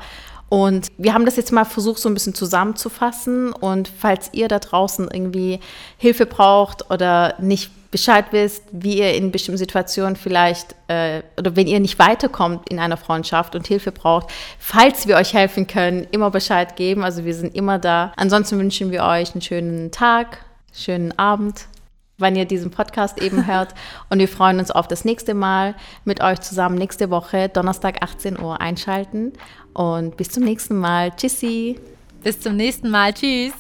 Und 0.54 0.90
wir 1.00 1.16
haben 1.16 1.26
das 1.26 1.36
jetzt 1.36 1.52
mal 1.52 1.66
versucht, 1.66 1.98
so 1.98 2.08
ein 2.08 2.14
bisschen 2.14 2.36
zusammenzufassen. 2.36 3.54
Und 3.54 3.88
falls 3.88 4.30
ihr 4.34 4.48
da 4.48 4.60
draußen 4.60 5.10
irgendwie 5.12 5.60
Hilfe 5.98 6.28
braucht 6.28 6.92
oder 6.92 7.34
nicht 7.40 7.72
Bescheid 7.90 8.26
wisst, 8.30 8.64
wie 8.72 9.00
ihr 9.00 9.16
in 9.16 9.32
bestimmten 9.32 9.58
Situationen 9.58 10.16
vielleicht, 10.16 10.76
äh, 10.90 11.24
oder 11.40 11.56
wenn 11.56 11.66
ihr 11.66 11.80
nicht 11.80 11.98
weiterkommt 11.98 12.70
in 12.70 12.78
einer 12.78 12.98
Freundschaft 12.98 13.56
und 13.56 13.66
Hilfe 13.66 13.92
braucht, 13.92 14.28
falls 14.60 15.08
wir 15.08 15.16
euch 15.16 15.34
helfen 15.34 15.66
können, 15.66 16.06
immer 16.12 16.30
Bescheid 16.30 16.76
geben. 16.76 17.04
Also 17.04 17.26
wir 17.26 17.34
sind 17.34 17.56
immer 17.56 17.80
da. 17.80 18.14
Ansonsten 18.16 18.60
wünschen 18.60 18.92
wir 18.92 19.06
euch 19.06 19.34
einen 19.34 19.42
schönen 19.42 19.90
Tag, 19.90 20.38
schönen 20.72 21.18
Abend, 21.18 21.66
wann 22.20 22.36
ihr 22.36 22.46
diesen 22.46 22.70
Podcast 22.70 23.20
eben 23.20 23.48
hört. 23.48 23.74
Und 24.12 24.20
wir 24.20 24.28
freuen 24.28 24.60
uns 24.60 24.70
auf 24.70 24.88
das 24.88 25.04
nächste 25.04 25.34
Mal 25.34 25.74
mit 26.06 26.22
euch 26.22 26.42
zusammen 26.42 26.78
nächste 26.78 27.10
Woche, 27.10 27.50
Donnerstag 27.50 28.04
18 28.04 28.40
Uhr 28.40 28.62
einschalten. 28.62 29.34
Und 29.74 30.18
bis 30.18 30.30
zum 30.30 30.44
nächsten 30.44 30.78
Mal. 30.78 31.12
Tschüssi. 31.16 31.80
Bis 32.24 32.40
zum 32.40 32.56
nächsten 32.56 32.90
Mal. 32.90 33.14
Tschüss. 33.14 33.54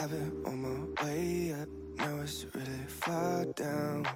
I've 0.00 0.10
been 0.10 0.44
on 0.46 0.62
my 0.62 1.02
way 1.02 1.52
up, 1.60 1.68
now 1.96 2.20
it's 2.22 2.46
really 2.54 2.86
far 2.86 3.46
down. 3.56 4.06